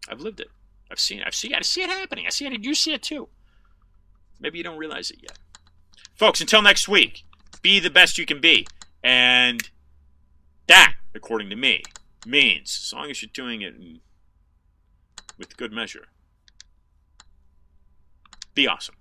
I've 0.08 0.22
lived 0.22 0.40
it. 0.40 0.50
I've 0.92 1.00
seen 1.00 1.20
it. 1.20 1.28
I've 1.28 1.36
seen. 1.36 1.54
I 1.54 1.62
see 1.62 1.82
it 1.82 1.90
happening. 1.90 2.26
I 2.28 2.30
see 2.30 2.46
it. 2.46 2.64
You 2.64 2.76
see 2.76 2.94
it 2.94 3.02
too. 3.02 3.30
Maybe 4.40 4.58
you 4.58 4.64
don't 4.64 4.78
realize 4.78 5.10
it 5.10 5.20
yet. 5.22 5.40
Folks, 6.14 6.42
until 6.42 6.62
next 6.62 6.88
week, 6.88 7.24
be 7.62 7.80
the 7.80 7.90
best 7.90 8.18
you 8.18 8.26
can 8.26 8.40
be. 8.40 8.68
And 9.06 9.70
that, 10.66 10.96
according 11.14 11.52
to 11.52 11.56
me, 11.56 11.84
means, 12.26 12.88
as 12.88 12.92
long 12.92 13.12
as 13.12 13.22
you're 13.22 13.30
doing 13.32 13.62
it 13.62 13.76
with 15.38 15.56
good 15.58 15.72
measure, 15.72 16.08
be 18.56 18.68
awesome. 18.68 18.96